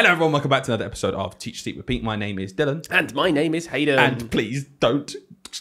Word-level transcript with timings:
Hello, 0.00 0.12
everyone. 0.12 0.32
Welcome 0.32 0.48
back 0.48 0.62
to 0.62 0.70
another 0.70 0.86
episode 0.86 1.12
of 1.12 1.36
Teach, 1.36 1.62
Sleep, 1.62 1.76
Repeat. 1.76 2.02
My 2.02 2.16
name 2.16 2.38
is 2.38 2.54
Dylan. 2.54 2.86
And 2.90 3.14
my 3.14 3.30
name 3.30 3.54
is 3.54 3.66
Hayden. 3.66 3.98
And 3.98 4.30
please 4.30 4.64
don't 4.64 5.14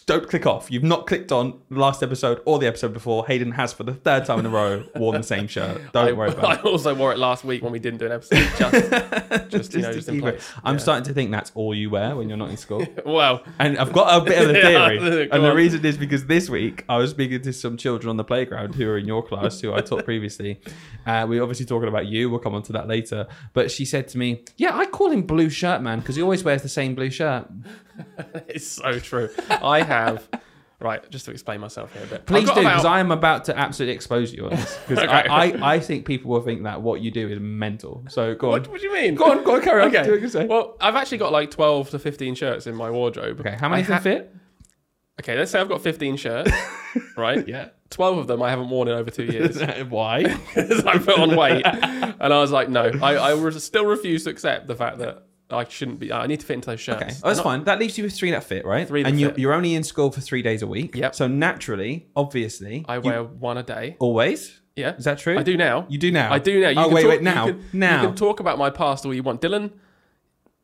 don't 0.05 0.27
click 0.29 0.45
off. 0.45 0.69
You've 0.71 0.83
not 0.83 1.07
clicked 1.07 1.31
on 1.31 1.59
the 1.69 1.79
last 1.79 2.03
episode 2.03 2.41
or 2.45 2.59
the 2.59 2.67
episode 2.67 2.93
before. 2.93 3.25
Hayden 3.27 3.51
has 3.53 3.73
for 3.73 3.83
the 3.83 3.93
third 3.93 4.25
time 4.25 4.39
in 4.39 4.45
a 4.45 4.49
row 4.49 4.83
worn 4.95 5.17
the 5.17 5.23
same 5.23 5.47
shirt. 5.47 5.81
Don't 5.93 6.07
I, 6.09 6.11
worry 6.11 6.29
I 6.29 6.33
about 6.33 6.59
it. 6.59 6.65
I 6.65 6.69
also 6.69 6.93
wore 6.93 7.11
it 7.11 7.17
last 7.17 7.43
week 7.43 7.63
when 7.63 7.71
we 7.71 7.79
didn't 7.79 7.99
do 7.99 8.05
an 8.05 8.11
episode. 8.11 8.47
Just, 8.57 9.49
just, 9.49 9.73
you 9.73 9.81
know, 9.81 9.93
just 9.93 10.07
in 10.09 10.19
place. 10.21 10.47
I'm 10.63 10.75
Yeah. 10.75 10.79
starting 10.79 11.03
to 11.05 11.13
think 11.13 11.31
that's 11.31 11.51
all 11.55 11.73
you 11.73 11.89
wear 11.89 12.15
when 12.15 12.29
you're 12.29 12.37
not 12.37 12.49
in 12.49 12.57
school. 12.57 12.85
Well, 13.05 13.43
And 13.57 13.77
I've 13.77 13.91
got 13.93 14.21
a 14.21 14.23
bit 14.25 14.41
of 14.43 14.49
a 14.49 14.53
theory. 14.53 15.27
go 15.27 15.35
and 15.35 15.43
the 15.43 15.53
reason 15.53 15.83
is 15.85 15.97
because 15.97 16.25
this 16.27 16.49
week 16.49 16.85
I 16.87 16.97
was 16.97 17.09
speaking 17.11 17.41
to 17.41 17.53
some 17.53 17.75
children 17.77 18.09
on 18.09 18.17
the 18.17 18.23
playground 18.23 18.75
who 18.75 18.87
are 18.89 18.97
in 18.97 19.05
your 19.07 19.23
class, 19.23 19.59
who 19.61 19.73
I 19.73 19.81
taught 19.81 20.05
previously. 20.05 20.61
Uh, 21.05 21.25
we 21.27 21.37
were 21.37 21.43
obviously 21.43 21.65
talking 21.65 21.87
about 21.89 22.05
you. 22.05 22.29
We'll 22.29 22.39
come 22.39 22.53
on 22.53 22.61
to 22.63 22.73
that 22.73 22.87
later. 22.87 23.27
But 23.53 23.71
she 23.71 23.85
said 23.85 24.07
to 24.09 24.17
me, 24.17 24.43
Yeah, 24.57 24.75
I 24.77 24.85
call 24.85 25.09
him 25.09 25.23
Blue 25.23 25.49
Shirt 25.49 25.81
Man 25.81 25.99
because 25.99 26.15
he 26.15 26.21
always 26.21 26.43
wears 26.43 26.61
the 26.61 26.69
same 26.69 26.93
blue 26.93 27.09
shirt. 27.09 27.47
it's 28.47 28.67
so 28.67 28.99
true. 28.99 29.29
I 29.49 29.81
have. 29.83 30.27
Right, 30.81 31.09
just 31.09 31.25
to 31.25 31.31
explain 31.31 31.59
myself 31.59 31.91
here 31.93 32.03
a 32.03 32.07
bit. 32.07 32.25
Please 32.25 32.47
do, 32.47 32.55
because 32.55 32.83
about- 32.83 32.85
I 32.85 33.01
am 33.01 33.11
about 33.11 33.43
to 33.45 33.57
absolutely 33.59 33.95
expose 33.95 34.31
you 34.33 34.45
on 34.45 34.51
this. 34.51 34.77
Because 34.87 35.03
Okay. 35.03 35.11
I, 35.11 35.47
I, 35.49 35.73
I 35.75 35.79
think 35.81 36.05
people 36.05 36.31
will 36.31 36.39
think 36.41 36.63
that 36.63 36.81
what 36.81 37.01
you 37.01 37.11
do 37.11 37.27
is 37.27 37.37
mental. 37.37 38.05
So 38.07 38.33
go 38.33 38.53
on. 38.53 38.61
What, 38.61 38.67
what 38.69 38.79
do 38.79 38.87
you 38.87 38.93
mean? 38.93 39.15
Go 39.15 39.25
on, 39.29 39.43
go 39.43 39.55
on, 39.55 39.61
carry 39.61 39.81
on. 39.81 39.89
Okay. 39.89 40.05
Do 40.05 40.11
what 40.11 40.21
you 40.21 40.29
say. 40.29 40.45
Well, 40.45 40.77
I've 40.79 40.95
actually 40.95 41.17
got 41.17 41.33
like 41.33 41.51
12 41.51 41.89
to 41.89 41.99
15 41.99 42.33
shirts 42.35 42.65
in 42.65 42.75
my 42.75 42.89
wardrobe. 42.89 43.41
okay, 43.41 43.57
how 43.59 43.67
many 43.67 43.81
I 43.81 43.85
can 43.85 43.93
ha- 43.95 43.99
fit? 43.99 44.33
Okay, 45.19 45.37
let's 45.37 45.51
say 45.51 45.59
I've 45.59 45.67
got 45.67 45.81
15 45.81 46.15
shirts, 46.15 46.49
right? 47.17 47.45
Yeah. 47.45 47.69
12 47.89 48.17
of 48.19 48.27
them 48.27 48.41
I 48.41 48.49
haven't 48.49 48.69
worn 48.69 48.87
in 48.87 48.93
over 48.93 49.11
two 49.11 49.25
years 49.25 49.61
Why? 49.89 50.23
because 50.23 50.85
I 50.85 50.97
put 50.97 51.19
on 51.19 51.35
weight. 51.35 51.65
And 51.65 52.33
I 52.33 52.39
was 52.39 52.51
like, 52.51 52.69
no, 52.69 52.89
I, 53.01 53.33
I 53.33 53.49
still 53.49 53.85
refuse 53.85 54.23
to 54.23 54.29
accept 54.29 54.67
the 54.67 54.75
fact 54.75 54.99
that 54.99 55.25
I 55.51 55.67
shouldn't 55.67 55.99
be, 55.99 56.11
I 56.11 56.27
need 56.27 56.39
to 56.41 56.45
fit 56.45 56.55
into 56.55 56.69
those 56.69 56.79
shirts. 56.79 57.01
Okay, 57.01 57.13
oh, 57.23 57.27
that's 57.27 57.37
Not- 57.37 57.43
fine. 57.43 57.63
That 57.63 57.79
leaves 57.79 57.97
you 57.97 58.03
with 58.03 58.13
three 58.13 58.31
that 58.31 58.43
fit, 58.43 58.65
right? 58.65 58.87
Three 58.87 59.03
that 59.03 59.09
and 59.09 59.19
you, 59.19 59.29
fit. 59.29 59.39
you're 59.39 59.53
only 59.53 59.73
in 59.73 59.83
school 59.83 60.11
for 60.11 60.21
three 60.21 60.41
days 60.41 60.61
a 60.61 60.67
week. 60.67 60.95
Yep. 60.95 61.15
So 61.15 61.27
naturally, 61.27 62.07
obviously, 62.15 62.85
I 62.87 62.99
wear 62.99 63.23
one 63.23 63.57
a 63.57 63.63
day. 63.63 63.95
always. 63.99 64.59
Yeah. 64.75 64.95
Is 64.95 65.05
that 65.05 65.17
true? 65.17 65.37
I 65.37 65.43
do 65.43 65.57
now. 65.57 65.85
You 65.89 65.97
do 65.97 66.11
now. 66.11 66.31
I 66.31 66.39
do 66.39 66.61
now. 66.61 66.69
You 66.69 66.79
oh 66.79 66.83
can 66.85 66.93
wait, 66.93 67.01
talk, 67.01 67.09
wait. 67.09 67.21
Now, 67.21 67.47
you 67.47 67.53
can, 67.53 67.63
now. 67.73 68.01
you 68.01 68.07
can 68.07 68.15
talk 68.15 68.39
about 68.39 68.57
my 68.57 68.69
past 68.69 69.05
all 69.05 69.13
you 69.13 69.23
want, 69.23 69.41
Dylan. 69.41 69.71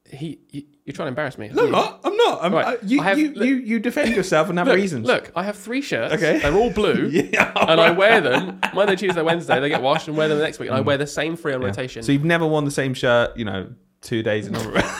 He, 0.09 0.39
you, 0.51 0.63
you're 0.85 0.93
trying 0.93 1.07
to 1.07 1.09
embarrass 1.09 1.37
me. 1.37 1.49
no, 1.49 1.65
I'm 1.65 1.71
not. 1.71 1.99
I'm 2.03 2.15
not. 2.15 2.43
I'm, 2.43 2.53
Right, 2.53 2.79
I- 2.81 2.85
you, 2.85 3.01
I 3.01 3.03
have- 3.05 3.19
you, 3.19 3.33
you, 3.33 3.55
you 3.55 3.79
defend 3.79 4.15
yourself 4.15 4.49
and 4.49 4.57
have 4.59 4.67
Look, 4.69 4.75
reasons. 4.75 5.07
look, 5.07 5.31
I 5.35 5.43
have 5.43 5.57
three 5.57 5.81
shirts. 5.81 6.13
Okay. 6.13 6.39
they're 6.39 6.53
all 6.53 6.69
blue, 6.69 7.07
Yeah. 7.11 7.51
and 7.55 7.81
I 7.81 7.91
wear 7.91 8.21
them 8.21 8.61
Monday, 8.73 8.95
Tuesday, 8.95 9.21
Wednesday. 9.23 9.59
They 9.59 9.69
get 9.69 9.81
washed, 9.81 10.07
and 10.07 10.15
wear 10.15 10.27
them 10.27 10.37
the 10.37 10.43
next 10.43 10.59
week. 10.59 10.69
And 10.69 10.77
I 10.77 10.81
mm. 10.81 10.85
wear 10.85 10.97
the 10.97 11.07
same 11.07 11.35
three 11.35 11.53
on 11.53 11.61
rotation. 11.61 12.03
So 12.03 12.11
you've 12.11 12.23
never 12.23 12.45
worn 12.45 12.65
the 12.65 12.71
same 12.71 12.93
shirt, 12.93 13.35
you 13.35 13.45
know, 13.45 13.73
two 14.05 14.23
days 14.23 14.47
in 14.47 14.55
a 14.55 14.59
row. 14.59 14.81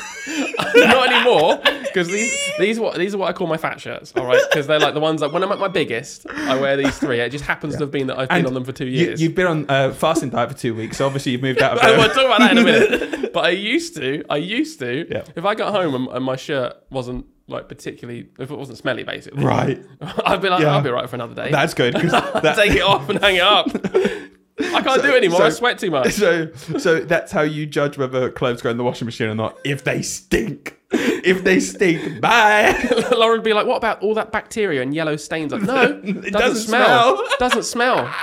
Not 0.76 1.10
anymore, 1.12 1.60
because 1.84 2.08
these 2.10 2.36
these 2.60 2.80
what 2.80 2.98
these 2.98 3.16
are 3.16 3.18
what 3.18 3.30
I 3.30 3.34
call 3.34 3.48
my 3.48 3.56
fat 3.56 3.80
shirts. 3.80 4.12
All 4.18 4.26
right, 4.26 4.42
because 4.50 4.68
they're 4.68 4.80
like 4.80 4.94
the 4.94 5.00
ones 5.00 5.22
that 5.22 5.32
when 5.32 5.42
I'm 5.44 5.52
at 5.52 5.60
my 5.60 5.70
biggest, 5.70 6.26
I 6.30 6.60
wear 6.60 6.76
these 6.76 6.98
three. 6.98 7.20
It 7.22 7.30
just 7.30 7.46
happens 7.46 7.76
to 7.76 7.82
have 7.82 7.92
been 7.92 8.08
that 8.08 8.20
I've 8.20 8.28
been 8.30 8.40
And 8.40 8.48
on 8.48 8.54
them 8.56 8.66
for 8.66 8.74
two 8.74 8.88
years. 8.88 9.22
you've 9.22 9.36
been 9.36 9.48
on 9.48 9.70
uh, 9.70 9.94
fasting 9.94 10.32
diet 10.32 10.52
for 10.52 10.58
two 10.58 10.76
weeks, 10.76 10.98
so 10.98 11.06
obviously 11.06 11.32
you've 11.32 11.42
moved 11.42 11.62
out 11.62 11.78
of 11.78 11.82
we'll 11.84 11.98
there. 11.98 12.08
talk 12.10 12.26
about 12.26 12.40
that 12.40 12.52
in 12.52 12.58
a 12.58 12.64
minute. 12.64 13.12
But 13.36 13.44
I 13.46 13.50
used 13.50 13.96
to, 13.98 14.24
I 14.30 14.38
used 14.38 14.80
to, 14.80 15.06
Yeah. 15.12 15.24
if 15.36 15.44
I 15.44 15.56
got 15.56 15.74
home 15.74 15.94
and, 15.94 16.08
and 16.08 16.24
my 16.24 16.38
shirt 16.38 16.74
wasn't 16.90 17.26
like 17.50 17.68
particularly, 17.68 18.30
if 18.40 18.50
it 18.50 18.58
wasn't 18.58 18.78
smelly, 18.78 19.04
basically, 19.04 19.44
Right. 19.44 19.84
I'd 20.26 20.42
be 20.42 20.48
like, 20.50 20.62
Yeah. 20.62 20.74
I'll 20.74 20.82
be 20.82 20.90
right 20.90 21.10
for 21.10 21.18
another 21.18 21.36
day. 21.36 21.52
That's 21.52 21.74
good 21.74 21.94
because 21.96 22.12
that, 22.14 22.56
Take 22.56 22.72
it 22.72 22.82
off 22.82 23.10
and 23.10 23.20
hang 23.20 23.36
it 23.36 23.42
up. 23.42 23.68
I 24.60 24.82
can't 24.82 25.02
do 25.02 25.10
it 25.10 25.18
anymore. 25.18 25.40
so- 25.40 25.46
I 25.46 25.50
sweat 25.50 25.80
too 25.80 25.92
much. 25.92 26.14
so 26.14 26.52
so 26.78 27.00
that's 27.02 27.32
how 27.32 27.42
you 27.42 27.66
judge 27.66 27.98
whether 27.98 28.30
clothes 28.32 28.62
go 28.62 28.70
in 28.70 28.78
the 28.78 28.84
washing 28.84 29.06
machine 29.06 29.28
or 29.28 29.36
not. 29.36 29.58
If 29.66 29.84
they 29.84 30.02
stink, 30.02 30.78
if 30.92 31.44
they 31.44 31.60
stink, 31.60 32.22
bye. 32.22 32.74
Lauren 33.12 33.40
would 33.40 33.44
be 33.44 33.54
like, 33.54 33.68
"What 33.68 33.78
about 33.78 34.02
all 34.02 34.14
that 34.16 34.32
bacteria 34.32 34.82
and 34.82 34.94
yellow 34.94 35.16
stains?" 35.18 35.52
Like, 35.52 35.64
no, 35.64 35.84
it 36.04 36.04
doesn't, 36.04 36.32
doesn't 36.32 36.64
smell. 36.64 37.18
smell. 37.18 37.30
doesn't 37.40 37.64
smell. 37.64 38.16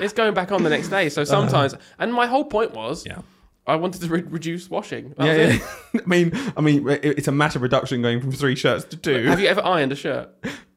It's 0.00 0.12
going 0.12 0.34
back 0.34 0.52
on 0.52 0.62
the 0.62 0.70
next 0.70 0.88
day. 0.88 1.08
So 1.08 1.22
uh-huh. 1.22 1.30
sometimes, 1.30 1.74
and 1.98 2.14
my 2.14 2.26
whole 2.26 2.44
point 2.44 2.72
was, 2.72 3.04
Yeah. 3.06 3.20
I 3.66 3.76
wanted 3.76 4.00
to 4.02 4.08
re- 4.08 4.22
reduce 4.22 4.70
washing. 4.70 5.14
That 5.18 5.26
Yeah, 5.26 5.58
yeah. 5.92 6.00
I 6.00 6.06
mean, 6.08 6.52
I 6.56 6.60
mean, 6.60 6.88
it's 6.88 7.28
a 7.28 7.32
massive 7.32 7.62
reduction 7.62 8.00
going 8.02 8.20
from 8.20 8.32
three 8.32 8.56
shirts 8.56 8.84
to 8.86 8.96
two. 8.96 9.24
Have 9.26 9.40
you 9.40 9.48
ever 9.48 9.62
ironed 9.64 9.92
a 9.92 9.96
shirt? 9.96 10.30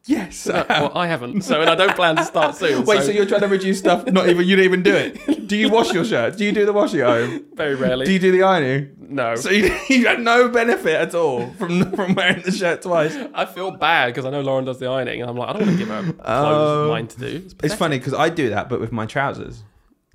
Yes. 0.06 0.48
well, 0.48 0.92
I 0.96 1.08
haven't. 1.08 1.42
So, 1.44 1.62
and 1.62 1.70
I 1.70 1.76
don't 1.76 1.96
plan 1.96 2.16
to 2.18 2.24
start 2.26 2.56
soon. 2.56 2.86
Wait, 2.86 3.04
so, 3.04 3.12
you're 3.12 3.26
trying 3.26 3.42
to 3.42 3.48
reduce 3.48 3.80
stuff? 3.80 4.06
Not 4.08 4.30
even 4.30 4.46
you 4.48 4.56
don't 4.56 4.66
even 4.66 4.84
do 4.84 4.96
it. 4.96 5.48
Do 5.48 5.58
you 5.58 5.70
wash 5.70 5.94
your 5.94 6.06
shirt? 6.06 6.38
Do 6.38 6.46
you 6.46 6.52
do 6.52 6.66
the 6.66 6.74
washing 6.74 7.02
at 7.02 7.08
home? 7.08 7.46
very 7.54 7.76
rarely. 7.76 8.06
Do 8.06 8.12
you 8.14 8.20
do 8.20 8.32
the 8.32 8.44
ironing? 8.44 8.96
no. 8.98 9.36
So 9.36 9.50
you, 9.52 9.66
you 9.90 10.08
had 10.08 10.20
no 10.22 10.48
benefit 10.50 10.96
at 10.96 11.14
all 11.14 11.48
from 11.60 11.92
from 11.92 12.16
wearing 12.16 12.42
the 12.42 12.52
shirt 12.52 12.82
twice. 12.82 13.16
I 13.36 13.46
feel 13.46 13.70
bad 13.72 14.08
because 14.08 14.26
I 14.26 14.30
know 14.32 14.42
Lauren 14.42 14.66
does 14.66 14.80
the 14.80 14.88
ironing, 14.88 15.22
and 15.22 15.30
I'm 15.30 15.38
like, 15.38 15.50
I 15.50 15.54
don't 15.54 15.68
want 15.68 15.74
to 15.74 15.86
give 15.86 15.90
her 15.90 16.02
clothes 16.02 16.18
Oh. 16.26 16.88
mine 16.90 17.08
to 17.08 17.20
do. 17.20 17.44
It's, 17.46 17.56
It's 17.62 17.76
funny 17.76 18.00
because 18.00 18.14
I 18.16 18.30
do 18.30 18.50
that, 18.50 18.70
but 18.70 18.80
with 18.80 18.92
my 18.92 19.06
trousers. 19.06 19.64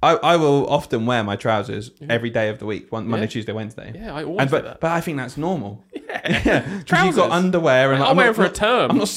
I, 0.03 0.15
I 0.15 0.37
will 0.37 0.67
often 0.69 1.07
wear 1.07 1.23
my 1.25 1.35
trousers 1.37 1.91
every 2.09 2.31
day 2.31 2.49
of 2.49 2.59
the 2.61 2.67
week, 2.67 2.91
one, 2.91 3.07
Monday, 3.09 3.27
Yeah. 3.27 3.31
Tuesday, 3.31 3.53
Wednesday. 3.53 3.93
Yeah, 3.95 4.15
I 4.15 4.23
always 4.25 4.41
And, 4.41 4.51
do 4.51 4.57
but, 4.57 4.65
that. 4.65 4.81
but 4.81 4.91
I 4.93 5.01
think 5.01 5.19
that's 5.19 5.37
normal. 5.37 5.85
Yeah. 5.93 6.41
Yeah, 6.45 6.79
because 6.79 7.05
you've 7.05 7.17
got 7.17 7.31
underwear 7.33 7.93
and 7.93 8.03
I'll 8.03 8.11
I'm 8.11 8.17
wear 8.17 8.27
not- 8.27 8.37
for 8.37 8.45
a 8.45 8.49
term. 8.51 8.91
I'm 8.93 8.99
not. 8.99 9.09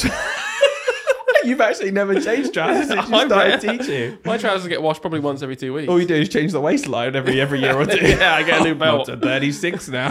You've 1.46 1.62
actually 1.62 1.91
never 1.91 2.19
changed 2.19 2.53
trousers 2.53 2.88
since 2.88 3.09
you 3.09 3.19
started 3.25 3.62
teaching. 3.62 4.18
My 4.25 4.38
trousers 4.38 4.68
get 4.68 4.81
washed 4.81 5.02
probably 5.02 5.19
once 5.19 5.41
every 5.41 5.56
two 5.56 5.74
weeks. 5.74 5.90
All 5.90 6.00
you 6.00 6.07
do 6.07 6.16
is 6.16 6.29
change 6.29 6.52
the 6.52 6.62
waistline 6.62 7.16
every 7.16 7.40
every 7.41 7.59
year 7.62 7.75
or 7.75 7.85
two. 7.96 8.06
Yeah, 8.06 8.35
I 8.35 8.44
get 8.44 8.62
a 8.62 8.63
new 8.63 8.75
belt. 8.75 9.09
I'm 9.09 9.19
36 9.19 9.90
now. 9.90 10.09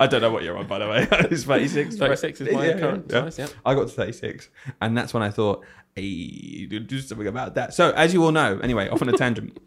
I 0.00 0.06
don't 0.06 0.20
know 0.20 0.30
what 0.30 0.42
you're 0.44 0.56
on, 0.56 0.66
by 0.66 0.78
the 0.78 0.88
way. 0.88 1.08
it's 1.30 1.44
36. 1.44 1.96
36 1.96 2.40
is 2.40 2.52
my 2.54 2.66
Yeah, 2.66 2.78
current 2.78 3.06
yeah. 3.10 3.22
size, 3.24 3.38
yeah. 3.38 3.48
I 3.64 3.74
got 3.74 3.88
to 3.88 3.94
36, 3.94 4.48
and 4.80 4.96
that's 4.96 5.12
when 5.12 5.22
I 5.24 5.30
thought, 5.30 5.64
hey, 5.96 6.66
do- 6.66 6.78
do 6.80 7.00
something 7.00 7.26
about 7.26 7.54
that. 7.56 7.74
So, 7.74 7.90
as 7.92 8.14
you 8.14 8.22
all 8.24 8.32
know, 8.32 8.58
anyway, 8.62 8.88
off 8.88 9.02
on 9.02 9.08
a 9.08 9.12
tangent. 9.16 9.58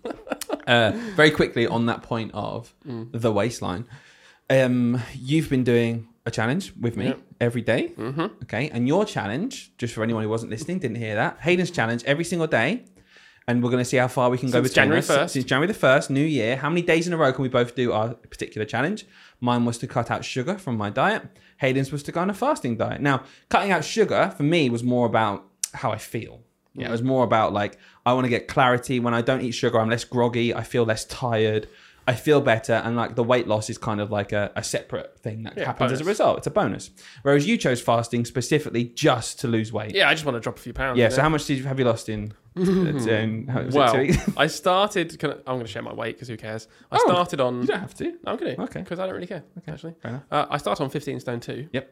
uh, 0.68 0.92
very 1.16 1.32
quickly 1.32 1.68
on 1.68 1.86
that 1.88 2.02
point 2.02 2.32
of 2.34 2.74
Mm. 2.88 3.10
the 3.12 3.32
waistline, 3.32 3.86
um, 4.50 5.02
you've 5.14 5.50
been 5.50 5.64
doing 5.64 6.08
a 6.26 6.32
challenge 6.32 6.74
with 6.80 6.98
me 6.98 7.06
Yep. 7.08 7.20
every 7.42 7.62
day. 7.62 7.92
Mm-hmm. 7.98 8.44
Okay, 8.44 8.70
and 8.70 8.88
your 8.88 9.06
challenge, 9.06 9.72
just 9.78 9.94
for 9.94 10.04
anyone 10.04 10.24
who 10.24 10.30
wasn't 10.30 10.52
listening, 10.52 10.80
didn't 10.80 10.98
hear 10.98 11.16
that, 11.16 11.40
Hayden's 11.42 11.72
challenge 11.72 12.04
every 12.06 12.24
single 12.24 12.48
day. 12.48 12.86
And 13.48 13.62
we're 13.62 13.70
going 13.70 13.84
to 13.84 13.86
see 13.88 13.98
how 13.98 14.08
far 14.08 14.32
we 14.32 14.40
can 14.40 14.50
go 14.50 14.54
Since 14.64 14.70
between 14.70 14.82
January 14.86 15.00
us. 15.02 15.08
1st. 15.08 15.30
Since 15.30 15.46
January 15.46 15.72
the 15.72 15.78
1st, 15.78 16.10
New 16.10 16.26
Year. 16.26 16.56
How 16.56 16.68
many 16.68 16.82
days 16.82 17.06
in 17.06 17.14
a 17.14 17.18
row 17.18 17.32
can 17.32 17.44
we 17.44 17.48
both 17.48 17.76
do 17.76 17.92
our 17.92 18.16
particular 18.16 18.66
challenge? 18.66 19.06
Mine 19.40 19.66
was 19.66 19.78
to 19.78 19.88
cut 19.88 20.10
out 20.10 20.26
sugar 20.26 20.58
from 20.58 20.78
my 20.78 20.90
diet. 20.90 21.22
Hayden's 21.58 21.92
was 21.92 22.02
to 22.04 22.12
go 22.12 22.22
on 22.22 22.32
a 22.32 22.34
fasting 22.34 22.76
diet. 22.76 23.02
Now, 23.02 23.22
cutting 23.50 23.72
out 23.72 23.84
sugar 23.86 24.34
for 24.36 24.42
me 24.42 24.72
was 24.72 24.84
more 24.84 25.06
about 25.06 25.46
how 25.76 25.92
I 25.92 26.00
feel. 26.00 26.42
Yeah, 26.74 26.88
it 26.88 26.92
was 26.92 27.04
more 27.04 27.24
about 27.24 27.54
like, 27.54 27.78
I 28.04 28.14
want 28.14 28.26
to 28.26 28.30
get 28.30 28.48
clarity. 28.48 29.00
When 29.00 29.14
I 29.14 29.22
don't 29.22 29.42
eat 29.42 29.52
sugar, 29.52 29.80
I'm 29.80 29.92
less 29.92 30.04
groggy. 30.06 30.52
I 30.52 30.64
feel 30.64 30.84
less 30.84 31.06
tired. 31.06 31.68
I 32.08 32.14
feel 32.14 32.40
better. 32.40 32.74
And 32.74 32.96
like 32.96 33.16
the 33.16 33.24
weight 33.24 33.48
loss 33.48 33.70
is 33.70 33.78
kind 33.80 34.00
of 34.00 34.12
like 34.12 34.32
a, 34.32 34.52
a 34.56 34.64
separate 34.64 35.20
thing 35.20 35.44
that 35.44 35.58
Yeah, 35.58 35.66
happens 35.66 35.92
as 35.92 36.02
a 36.02 36.04
result. 36.04 36.38
It's 36.40 36.48
a 36.48 36.52
bonus. 36.52 36.92
Whereas 37.24 37.48
you 37.48 37.58
chose 37.58 37.82
fasting 37.82 38.26
specifically 38.26 38.84
just 38.86 39.40
to 39.40 39.48
lose 39.48 39.74
weight. 39.74 39.96
Yeah, 39.96 40.08
I 40.10 40.14
just 40.14 40.24
want 40.26 40.36
to 40.36 40.40
drop 40.40 40.58
a 40.58 40.62
few 40.62 40.74
pounds. 40.74 41.00
Yeah. 41.00 41.10
So 41.10 41.22
how 41.24 41.30
much 41.30 41.46
did 41.46 41.58
you, 41.58 41.64
have 41.64 41.80
you 41.80 41.86
lost 41.86 42.08
in? 42.10 42.32
in 42.56 43.48
how, 43.48 43.64
well, 43.72 43.94
two 43.94 44.00
weeks? 44.02 44.18
I 44.38 44.48
started. 44.48 45.24
I, 45.24 45.28
I'm 45.28 45.42
going 45.46 45.62
to 45.62 45.68
share 45.68 45.82
my 45.82 45.94
weight 45.94 46.16
because 46.16 46.28
who 46.28 46.38
cares? 46.38 46.68
I 46.92 46.98
Oh, 46.98 47.08
started 47.08 47.42
on. 47.42 47.62
you 47.62 47.68
don't 47.68 47.80
have 47.80 47.96
to. 47.96 48.18
I'm 48.26 48.38
going 48.38 48.56
to. 48.56 48.62
Okay. 48.64 48.80
Because 48.82 49.00
I 49.00 49.06
don't 49.06 49.16
really 49.16 49.28
care. 49.28 49.44
Okay. 49.58 49.72
Actually, 49.72 49.96
uh, 50.04 50.46
I 50.50 50.58
started 50.58 50.84
on 50.84 50.90
15 50.90 51.20
stone 51.20 51.40
two. 51.40 51.68
Yep. 51.74 51.92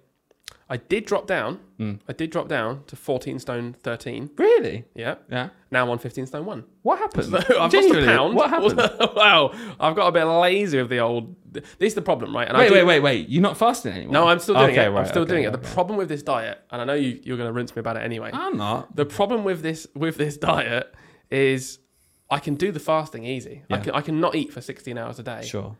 I 0.74 0.78
did 0.78 1.06
drop 1.06 1.28
down. 1.28 1.60
Mm. 1.80 2.00
I 2.10 2.14
did 2.14 2.32
drop 2.32 2.48
down 2.48 2.84
to 2.88 2.96
14 2.96 3.38
stone 3.38 3.76
13. 3.84 4.32
Really? 4.38 4.86
Yeah. 4.96 5.16
Yeah. 5.30 5.50
Now 5.70 5.84
I'm 5.84 5.90
on 5.92 6.00
15 6.00 6.26
stone 6.26 6.46
one. 6.48 6.64
What 6.82 6.98
happened? 6.98 7.26
So 7.26 7.38
I've 7.60 7.72
lost 7.72 7.92
a 7.92 8.06
pound. 8.06 8.34
What 8.34 8.50
happened? 8.50 8.78
wow. 9.16 9.52
I've 9.80 9.96
got 9.96 10.08
a 10.08 10.12
bit 10.12 10.24
lazy 10.24 10.80
with 10.80 10.90
the 10.90 10.98
old. 10.98 11.36
This 11.54 11.64
is 11.80 11.94
the 11.94 12.02
problem, 12.02 12.36
right? 12.36 12.48
And 12.48 12.58
I 12.58 12.62
wait, 12.62 12.70
do- 12.70 12.74
wait, 12.74 12.86
wait, 12.86 13.00
wait. 13.02 13.30
You're 13.30 13.44
not 13.44 13.56
fasting 13.56 13.94
anymore? 13.94 14.14
No, 14.14 14.28
I'm 14.28 14.40
still 14.40 14.56
doing 14.56 14.72
Okay, 14.72 14.86
it. 14.86 14.90
right, 14.90 15.02
I'm 15.02 15.06
still 15.06 15.22
okay, 15.22 15.34
doing 15.34 15.44
it. 15.44 15.52
The 15.52 15.60
problem 15.60 15.96
with 15.96 16.10
this 16.10 16.24
diet, 16.24 16.60
and 16.72 16.82
I 16.82 16.86
know 16.86 16.96
you, 16.96 17.20
you're 17.22 17.38
going 17.38 17.50
to 17.50 17.54
rinse 17.54 17.76
me 17.76 17.80
about 17.82 17.96
it 17.98 18.02
anyway. 18.02 18.32
I'm 18.34 18.58
not. 18.58 18.96
The 18.96 19.06
problem 19.06 19.44
with 19.44 19.62
this 19.62 19.86
with 19.94 20.18
this 20.18 20.38
diet 20.38 20.92
is 21.30 21.78
I 22.32 22.40
can 22.40 22.56
do 22.56 22.72
the 22.72 22.80
fasting 22.80 23.26
easy. 23.26 23.62
I 23.70 23.78
can 23.78 23.94
I 23.94 24.02
can 24.02 24.20
not 24.20 24.34
eat 24.34 24.52
for 24.52 24.60
16 24.60 24.98
hours 24.98 25.20
a 25.20 25.24
day. 25.24 25.44
Sure. 25.46 25.78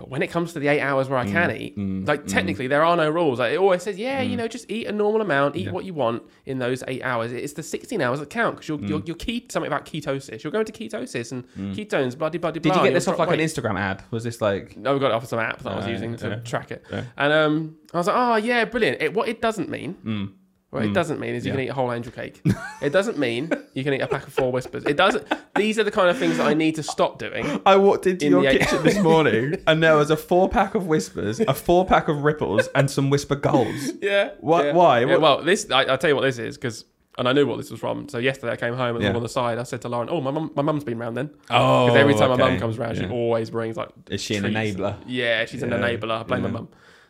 But 0.00 0.08
when 0.08 0.22
it 0.22 0.30
comes 0.30 0.54
to 0.54 0.58
the 0.58 0.68
eight 0.68 0.80
hours 0.80 1.10
where 1.10 1.18
I 1.18 1.26
can 1.26 1.50
eat, 1.54 1.76
mm, 1.76 2.08
like 2.08 2.26
technically 2.26 2.66
there 2.68 2.82
are 2.82 2.96
no 2.96 3.10
rules. 3.10 3.38
Like, 3.38 3.52
it 3.52 3.58
always 3.58 3.82
says, 3.82 3.98
yeah, 3.98 4.22
you 4.22 4.34
know, 4.34 4.48
just 4.48 4.70
eat 4.70 4.86
a 4.86 4.92
normal 4.92 5.20
amount, 5.20 5.56
eat 5.56 5.70
what 5.70 5.84
you 5.84 5.92
want 5.92 6.22
in 6.46 6.58
those 6.58 6.82
eight 6.88 7.02
hours. 7.02 7.32
It's 7.32 7.52
the 7.52 7.62
16 7.62 8.00
hours 8.00 8.18
that 8.20 8.30
count 8.30 8.56
because 8.56 8.68
you're, 8.70 8.78
Mm. 8.78 8.88
you're, 8.88 9.02
you're 9.04 9.16
key, 9.16 9.46
something 9.50 9.66
about 9.70 9.84
ketosis. 9.84 10.42
You're 10.42 10.52
going 10.52 10.64
to 10.64 10.72
ketosis 10.72 11.32
and 11.32 11.44
ketones, 11.76 12.16
bloody, 12.16 12.38
bloody, 12.38 12.60
Did 12.60 12.72
blah. 12.72 12.78
you 12.82 12.88
get 12.88 12.94
this 12.94 13.06
off 13.08 13.18
like 13.18 13.28
an. 13.28 13.40
Instagram 13.40 13.78
ad? 13.78 14.02
Was 14.10 14.24
this 14.24 14.40
like? 14.40 14.74
No, 14.78 14.94
we 14.94 15.00
got 15.00 15.08
it 15.10 15.14
off 15.14 15.24
of 15.24 15.28
some 15.28 15.38
app 15.38 15.58
that 15.58 15.70
I 15.70 15.76
was 15.76 15.86
using 15.86 16.16
to 16.16 16.28
yeah. 16.28 16.34
track 16.36 16.70
it. 16.70 16.82
Yeah. 16.90 17.04
And 17.18 17.32
um, 17.34 17.76
I 17.92 17.98
was 17.98 18.06
like, 18.06 18.16
oh, 18.16 18.36
yeah, 18.36 18.64
brilliant. 18.64 19.02
It, 19.02 19.12
what 19.12 19.28
it 19.28 19.42
doesn't 19.42 19.68
mean 19.68 20.32
Mm. 20.70 20.72
What 20.72 20.84
it 20.84 20.92
doesn't 20.94 21.18
mean 21.18 21.34
is 21.34 21.44
you 21.44 21.50
can 21.50 21.60
Mm. 21.60 21.64
Eat 21.64 21.68
a 21.68 21.74
whole 21.74 21.92
angel 21.92 22.12
cake. 22.12 22.40
it 22.80 22.90
doesn't 22.90 23.18
mean 23.18 23.50
you 23.74 23.82
can 23.82 23.92
eat 23.92 24.02
a 24.02 24.06
pack 24.06 24.26
of 24.28 24.32
four 24.32 24.52
Wispas. 24.52 24.88
It 24.88 24.96
doesn't. 24.96 25.26
These 25.56 25.80
are 25.80 25.84
the 25.84 25.90
kind 25.90 26.08
of 26.08 26.16
things 26.16 26.36
that 26.36 26.46
I 26.46 26.54
need 26.54 26.76
to 26.76 26.82
stop 26.84 27.18
doing. 27.18 27.60
I 27.66 27.74
walked 27.76 28.06
into 28.06 28.26
In 28.26 28.32
your 28.32 28.42
kitchen 28.52 28.80
this 28.84 28.98
morning 29.00 29.56
and 29.66 29.82
there 29.82 29.96
was 29.96 30.10
a 30.12 30.16
four 30.16 30.48
pack 30.48 30.76
of 30.76 30.84
Wispas, 30.84 31.44
a 31.48 31.54
four 31.54 31.84
pack 31.84 32.06
of 32.06 32.22
ripples, 32.22 32.68
and 32.74 32.88
some 32.90 33.10
Wispa 33.10 33.40
Golds. 33.40 33.92
Yeah. 34.00 34.30
Why- 34.40 34.66
yeah. 34.66 34.72
why? 34.74 35.00
Yeah, 35.00 35.06
What- 35.06 35.20
well, 35.20 35.42
this 35.42 35.68
I, 35.70 35.82
I'll 35.84 35.98
tell 35.98 36.10
you 36.10 36.16
what 36.16 36.22
this 36.22 36.38
is 36.38 36.56
because. 36.56 36.84
And 37.18 37.28
I 37.28 37.32
knew 37.32 37.44
what 37.46 37.56
this 37.58 37.70
was 37.70 37.80
from. 37.80 38.08
So 38.08 38.16
yesterday 38.18 38.52
I 38.52 38.56
came 38.56 38.72
home 38.72 38.96
and 38.96 39.14
on 39.16 39.22
the 39.22 39.28
side 39.28 39.58
I 39.58 39.64
said 39.64 39.82
to 39.82 39.88
Lauren, 39.90 40.08
"Oh, 40.10 40.20
my 40.22 40.30
mum, 40.30 40.52
my 40.54 40.62
mum's 40.62 40.84
been 40.84 40.96
round 40.96 41.16
then." 41.16 41.28
Oh, 41.50 41.86
Because 41.86 41.98
every 41.98 42.14
time 42.14 42.30
my 42.30 42.36
mum 42.36 42.58
comes 42.58 42.78
round, 42.78 42.96
she 42.96 43.06
always 43.06 43.50
brings 43.50 43.76
like. 43.76 43.88
Is 44.08 44.22
she 44.22 44.36
an 44.36 44.44
enabler? 44.44 44.94
Yeah, 45.06 45.44
she's 45.44 45.62
an 45.64 45.70
enabler. 45.70 46.20
I 46.20 46.22
blame 46.22 46.42
my 46.42 46.50
mum. 46.50 46.68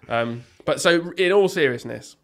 Um, 0.08 0.42
but 0.64 0.80
so, 0.80 1.12
in 1.12 1.30
all 1.30 1.48
seriousness, 1.48 2.16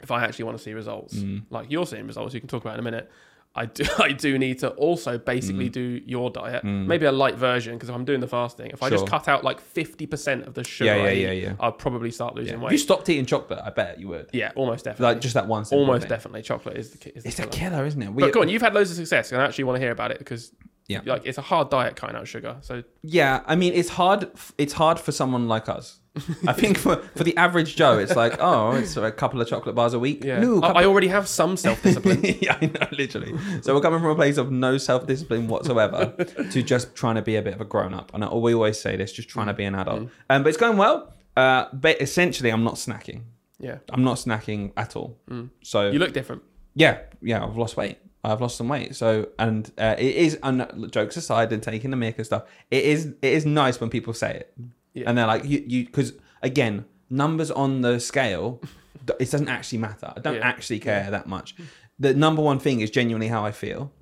if 0.00 0.10
I 0.10 0.24
actually 0.24 0.44
want 0.46 0.58
to 0.58 0.62
see 0.64 0.72
results, 0.72 1.14
Mm. 1.14 1.42
like 1.50 1.70
you're 1.70 1.86
seeing 1.86 2.06
results, 2.06 2.34
you 2.34 2.40
can 2.40 2.48
talk 2.48 2.62
about 2.64 2.74
in 2.74 2.80
a 2.80 2.82
minute. 2.82 3.10
I 3.52 3.66
do, 3.66 3.84
I 3.98 4.12
do 4.12 4.38
need 4.38 4.60
to 4.60 4.68
also 4.70 5.18
basically 5.18 5.68
Mm. 5.68 5.72
do 5.72 6.00
your 6.06 6.30
diet, 6.30 6.62
maybe 6.64 7.04
a 7.06 7.10
light 7.12 7.34
version 7.34 7.74
because 7.74 7.88
if 7.88 7.94
I'm 7.96 8.04
doing 8.04 8.20
the 8.20 8.28
fasting, 8.28 8.70
if 8.70 8.80
I 8.82 8.90
just 8.90 9.06
cut 9.08 9.26
out 9.26 9.42
like 9.42 9.60
50% 9.60 10.46
of 10.46 10.54
the 10.54 10.62
sugar, 10.62 10.90
Yeah, 10.90 10.96
yeah, 11.02 11.08
I 11.08 11.12
yeah, 11.12 11.30
yeah. 11.32 11.52
I'll 11.58 11.72
probably 11.72 12.12
start 12.12 12.36
losing 12.36 12.54
If 12.54 12.60
weight. 12.60 12.66
If 12.68 12.72
you 12.72 12.78
stopped 12.78 13.08
eating 13.08 13.26
chocolate, 13.26 13.58
I 13.64 13.70
bet 13.70 13.98
you 13.98 14.06
would. 14.08 14.30
yeah, 14.32 14.52
almost 14.54 14.84
definitely. 14.84 15.14
Like 15.14 15.20
just 15.20 15.34
that 15.34 15.48
one. 15.48 15.64
almost 15.72 16.02
thing. 16.02 16.08
definitely, 16.08 16.42
chocolate 16.42 16.76
is 16.76 16.90
the, 16.92 17.16
is 17.16 17.22
the 17.24 17.28
It's 17.28 17.38
a 17.40 17.46
killer. 17.46 17.70
killer, 17.70 17.86
isn't 17.86 18.00
it? 18.02 18.12
We, 18.12 18.22
But 18.22 18.32
go 18.32 18.40
on, 18.42 18.48
you've 18.48 18.62
had 18.62 18.72
loads 18.74 18.90
of 18.90 18.96
success, 18.96 19.32
and 19.32 19.40
I 19.42 19.44
actually 19.44 19.64
want 19.64 19.76
to 19.76 19.80
hear 19.80 19.90
about 19.90 20.12
it 20.12 20.18
because 20.18 20.52
Yeah. 20.86 21.00
like 21.04 21.22
it's 21.24 21.38
a 21.38 21.42
hard 21.42 21.70
diet 21.70 21.96
cutting 21.96 22.14
out 22.16 22.28
sugar. 22.28 22.56
So 22.62 22.82
Yeah, 23.02 23.42
I 23.46 23.56
mean, 23.56 23.72
it's 23.74 23.90
hard. 23.90 24.30
It's 24.58 24.72
hard 24.74 24.98
for 25.00 25.10
someone 25.12 25.48
like 25.48 25.68
us. 25.68 25.99
I 26.46 26.52
think 26.52 26.76
for, 26.76 26.96
for 27.14 27.22
the 27.24 27.36
average 27.36 27.76
Joe, 27.76 27.98
it's 27.98 28.16
like, 28.16 28.36
oh, 28.40 28.72
it's 28.72 28.96
a 28.96 29.12
couple 29.12 29.40
of 29.40 29.48
chocolate 29.48 29.74
bars 29.76 29.94
a 29.94 29.98
week. 29.98 30.24
yeah, 30.24 30.40
No, 30.40 30.60
I, 30.60 30.82
I 30.82 30.84
already 30.84 31.06
have 31.08 31.28
some 31.28 31.56
self 31.56 31.82
discipline. 31.82 32.20
yeah, 32.40 32.58
I 32.60 32.66
know, 32.66 32.86
literally. 32.90 33.32
So 33.62 33.74
we're 33.74 33.80
coming 33.80 34.00
from 34.00 34.10
a 34.10 34.14
place 34.16 34.36
of 34.36 34.50
no 34.50 34.76
self 34.78 35.06
discipline 35.06 35.46
whatsoever 35.46 36.12
to 36.50 36.62
just 36.62 36.94
trying 36.94 37.14
to 37.14 37.22
be 37.22 37.36
a 37.36 37.42
bit 37.42 37.54
of 37.54 37.60
a 37.60 37.64
grown 37.64 37.94
up. 37.94 38.10
And 38.12 38.24
I, 38.24 38.34
we 38.34 38.54
always 38.54 38.80
say 38.80 38.96
this, 38.96 39.12
just 39.12 39.28
trying 39.28 39.46
to 39.46 39.52
be 39.52 39.64
an 39.64 39.74
adult. 39.76 40.10
Um, 40.28 40.42
but 40.42 40.48
it's 40.48 40.58
going 40.58 40.76
well. 40.76 41.14
Uh, 41.36 41.66
but 41.72 42.00
essentially, 42.02 42.50
I'm 42.50 42.64
not 42.64 42.74
snacking. 42.74 43.22
yeah, 43.60 43.78
I'm 43.90 44.02
not 44.02 44.16
snacking 44.16 44.72
at 44.76 44.96
all. 44.96 45.16
So 45.62 45.90
you 45.90 45.98
look 46.00 46.12
different. 46.12 46.42
yeah, 46.74 46.98
yeah, 47.22 47.44
I've 47.44 47.56
lost 47.56 47.76
weight. 47.76 47.98
I've 48.22 48.40
lost 48.40 48.56
some 48.58 48.68
weight. 48.68 48.96
So, 48.96 49.28
and 49.38 49.70
uh, 49.78 49.94
it 49.96 50.14
is, 50.16 50.38
and 50.42 50.66
jokes 50.92 51.16
aside, 51.16 51.52
and 51.52 51.62
taking 51.62 51.90
the 51.90 51.96
mic 51.96 52.16
and 52.18 52.26
stuff, 52.26 52.42
it 52.70 52.84
is, 52.84 53.06
it 53.06 53.32
is 53.32 53.46
nice 53.46 53.80
when 53.80 53.88
people 53.88 54.12
say 54.12 54.34
it, 54.40 54.54
Yeah. 54.94 55.04
and 55.08 55.16
they're 55.18 55.26
like, 55.26 55.44
you, 55.44 55.62
you, 55.66 55.84
because 55.86 56.12
again, 56.42 56.84
numbers 57.08 57.50
on 57.50 57.80
the 57.82 58.00
scale, 58.00 58.60
it 59.20 59.30
doesn't 59.30 59.48
actually 59.48 59.78
matter. 59.78 60.12
I 60.16 60.20
don't 60.20 60.36
Yeah. 60.36 60.48
actually 60.48 60.80
care 60.80 61.10
that 61.10 61.26
much. 61.26 61.54
The 61.98 62.14
number 62.14 62.42
one 62.42 62.58
thing 62.58 62.80
is 62.80 62.90
genuinely 62.90 63.28
how 63.28 63.44
I 63.44 63.52
feel, 63.52 63.92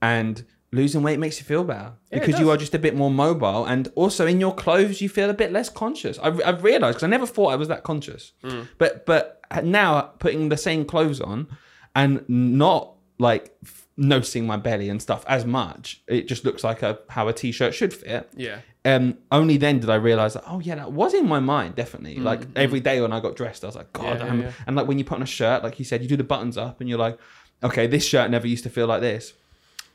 and 0.00 0.44
losing 0.72 1.02
weight 1.02 1.18
makes 1.18 1.38
you 1.40 1.44
feel 1.44 1.64
better 1.64 1.90
Mm. 1.90 1.96
Yeah, 2.12 2.18
because 2.20 2.40
you 2.40 2.50
are 2.50 2.56
just 2.56 2.74
a 2.74 2.78
bit 2.78 2.94
more 2.96 3.10
mobile, 3.10 3.64
and 3.66 3.88
also 3.96 4.26
in 4.26 4.40
your 4.40 4.54
clothes 4.54 5.00
you 5.00 5.08
feel 5.08 5.28
a 5.30 5.34
bit 5.34 5.52
less 5.52 5.68
conscious. 5.68 6.18
I've, 6.20 6.40
I've 6.44 6.62
realized 6.64 6.96
because 6.96 7.02
I 7.04 7.08
never 7.08 7.26
thought 7.26 7.48
I 7.48 7.56
was 7.56 7.68
that 7.68 7.82
conscious, 7.82 8.32
Mm. 8.44 8.68
but 8.78 9.04
but 9.06 9.40
now 9.64 10.00
putting 10.20 10.48
the 10.48 10.56
same 10.56 10.84
clothes 10.84 11.20
on 11.20 11.48
and 11.94 12.24
not 12.28 12.92
like 13.18 13.52
noticing 13.96 14.46
my 14.46 14.56
belly 14.56 14.88
and 14.88 15.02
stuff 15.02 15.24
as 15.26 15.44
much, 15.44 16.02
it 16.06 16.26
just 16.28 16.44
looks 16.44 16.62
like 16.64 16.82
a 16.82 16.98
how 17.10 17.26
a 17.28 17.32
t-shirt 17.32 17.74
should 17.74 17.92
fit. 17.92 18.28
Yeah, 18.36 18.60
Um, 18.84 19.18
only 19.30 19.58
then 19.58 19.78
did 19.80 19.90
I 19.90 19.96
realize 19.96 20.32
that 20.34 20.44
oh 20.46 20.58
yeah, 20.60 20.76
that 20.76 20.92
was 20.92 21.12
in 21.12 21.28
my 21.28 21.38
mind 21.38 21.74
definitely. 21.74 22.16
Like 22.16 22.42
every 22.56 22.80
day 22.80 23.00
when 23.02 23.12
I 23.12 23.20
got 23.20 23.36
dressed, 23.36 23.62
I 23.62 23.66
was 23.66 23.76
like, 23.76 23.92
God, 23.92 24.20
Mm, 24.20 24.38
Yeah, 24.38 24.42
yeah, 24.44 24.52
and 24.66 24.74
like 24.76 24.86
when 24.86 24.98
you 24.98 25.04
put 25.04 25.16
on 25.16 25.22
a 25.22 25.26
shirt, 25.26 25.62
like 25.62 25.78
you 25.78 25.84
said, 25.84 26.02
you 26.02 26.08
do 26.08 26.16
the 26.16 26.24
buttons 26.24 26.56
up 26.56 26.80
and 26.80 26.88
you're 26.88 26.98
like, 26.98 27.18
okay, 27.62 27.86
this 27.86 28.04
shirt 28.06 28.30
never 28.30 28.46
used 28.46 28.64
to 28.64 28.70
feel 28.70 28.86
like 28.86 29.02
this, 29.02 29.34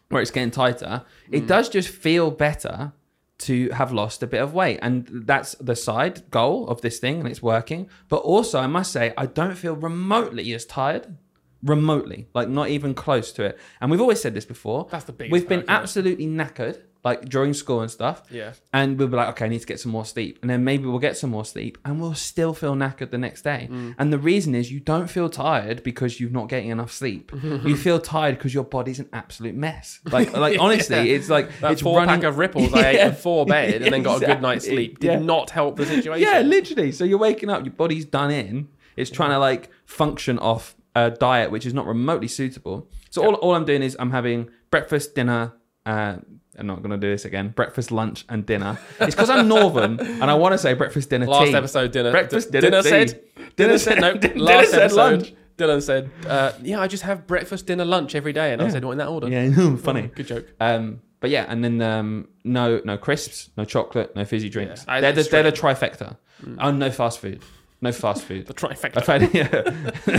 where 0.09 0.21
it's 0.21 0.29
getting 0.31 0.51
tighter. 0.51 1.03
Mm. 1.29 1.37
It 1.37 1.47
does 1.47 1.67
just 1.67 1.89
feel 1.89 2.29
better 2.29 2.93
to 3.37 3.69
have 3.71 3.91
lost 3.91 4.21
a 4.23 4.27
bit 4.27 4.41
of 4.41 4.53
weight, 4.53 4.79
and 4.83 5.07
that's 5.25 5.55
the 5.55 5.75
side 5.75 6.29
goal 6.29 6.67
of 6.67 6.81
this 6.81 6.99
thing, 6.99 7.19
and 7.19 7.27
it's 7.27 7.41
working. 7.41 7.89
But 8.07 8.17
also, 8.17 8.59
I 8.59 8.67
must 8.67 8.91
say, 8.91 9.13
I 9.17 9.25
don't 9.25 9.55
feel 9.55 9.75
remotely 9.75 10.53
as 10.53 10.63
tired. 10.65 11.17
Remotely, 11.63 12.27
like 12.35 12.47
not 12.47 12.69
even 12.69 12.93
close 12.93 13.31
to 13.33 13.43
it. 13.43 13.57
And 13.81 13.89
we've 13.89 13.99
always 13.99 14.21
said 14.21 14.35
this 14.35 14.45
before. 14.45 14.88
That's 14.91 15.05
the 15.05 15.11
biggest 15.13 15.31
We've 15.31 15.49
been 15.49 15.65
absolutely 15.67 16.27
knackered, 16.27 16.81
like 17.05 17.29
during 17.29 17.53
school 17.53 17.81
and 17.81 17.91
stuff. 17.91 18.23
yeah. 18.31 18.53
And 18.73 18.97
we'll 18.97 19.07
be 19.07 19.15
like, 19.15 19.29
okay, 19.29 19.45
I 19.45 19.47
need 19.47 19.59
to 19.61 19.67
get 19.67 19.79
some 19.79 19.91
more 19.91 20.03
sleep. 20.05 20.39
And 20.41 20.49
then 20.49 20.63
maybe 20.63 20.85
we'll 20.87 20.97
get 20.99 21.15
some 21.15 21.29
more 21.29 21.45
sleep 21.45 21.77
and 21.85 22.01
we'll 22.01 22.15
still 22.15 22.53
feel 22.55 22.73
knackered 22.75 23.11
the 23.11 23.17
next 23.19 23.43
day. 23.43 23.69
Mm. 23.71 23.93
And 23.99 24.11
the 24.11 24.17
reason 24.17 24.55
is 24.55 24.71
you 24.71 24.79
don't 24.79 25.07
feel 25.07 25.29
tired 25.29 25.83
because 25.83 26.19
you're 26.19 26.31
not 26.31 26.49
getting 26.49 26.69
enough 26.71 26.91
sleep. 26.91 27.31
you 27.43 27.77
feel 27.77 27.99
tired 27.99 28.37
because 28.39 28.53
your 28.55 28.63
body's 28.63 28.99
an 28.99 29.07
absolute 29.13 29.53
mess. 29.55 29.99
Like, 30.11 30.33
like 30.45 30.59
honestly, 30.59 30.95
Yeah. 30.95 31.15
it's 31.15 31.29
like, 31.29 31.47
That 31.61 31.73
it's 31.73 31.81
four 31.83 31.99
running... 31.99 32.15
pack 32.15 32.23
of 32.27 32.39
ripples 32.39 32.73
I 32.73 32.89
ate 32.97 33.09
before 33.11 33.45
bed 33.45 33.83
and 33.83 33.93
then 33.93 34.01
got 34.01 34.23
a 34.23 34.25
good 34.25 34.41
night's 34.41 34.65
sleep 34.65 34.97
did 34.99 35.07
Yeah. 35.11 35.19
not 35.19 35.51
help 35.51 35.75
the 35.77 35.85
situation. 35.85 36.27
Yeah, 36.27 36.39
literally. 36.41 36.91
So 36.91 37.03
you're 37.03 37.19
waking 37.19 37.51
up, 37.51 37.63
your 37.63 37.73
body's 37.73 38.05
done 38.05 38.31
in. 38.31 38.67
It's 38.97 39.11
trying 39.11 39.29
to 39.29 39.37
like 39.39 39.69
function 39.85 40.39
off 40.39 40.75
a 40.95 41.11
diet 41.11 41.51
which 41.51 41.67
is 41.67 41.73
not 41.75 41.85
remotely 41.85 42.27
suitable. 42.29 42.89
So 43.11 43.23
all, 43.23 43.35
all 43.35 43.53
I'm 43.53 43.65
doing 43.65 43.83
is 43.83 43.95
I'm 43.99 44.09
having 44.11 44.49
breakfast, 44.71 45.13
dinner. 45.13 45.53
Uh, 45.85 46.15
I'm 46.57 46.67
not 46.67 46.81
going 46.81 46.91
to 46.91 46.97
do 46.97 47.09
this 47.11 47.25
again. 47.25 47.49
Breakfast, 47.49 47.91
lunch, 47.91 48.25
and 48.29 48.45
dinner. 48.45 48.77
It's 48.99 49.15
because 49.15 49.29
I'm 49.29 49.47
northern 49.47 49.99
and 49.99 50.23
I 50.23 50.33
want 50.35 50.53
to 50.53 50.57
say 50.57 50.73
breakfast, 50.73 51.09
dinner, 51.09 51.25
Last 51.25 51.47
tea. 51.49 51.55
episode 51.55 51.91
dinner. 51.91 52.11
Breakfast, 52.11 52.51
d- 52.51 52.59
dinner, 52.61 52.81
tea. 52.81 52.89
said. 52.89 53.21
Dinner 53.55 53.77
said 53.77 53.99
no. 54.01 54.13
Dinner 54.17 54.35
Last 54.41 54.71
said 54.71 54.81
episode, 54.81 54.95
lunch. 54.97 55.33
Dylan 55.57 55.81
said, 55.81 56.09
uh, 56.27 56.51
"Yeah, 56.61 56.81
I 56.81 56.87
just 56.87 57.03
have 57.03 57.25
breakfast, 57.27 57.65
dinner, 57.65 57.85
lunch 57.85 58.13
every 58.15 58.33
day," 58.33 58.51
and 58.51 58.61
I 58.61 58.65
Yeah. 58.65 58.71
said, 58.71 58.83
"What 58.83 58.91
in 58.93 58.97
that 58.97 59.07
order?" 59.07 59.29
Yeah, 59.29 59.75
funny. 59.77 60.07
Good 60.13 60.27
joke. 60.27 60.47
Um, 60.59 60.99
but 61.21 61.29
yeah, 61.29 61.45
and 61.47 61.63
then 61.63 61.81
um, 61.81 62.27
no, 62.43 62.81
no 62.83 62.97
crisps, 62.97 63.49
no 63.57 63.63
chocolate, 63.63 64.13
no 64.15 64.25
fizzy 64.25 64.49
drinks. 64.49 64.83
Yeah, 64.85 64.95
I- 64.95 65.01
they're, 65.01 65.13
the, 65.13 65.23
they're 65.23 65.43
the 65.43 65.51
trifecta. 65.53 66.17
Oh, 66.59 66.71
no 66.71 66.91
fast 66.91 67.19
food, 67.19 67.41
no 67.85 67.91
fast 67.91 68.23
food. 68.23 68.45
The 68.47 68.53
trifecta. 68.53 69.07
I've 69.09 69.33
yeah, 69.39 69.47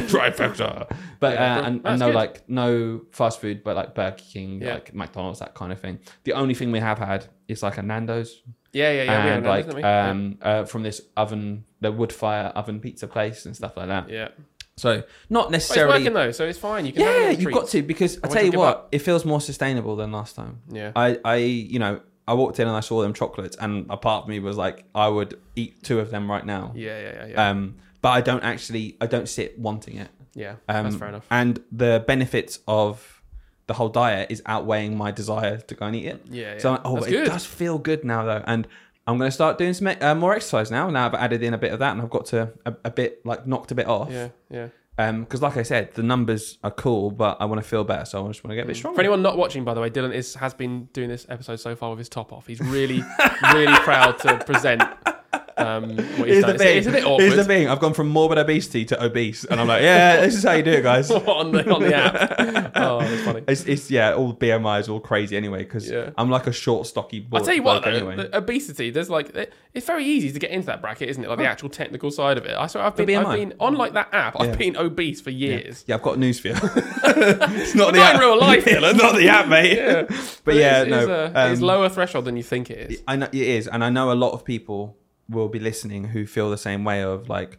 trifecta, 0.00 0.90
but 1.20 1.34
Yeah, 1.34 1.58
uh, 1.58 1.62
and, 1.66 1.80
and 1.84 2.00
no 2.00 2.06
good. 2.08 2.14
like 2.14 2.48
no 2.48 3.02
fast 3.12 3.40
food, 3.40 3.62
but 3.64 3.76
like 3.76 3.94
Burger 3.94 4.16
King, 4.18 4.60
Yeah. 4.62 4.74
like 4.74 4.94
McDonald's, 4.94 5.38
that 5.40 5.54
kind 5.54 5.72
of 5.72 5.80
thing. 5.80 5.98
The 6.24 6.32
only 6.32 6.54
thing 6.54 6.72
we 6.72 6.80
have 6.80 6.98
had 6.98 7.26
is 7.48 7.62
like 7.62 7.78
a 7.78 7.82
Nando's 7.82 8.42
yeah, 8.72 8.92
yeah, 8.92 9.02
yeah. 9.04 9.34
and 9.34 9.46
like? 9.46 9.66
Yeah. 9.78 10.10
um 10.10 10.38
uh, 10.42 10.64
from 10.64 10.82
this 10.82 11.00
oven, 11.16 11.64
the 11.80 11.90
wood 11.92 12.12
fire 12.12 12.46
oven 12.54 12.80
pizza 12.80 13.06
place 13.06 13.46
and 13.46 13.54
stuff 13.56 13.76
like 13.76 13.88
that. 13.88 14.08
yeah. 14.10 14.28
So 14.78 15.02
not 15.30 15.46
But 15.50 15.54
it's 15.56 15.70
necessarily. 15.70 16.00
working 16.00 16.12
though, 16.12 16.32
so 16.32 16.44
it's 16.46 16.58
fine. 16.58 16.84
You 16.84 16.92
can. 16.92 17.02
yeah, 17.02 17.30
you've 17.30 17.52
got 17.52 17.68
to 17.68 17.82
because 17.82 18.16
I 18.16 18.18
Otherwise 18.26 18.34
tell 18.34 18.52
you 18.52 18.58
what, 18.58 18.88
it 18.92 18.98
feels 18.98 19.24
more 19.24 19.40
sustainable 19.40 19.96
than 19.96 20.12
last 20.12 20.36
time. 20.36 20.60
Yeah. 20.70 20.92
I, 20.94 21.18
I, 21.24 21.36
you 21.36 21.78
know, 21.78 22.00
I 22.28 22.34
walked 22.34 22.58
in 22.60 22.66
and 22.68 22.76
I 22.76 22.80
saw 22.80 23.02
them 23.02 23.12
chocolates, 23.12 23.56
and 23.56 23.86
a 23.90 23.96
part 23.96 24.24
of 24.24 24.28
me 24.28 24.40
was 24.40 24.56
like, 24.56 24.84
I 24.94 25.08
would 25.08 25.38
eat 25.54 25.82
two 25.82 26.00
of 26.00 26.10
them 26.10 26.30
right 26.30 26.44
now. 26.44 26.72
Yeah, 26.74 27.00
yeah, 27.00 27.12
yeah, 27.14 27.26
yeah. 27.26 27.50
Um, 27.50 27.76
but 28.02 28.10
I 28.10 28.20
don't 28.20 28.42
actually, 28.42 28.96
I 29.00 29.06
don't 29.06 29.28
sit 29.28 29.58
wanting 29.58 29.98
it. 29.98 30.08
yeah. 30.34 30.56
Um, 30.68 30.84
that's 30.84 30.96
fair 30.96 31.08
enough. 31.08 31.26
And 31.30 31.62
the 31.72 32.04
benefits 32.06 32.58
of 32.68 33.22
the 33.68 33.74
whole 33.74 33.88
diet 33.88 34.30
is 34.30 34.42
outweighing 34.46 34.96
my 34.96 35.10
desire 35.10 35.58
to 35.58 35.74
go 35.74 35.86
and 35.86 35.96
eat 35.96 36.06
it. 36.06 36.24
Yeah, 36.30 36.52
yeah. 36.54 36.58
So, 36.58 36.70
I'm- 36.72 36.80
oh, 36.84 36.96
it 36.98 37.10
good. 37.10 37.26
does 37.26 37.44
feel 37.46 37.78
good 37.78 38.04
now 38.04 38.24
though, 38.24 38.42
and 38.46 38.66
I'm 39.08 39.18
going 39.18 39.28
to 39.28 39.32
start 39.34 39.56
doing 39.58 39.72
some 39.72 39.86
uh, 40.00 40.14
more 40.16 40.34
exercise 40.34 40.70
now. 40.70 40.90
Now 40.90 41.06
I've 41.06 41.14
added 41.14 41.42
in 41.42 41.54
a 41.54 41.58
bit 41.58 41.72
of 41.72 41.78
that, 41.78 41.92
and 41.92 42.02
I've 42.02 42.10
got 42.10 42.26
to 42.26 42.52
a, 42.64 42.74
a 42.86 42.90
bit 42.90 43.24
like 43.24 43.46
knocked 43.46 43.70
a 43.70 43.74
bit 43.76 43.86
off. 43.86 44.10
Yeah, 44.10 44.28
yeah. 44.50 44.68
Um, 44.98 45.24
because 45.24 45.42
like 45.42 45.56
I 45.56 45.62
said, 45.62 45.92
the 45.94 46.02
numbers 46.02 46.58
are 46.64 46.70
cool, 46.70 47.10
but 47.10 47.36
I 47.40 47.44
want 47.44 47.62
to 47.62 47.68
feel 47.68 47.84
better, 47.84 48.04
so 48.04 48.24
I 48.24 48.28
just 48.28 48.42
want 48.42 48.52
to 48.52 48.56
get 48.56 48.64
a 48.64 48.66
bit 48.66 48.76
stronger. 48.76 48.96
For 48.96 49.00
anyone 49.02 49.22
not 49.22 49.36
watching, 49.36 49.62
by 49.64 49.74
the 49.74 49.80
way, 49.80 49.90
Dylan 49.90 50.14
is 50.14 50.34
has 50.36 50.54
been 50.54 50.86
doing 50.92 51.08
this 51.08 51.26
episode 51.28 51.56
so 51.56 51.76
far 51.76 51.90
with 51.90 51.98
his 51.98 52.08
top 52.08 52.32
off. 52.32 52.46
He's 52.46 52.60
really, 52.60 53.02
really 53.52 53.76
proud 53.80 54.18
to 54.20 54.38
present 54.38 54.82
um, 55.56 55.96
what 55.96 56.28
Here's 56.28 56.44
the 56.44 56.54
It's, 56.54 56.62
thing. 56.62 56.76
it's 56.78 56.86
a 56.86 56.90
bit 56.90 57.02
Here's 57.04 57.14
the 57.14 57.32
awkward 57.32 57.46
thing. 57.46 57.68
I've 57.68 57.80
gone 57.80 57.94
from 57.94 58.08
morbid 58.08 58.38
obesity 58.38 58.84
to 58.86 59.02
obese, 59.04 59.44
and 59.44 59.60
I'm 59.60 59.66
like, 59.66 59.82
yeah, 59.82 60.20
this 60.20 60.34
is 60.34 60.42
how 60.44 60.52
you 60.52 60.62
do 60.62 60.72
it, 60.72 60.82
guys. 60.82 61.10
on 61.10 61.52
the 61.52 61.72
on 61.74 61.82
the 61.82 61.94
app. 61.94 62.72
Oh, 62.78 63.00
that's 63.00 63.22
funny. 63.22 63.42
It's, 63.48 63.64
it's 63.64 63.90
yeah, 63.90 64.12
all 64.12 64.34
BMI 64.34 64.80
is 64.80 64.88
all 64.88 65.00
crazy 65.00 65.34
anyway 65.36 65.60
because 65.64 65.88
Yeah. 65.90 66.10
I'm 66.18 66.28
like 66.30 66.46
a 66.46 66.52
short, 66.52 66.86
stocky. 66.86 67.26
I'll 67.32 67.40
tell 67.42 67.54
you 67.54 67.62
what, 67.62 67.82
though, 67.84 67.90
anyway. 67.90 68.16
the 68.16 68.36
obesity. 68.36 68.90
There's 68.90 69.08
like 69.10 69.34
it- 69.34 69.52
it's 69.72 69.86
very 69.86 70.04
easy 70.06 70.32
to 70.32 70.38
get 70.38 70.50
into 70.52 70.66
that 70.68 70.80
bracket, 70.80 71.10
isn't 71.10 71.22
it? 71.22 71.28
Like 71.28 71.36
the 71.38 71.46
actual 71.46 71.68
technical 71.68 72.10
side 72.10 72.38
of 72.38 72.46
it. 72.46 72.56
I 72.56 72.66
swear, 72.66 72.82
I've 72.84 72.96
been, 72.96 73.10
I've 73.18 73.36
been 73.36 73.52
on 73.60 73.74
like 73.74 73.92
that 73.92 74.08
app. 74.12 74.38
I've 74.40 74.56
been 74.56 74.74
obese 74.76 75.20
for 75.20 75.28
years. 75.30 75.84
Yeah, 75.86 75.96
I've 75.96 76.02
got 76.02 76.18
news 76.18 76.40
for 76.40 76.48
you. 76.48 76.54
it's 76.62 77.74
not 77.74 77.92
the 77.92 77.98
Not 77.98 78.14
app. 78.14 78.20
real 78.20 78.38
life, 78.40 78.66
it's 78.66 78.80
not 79.02 79.16
the 79.16 79.28
app, 79.28 79.48
mate. 79.48 79.76
Yeah, 79.76 80.02
But 80.44 80.54
yeah, 80.54 80.82
it's, 80.82 80.90
no. 80.90 81.24
it's, 81.26 81.34
it's 81.52 81.60
um, 81.60 81.66
lower 81.66 81.88
threshold 81.90 82.24
than 82.24 82.36
you 82.38 82.42
think 82.42 82.70
it 82.70 82.90
is. 82.92 83.02
I 83.06 83.16
know 83.16 83.26
it 83.26 83.34
is, 83.34 83.68
and 83.68 83.84
I 83.84 83.90
know 83.90 84.12
a 84.12 84.14
lot 84.14 84.32
of 84.32 84.44
people 84.44 84.96
will 85.28 85.48
be 85.48 85.58
listening 85.58 86.04
who 86.08 86.26
feel 86.26 86.50
the 86.50 86.58
same 86.58 86.84
way 86.84 87.02
of 87.02 87.28
like, 87.28 87.58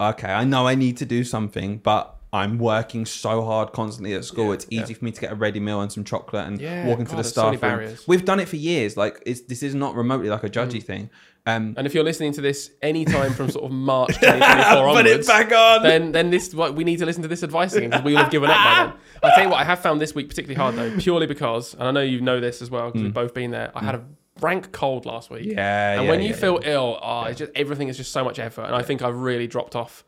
okay, 0.00 0.32
I 0.32 0.44
know 0.44 0.66
I 0.66 0.74
need 0.74 0.96
to 0.98 1.06
do 1.06 1.24
something, 1.24 1.78
but 1.78 2.16
I'm 2.32 2.58
working 2.58 3.04
so 3.04 3.42
hard 3.44 3.72
constantly 3.72 4.14
at 4.14 4.24
school. 4.24 4.46
Yeah, 4.48 4.52
it's 4.54 4.66
easy 4.70 4.92
yeah. 4.94 4.98
for 4.98 5.04
me 5.04 5.10
to 5.12 5.20
get 5.20 5.32
a 5.32 5.34
ready 5.34 5.60
meal 5.60 5.82
and 5.82 5.92
some 5.92 6.02
chocolate 6.02 6.46
and 6.46 6.60
Yeah, 6.60 6.86
walk 6.86 6.98
into 6.98 7.10
God, 7.10 7.18
the 7.18 7.22
there's 7.22 7.34
so 7.34 7.54
staff 7.54 7.78
room. 7.78 7.96
We've 8.06 8.24
done 8.24 8.40
it 8.40 8.48
for 8.48 8.56
years. 8.56 8.96
Like, 8.96 9.22
it's, 9.26 9.42
this 9.42 9.62
is 9.62 9.74
not 9.74 9.94
remotely 9.94 10.30
like 10.30 10.42
a 10.42 10.48
judgy 10.48 10.78
Mm. 10.80 10.82
thing. 10.84 11.10
Um, 11.44 11.74
And 11.76 11.86
if 11.88 11.92
you're 11.94 12.04
listening 12.04 12.32
to 12.34 12.40
this 12.40 12.70
anytime 12.80 13.32
from 13.34 13.50
sort 13.50 13.64
of 13.64 13.72
March 13.72 14.14
2024 14.20 14.94
put 14.94 15.06
it 15.06 15.10
onwards, 15.10 15.26
back 15.26 15.52
on. 15.52 15.82
then 15.82 16.12
then 16.12 16.30
this 16.30 16.54
what 16.54 16.74
we 16.76 16.84
need 16.84 17.00
to 17.00 17.04
listen 17.06 17.20
to 17.22 17.28
this 17.28 17.42
advice 17.42 17.74
again 17.74 17.90
because 17.90 18.04
we 18.04 18.12
will 18.12 18.22
have 18.22 18.30
given 18.30 18.48
up 18.48 18.56
by 18.56 18.84
then. 18.84 18.92
I 19.30 19.34
tell 19.34 19.44
you 19.44 19.50
what, 19.50 19.60
I 19.60 19.64
have 19.64 19.80
found 19.80 20.00
this 20.00 20.14
week 20.14 20.28
particularly 20.28 20.54
hard 20.54 20.76
though, 20.76 20.96
purely 21.00 21.26
because, 21.26 21.74
and 21.74 21.82
I 21.82 21.90
know 21.90 22.00
you 22.00 22.20
know 22.20 22.38
this 22.40 22.62
as 22.62 22.70
well 22.70 22.86
because 22.90 23.02
we've 23.02 23.12
both 23.12 23.34
been 23.34 23.50
there. 23.50 23.72
I 23.74 23.84
had 23.84 23.96
a 23.96 24.04
rank 24.42 24.72
cold 24.72 25.06
last 25.06 25.30
week. 25.30 25.46
Yeah, 25.46 25.92
and 25.92 26.04
yeah, 26.04 26.10
when 26.10 26.20
you 26.20 26.30
yeah, 26.30 26.36
feel 26.36 26.60
ill, 26.64 26.98
oh, 27.02 27.24
it's 27.24 27.38
just 27.38 27.52
everything 27.54 27.88
is 27.88 27.96
just 27.96 28.12
so 28.12 28.24
much 28.24 28.38
effort, 28.38 28.64
and 28.64 28.74
I 28.74 28.82
think 28.82 29.02
I've 29.02 29.16
really 29.16 29.46
dropped 29.46 29.76
off. 29.76 30.04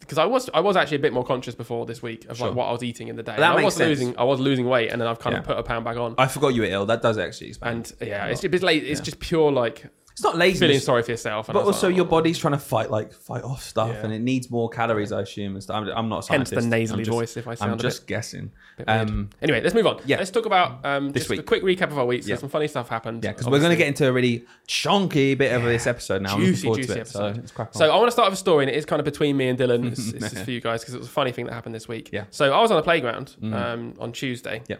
Because 0.00 0.18
I 0.18 0.26
was, 0.26 0.50
I 0.52 0.60
was 0.60 0.76
actually 0.76 0.98
a 0.98 1.00
bit 1.00 1.14
more 1.14 1.24
conscious 1.24 1.54
before 1.54 1.86
this 1.86 2.02
week 2.02 2.26
of 2.26 2.36
Sure. 2.36 2.48
like 2.48 2.56
what 2.56 2.66
I 2.66 2.72
was 2.72 2.82
eating 2.82 3.08
in 3.08 3.16
the 3.16 3.22
day. 3.22 3.32
That 3.36 3.52
And 3.52 3.60
I 3.60 3.64
was 3.64 3.74
sense. 3.74 3.88
losing, 3.98 4.18
I 4.18 4.22
was 4.24 4.38
losing 4.38 4.66
weight, 4.66 4.90
and 4.92 5.00
then 5.00 5.08
I've 5.08 5.18
kind 5.18 5.34
of 5.34 5.44
put 5.44 5.56
a 5.58 5.62
pound 5.62 5.84
back 5.84 5.96
on. 5.96 6.14
I 6.18 6.26
forgot 6.26 6.48
you 6.48 6.60
were 6.60 6.68
ill. 6.68 6.86
That 6.86 7.00
does 7.00 7.16
actually 7.16 7.48
explain. 7.48 7.72
And 7.72 7.92
yeah, 8.02 8.26
it's 8.26 8.42
just, 8.42 8.54
it's, 8.54 8.62
late, 8.62 8.84
it's 8.84 9.00
just 9.00 9.18
pure 9.18 9.50
like 9.50 9.86
it's 10.18 10.24
not 10.24 10.36
lazy. 10.36 10.58
feeling 10.58 10.80
sorry 10.80 11.02
for 11.02 11.12
yourself. 11.12 11.46
But 11.46 11.56
also, 11.56 11.86
like, 11.86 11.96
your 11.96 12.06
oh. 12.06 12.08
body's 12.08 12.38
trying 12.38 12.54
to 12.54 12.58
fight 12.58 12.90
like 12.90 13.12
fight 13.12 13.44
off 13.44 13.62
stuff, 13.62 13.90
Yeah. 13.90 14.00
and 14.04 14.12
it 14.12 14.20
needs 14.20 14.50
more 14.50 14.68
calories, 14.68 15.12
I 15.12 15.22
assume. 15.22 15.54
And 15.54 15.62
stuff. 15.62 15.76
I'm, 15.76 15.88
I'm 15.88 16.08
not 16.08 16.18
a 16.20 16.22
scientist. 16.24 16.54
Hence 16.54 16.64
the 16.64 16.70
nasally 16.70 17.04
just, 17.04 17.14
voice. 17.16 17.36
If 17.36 17.46
I 17.46 17.54
sound 17.54 17.72
I'm 17.72 17.78
a 17.78 17.82
just 17.82 18.02
bit, 18.02 18.06
guessing. 18.08 18.50
bit. 18.76 18.88
Um, 18.88 19.30
Anyway, 19.40 19.60
let's 19.62 19.74
move 19.74 19.86
on. 19.86 20.00
yeah. 20.06 20.18
let's 20.18 20.30
talk 20.30 20.46
about 20.46 20.84
um, 20.84 21.10
This 21.12 21.22
just 21.22 21.30
week. 21.30 21.40
a 21.40 21.42
quick 21.44 21.62
recap 21.62 21.90
of 21.92 21.98
our 21.98 22.04
week. 22.06 22.24
So 22.24 22.30
Yeah. 22.30 22.36
some 22.36 22.48
funny 22.48 22.66
stuff 22.68 22.88
happened. 22.88 23.22
yeah, 23.22 23.30
because 23.32 23.46
we're 23.46 23.60
going 23.60 23.70
to 23.70 23.76
get 23.76 23.86
into 23.88 24.08
a 24.08 24.12
really 24.12 24.44
chunky 24.66 25.34
bit 25.34 25.52
of 25.52 25.62
this 25.62 25.86
episode 25.86 26.22
now. 26.22 26.36
Juicy, 26.36 26.68
juicy 26.74 26.92
it. 26.92 26.98
episode. 26.98 27.34
So 27.34 27.40
let's 27.40 27.52
crack 27.52 27.68
on. 27.68 27.74
So 27.74 27.90
I 27.90 27.96
want 27.96 28.08
to 28.08 28.12
start 28.12 28.30
with 28.30 28.38
a 28.38 28.40
story, 28.40 28.64
and 28.64 28.70
it 28.70 28.76
is 28.76 28.84
kind 28.84 28.98
of 29.00 29.04
between 29.04 29.36
me 29.36 29.48
and 29.48 29.58
Dylan. 29.58 29.90
This, 29.90 30.32
is 30.32 30.42
for 30.44 30.50
you 30.50 30.60
guys 30.60 30.80
because 30.80 30.94
it 30.94 30.98
was 30.98 31.06
a 31.06 31.10
funny 31.10 31.32
thing 31.32 31.46
that 31.46 31.52
happened 31.52 31.74
this 31.74 31.86
week. 31.88 32.10
Yeah. 32.12 32.24
So 32.30 32.52
I 32.52 32.60
was 32.60 32.70
on 32.70 32.76
the 32.76 32.82
playground 32.82 33.36
um, 33.52 33.94
on 34.00 34.12
Tuesday. 34.12 34.62
Yeah. 34.68 34.76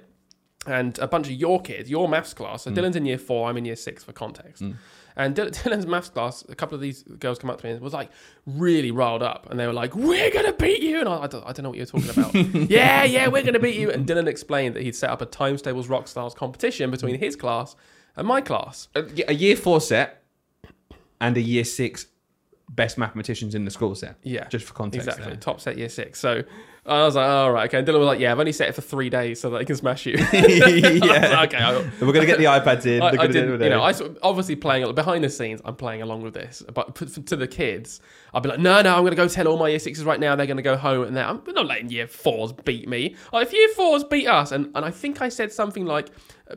And 0.66 0.98
a 0.98 1.06
bunch 1.06 1.28
of 1.28 1.32
your 1.32 1.62
kids, 1.62 1.88
your 1.88 2.08
maths 2.08 2.34
class. 2.34 2.62
Mm. 2.62 2.64
So 2.76 2.82
Dylan's 2.82 2.96
in 2.96 3.06
year 3.06 3.16
four. 3.16 3.48
I'm 3.48 3.56
in 3.56 3.64
year 3.64 3.76
six 3.76 4.04
for 4.04 4.12
context. 4.12 4.62
And 5.18 5.34
Dylan, 5.34 5.50
Dylan's 5.62 5.86
maths 5.86 6.08
class, 6.08 6.44
a 6.48 6.54
couple 6.54 6.76
of 6.76 6.80
these 6.80 7.02
girls 7.02 7.38
come 7.38 7.50
up 7.50 7.60
to 7.60 7.66
me 7.66 7.72
and 7.72 7.80
was 7.80 7.92
like 7.92 8.10
really 8.46 8.90
riled 8.90 9.22
up, 9.22 9.50
and 9.50 9.60
they 9.60 9.66
were 9.66 9.72
like, 9.72 9.94
"We're 9.94 10.30
gonna 10.30 10.54
beat 10.54 10.80
you!" 10.80 11.00
And 11.00 11.08
I, 11.08 11.22
I, 11.22 11.26
don't, 11.26 11.44
I 11.44 11.52
don't 11.52 11.64
know 11.64 11.70
what 11.70 11.76
you're 11.76 11.86
talking 11.86 12.08
about. 12.08 12.34
yeah, 12.70 13.04
yeah, 13.04 13.26
we're 13.28 13.42
gonna 13.42 13.58
beat 13.58 13.76
you. 13.76 13.90
And 13.90 14.06
Dylan 14.06 14.28
explained 14.28 14.76
that 14.76 14.84
he'd 14.84 14.96
set 14.96 15.10
up 15.10 15.20
a 15.20 15.26
Times 15.26 15.60
Tables 15.60 15.88
Rock 15.88 16.08
Stars 16.08 16.32
competition 16.34 16.90
between 16.90 17.18
his 17.18 17.36
class 17.36 17.74
and 18.16 18.26
my 18.26 18.40
class. 18.40 18.88
a, 18.94 19.04
a 19.28 19.34
year 19.34 19.56
four 19.56 19.80
set 19.80 20.22
and 21.20 21.36
a 21.36 21.42
year 21.42 21.64
six 21.64 22.06
best 22.68 22.98
mathematicians 22.98 23.54
in 23.54 23.64
the 23.64 23.70
school 23.70 23.94
set. 23.94 24.16
Yeah, 24.22 24.46
just 24.48 24.66
for 24.66 24.74
context. 24.74 25.08
Exactly. 25.08 25.32
there. 25.32 25.40
Top 25.40 25.60
set 25.60 25.78
year 25.78 25.88
six. 25.88 26.20
So 26.20 26.42
I 26.86 27.04
was 27.04 27.16
like, 27.16 27.28
all 27.28 27.52
right, 27.52 27.68
okay. 27.68 27.78
And 27.78 27.86
Dylan 27.86 27.98
was 27.98 28.06
like, 28.06 28.18
yeah, 28.18 28.32
I've 28.32 28.38
only 28.38 28.52
set 28.52 28.68
it 28.70 28.74
for 28.74 28.80
three 28.80 29.10
days 29.10 29.40
so 29.40 29.50
that 29.50 29.58
I 29.58 29.64
can 29.64 29.76
smash 29.76 30.06
you. 30.06 30.16
Yeah. 30.32 31.40
like, 31.40 31.54
okay. 31.54 31.90
We're 32.00 32.12
gonna 32.12 32.26
get 32.26 32.38
the 32.38 32.44
iPads 32.58 32.86
in. 32.86 33.02
I, 33.02 33.08
I 33.08 33.16
gonna 33.16 33.28
didn't, 33.28 33.60
you 33.60 33.68
know, 33.68 33.82
I 33.82 33.92
obviously 34.22 34.56
playing 34.56 34.94
behind 34.94 35.22
the 35.24 35.30
scenes. 35.30 35.60
I'm 35.64 35.76
playing 35.76 36.02
along 36.02 36.22
with 36.22 36.34
this, 36.34 36.62
but 36.72 36.94
to 37.26 37.36
the 37.36 37.46
kids, 37.46 38.00
I'll 38.32 38.40
be 38.40 38.48
like, 38.48 38.58
no, 38.58 38.80
no, 38.82 38.94
I'm 38.94 39.02
going 39.02 39.10
to 39.10 39.16
go 39.16 39.28
tell 39.28 39.48
all 39.48 39.58
my 39.58 39.68
year 39.68 39.78
sixes 39.78 40.04
right 40.04 40.20
now. 40.20 40.34
They're 40.36 40.46
going 40.46 40.56
to 40.58 40.62
go 40.62 40.76
home, 40.76 41.04
and 41.06 41.16
they're, 41.16 41.24
I'm 41.26 41.42
not 41.46 41.66
letting 41.66 41.90
year 41.90 42.06
fours 42.06 42.52
beat 42.52 42.88
me. 42.88 43.16
Oh, 43.32 43.38
if 43.38 43.52
year 43.52 43.68
fours 43.70 44.04
beat 44.04 44.26
us, 44.26 44.52
and 44.52 44.70
and 44.74 44.84
I 44.84 44.90
think 44.90 45.20
I 45.20 45.28
said 45.28 45.52
something 45.52 45.84
like, 45.84 46.08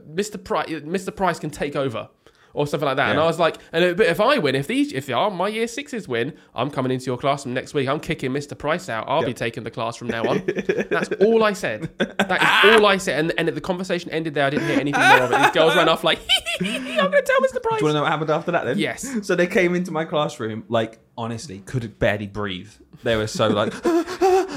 Mr. 0.10 0.42
Price, 0.42 0.70
Mr. 0.70 1.16
Price 1.16 1.40
can 1.40 1.50
take 1.50 1.76
over. 1.76 2.10
Or 2.54 2.68
something 2.68 2.86
like 2.86 2.98
that, 2.98 3.12
and 3.12 3.20
I 3.20 3.26
was 3.26 3.40
like, 3.40 3.58
and 3.72 3.96
but 3.96 4.06
if 4.08 4.20
I 4.20 4.38
win, 4.38 4.56
if 4.56 4.68
these, 4.68 4.92
if 4.92 5.10
are 5.10 5.32
my 5.32 5.48
year 5.48 5.68
sixes 5.68 6.08
win, 6.08 6.34
I'm 6.54 6.70
coming 6.70 6.92
into 6.92 7.06
your 7.06 7.18
classroom 7.18 7.54
next 7.54 7.74
week. 7.74 7.88
I'm 7.88 8.00
kicking 8.00 8.32
Mr. 8.32 8.58
Price 8.58 8.90
out. 8.90 9.06
I'll 9.08 9.26
be 9.26 9.34
taking 9.34 9.64
the 9.64 9.72
class 9.72 9.96
from 9.96 10.08
now 10.08 10.24
on. 10.24 10.44
That's 10.90 11.10
all 11.22 11.44
I 11.44 11.54
said. 11.54 11.90
That 11.98 12.66
is 12.66 12.76
all 12.76 12.86
I 12.86 12.98
said, 12.98 13.20
and, 13.20 13.34
and 13.38 13.48
the 13.50 13.62
conversation 13.62 14.12
ended 14.12 14.34
there. 14.34 14.46
I 14.46 14.50
didn't 14.50 14.68
hear 14.68 14.80
anything 14.80 15.02
more 15.02 15.22
of 15.22 15.32
it. 15.32 15.38
These 15.42 15.52
girls 15.52 15.76
ran 15.76 15.90
off 15.90 16.04
like, 16.04 16.20
I'm 16.62 16.86
going 16.86 17.12
to 17.12 17.22
tell 17.22 17.40
Mr. 17.40 17.62
Price. 17.62 17.80
Do 17.80 17.86
you 17.86 17.86
want 17.86 17.94
to 17.94 17.94
know 17.94 18.02
what 18.02 18.12
happened 18.12 18.30
after 18.30 18.52
that 18.52 18.66
then? 18.66 18.78
Yes. 18.78 19.26
So 19.26 19.36
they 19.36 19.48
came 19.48 19.76
into 19.76 19.92
my 19.92 20.06
classroom, 20.06 20.66
like, 20.68 21.00
honestly, 21.18 21.60
could 21.60 22.00
barely 22.00 22.28
breathe. 22.28 22.70
They 23.04 23.16
were 23.16 23.28
so 23.28 23.48
like, 23.48 23.74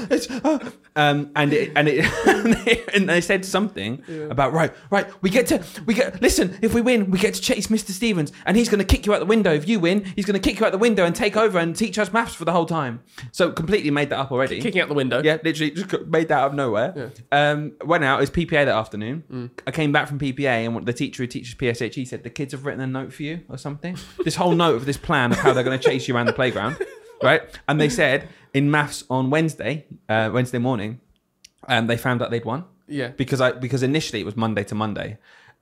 it's, 0.09 0.29
uh," 0.29 0.71
um, 0.95 1.31
and 1.35 1.53
it, 1.53 1.71
and 1.75 1.87
it, 1.87 2.89
and 2.95 3.09
they, 3.09 3.21
said 3.21 3.43
something 3.45 4.03
about 4.29 4.53
right, 4.53 4.73
right. 4.89 5.07
We 5.21 5.29
get 5.29 5.47
to, 5.47 5.63
we 5.85 5.93
get. 5.93 6.21
Listen, 6.21 6.57
if 6.61 6.73
we 6.73 6.81
win, 6.81 7.09
we 7.11 7.19
get 7.19 7.33
to 7.33 7.41
chase 7.41 7.67
Mr. 7.67 7.91
Stevens, 7.91 8.31
and 8.45 8.55
he's 8.55 8.69
going 8.69 8.79
to 8.79 8.85
kick 8.85 9.05
you 9.05 9.13
out 9.13 9.19
the 9.19 9.25
window. 9.25 9.53
If 9.53 9.67
you 9.67 9.79
win, 9.79 10.05
he's 10.15 10.25
going 10.25 10.39
to 10.39 10.49
kick 10.49 10.59
you 10.59 10.65
out 10.65 10.71
the 10.71 10.77
window 10.77 11.05
and 11.05 11.15
take 11.15 11.35
over 11.35 11.57
and 11.57 11.75
teach 11.75 11.97
us 11.97 12.13
maths 12.13 12.35
for 12.35 12.45
the 12.45 12.51
whole 12.51 12.65
time. 12.65 13.01
So 13.31 13.51
completely 13.51 13.91
made 13.91 14.09
that 14.09 14.19
up 14.19 14.31
already. 14.31 14.61
kicking 14.61 14.81
out 14.81 14.87
the 14.87 14.93
window. 14.93 15.21
Yeah, 15.23 15.37
literally 15.43 15.71
just 15.71 16.07
made 16.07 16.27
that 16.27 16.39
out 16.39 16.49
of 16.49 16.53
nowhere. 16.53 17.11
Um, 17.31 17.73
went 17.83 18.03
out. 18.03 18.19
It 18.19 18.21
was 18.21 18.31
PPA 18.31 18.65
that 18.65 18.69
afternoon. 18.69 19.51
I 19.65 19.71
came 19.71 19.91
back 19.91 20.07
from 20.07 20.19
PPA, 20.19 20.65
and 20.67 20.85
the 20.85 20.93
teacher 20.93 21.23
who 21.23 21.27
teaches 21.27 21.55
PSHE 21.55 22.07
said 22.07 22.23
the 22.23 22.29
kids 22.29 22.51
have 22.53 22.65
written 22.65 22.81
a 22.81 22.87
note 22.87 23.11
for 23.13 23.23
you 23.23 23.41
or 23.49 23.57
something. 23.57 23.97
this 24.23 24.35
whole 24.35 24.51
note 24.53 24.75
of 24.75 24.85
this 24.85 24.97
plan 24.97 25.31
of 25.31 25.39
how 25.39 25.53
they're 25.53 25.63
going 25.63 25.77
to 25.79 25.83
chase 25.83 26.07
you 26.07 26.15
around 26.15 26.25
the 26.27 26.33
playground, 26.33 26.77
right? 27.23 27.41
And 27.67 27.79
they 27.79 27.89
said 27.89 28.27
in 28.53 28.69
maths 28.71 29.03
on 29.09 29.29
Wednesday, 29.29 29.85
uh, 30.09 30.29
Wednesday 30.33 30.57
morning, 30.59 30.99
um, 31.67 31.87
they 31.87 31.97
found 31.97 32.21
out 32.21 32.31
they'd 32.31 32.45
won 32.45 32.65
Yeah. 32.87 33.09
because 33.09 33.41
I 33.41 33.51
because 33.51 33.83
initially 33.83 34.21
it 34.21 34.25
was 34.25 34.35
Monday 34.35 34.63
to 34.65 34.75
Monday. 34.75 35.17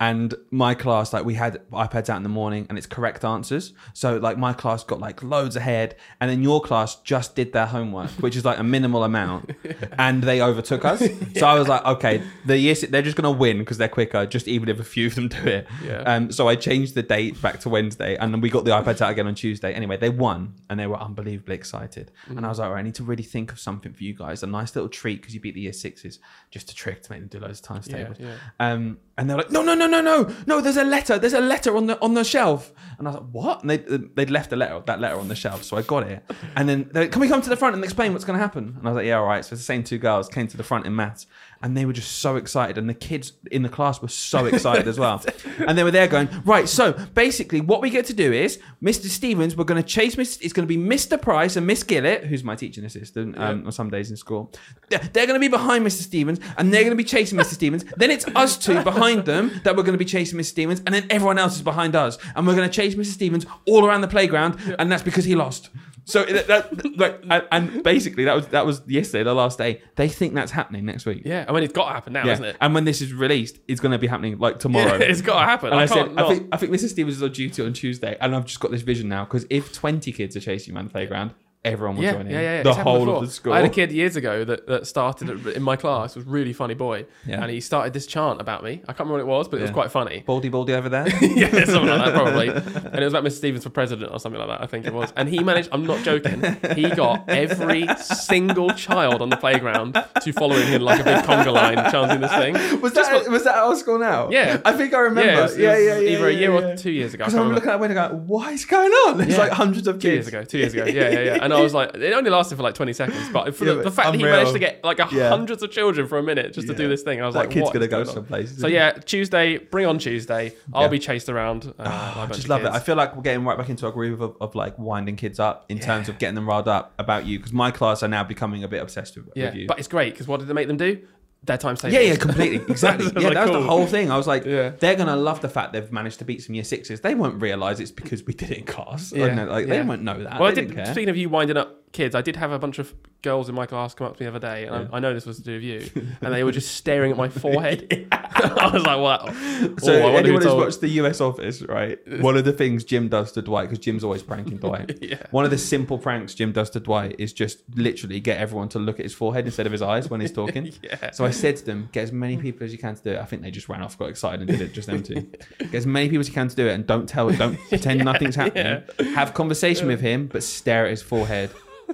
And 0.08 0.34
my 0.52 0.74
class, 0.84 1.14
like 1.14 1.24
we 1.32 1.36
had 1.36 1.54
iPads 1.72 2.10
out 2.10 2.18
in 2.18 2.24
the 2.24 2.36
morning 2.42 2.66
and 2.68 2.78
it's 2.78 2.88
correct 2.88 3.24
answers. 3.24 3.74
So 3.94 4.18
like 4.18 4.38
my 4.38 4.54
class 4.62 4.84
got 4.84 5.00
like 5.00 5.24
loads 5.24 5.56
ahead 5.56 5.96
and 6.20 6.30
then 6.30 6.42
your 6.44 6.60
class 6.62 6.96
just 7.02 7.36
did 7.36 7.54
their 7.54 7.68
homework, 7.68 8.10
which 8.26 8.36
is 8.36 8.44
like 8.44 8.60
a 8.60 8.64
minimal 8.64 9.04
amount. 9.04 9.52
and 9.98 10.22
they 10.24 10.42
overtook 10.42 10.84
us. 10.86 11.02
So 11.42 11.48
I 11.48 11.58
was 11.58 11.68
like, 11.68 11.84
okay, 11.94 12.22
the 12.46 12.58
year 12.58 12.76
si- 12.76 12.88
they're 12.88 13.02
just 13.10 13.18
gonna 13.18 13.32
win 13.46 13.58
because 13.60 13.78
they're 13.80 13.88
quicker, 14.00 14.26
just 14.26 14.48
even 14.48 14.68
if 14.70 14.80
a 14.80 14.84
few 14.84 15.08
of 15.08 15.16
them 15.16 15.28
do 15.30 15.44
it. 15.58 15.68
Yeah. 15.84 16.04
Um 16.14 16.32
so 16.32 16.48
I 16.48 16.56
changed 16.56 16.96
the 16.96 17.04
date 17.04 17.42
back 17.42 17.60
to 17.62 17.70
Wednesday 17.70 18.16
and 18.18 18.34
then 18.34 18.42
we 18.42 18.50
got 18.50 18.66
the 18.66 18.72
iPads 18.72 19.02
out 19.02 19.12
again 19.12 19.28
on 19.28 19.36
Tuesday. 19.36 19.74
Anyway, 19.74 19.98
they 19.98 20.10
won 20.10 20.54
and 20.70 20.80
they 20.80 20.88
were 20.88 21.00
unbelievably 21.00 21.56
excited. 21.56 22.12
And 22.28 22.46
I 22.46 22.50
was 22.50 22.60
like, 22.60 22.68
all 22.68 22.74
right, 22.74 22.80
I 22.80 22.84
need 22.84 22.96
to 22.96 23.04
really 23.04 23.24
think 23.36 23.52
of 23.54 23.60
something 23.60 23.94
for 23.94 24.04
you 24.04 24.14
guys. 24.14 24.44
A 24.44 24.48
nice 24.48 24.76
little 24.76 24.90
treat 24.90 25.22
because 25.22 25.34
you 25.34 25.40
beat 25.40 25.56
the 25.56 25.62
year 25.62 25.74
sixes, 25.74 26.20
just 26.52 26.72
a 26.72 26.76
trick 26.76 27.02
to 27.04 27.12
make 27.12 27.22
them 27.22 27.30
do 27.30 27.40
loads 27.46 27.60
of 27.60 27.66
times 27.66 27.88
Yeah, 27.88 27.98
tables. 27.98 28.18
yeah. 28.20 28.36
Um, 28.60 28.98
and 29.18 29.30
they're 29.30 29.38
like, 29.38 29.52
no, 29.52 29.62
no, 29.62 29.76
no, 29.76 29.86
no, 29.86 30.02
no, 30.02 30.34
no. 30.48 30.62
There's 30.62 30.78
a 30.78 30.84
letter. 30.84 31.20
There's 31.20 31.34
a 31.34 31.40
letter 31.42 31.78
on 31.78 31.86
the 31.86 32.02
on 32.02 32.16
the 32.16 32.24
shelf. 32.24 32.74
And 32.98 33.08
I 33.08 33.12
was 33.12 33.20
like, 33.22 33.30
what? 33.32 33.62
And 33.62 33.70
they 33.70 33.78
they'd 33.78 34.30
left 34.32 34.52
a 34.54 34.56
letter, 34.56 34.82
that 34.86 35.00
letter 35.00 35.20
on 35.20 35.28
the 35.28 35.36
shelf, 35.36 35.64
so 35.64 35.78
I 35.78 35.84
got 35.84 36.08
it. 36.08 36.24
And 36.56 36.68
then 36.68 36.90
they're 36.92 37.04
like, 37.04 37.12
can 37.12 37.22
we 37.22 37.28
come 37.28 37.42
to 37.42 37.50
the 37.50 37.56
front 37.56 37.76
and 37.76 37.84
explain 37.84 38.14
what's 38.14 38.26
going 38.26 38.38
to 38.38 38.42
happen? 38.42 38.76
And 38.78 38.88
I 38.88 38.92
was 38.92 38.96
like, 38.96 39.06
yeah, 39.06 39.20
all 39.20 39.26
right. 39.26 39.46
So 39.46 39.54
it's 39.54 39.62
the 39.62 39.66
same 39.66 39.84
two 39.84 40.00
girls 40.00 40.30
came 40.30 40.48
to 40.48 40.58
the 40.58 40.64
front 40.64 40.86
in 40.88 40.96
maths, 40.96 41.28
and 41.64 41.78
they 41.78 41.86
were 41.86 41.94
just 41.94 42.20
so 42.20 42.36
excited, 42.36 42.78
and 42.78 42.90
the 42.90 42.94
kids 42.94 43.32
in 43.50 43.64
the 43.64 43.70
class 43.70 44.02
were 44.02 44.10
so 44.10 44.46
excited 44.54 44.86
as 44.86 45.00
well. 45.00 45.24
And 45.66 45.78
they 45.78 45.84
were 45.84 45.92
there 45.92 46.08
going, 46.08 46.30
right. 46.44 46.68
So 46.68 46.92
basically, 46.92 47.62
what 47.62 47.82
we 47.82 47.90
get 47.90 48.06
to 48.08 48.14
do 48.14 48.34
is, 48.34 48.60
Mr. 48.84 49.06
Stevens, 49.06 49.56
we're 49.56 49.64
going 49.64 49.82
to 49.82 49.88
chase 49.88 50.16
Mr. 50.16 50.40
It's 50.42 50.52
going 50.52 50.68
to 50.68 50.78
be 50.78 50.78
Mr. 50.78 51.20
Price 51.20 51.56
and 51.56 51.66
Miss 51.66 51.84
Gillett, 51.84 52.26
who's 52.26 52.44
my 52.44 52.56
teaching 52.56 52.84
assistant 52.84 53.38
um, 53.38 53.66
on 53.66 53.72
some 53.72 53.90
days 53.90 54.12
in 54.12 54.18
school. 54.18 54.52
They're, 54.90 55.00
they're 55.00 55.26
going 55.26 55.40
to 55.40 55.44
be 55.44 55.48
behind 55.48 55.86
Mr. 55.86 56.02
Stevens, 56.02 56.42
and 56.58 56.74
they're 56.74 56.84
going 56.84 56.92
to 56.92 56.98
be 56.98 57.04
chasing 57.06 57.40
Mr. 57.40 57.54
Stevens. 57.54 57.86
Then 57.96 58.12
it's 58.12 58.26
us 58.36 58.58
two 58.58 58.84
behind 58.84 59.24
them 59.24 59.62
that 59.64 59.78
we're 59.78 59.84
going 59.84 59.94
to 59.94 59.98
be 59.98 60.06
chasing 60.06 60.38
Mr. 60.38 60.46
Stevens, 60.46 60.82
and 60.86 60.94
then 60.94 61.08
everyone 61.10 61.40
else 61.40 61.56
is 61.56 61.62
behind 61.62 61.96
us, 61.96 62.18
and 62.36 62.46
we're 62.46 62.56
going 62.56 62.70
to 62.70 62.76
chase 62.76 62.96
Mr. 62.96 63.06
Stevens 63.06 63.46
all 63.66 63.86
around 63.86 64.02
the 64.02 64.08
playground, 64.10 64.58
and 64.78 64.92
that's 64.92 65.04
because 65.04 65.24
he 65.24 65.34
lost. 65.34 65.70
So 66.06 66.24
that, 66.26 66.48
that 66.48 66.98
like, 66.98 67.48
and, 67.52 67.84
basically 67.84 68.26
that 68.26 68.36
was 68.36 68.48
that 68.48 68.66
was 68.66 68.82
yesterday, 68.88 69.24
the 69.24 69.34
last 69.34 69.58
day. 69.58 69.82
They 69.96 70.10
think 70.10 70.34
that's 70.34 70.52
happening 70.52 70.86
next 70.86 71.06
week. 71.06 71.22
Yeah. 71.26 71.46
I 71.48 71.54
mean, 71.54 71.64
it's 71.64 71.74
got 71.74 71.88
to 71.88 71.94
happen 71.94 72.14
now, 72.14 72.26
Yeah. 72.26 72.34
isn't 72.34 72.46
it? 72.46 72.58
And 72.60 72.74
when 72.74 72.86
this 72.86 73.02
is 73.02 73.14
released, 73.14 73.60
it's 73.68 73.80
going 73.80 73.94
to 73.94 73.98
be 73.98 74.08
happening 74.08 74.38
like 74.38 74.60
tomorrow. 74.60 74.96
it's 75.02 75.22
got 75.22 75.40
to 75.40 75.46
happen. 75.46 75.72
And 75.72 75.80
I, 75.80 75.84
I, 75.84 75.86
said, 75.86 76.08
can't 76.08 76.20
I 76.20 76.28
think, 76.28 76.50
I 76.52 76.58
think 76.58 76.74
Mrs. 76.74 76.90
Stevens 76.90 77.18
is 77.18 77.24
on 77.24 77.32
duty 77.32 77.66
on 77.66 77.74
Tuesday, 77.74 78.18
and 78.20 78.36
I've 78.36 78.46
just 78.46 78.60
got 78.60 78.72
this 78.72 78.82
vision 78.82 79.08
now 79.08 79.24
because 79.24 79.46
if 79.50 79.72
20 79.74 80.12
kids 80.12 80.36
are 80.36 80.42
chasing 80.42 80.74
you 80.74 80.78
around 80.78 80.90
the 80.90 80.92
playground, 80.92 81.34
everyone 81.66 81.96
will 81.96 82.04
yeah, 82.04 82.12
join 82.14 82.22
in. 82.28 82.32
yeah, 82.32 82.42
yeah, 82.42 82.56
yeah. 82.58 82.64
The 82.64 82.70
It's 82.72 82.78
whole 82.80 83.00
before. 83.00 83.16
of 83.18 83.26
the 83.26 83.32
school. 83.32 83.54
I 83.54 83.58
had 83.58 83.66
a 83.66 83.70
kid 83.70 83.92
years 83.92 84.16
ago 84.16 84.44
that, 84.44 84.68
that 84.68 84.86
started 84.88 85.30
at- 85.30 85.56
in 85.56 85.64
my 85.64 85.76
class. 85.76 86.16
Was 86.16 86.26
a 86.26 86.30
really 86.30 86.52
funny 86.54 86.74
boy, 86.74 87.06
Yeah. 87.26 87.42
and 87.42 87.50
he 87.52 87.62
started 87.62 87.94
this 87.94 88.06
chant 88.06 88.42
about 88.42 88.64
me. 88.64 88.82
I 88.88 88.94
can't 88.94 89.08
remember 89.10 89.14
what 89.26 89.34
it 89.34 89.38
was, 89.38 89.48
but 89.48 89.60
it 89.60 89.64
was 89.64 89.72
quite 89.72 89.92
funny. 89.92 90.24
Baldy 90.26 90.50
Baldy 90.50 90.74
over 90.74 90.90
there. 90.90 91.08
yeah, 91.22 91.50
something 91.66 91.88
like 91.88 92.06
that 92.06 92.14
probably. 92.14 92.50
And 92.50 92.96
it 93.00 93.04
was 93.04 93.14
about 93.14 93.24
Mr. 93.24 93.32
Stevens 93.38 93.64
for 93.64 93.70
president 93.70 94.12
or 94.12 94.20
something 94.20 94.40
like 94.40 94.50
that. 94.50 94.62
I 94.62 94.66
think 94.68 94.86
it 94.86 94.94
was. 94.94 95.14
And 95.16 95.30
he 95.30 95.40
managed. 95.44 95.70
I'm 95.72 95.86
not 95.86 96.04
joking. 96.04 96.44
He 96.76 96.90
got 96.90 97.30
every 97.30 97.88
single 97.98 98.70
child 98.72 99.22
on 99.22 99.30
the 99.30 99.38
playground 99.38 99.94
to 100.22 100.32
follow 100.34 100.56
him 100.56 100.74
in 100.74 100.82
like 100.82 101.00
a 101.00 101.04
big 101.04 101.24
conga 101.24 101.52
line, 101.54 101.76
chanting 101.92 102.22
this 102.22 102.32
thing. 102.34 102.82
was 102.82 102.94
that 102.94 103.28
was 103.30 103.44
that 103.46 103.56
our 103.56 103.76
school 103.76 104.00
now? 104.00 104.30
Yeah. 104.30 104.62
I 104.66 104.74
think 104.74 104.94
I 104.94 105.00
remember. 105.00 105.32
Yeah, 105.32 105.40
it 105.40 105.42
was, 105.44 105.58
yeah, 105.58 105.78
yeah, 105.78 106.00
yeah, 106.00 106.10
either 106.12 106.28
a 106.28 106.34
year 106.34 106.52
yeah. 106.52 106.58
or 106.74 106.78
two 106.78 106.92
years 106.92 107.14
ago. 107.14 107.24
I 107.24 107.28
Because 107.28 107.36
I'm 107.36 107.40
remember. 107.48 107.56
looking 107.56 107.70
at 107.70 107.74
the 107.74 107.80
window 107.80 108.08
going, 108.10 108.28
what 108.28 108.54
is 108.54 108.66
going 108.66 108.92
on? 108.92 109.18
There's 109.20 109.32
Yeah. 109.32 109.38
like 109.38 109.52
hundreds 109.52 109.88
of 109.88 109.96
kids. 109.96 110.04
Two 110.04 110.10
years 110.12 110.28
ago, 110.28 110.44
two 110.44 110.58
years 110.58 110.74
ago, 110.74 110.86
yeah, 110.86 111.10
yeah, 111.10 111.20
yeah. 111.22 111.38
And 111.44 111.53
I 111.54 111.62
was 111.62 111.74
like, 111.74 111.96
it 111.96 112.14
only 112.14 112.30
lasted 112.30 112.56
for 112.58 112.64
like 112.64 112.76
20 112.76 112.94
seconds, 112.94 113.30
but 113.32 113.56
for 113.56 113.66
Yeah, 113.66 113.74
the, 113.76 113.84
the 113.84 113.92
fact 113.92 114.12
that 114.12 114.18
he 114.18 114.24
managed 114.24 114.54
to 114.54 114.60
get 114.60 114.84
like 114.84 115.00
a 115.00 115.08
Yeah. 115.12 115.30
hundreds 115.30 115.64
of 115.64 115.72
children 115.72 116.08
for 116.08 116.18
a 116.18 116.24
minute 116.24 116.54
just 116.54 116.68
to 116.68 116.74
do 116.74 116.88
this 116.90 117.04
thing, 117.04 117.22
I 117.22 117.26
was 117.26 117.34
That 117.34 117.42
like, 117.42 117.50
kid's 117.52 117.64
what 117.66 117.74
gonna 117.74 117.88
go 117.88 118.04
someplace. 118.04 118.58
So 118.58 118.68
yeah, 118.68 118.92
Tuesday, 118.92 119.58
bring 119.58 119.86
on 119.86 119.98
Tuesday. 120.00 120.54
I'll 120.74 120.90
be 120.90 121.00
chased 121.00 121.30
around. 121.30 121.74
Uh, 121.80 121.84
a 121.84 122.20
I 122.22 122.28
just 122.28 122.50
love 122.50 122.64
it. 122.66 122.72
I 122.72 122.80
feel 122.80 122.96
like 122.96 123.16
we're 123.16 123.22
getting 123.22 123.44
right 123.46 123.58
back 123.58 123.70
into 123.70 123.88
a 123.88 123.92
groove 123.92 124.22
of, 124.22 124.36
of 124.42 124.56
like 124.56 124.78
winding 124.80 125.16
kids 125.16 125.40
up 125.40 125.66
in 125.70 125.80
terms 125.80 126.10
of 126.10 126.18
getting 126.20 126.36
them 126.36 126.48
riled 126.48 126.68
up 126.68 126.94
about 127.00 127.26
you 127.26 127.38
because 127.40 127.54
my 127.54 127.72
class 127.72 128.04
are 128.04 128.08
now 128.08 128.24
becoming 128.24 128.64
a 128.64 128.68
bit 128.68 128.82
obsessed 128.82 129.16
with, 129.16 129.30
Yeah, 129.36 129.46
with 129.46 129.56
you. 129.56 129.68
but 129.68 129.80
it's 129.80 129.88
great 129.88 130.14
because 130.14 130.28
what 130.28 130.40
did 130.40 130.48
they 130.50 130.54
make 130.54 130.68
them 130.68 130.78
do? 130.78 131.02
Their 131.46 131.58
time 131.58 131.76
Yeah, 131.84 132.00
yeah, 132.00 132.16
completely, 132.16 132.58
exactly. 132.70 133.08
Yeah, 133.08 133.28
like 133.28 133.34
that 133.34 133.50
was 133.50 133.52
the 133.52 133.68
whole 133.68 133.86
thing. 133.86 134.10
I 134.10 134.18
was 134.18 134.28
like, 134.28 134.46
Yeah. 134.46 134.70
they're 134.80 134.96
gonna 134.96 135.16
love 135.16 135.42
the 135.42 135.50
fact 135.50 135.74
they've 135.74 135.92
managed 135.92 136.20
to 136.20 136.26
beat 136.26 136.42
some 136.42 136.56
year 136.56 136.64
sixes. 136.64 137.02
They 137.02 137.16
won't 137.16 137.42
realize 137.42 137.80
it's 137.80 137.92
because 137.92 138.24
we 138.26 138.34
did 138.34 138.52
it 138.52 138.60
in 138.60 138.66
class. 138.66 139.12
Yeah, 139.12 139.44
like 139.46 139.68
yeah. 139.68 139.74
they 139.74 139.82
won't 139.82 140.04
know 140.04 140.24
that. 140.24 140.40
Well, 140.40 140.46
I 140.46 140.52
they 140.52 140.62
did. 140.62 140.70
didn't 140.70 140.86
care. 140.86 140.94
Speaking 140.94 141.10
of 141.10 141.18
you 141.18 141.30
winding 141.30 141.58
up 141.58 141.83
kids, 141.94 142.16
I 142.16 142.22
did 142.22 142.36
have 142.36 142.52
a 142.52 142.60
bunch 142.60 142.80
of 142.80 142.94
girls 143.22 143.48
in 143.48 143.56
my 143.56 143.66
class 143.66 143.94
come 143.94 144.06
up 144.06 144.18
to 144.18 144.24
me 144.24 144.30
the 144.30 144.36
other 144.36 144.46
day, 144.46 144.66
and 144.66 144.76
I, 144.76 144.98
I 144.98 145.00
know 145.00 145.14
this 145.14 145.26
was 145.26 145.38
to 145.38 145.44
do 145.44 145.54
with 145.54 145.64
you, 145.64 146.08
and 146.22 146.34
they 146.34 146.44
were 146.44 146.52
just 146.52 146.76
staring 146.76 147.12
at 147.12 147.18
my 147.18 147.30
forehead. 147.30 148.08
I 148.12 148.70
was 148.74 148.84
like, 148.84 149.00
"What?" 149.00 149.82
So 149.82 150.02
oh, 150.02 150.14
I 150.14 150.18
anyone 150.18 150.42
who's 150.42 150.46
told- 150.46 150.60
watched 150.60 150.82
the 150.82 150.90
US 150.90 151.22
Office, 151.22 151.62
right? 151.62 152.00
One 152.20 152.36
of 152.36 152.46
the 152.46 152.52
things 152.52 152.84
Jim 152.84 153.08
does 153.08 153.32
to 153.34 153.42
Dwight, 153.42 153.70
because 153.70 153.84
Jim's 153.84 154.04
always 154.04 154.24
pranking 154.24 154.58
Dwight. 154.58 154.98
Yeah. 155.02 155.24
One 155.32 155.46
of 155.46 155.52
the 155.52 155.58
simple 155.58 155.98
pranks 155.98 156.34
Jim 156.34 156.52
does 156.52 156.70
to 156.72 156.80
Dwight 156.80 157.16
is 157.20 157.32
just 157.32 157.64
literally 157.76 158.20
get 158.20 158.40
everyone 158.40 158.70
to 158.70 158.80
look 158.80 159.00
at 159.00 159.06
his 159.06 159.14
forehead 159.14 159.46
instead 159.46 159.66
of 159.66 159.72
his 159.72 159.82
eyes 159.82 160.10
when 160.10 160.20
he's 160.20 160.32
talking. 160.32 160.74
Yeah. 160.82 161.12
So 161.12 161.26
I 161.26 161.32
said 161.32 161.58
to 161.58 161.66
them, 161.66 161.90
get 161.92 162.04
as 162.04 162.12
many 162.12 162.38
people 162.38 162.66
as 162.66 162.72
you 162.72 162.78
can 162.78 162.96
to 162.96 163.04
do 163.04 163.12
it. 163.12 163.20
I 163.20 163.26
think 163.26 163.42
they 163.42 163.52
just 163.52 163.70
ran 163.70 163.82
off, 163.82 163.98
got 163.98 164.10
excited, 164.10 164.42
and 164.42 164.50
did 164.50 164.62
it 164.62 164.74
just 164.74 164.88
them 164.88 165.04
two. 165.04 165.22
Get 165.60 165.74
as 165.74 165.86
many 165.86 166.08
people 166.08 166.22
as 166.22 166.28
you 166.28 166.34
can 166.34 166.48
to 166.48 166.56
do 166.56 166.68
it, 166.68 166.74
and 166.74 166.86
don't 166.86 167.08
tell, 167.08 167.30
don't 167.30 167.58
pretend 167.70 168.04
nothing's 168.04 168.36
happening. 168.36 168.84
Have 169.14 169.34
conversation 169.34 169.88
with 169.88 170.02
him, 170.02 170.28
but 170.28 170.44
stare 170.44 170.86
at 170.86 170.92
his 170.92 171.02
forehead, 171.02 171.52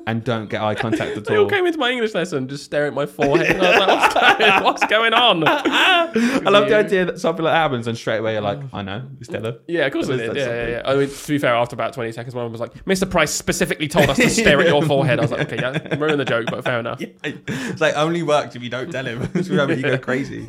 and 0.09 0.23
don't 0.23 0.49
get 0.49 0.59
eye 0.61 0.73
contact 0.73 1.15
at 1.15 1.25
They 1.25 1.35
all 1.35 1.43
all. 1.43 1.49
came 1.49 1.67
into 1.67 1.77
my 1.77 1.91
English 1.91 2.15
lesson 2.15 2.47
just 2.47 2.63
staring 2.63 2.87
at 2.87 2.93
my 2.95 3.05
forehead. 3.05 3.51
And 3.51 3.61
I 3.61 3.69
was 3.69 3.79
like, 3.79 3.87
what's 3.87 4.13
going, 4.39 4.63
what's 4.63 4.85
going 4.87 5.13
on? 5.13 5.43
I 5.47 6.49
love 6.49 6.67
the 6.67 6.75
idea 6.75 7.05
that 7.05 7.19
something 7.19 7.45
like 7.45 7.53
that 7.53 7.57
happens, 7.57 7.85
and 7.85 7.95
straight 7.95 8.17
away 8.17 8.33
you're 8.33 8.41
like, 8.41 8.59
I 8.73 8.81
know, 8.81 9.07
it's 9.19 9.29
Stella. 9.29 9.59
Yeah, 9.67 9.85
of 9.85 9.93
course 9.93 10.09
it 10.09 10.17
that's 10.17 10.35
Yeah, 10.35 10.45
yeah, 10.47 10.67
yeah. 10.67 10.81
I 10.83 10.95
mean, 10.95 11.09
to 11.09 11.27
be 11.27 11.37
fair, 11.37 11.53
after 11.53 11.75
about 11.75 11.93
20 11.93 12.11
seconds, 12.11 12.33
one 12.33 12.45
of 12.45 12.51
them 12.51 12.59
was 12.59 12.61
like, 12.61 12.83
Mr. 12.85 13.09
Price 13.09 13.31
specifically 13.31 13.87
told 13.87 14.09
us 14.09 14.17
to 14.17 14.29
stare 14.29 14.59
at 14.61 14.67
your 14.67 14.81
forehead. 14.81 15.19
I 15.19 15.21
was 15.21 15.31
like, 15.31 15.41
okay, 15.41 15.57
yeah, 15.57 15.95
ruined 15.95 16.19
the 16.19 16.25
joke, 16.25 16.47
but 16.49 16.63
fair 16.63 16.79
enough. 16.79 16.99
it's 17.23 17.81
like 17.81 17.95
only 17.95 18.23
works 18.23 18.55
if 18.55 18.63
you 18.63 18.69
don't 18.69 18.91
tell 18.91 19.05
him. 19.05 19.29
You 19.35 19.81
go 19.81 19.97
crazy. 19.99 20.47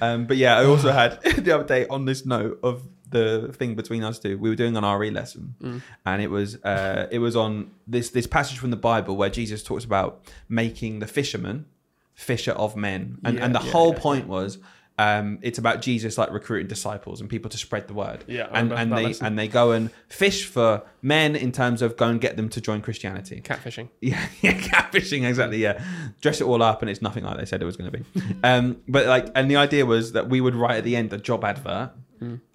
Um, 0.00 0.26
but 0.26 0.36
yeah, 0.36 0.56
I 0.56 0.64
also 0.64 0.92
had 0.92 1.20
the 1.22 1.52
other 1.52 1.64
day 1.64 1.86
on 1.88 2.04
this 2.04 2.24
note 2.24 2.60
of 2.62 2.82
the 3.10 3.52
thing 3.52 3.74
between 3.74 4.02
us 4.04 4.18
two. 4.18 4.38
We 4.38 4.48
were 4.50 4.56
doing 4.56 4.76
an 4.76 4.84
RE 4.84 5.10
lesson, 5.10 5.54
Mm. 5.62 5.82
and 6.06 6.22
it 6.22 6.30
was 6.30 6.56
uh, 6.64 7.06
it 7.10 7.18
was 7.18 7.36
on 7.36 7.70
this 7.86 8.10
this 8.10 8.26
passage 8.26 8.58
from 8.58 8.70
the 8.70 8.76
Bible 8.76 9.16
where 9.16 9.30
Jesus 9.30 9.62
talks 9.62 9.84
about 9.84 10.20
making 10.48 11.00
the 11.00 11.06
fishermen 11.06 11.66
fisher 12.14 12.52
of 12.52 12.76
men, 12.76 13.18
and 13.24 13.36
Yeah, 13.36 13.44
and 13.44 13.54
the 13.54 13.60
yeah, 13.64 13.70
whole 13.72 13.92
yeah, 13.94 14.00
point 14.00 14.26
was. 14.28 14.58
Um, 14.98 15.38
it's 15.40 15.56
about 15.58 15.80
Jesus 15.80 16.18
like 16.18 16.30
recruiting 16.30 16.66
disciples 16.68 17.22
and 17.22 17.30
people 17.30 17.48
to 17.48 17.56
spread 17.56 17.88
the 17.88 17.94
word. 17.94 18.22
Yeah, 18.26 18.48
and 18.52 18.70
and 18.70 18.92
they 18.92 19.06
lesson. 19.06 19.24
and 19.26 19.38
they 19.38 19.48
go 19.48 19.72
and 19.72 19.90
fish 20.08 20.44
for 20.44 20.82
men 21.00 21.34
in 21.36 21.52
terms 21.52 21.80
of 21.80 21.96
go 21.96 22.08
and 22.08 22.20
get 22.20 22.36
them 22.36 22.50
to 22.50 22.60
join 22.60 22.82
Christianity. 22.82 23.40
Catfishing. 23.40 23.88
Yeah, 24.02 24.20
yeah, 24.42 24.52
catfishing 24.58 25.26
exactly. 25.26 25.56
Yeah, 25.56 25.82
dress 26.20 26.42
it 26.42 26.44
all 26.44 26.62
up, 26.62 26.82
and 26.82 26.90
it's 26.90 27.00
nothing 27.00 27.24
like 27.24 27.38
they 27.38 27.46
said 27.46 27.62
it 27.62 27.64
was 27.64 27.78
going 27.78 27.90
to 27.90 27.98
be. 27.98 28.04
Um, 28.44 28.82
but 28.86 29.06
like, 29.06 29.28
and 29.34 29.50
the 29.50 29.56
idea 29.56 29.86
was 29.86 30.12
that 30.12 30.28
we 30.28 30.42
would 30.42 30.54
write 30.54 30.76
at 30.76 30.84
the 30.84 30.96
end 30.96 31.14
a 31.14 31.18
job 31.18 31.44
advert, 31.44 31.92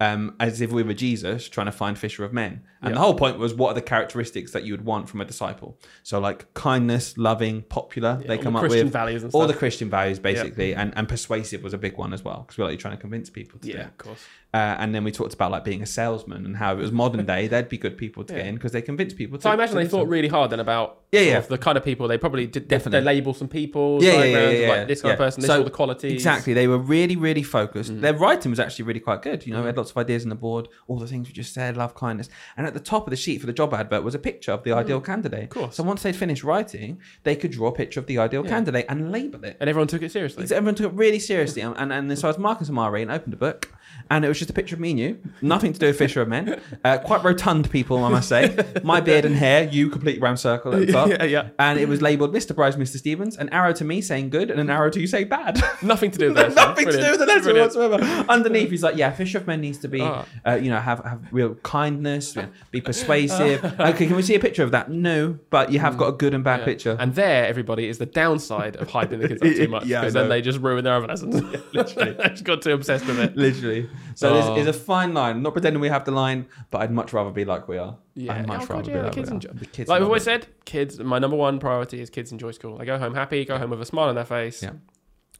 um, 0.00 0.36
as 0.40 0.60
if 0.60 0.70
we 0.70 0.82
were 0.82 0.94
Jesus 0.94 1.48
trying 1.48 1.66
to 1.66 1.72
find 1.72 1.98
fisher 1.98 2.24
of 2.24 2.32
men. 2.32 2.62
And 2.82 2.90
Yeah. 2.90 2.94
the 2.94 3.00
whole 3.00 3.14
point 3.14 3.38
was, 3.38 3.52
what 3.54 3.70
are 3.70 3.74
the 3.74 3.82
characteristics 3.82 4.52
that 4.52 4.64
you 4.64 4.72
would 4.74 4.84
want 4.84 5.08
from 5.08 5.20
a 5.20 5.24
disciple? 5.24 5.78
So 6.02 6.20
like 6.20 6.52
kindness, 6.54 7.16
loving, 7.18 7.62
popular. 7.62 8.18
Yeah, 8.20 8.28
they 8.28 8.38
come 8.38 8.52
the 8.52 8.58
up 8.60 8.62
Christian 8.64 8.86
with 8.86 8.92
values 8.92 9.22
and 9.24 9.32
all 9.34 9.46
the 9.46 9.54
Christian 9.54 9.90
values 9.90 10.18
basically, 10.18 10.74
and 10.74 10.92
and 10.96 11.08
persuasive 11.08 11.62
was 11.62 11.74
a 11.74 11.78
big 11.78 11.96
one 11.96 12.12
as 12.12 12.24
well 12.24 12.40
because 12.42 12.58
we're 12.58 12.66
like 12.66 12.78
trying 12.78 12.96
to 12.96 13.00
convince 13.00 13.28
people 13.30 13.58
to 13.60 13.66
do 13.66 13.72
Yeah, 13.74 13.80
it. 13.82 13.86
of 13.86 13.98
course. 13.98 14.24
Uh, 14.56 14.76
and 14.80 14.94
then 14.94 15.02
we 15.04 15.12
talked 15.20 15.34
about 15.34 15.50
like 15.50 15.64
being 15.64 15.82
a 15.82 15.86
salesman 15.86 16.46
and 16.46 16.56
how 16.56 16.72
it 16.72 16.78
was 16.78 16.90
modern 16.92 17.24
day. 17.34 17.46
They'd 17.46 17.68
be 17.68 17.78
good 17.86 17.96
people 17.98 18.24
to 18.24 18.32
get 18.34 18.46
in 18.46 18.54
because 18.54 18.72
they 18.72 18.82
convince 18.82 19.12
people. 19.12 19.36
To, 19.38 19.42
So 19.42 19.50
I 19.50 19.54
imagine 19.54 19.76
they 19.76 19.86
thought 19.94 20.08
really 20.08 20.28
hard 20.28 20.50
then 20.52 20.60
about 20.60 20.88
Yeah, 21.12 21.20
yeah. 21.20 21.38
of 21.38 21.48
the 21.48 21.58
kind 21.58 21.76
of 21.76 21.84
people 21.84 22.08
they 22.08 22.16
probably 22.18 22.46
did. 22.46 22.68
Definitely. 22.68 23.00
They 23.00 23.04
label 23.04 23.34
some 23.34 23.48
people, 23.48 24.02
Yeah, 24.02 24.12
yeah, 24.12 24.24
yeah, 24.24 24.38
yeah, 24.50 24.50
yeah, 24.64 24.68
like 24.74 24.88
this 24.88 25.02
kind 25.02 25.12
of 25.12 25.18
person, 25.18 25.40
this 25.42 25.48
So, 25.48 25.58
all 25.58 25.64
the 25.64 25.70
qualities. 25.70 26.12
Exactly. 26.12 26.52
They 26.54 26.68
were 26.68 26.78
really, 26.78 27.16
really 27.16 27.42
focused. 27.42 27.92
Mm. 27.92 28.00
Their 28.00 28.14
writing 28.14 28.50
was 28.50 28.60
actually 28.60 28.86
really 28.86 29.00
quite 29.08 29.20
good. 29.22 29.46
You 29.46 29.52
know, 29.52 29.60
they 29.62 29.66
had 29.72 29.76
lots 29.76 29.90
of 29.90 29.96
ideas 29.98 30.22
on 30.22 30.30
the 30.30 30.34
board, 30.46 30.68
all 30.88 30.98
the 30.98 31.06
things 31.06 31.28
we 31.28 31.34
just 31.34 31.52
said, 31.52 31.76
love, 31.76 31.94
kindness. 31.94 32.28
And 32.56 32.66
at 32.66 32.74
the 32.74 32.80
top 32.80 33.06
of 33.06 33.10
the 33.10 33.16
sheet 33.16 33.40
for 33.40 33.46
the 33.46 33.52
job 33.52 33.74
advert 33.74 34.02
was 34.04 34.14
a 34.14 34.18
picture 34.18 34.52
of 34.52 34.62
the 34.64 34.72
ideal 34.72 35.00
candidate. 35.00 35.44
Of 35.44 35.50
Mm. 35.50 35.60
course. 35.60 35.76
So 35.76 35.82
once 35.82 36.02
they'd 36.02 36.16
finished 36.16 36.44
writing, 36.44 37.00
they 37.24 37.36
could 37.36 37.50
draw 37.50 37.68
a 37.68 37.72
picture 37.82 38.00
of 38.00 38.06
the 38.06 38.18
ideal 38.18 38.42
Yeah. 38.44 38.50
candidate 38.50 38.86
and 38.88 39.12
label 39.12 39.44
it. 39.44 39.56
And 39.60 39.68
everyone 39.68 39.88
took 39.88 40.02
it 40.02 40.12
seriously. 40.12 40.44
Everyone 40.44 40.74
took 40.74 40.92
it 40.92 40.96
really 40.96 41.18
seriously. 41.18 41.60
And, 41.62 41.74
and, 41.76 41.92
and 41.92 42.18
so 42.18 42.28
I 42.28 42.30
was 42.30 42.38
marking 42.38 42.66
some 42.66 42.78
RE 42.78 43.02
and 43.02 43.10
opened 43.10 43.34
a 43.34 43.36
book. 43.36 43.72
And 44.08 44.24
it 44.24 44.28
was 44.28 44.38
just 44.38 44.50
a 44.50 44.52
picture 44.52 44.74
of 44.76 44.80
me 44.80 44.90
and 44.90 44.98
you. 45.00 45.18
Nothing 45.42 45.72
to 45.72 45.78
do 45.80 45.86
with 45.86 45.98
Fisher 45.98 46.22
of 46.22 46.28
Men. 46.28 46.60
Uh, 46.84 46.98
quite 46.98 47.24
rotund 47.24 47.68
people, 47.70 48.04
I 48.04 48.08
must 48.08 48.28
say. 48.28 48.56
My 48.84 49.00
beard 49.00 49.24
and 49.24 49.34
hair, 49.34 49.64
you 49.64 49.90
complete 49.90 50.20
round 50.20 50.38
circle 50.38 50.72
at 50.74 50.86
the 50.86 50.92
top. 50.92 51.08
yeah, 51.10 51.24
yeah. 51.24 51.48
And 51.58 51.78
it 51.80 51.88
was 51.88 52.00
labelled 52.02 52.32
Mr. 52.32 52.54
Price, 52.54 52.76
Mr. 52.76 52.98
Stevens, 52.98 53.36
an 53.36 53.48
arrow 53.50 53.72
to 53.72 53.84
me 53.84 54.00
saying 54.00 54.30
good, 54.30 54.50
and 54.50 54.60
an 54.60 54.70
arrow 54.70 54.90
to 54.90 55.00
you 55.00 55.06
saying 55.08 55.28
bad. 55.28 55.60
Nothing 55.82 56.12
to 56.12 56.18
do 56.18 56.26
with 56.28 56.36
that. 56.36 56.54
Nothing 56.54 56.86
to 56.86 56.92
do 56.92 57.10
with 57.10 57.18
the 57.18 57.26
lesson 57.26 57.56
whatsoever. 57.56 57.96
Underneath, 58.28 58.70
he's 58.70 58.82
like, 58.84 58.96
yeah, 58.96 59.10
Fisher 59.10 59.38
of 59.38 59.46
Men 59.48 59.60
needs 59.60 59.78
to 59.78 59.88
be, 59.88 60.00
Ah. 60.00 60.24
uh, 60.46 60.54
you 60.54 60.70
know, 60.70 60.78
have 60.78 61.04
have 61.04 61.20
real 61.32 61.54
kindness, 61.56 62.36
be 62.70 62.80
persuasive. 62.80 63.64
okay, 63.64 64.06
can 64.06 64.14
we 64.16 64.22
see 64.22 64.34
a 64.34 64.40
picture 64.40 64.62
of 64.62 64.70
that? 64.70 64.90
No, 64.90 65.38
but 65.50 65.72
you 65.72 65.78
have 65.80 65.96
got 65.98 66.08
a 66.08 66.12
good 66.12 66.32
and 66.32 66.44
bad 66.44 66.60
Yeah. 66.60 66.64
picture. 66.64 66.96
And 67.00 67.14
there, 67.14 67.46
everybody, 67.46 67.88
is 67.88 67.98
the 67.98 68.06
downside 68.06 68.76
of 68.76 68.88
hyping 68.88 69.20
the 69.20 69.28
kids 69.28 69.42
up 69.42 69.48
too 69.56 69.68
much 69.68 69.86
Yeah, 69.86 70.08
then 70.10 70.28
they 70.28 70.40
just 70.42 70.60
ruin 70.60 70.84
their 70.84 70.94
other 70.94 71.08
lessons. 71.08 71.42
literally. 71.72 72.12
they 72.12 72.28
just 72.28 72.44
got 72.44 72.62
too 72.62 72.72
obsessed 72.72 73.06
with 73.06 73.18
it. 73.18 73.36
Literally. 73.36 73.88
So 74.14 74.30
Oh. 74.34 74.54
this 74.54 74.62
is 74.62 74.76
a 74.76 74.78
fine 74.78 75.14
line. 75.14 75.36
I'm 75.36 75.42
not 75.42 75.52
pretending 75.52 75.80
we 75.80 75.88
have 75.88 76.04
the 76.04 76.10
line, 76.12 76.46
but 76.70 76.80
I'd 76.82 76.90
much 76.92 77.12
rather 77.12 77.30
be 77.30 77.44
like 77.44 77.68
we 77.68 77.78
are. 77.78 77.96
Yeah. 78.14 78.34
I'd 78.34 78.46
much 78.46 78.62
Oh, 78.62 78.66
God, 78.66 78.74
rather 78.86 78.90
yeah, 78.90 78.96
be 78.96 78.98
the 79.00 79.04
like 79.06 79.14
kids 79.14 79.28
we 79.28 79.32
are. 79.32 79.34
enjoy- 79.34 79.50
The 79.52 79.66
kids 79.66 79.88
Like 79.88 79.96
we've 79.96 80.02
love 80.02 80.08
always 80.08 80.22
it. 80.22 80.24
said, 80.24 80.46
kids. 80.64 80.98
My 81.00 81.18
number 81.18 81.36
one 81.36 81.58
priority 81.58 82.00
is 82.00 82.10
kids 82.10 82.32
enjoy 82.32 82.50
school. 82.52 82.78
They 82.78 82.84
go 82.84 82.98
home 82.98 83.14
happy, 83.14 83.44
go 83.44 83.58
home 83.58 83.70
with 83.70 83.80
a 83.82 83.86
smile 83.86 84.08
on 84.08 84.14
their 84.14 84.24
face. 84.24 84.62
Yeah. 84.62 84.70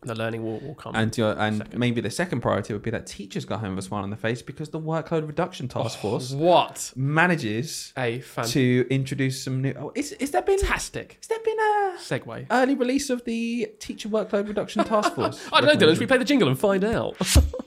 The 0.03 0.14
learning 0.14 0.45
will, 0.45 0.59
will 0.61 0.75
come. 0.75 0.95
And 0.95 1.16
your, 1.16 1.33
and 1.40 1.57
Second. 1.57 1.79
maybe 1.81 2.01
the 2.03 2.11
second 2.11 2.40
priority 2.42 2.75
would 2.75 2.83
be 2.83 2.90
that 2.90 3.07
teachers 3.07 3.47
got 3.47 3.61
home 3.61 3.71
with 3.75 3.85
a 3.85 3.88
smile 3.88 4.03
on 4.03 4.11
their 4.11 4.19
face 4.19 4.42
because 4.42 4.69
the 4.69 4.79
workload 4.79 5.27
reduction 5.27 5.69
task 5.69 5.99
oh, 5.99 6.03
force 6.03 6.33
what 6.33 6.92
manages 6.95 7.95
a 7.97 8.21
fantastic 8.21 8.53
to 8.53 8.87
introduce 8.95 9.42
some 9.42 9.62
new. 9.62 9.73
Oh, 9.77 9.92
is, 9.95 10.12
is 10.12 10.33
there 10.33 10.42
been 10.42 10.61
has 10.66 10.90
there 10.90 11.07
been 11.42 11.59
a 11.59 11.95
segue. 11.99 12.47
early 12.51 12.75
release 12.75 13.09
of 13.09 13.25
the 13.25 13.69
teacher 13.81 14.11
workload 14.11 14.47
reduction 14.47 14.85
task 14.85 15.14
force? 15.14 15.49
I 15.53 15.62
don't 15.62 15.81
know, 15.81 15.87
Dylan. 15.87 15.92
Should 15.95 16.01
we 16.01 16.07
play 16.07 16.19
the 16.19 16.25
jingle 16.27 16.49
and 16.49 16.59
find 16.59 16.85
out? 16.85 17.16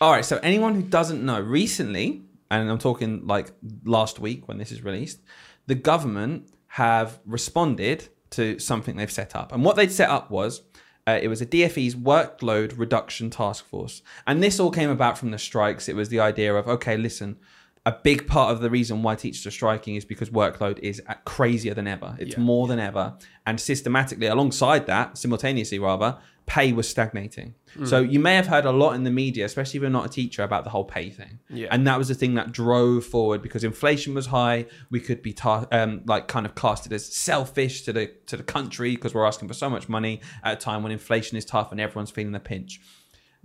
All 0.00 0.10
right. 0.12 0.24
So 0.24 0.38
anyone 0.42 0.74
who 0.74 0.82
doesn't 0.82 1.24
know, 1.24 1.40
recently, 1.40 2.22
and 2.50 2.70
I'm 2.70 2.78
talking 2.78 3.26
like 3.26 3.52
last 3.84 4.18
week 4.18 4.48
when 4.48 4.58
this 4.58 4.72
is 4.72 4.82
released, 4.82 5.20
the 5.66 5.74
government 5.74 6.48
have 6.68 7.20
responded 7.24 8.08
to 8.30 8.58
something 8.58 8.96
they've 8.96 9.10
set 9.10 9.36
up, 9.36 9.52
and 9.52 9.64
what 9.64 9.76
they'd 9.76 9.92
set 9.92 10.10
up 10.10 10.30
was. 10.30 10.62
Uh, 11.06 11.18
it 11.20 11.28
was 11.28 11.42
a 11.42 11.46
DFE's 11.46 11.94
workload 11.94 12.78
reduction 12.78 13.28
task 13.28 13.66
force. 13.66 14.00
And 14.26 14.42
this 14.42 14.58
all 14.58 14.70
came 14.70 14.88
about 14.88 15.18
from 15.18 15.32
the 15.32 15.38
strikes. 15.38 15.86
It 15.86 15.94
was 15.94 16.08
the 16.08 16.18
idea 16.20 16.54
of, 16.54 16.66
okay, 16.66 16.96
listen, 16.96 17.36
a 17.84 17.92
big 17.92 18.26
part 18.26 18.52
of 18.52 18.62
the 18.62 18.70
reason 18.70 19.02
why 19.02 19.14
teachers 19.14 19.46
are 19.46 19.50
striking 19.50 19.96
is 19.96 20.06
because 20.06 20.30
workload 20.30 20.78
is 20.78 21.02
at- 21.06 21.22
crazier 21.26 21.74
than 21.74 21.86
ever. 21.86 22.16
It's 22.18 22.38
Yeah. 22.38 22.42
more 22.42 22.66
than 22.68 22.78
ever. 22.78 23.18
And 23.46 23.60
systematically, 23.60 24.28
alongside 24.28 24.86
that, 24.86 25.18
simultaneously 25.18 25.78
rather, 25.78 26.16
pay 26.46 26.72
was 26.72 26.88
stagnating. 26.88 27.54
Hmm. 27.74 27.86
So 27.86 28.00
you 28.00 28.20
may 28.20 28.34
have 28.36 28.46
heard 28.46 28.64
a 28.64 28.70
lot 28.70 28.94
in 28.94 29.04
the 29.04 29.10
media, 29.10 29.44
especially 29.44 29.78
if 29.78 29.82
you're 29.82 29.90
not 29.90 30.06
a 30.06 30.08
teacher, 30.08 30.42
about 30.42 30.64
the 30.64 30.70
whole 30.70 30.84
pay 30.84 31.10
thing. 31.10 31.38
Yeah. 31.48 31.68
And 31.70 31.86
that 31.86 31.98
was 31.98 32.08
the 32.08 32.14
thing 32.14 32.34
that 32.34 32.52
drove 32.52 33.04
forward 33.04 33.42
because 33.42 33.64
inflation 33.64 34.14
was 34.14 34.26
high. 34.26 34.66
We 34.90 35.00
could 35.00 35.22
be 35.22 35.34
um, 35.44 36.02
like 36.06 36.28
kind 36.28 36.46
of 36.46 36.54
casted 36.54 36.92
as 36.92 37.06
selfish 37.06 37.82
to 37.82 37.92
the 37.92 38.12
to 38.26 38.36
the 38.36 38.42
country 38.42 38.94
because 38.94 39.14
we're 39.14 39.26
asking 39.26 39.48
for 39.48 39.54
so 39.54 39.70
much 39.70 39.88
money 39.88 40.20
at 40.42 40.52
a 40.54 40.56
time 40.56 40.82
when 40.82 40.92
inflation 40.92 41.36
is 41.36 41.44
tough 41.44 41.72
and 41.72 41.80
everyone's 41.80 42.10
feeling 42.10 42.32
the 42.32 42.40
pinch 42.40 42.80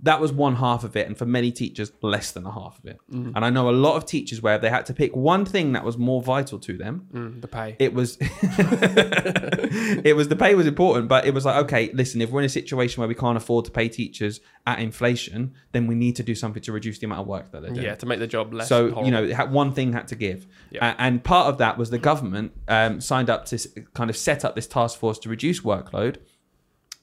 that 0.02 0.20
was 0.20 0.32
one 0.32 0.56
half 0.56 0.82
of 0.84 0.96
it 0.96 1.06
and 1.06 1.16
for 1.18 1.26
many 1.26 1.52
teachers 1.52 1.92
less 2.02 2.32
than 2.32 2.46
a 2.46 2.50
half 2.52 2.78
of 2.78 2.86
it 2.86 2.98
Mm-hmm. 3.12 3.32
and 3.36 3.44
i 3.44 3.50
know 3.50 3.68
a 3.68 3.72
lot 3.86 3.96
of 3.96 4.06
teachers 4.06 4.40
where 4.40 4.58
they 4.58 4.70
had 4.70 4.86
to 4.86 4.94
pick 4.94 5.14
one 5.14 5.44
thing 5.44 5.72
that 5.72 5.84
was 5.84 5.98
more 5.98 6.22
vital 6.22 6.58
to 6.60 6.76
them 6.76 7.06
Mm, 7.12 7.40
the 7.40 7.48
pay. 7.48 7.76
it 7.78 7.92
was 7.94 8.16
it 8.20 10.16
was 10.16 10.28
the 10.28 10.36
pay 10.36 10.54
was 10.54 10.66
important 10.66 11.08
but 11.08 11.26
it 11.26 11.34
was 11.34 11.44
like 11.44 11.56
okay 11.64 11.90
listen 11.92 12.20
if 12.20 12.30
we're 12.30 12.40
in 12.40 12.46
a 12.46 12.48
situation 12.48 13.00
where 13.00 13.08
we 13.08 13.14
can't 13.14 13.36
afford 13.36 13.64
to 13.64 13.70
pay 13.70 13.88
teachers 13.88 14.40
at 14.66 14.78
inflation 14.78 15.54
then 15.72 15.86
we 15.86 15.94
need 15.94 16.16
to 16.16 16.22
do 16.22 16.34
something 16.34 16.62
to 16.62 16.72
reduce 16.72 16.98
the 16.98 17.06
amount 17.06 17.20
of 17.22 17.26
work 17.26 17.50
that 17.52 17.62
they're 17.62 17.70
doing 17.70 17.84
yeah, 17.84 17.94
to 17.94 18.06
make 18.06 18.18
the 18.18 18.26
job 18.26 18.52
less. 18.52 18.68
so 18.68 18.82
horrible. 18.90 19.04
you 19.04 19.10
know, 19.10 19.24
it 19.24 19.32
had- 19.32 19.50
one 19.52 19.72
thing 19.72 19.92
had 19.92 20.06
to 20.08 20.14
give, 20.14 20.46
Yeah. 20.70 20.92
A- 20.94 21.00
and 21.00 21.22
part 21.24 21.46
of 21.48 21.58
that 21.58 21.76
was 21.78 21.90
the 21.90 21.98
government 21.98 22.52
um, 22.68 23.00
signed 23.00 23.28
up 23.30 23.44
to 23.46 23.56
s- 23.56 23.66
kind 23.94 24.10
of 24.10 24.16
set 24.16 24.44
up 24.44 24.54
this 24.54 24.66
task 24.66 24.98
force 24.98 25.18
to 25.20 25.28
reduce 25.28 25.60
workload. 25.60 26.16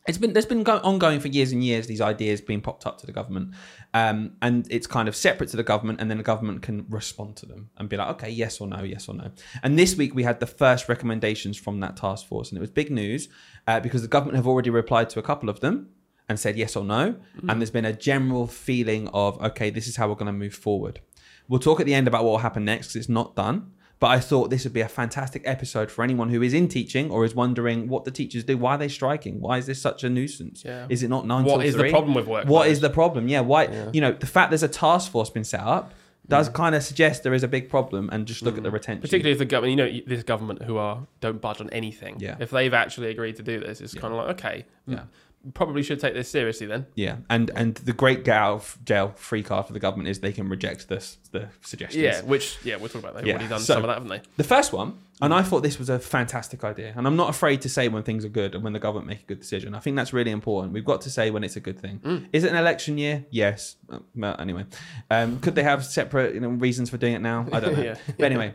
It's 0.08 0.18
been 0.18 0.34
there's 0.34 0.46
been 0.46 0.64
go- 0.64 0.80
ongoing 0.84 1.20
for 1.20 1.28
years 1.28 1.52
and 1.52 1.64
years. 1.64 1.88
These 1.88 2.00
ideas 2.02 2.40
being 2.42 2.62
popped 2.62 2.86
up 2.88 2.98
to 3.00 3.06
the 3.06 3.12
government, 3.12 3.54
um, 3.94 4.34
and 4.42 4.66
it's 4.72 4.88
kind 4.88 5.08
of 5.10 5.16
separate 5.16 5.50
to 5.50 5.58
the 5.58 5.64
government, 5.64 6.00
and 6.00 6.10
then 6.10 6.18
the 6.18 6.24
government 6.24 6.62
can 6.62 6.86
respond 6.90 7.36
to 7.38 7.46
them 7.46 7.70
and 7.78 7.90
be 7.90 7.98
like, 7.98 8.10
okay, 8.16 8.30
yes 8.30 8.62
or 8.62 8.68
no, 8.68 8.84
yes 8.84 9.10
or 9.10 9.16
no. 9.16 9.32
And 9.64 9.78
this 9.78 9.96
week 9.98 10.16
we 10.16 10.24
had 10.24 10.40
the 10.40 10.48
first 10.48 10.88
recommendations 10.88 11.58
from 11.58 11.80
that 11.82 11.98
task 11.98 12.26
force, 12.28 12.50
and 12.50 12.58
it 12.58 12.62
was 12.62 12.70
big 12.72 12.90
news 12.90 13.28
uh, 13.68 13.80
because 13.82 14.02
the 14.02 14.08
government 14.08 14.38
have 14.38 14.48
already 14.48 14.70
replied 14.70 15.10
to 15.12 15.20
a 15.20 15.24
couple 15.24 15.50
of 15.50 15.60
them 15.60 15.90
and 16.30 16.40
said 16.40 16.58
yes 16.58 16.76
or 16.76 16.86
no, 16.86 17.16
and 17.50 17.60
there's 17.62 17.72
been 17.72 17.86
a 17.86 17.94
general 17.94 18.48
feeling 18.48 19.08
of 19.10 19.42
okay, 19.42 19.70
this 19.70 19.88
is 19.88 19.98
how 19.98 20.08
we're 20.08 20.16
going 20.16 20.28
to 20.28 20.32
move 20.32 20.54
forward. 20.56 21.02
We'll 21.50 21.60
talk 21.62 21.80
at 21.80 21.86
the 21.86 21.94
end 21.94 22.08
about 22.08 22.24
what 22.24 22.32
will 22.32 22.38
happen 22.40 22.66
next 22.66 22.88
'cause 22.88 22.96
it's 22.98 23.10
not 23.10 23.36
done. 23.36 23.72
But 24.00 24.08
I 24.08 24.20
thought 24.20 24.50
this 24.52 24.64
would 24.64 24.74
be 24.74 24.82
a 24.82 24.88
fantastic 24.88 25.42
episode 25.46 25.90
for 25.90 26.04
anyone 26.04 26.30
who 26.30 26.44
is 26.44 26.54
in 26.54 26.68
teaching 26.68 27.10
or 27.10 27.26
is 27.26 27.34
wondering 27.34 27.88
what 27.88 28.06
the 28.06 28.12
teachers 28.12 28.44
do. 28.44 28.56
Why 28.58 28.76
are 28.76 28.78
they 28.78 28.90
striking? 28.90 29.40
Why 29.42 29.58
is 29.58 29.66
this 29.66 29.82
such 29.82 30.04
a 30.04 30.10
nuisance? 30.10 30.64
Yeah. 30.64 30.86
Is 30.88 31.02
it 31.02 31.10
not 31.10 31.26
nine 31.26 31.46
What 31.46 31.66
is 31.66 31.74
the 31.74 31.80
three? 31.80 31.90
problem 31.90 32.14
with 32.14 32.28
work 32.28 32.46
What 32.46 32.68
is 32.68 32.80
the 32.80 32.92
problem? 32.92 33.28
Yeah. 33.28 33.42
Why? 33.42 33.90
You 33.94 34.02
know, 34.02 34.12
the 34.12 34.28
fact 34.28 34.52
there's 34.52 34.64
a 34.64 34.68
task 34.68 35.12
force 35.12 35.32
been 35.32 35.44
set 35.44 35.62
up 35.62 35.94
does 36.28 36.50
kind 36.50 36.76
of 36.76 36.84
suggest 36.84 37.24
there 37.24 37.34
is 37.34 37.44
a 37.44 37.48
big 37.48 37.70
problem. 37.70 38.10
And 38.12 38.28
just 38.28 38.42
look 38.42 38.58
at 38.58 38.64
the 38.64 38.70
mm. 38.70 38.74
retention. 38.74 39.02
Particularly 39.02 39.32
if 39.32 39.38
the 39.38 39.46
government, 39.46 39.80
you 39.80 40.02
know, 40.02 40.06
this 40.06 40.24
government 40.24 40.64
who 40.64 40.78
are 40.78 41.08
don't 41.22 41.42
budge 41.42 41.62
on 41.62 41.70
anything. 41.70 42.18
Yeah. 42.20 42.36
If 42.40 42.50
they've 42.50 42.74
actually 42.74 43.10
agreed 43.10 43.38
to 43.38 43.44
do 43.44 43.60
this, 43.60 43.82
it's 43.82 43.94
kind 43.94 44.14
of 44.14 44.20
like 44.20 44.30
okay, 44.38 44.66
Yeah. 44.86 44.98
Mm. 44.98 45.08
Probably 45.54 45.84
should 45.84 46.00
take 46.00 46.14
this 46.14 46.30
seriously 46.30 46.68
then. 46.68 46.86
Yeah, 46.96 47.18
and 47.30 47.52
and 47.56 47.76
the 47.76 47.94
great 47.94 48.24
gal 48.24 48.64
jail 48.86 49.14
free 49.16 49.44
card 49.44 49.68
for 49.68 49.74
the 49.74 49.80
government 49.80 50.10
is 50.10 50.20
they 50.20 50.32
can 50.34 50.50
reject 50.50 50.88
this 50.88 51.18
the 51.32 51.50
suggestions. 51.62 52.04
Yeah, 52.04 52.22
which 52.22 52.58
yeah, 52.64 52.76
we'll 52.78 52.90
talk 52.90 53.02
about. 53.02 53.14
that. 53.16 53.20
They've 53.22 53.28
Yeah, 53.28 53.34
already 53.36 53.50
done 53.50 53.60
so- 53.60 53.74
some 53.76 53.84
of 53.84 53.88
that, 53.88 53.96
haven't 53.96 54.10
they? 54.10 54.22
The 54.38 54.44
first 54.44 54.74
one, 54.74 54.98
and 55.22 55.34
I 55.34 55.42
thought 55.42 55.64
this 55.64 55.78
was 55.80 55.90
a 55.90 56.00
fantastic 56.00 56.64
idea, 56.64 56.94
and 56.96 57.06
I'm 57.08 57.16
not 57.16 57.30
afraid 57.30 57.62
to 57.62 57.70
say 57.70 57.88
when 57.88 58.04
things 58.04 58.24
are 58.26 58.30
good 58.30 58.56
and 58.56 58.64
when 58.64 58.74
the 58.74 58.80
government 58.80 59.08
make 59.08 59.22
a 59.24 59.26
good 59.26 59.40
decision. 59.40 59.76
I 59.76 59.80
think 59.80 59.96
that's 59.96 60.14
really 60.14 60.32
important. 60.32 60.74
We've 60.74 60.86
got 60.86 61.02
to 61.02 61.10
say 61.10 61.32
when 61.32 61.44
it's 61.44 61.56
a 61.56 61.60
good 61.62 61.80
thing. 61.80 62.00
Mm. 62.04 62.28
Is 62.34 62.44
it 62.44 62.52
an 62.52 62.58
election 62.58 62.98
year? 62.98 63.26
Yes. 63.30 63.76
Uh, 63.90 64.00
Well, 64.16 64.36
anyway, 64.40 64.66
um, 65.12 65.40
could 65.40 65.56
they 65.56 65.64
have 65.64 65.86
separate 65.86 66.34
you 66.34 66.40
know, 66.42 66.50
reasons 66.50 66.90
for 66.90 66.98
doing 66.98 67.14
it 67.14 67.22
now? 67.22 67.46
I 67.52 67.60
don't 67.60 67.76
know. 67.78 67.84
Yeah. 67.88 67.96
But 68.18 68.26
anyway, 68.26 68.54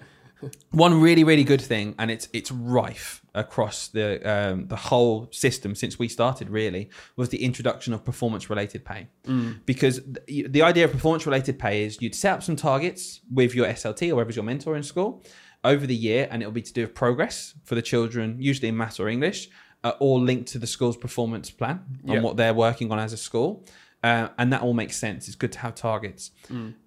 one 0.70 1.00
really 1.00 1.24
really 1.24 1.44
good 1.44 1.61
thing, 1.61 1.94
and 1.98 2.11
it's 2.11 2.28
it's 2.33 2.50
rife 2.50 3.22
across 3.35 3.88
the 3.88 4.20
um, 4.31 4.68
the 4.68 4.76
whole 4.76 5.28
system 5.31 5.74
since 5.74 5.98
we 5.98 6.09
started. 6.09 6.50
Really, 6.50 6.90
was 7.16 7.28
the 7.28 7.44
introduction 7.44 7.92
of 7.92 8.05
performance 8.05 8.50
related 8.50 8.85
pay, 8.85 9.09
because 9.66 10.00
the, 10.05 10.46
the 10.48 10.62
idea 10.62 10.85
of 10.85 10.92
performance 10.92 11.26
related 11.26 11.59
pay 11.59 11.85
is 11.85 12.00
you'd 12.00 12.14
set 12.14 12.35
up 12.35 12.42
some 12.42 12.57
targets 12.57 13.20
with 13.33 13.55
your 13.55 13.66
SLT 13.66 14.09
or 14.11 14.16
whoever's 14.16 14.37
your 14.37 14.44
mentor 14.44 14.76
in 14.76 14.83
school 14.83 15.22
over 15.64 15.87
the 15.87 15.94
year, 15.94 16.28
and 16.31 16.42
it'll 16.42 16.52
be 16.52 16.62
to 16.62 16.72
do 16.72 16.83
with 16.83 16.94
progress 16.94 17.55
for 17.64 17.74
the 17.74 17.83
children, 17.83 18.37
usually 18.40 18.68
in 18.68 18.76
maths 18.76 18.98
or 18.98 19.09
English, 19.09 19.48
uh, 19.85 19.92
all 20.00 20.20
linked 20.20 20.48
to 20.52 20.59
the 20.59 20.66
school's 20.66 20.96
performance 20.96 21.50
plan 21.50 21.81
and 22.02 22.11
on 22.18 22.22
what 22.22 22.37
they're 22.37 22.55
working 22.55 22.90
on 22.92 22.98
as 22.98 23.12
a 23.12 23.16
school. 23.16 23.64
Uh, 24.02 24.28
and 24.36 24.52
that 24.52 24.62
all 24.62 24.74
makes 24.74 24.96
sense. 24.96 25.28
It's 25.28 25.36
good 25.36 25.52
to 25.52 25.60
have 25.60 25.76
targets, 25.76 26.32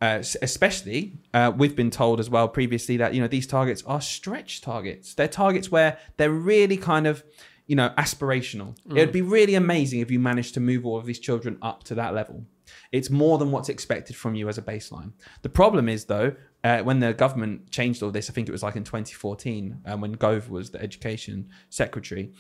uh, 0.01 0.21
especially 0.41 1.17
uh, 1.34 1.51
we've 1.56 1.75
been 1.75 1.89
told 1.89 2.19
as 2.19 2.30
well 2.30 2.49
previously 2.49 2.97
that 2.97 3.13
you 3.13 3.21
know 3.21 3.28
these 3.30 3.47
targets 3.47 3.84
are 3.86 4.01
stretch 4.01 4.60
targets. 4.62 5.13
They're 5.13 5.30
targets 5.30 5.71
where 5.71 5.97
they're 6.17 6.30
really 6.32 6.75
kind 6.75 7.08
of 7.08 7.23
you 7.67 7.75
know 7.78 7.93
aspirational. 7.97 8.75
It 8.97 8.99
would 8.99 9.12
be 9.13 9.21
really 9.21 9.56
amazing 9.56 10.01
if 10.01 10.12
you 10.12 10.19
managed 10.19 10.54
to 10.56 10.60
move 10.60 10.86
all 10.86 10.97
of 10.97 11.06
these 11.06 11.19
children 11.19 11.58
up 11.62 11.84
to 11.86 11.95
that 11.95 12.13
level. 12.13 12.43
It's 12.91 13.10
more 13.10 13.38
than 13.38 13.49
what's 13.51 13.69
expected 13.69 14.17
from 14.17 14.36
you 14.36 14.49
as 14.49 14.58
a 14.58 14.62
baseline. 14.62 15.13
The 15.41 15.49
problem 15.49 15.88
is 15.88 16.06
though, 16.06 16.36
uh, 16.65 16.80
when 16.80 16.99
the 16.99 17.13
government 17.13 17.71
changed 17.71 18.04
all 18.04 18.12
this, 18.12 18.30
I 18.30 18.34
think 18.34 18.49
it 18.49 18.51
was 18.51 18.63
like 18.63 18.75
in 18.75 18.84
2014 18.84 19.84
um, 19.86 20.01
when 20.01 20.13
Gove 20.13 20.49
was 20.49 20.71
the 20.71 20.82
education 20.82 21.49
secretary 21.69 22.34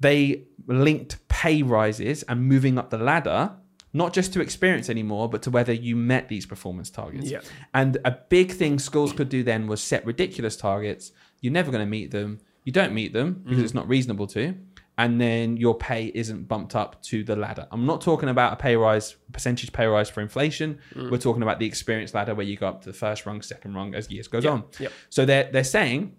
they 0.00 0.44
linked 0.66 1.26
pay 1.28 1.62
rises 1.62 2.22
and 2.24 2.46
moving 2.46 2.78
up 2.78 2.90
the 2.90 2.98
ladder 2.98 3.50
not 3.92 4.12
just 4.12 4.32
to 4.34 4.40
experience 4.40 4.90
anymore 4.90 5.28
but 5.28 5.42
to 5.42 5.50
whether 5.50 5.72
you 5.72 5.96
met 5.96 6.28
these 6.28 6.46
performance 6.46 6.90
targets. 6.90 7.30
Yeah. 7.30 7.40
and 7.74 7.98
a 8.04 8.10
big 8.10 8.52
thing 8.52 8.78
schools 8.78 9.12
could 9.12 9.28
do 9.28 9.42
then 9.42 9.66
was 9.66 9.82
set 9.82 10.04
ridiculous 10.06 10.56
targets. 10.56 11.12
You're 11.40 11.52
never 11.52 11.70
going 11.70 11.84
to 11.84 11.90
meet 11.90 12.10
them. 12.10 12.40
You 12.64 12.72
don't 12.72 12.92
meet 12.92 13.12
them 13.12 13.42
because 13.46 13.62
it's 13.62 13.74
not 13.74 13.88
reasonable 13.88 14.26
to. 14.28 14.54
And 14.98 15.20
then 15.20 15.58
your 15.58 15.74
pay 15.76 16.06
isn't 16.14 16.48
bumped 16.48 16.74
up 16.74 17.02
to 17.02 17.22
the 17.22 17.36
ladder. 17.36 17.68
I'm 17.70 17.84
not 17.84 18.00
talking 18.00 18.30
about 18.30 18.54
a 18.54 18.56
pay 18.56 18.76
rise 18.76 19.14
percentage 19.30 19.70
pay 19.72 19.84
rise 19.86 20.08
for 20.08 20.22
inflation. 20.22 20.78
We're 20.94 21.18
talking 21.18 21.42
about 21.42 21.58
the 21.58 21.66
experience 21.66 22.14
ladder 22.14 22.34
where 22.34 22.46
you 22.46 22.56
go 22.56 22.66
up 22.68 22.80
to 22.82 22.88
the 22.88 22.96
first 22.96 23.26
rung 23.26 23.42
second 23.42 23.74
rung 23.74 23.94
as 23.94 24.10
years 24.10 24.26
goes 24.26 24.44
Yeah. 24.44 24.50
on. 24.52 24.64
Yep. 24.80 24.92
so 25.10 25.24
they're 25.26 25.50
they're 25.52 25.64
saying 25.64 26.16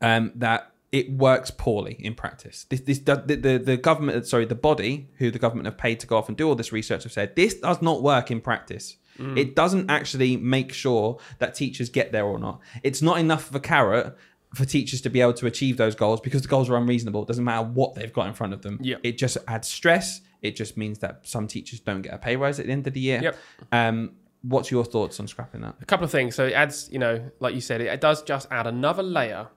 um, 0.00 0.32
that 0.36 0.71
it 0.92 1.10
works 1.10 1.50
poorly 1.50 1.96
in 1.98 2.14
practice. 2.14 2.66
This, 2.68 2.82
this 2.82 2.98
the, 3.00 3.16
the 3.16 3.58
the 3.58 3.76
government, 3.76 4.26
sorry, 4.26 4.44
the 4.44 4.54
body 4.54 5.08
who 5.16 5.30
the 5.30 5.38
government 5.38 5.66
have 5.66 5.78
paid 5.78 5.98
to 6.00 6.06
go 6.06 6.18
off 6.18 6.28
and 6.28 6.36
do 6.36 6.46
all 6.46 6.54
this 6.54 6.70
research 6.70 7.02
have 7.02 7.12
said 7.12 7.34
this 7.34 7.54
does 7.54 7.82
not 7.82 8.02
work 8.02 8.30
in 8.30 8.40
practice. 8.40 8.98
It 9.18 9.54
doesn't 9.54 9.88
actually 9.88 10.36
make 10.36 10.72
sure 10.72 11.18
that 11.38 11.54
teachers 11.54 11.90
get 11.90 12.10
there 12.10 12.24
or 12.24 12.40
not. 12.40 12.60
It's 12.82 13.02
not 13.02 13.18
enough 13.18 13.50
of 13.50 13.54
a 13.54 13.60
carrot 13.60 14.16
for 14.54 14.64
teachers 14.64 15.00
to 15.02 15.10
be 15.10 15.20
able 15.20 15.34
to 15.34 15.46
achieve 15.46 15.76
those 15.76 15.94
goals 15.94 16.20
because 16.20 16.42
the 16.42 16.48
goals 16.48 16.68
are 16.68 16.76
unreasonable. 16.76 17.22
It 17.22 17.28
doesn't 17.28 17.44
matter 17.44 17.66
what 17.66 17.94
they've 17.94 18.12
got 18.12 18.26
in 18.26 18.34
front 18.34 18.52
of 18.52 18.62
them. 18.62 18.78
Yeah. 18.82 18.96
It 19.02 19.18
just 19.18 19.38
adds 19.46 19.68
stress. 19.68 20.22
It 20.40 20.56
just 20.56 20.76
means 20.76 20.98
that 21.00 21.20
some 21.22 21.46
teachers 21.46 21.78
don't 21.78 22.02
get 22.02 22.14
a 22.14 22.18
pay 22.18 22.36
rise 22.36 22.58
at 22.58 22.66
the 22.66 22.72
end 22.72 22.86
of 22.86 22.94
the 22.94 23.00
year. 23.00 23.22
Yep. 23.22 23.36
Um, 23.70 24.12
what's 24.42 24.70
your 24.70 24.84
thoughts 24.84 25.20
on 25.20 25.28
scrapping 25.28 25.60
that? 25.60 25.76
A 25.80 25.84
couple 25.84 26.04
of 26.04 26.10
things. 26.10 26.34
So 26.34 26.46
it 26.46 26.54
adds, 26.54 26.88
you 26.90 26.98
know, 26.98 27.30
like 27.38 27.54
you 27.54 27.60
said, 27.60 27.80
it, 27.80 27.86
it 27.86 28.00
does 28.00 28.22
just 28.22 28.48
add 28.50 28.66
another 28.66 29.02
layer 29.02 29.48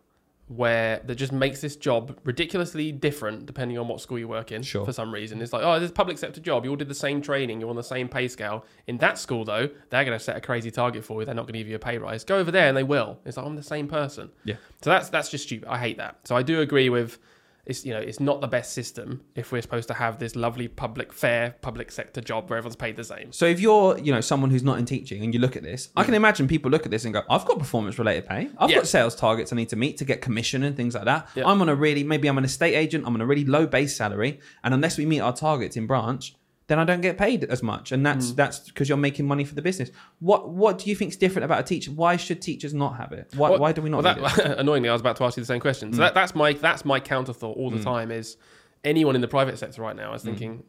where 0.48 1.02
that 1.06 1.16
just 1.16 1.32
makes 1.32 1.60
this 1.62 1.76
job 1.76 2.20
ridiculously 2.24 2.92
different 2.92 3.48
depending 3.48 3.80
on 3.80 3.88
what 3.88 4.00
school 4.00 4.20
you 4.20 4.28
work 4.28 4.52
in 4.52 4.62
Sure. 4.62 4.86
for 4.86 4.94
some 4.94 5.12
reason. 5.12 5.42
It's 5.42 5.52
like, 5.52 5.64
oh, 5.64 5.80
this 5.80 5.92
public 5.92 6.18
sector 6.20 6.40
job. 6.40 6.64
You 6.66 6.70
all 6.72 6.76
did 6.76 6.88
the 6.88 6.94
same 6.94 7.22
training. 7.22 7.60
You're 7.60 7.70
on 7.70 7.76
the 7.76 7.84
same 7.84 8.08
pay 8.08 8.28
scale. 8.28 8.64
In 8.86 8.98
that 9.00 9.18
school, 9.18 9.44
though, 9.44 9.70
they're 9.90 10.06
going 10.06 10.18
to 10.18 10.24
set 10.24 10.38
a 10.38 10.42
crazy 10.42 10.70
target 10.70 11.04
for 11.04 11.20
you. 11.22 11.26
They're 11.26 11.34
not 11.34 11.44
going 11.48 11.54
to 11.54 11.60
give 11.60 11.68
you 11.68 11.76
a 11.76 11.80
pay 11.80 11.98
rise. 11.98 12.24
Go 12.24 12.38
over 12.38 12.52
there 12.52 12.68
and 12.68 12.78
they 12.78 12.84
will. 12.84 13.18
It's 13.26 13.38
like, 13.38 13.46
I'm 13.46 13.56
the 13.56 13.64
same 13.64 13.88
person. 13.88 14.30
Yeah. 14.44 14.56
So 14.82 14.92
that's 14.92 15.10
that's 15.10 15.30
just 15.30 15.46
stupid. 15.46 15.68
I 15.68 15.80
hate 15.80 15.98
that. 15.98 16.20
So 16.26 16.36
I 16.36 16.44
do 16.44 16.62
agree 16.62 16.90
with 16.90 17.18
it's 17.66 17.86
you 17.86 17.94
know 17.94 18.00
it's 18.00 18.20
not 18.20 18.42
the 18.42 18.48
best 18.48 18.74
system 18.74 19.22
if 19.36 19.52
we're 19.52 19.62
supposed 19.62 19.88
to 19.88 19.94
have 19.94 20.20
this 20.20 20.36
lovely 20.36 20.68
public 20.68 21.12
fair 21.12 21.56
public 21.62 21.92
sector 21.92 22.22
job 22.22 22.50
where 22.50 22.58
everyone's 22.58 22.76
paid 22.76 22.96
the 22.96 23.04
same. 23.04 23.32
So 23.32 23.46
if 23.46 23.60
you're, 23.60 23.98
you 23.98 24.12
know, 24.14 24.22
someone 24.22 24.52
who's 24.52 24.64
not 24.64 24.80
in 24.80 24.86
teaching 24.86 25.24
and 25.24 25.34
you 25.34 25.40
look 25.40 25.56
at 25.56 25.64
this, 25.64 25.90
I 25.96 26.04
can 26.04 26.14
mm. 26.14 26.18
imagine 26.18 26.48
people 26.48 26.72
look 26.72 26.86
at 26.86 26.92
this 26.92 27.06
and 27.06 27.14
go, 27.14 27.24
"I've 27.30 27.46
got 27.46 27.60
performance 27.60 27.98
related 27.98 28.28
pay. 28.28 28.50
I've 28.58 28.70
Yeah. 28.70 28.78
got 28.78 28.88
sales 28.88 29.16
targets 29.16 29.52
I 29.52 29.56
need 29.56 29.70
to 29.70 29.76
meet 29.76 29.98
to 29.98 30.06
get 30.06 30.22
commission 30.22 30.64
and 30.64 30.76
things 30.76 30.96
like 30.96 31.06
that. 31.06 31.28
Yeah. 31.36 31.48
I'm 31.48 31.62
on 31.62 31.70
a 31.70 31.76
really, 31.76 32.04
maybe 32.04 32.28
I'm 32.28 32.38
an 32.38 32.46
estate 32.46 32.76
agent. 32.76 33.06
I'm 33.08 33.16
on 33.16 33.22
a 33.22 33.26
really 33.26 33.46
low 33.46 33.66
base 33.66 33.96
salary, 33.96 34.40
and 34.64 34.74
unless 34.74 34.98
we 34.98 35.06
meet 35.06 35.20
our 35.20 35.34
targets 35.34 35.76
in 35.76 35.88
branch, 35.88 36.36
then 36.68 36.80
I 36.80 36.84
don't 36.84 37.02
get 37.02 37.18
paid 37.18 37.44
as 37.44 37.62
much. 37.62 37.92
And 37.92 38.06
that's 38.06 38.32
Mm. 38.32 38.36
that's 38.36 38.60
because 38.60 38.90
you're 38.90 38.98
making 38.98 39.28
money 39.28 39.44
for 39.44 39.56
the 39.56 39.62
business. 39.62 39.92
What 40.20 40.50
what 40.50 40.80
do 40.80 40.90
you 40.90 40.96
think 40.96 41.12
is 41.12 41.18
different 41.18 41.46
about 41.46 41.60
a 41.60 41.64
teacher? 41.64 41.92
Why 41.92 42.18
should 42.18 42.42
teachers 42.42 42.74
not 42.74 42.98
have 42.98 43.12
it? 43.12 43.32
Why, 43.36 43.52
Well- 43.52 43.60
why 43.60 43.72
do 43.72 43.82
we 43.82 43.90
not? 43.90 44.04
Well, 44.04 44.16
that, 44.16 44.40
it? 44.40 44.60
annoyingly, 44.60 44.90
I 44.90 44.94
was 44.94 45.02
about 45.02 45.18
to 45.18 45.24
ask 45.26 45.38
you 45.38 45.42
the 45.42 45.48
same 45.48 45.60
question. 45.60 45.94
So 45.94 45.98
mm. 45.98 46.02
that, 46.02 46.14
that's 46.14 46.34
my 46.34 46.54
that's 46.54 46.84
my 46.84 47.00
counter 47.00 47.34
thought 47.34 47.58
all 47.58 47.70
the 47.70 47.78
mm. 47.78 47.84
time 47.84 48.12
is 48.12 48.38
anyone 48.84 49.16
in 49.16 49.22
the 49.22 49.28
private 49.28 49.58
sector 49.58 49.82
right 49.82 49.96
now 49.96 50.14
is 50.14 50.22
mm. 50.22 50.26
thinking 50.26 50.64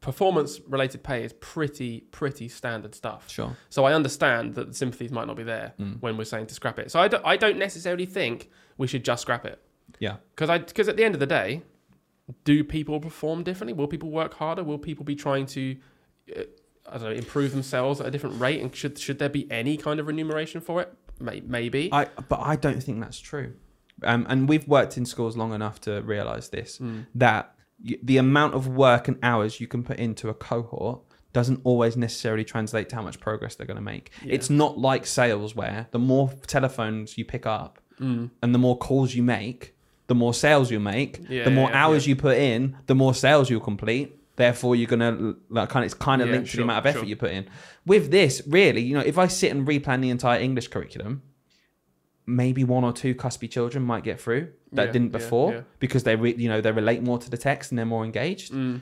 performance 0.00 0.60
related 0.68 1.02
pay 1.02 1.24
is 1.24 1.32
pretty 1.40 2.00
pretty 2.10 2.46
standard 2.46 2.94
stuff. 2.94 3.30
Sure. 3.30 3.56
So 3.70 3.86
I 3.86 3.94
understand 3.94 4.54
that 4.56 4.68
the 4.68 4.74
sympathies 4.74 5.10
might 5.10 5.26
not 5.26 5.36
be 5.36 5.44
there 5.44 5.72
when 6.00 6.18
we're 6.18 6.24
saying 6.24 6.46
to 6.48 6.54
scrap 6.54 6.78
it. 6.78 6.90
So 6.90 7.00
I 7.00 7.08
don't, 7.08 7.24
I 7.24 7.38
don't 7.38 7.56
necessarily 7.58 8.04
think 8.04 8.50
we 8.76 8.86
should 8.86 9.02
just 9.04 9.22
scrap 9.22 9.46
it 9.46 9.62
Yeah. 10.00 10.16
because 10.34 10.50
I 10.50 10.58
because 10.58 10.88
at 10.88 10.98
the 10.98 11.04
end 11.04 11.14
of 11.14 11.20
the 11.20 11.26
day, 11.26 11.62
do 12.44 12.64
people 12.64 13.00
perform 13.00 13.42
differently? 13.42 13.72
Will 13.74 13.86
people 13.88 14.10
work 14.10 14.34
harder? 14.34 14.64
Will 14.64 14.78
people 14.78 15.04
be 15.04 15.14
trying 15.14 15.46
to 15.46 15.76
uh, 16.36 16.42
I 16.90 16.98
don't 16.98 17.02
know 17.04 17.10
improve 17.10 17.52
themselves 17.52 18.00
at 18.00 18.06
a 18.06 18.10
different 18.10 18.40
rate? 18.40 18.60
And 18.60 18.74
should 18.74 18.98
should 18.98 19.18
there 19.18 19.28
be 19.28 19.50
any 19.50 19.76
kind 19.76 20.00
of 20.00 20.06
remuneration 20.06 20.60
for 20.60 20.80
it? 20.82 20.92
May, 21.20 21.40
maybe. 21.46 21.90
I 21.92 22.06
but 22.28 22.40
I 22.40 22.56
don't 22.56 22.82
think 22.82 23.00
that's 23.00 23.20
true. 23.20 23.54
Um, 24.02 24.26
and 24.28 24.48
we've 24.48 24.66
worked 24.66 24.96
in 24.96 25.04
schools 25.06 25.36
long 25.36 25.52
enough 25.54 25.80
to 25.82 26.00
realize 26.02 26.48
this 26.48 26.80
that 27.14 27.54
y- 27.82 27.96
the 28.02 28.16
amount 28.16 28.54
of 28.54 28.66
work 28.68 29.06
and 29.08 29.18
hours 29.22 29.60
you 29.60 29.68
can 29.68 29.82
put 29.84 29.98
into 29.98 30.28
a 30.28 30.34
cohort 30.34 31.00
doesn't 31.32 31.60
always 31.64 31.96
necessarily 31.96 32.44
translate 32.44 32.88
to 32.88 32.96
how 32.96 33.02
much 33.02 33.18
progress 33.20 33.54
they're 33.54 33.66
going 33.66 33.76
to 33.76 33.82
make. 33.82 34.10
Yeah. 34.24 34.34
It's 34.34 34.50
not 34.50 34.78
like 34.78 35.04
sales 35.06 35.54
where 35.56 35.88
the 35.90 35.98
more 35.98 36.32
telephones 36.46 37.18
you 37.18 37.24
pick 37.24 37.44
up 37.46 37.80
and 37.98 38.30
the 38.54 38.58
more 38.58 38.76
calls 38.76 39.14
you 39.14 39.22
make, 39.22 39.76
the 40.06 40.14
more 40.14 40.34
sales 40.34 40.70
you 40.70 40.80
make, 40.80 41.20
Yeah, 41.28 41.44
the 41.44 41.50
more 41.50 41.70
yeah, 41.70 41.84
hours 41.84 42.06
yeah. 42.06 42.10
you 42.10 42.16
put 42.16 42.36
in, 42.36 42.76
the 42.86 42.94
more 42.94 43.14
sales 43.14 43.48
you'll 43.50 43.60
complete. 43.60 44.20
Therefore, 44.36 44.74
you're 44.74 44.88
gonna 44.88 45.34
like 45.48 45.68
kind 45.68 45.84
of 45.84 45.86
it's 45.86 45.94
kind 45.94 46.20
of 46.20 46.28
linked 46.28 46.50
to 46.50 46.56
the 46.56 46.64
amount 46.64 46.78
of 46.78 46.86
effort 46.86 47.00
sure. 47.00 47.08
you 47.08 47.16
put 47.16 47.30
in. 47.30 47.48
With 47.86 48.10
this, 48.10 48.42
really, 48.46 48.82
you 48.82 48.94
know, 48.94 49.00
if 49.04 49.16
I 49.16 49.28
sit 49.28 49.52
and 49.52 49.66
replan 49.66 50.02
the 50.02 50.10
entire 50.10 50.40
English 50.40 50.68
curriculum, 50.68 51.22
maybe 52.26 52.64
one 52.64 52.84
or 52.84 52.92
two 52.92 53.14
cuspy 53.14 53.48
children 53.48 53.84
might 53.84 54.02
get 54.02 54.20
through 54.20 54.48
that 54.72 54.92
didn't 54.92 55.10
before 55.10 55.64
because 55.78 56.02
they 56.02 56.16
re- 56.16 56.34
you 56.36 56.48
know 56.48 56.60
they 56.60 56.72
relate 56.72 57.02
more 57.02 57.18
to 57.18 57.30
the 57.30 57.36
text 57.36 57.70
and 57.70 57.78
they're 57.78 57.86
more 57.86 58.04
engaged. 58.04 58.52
Mm. 58.52 58.80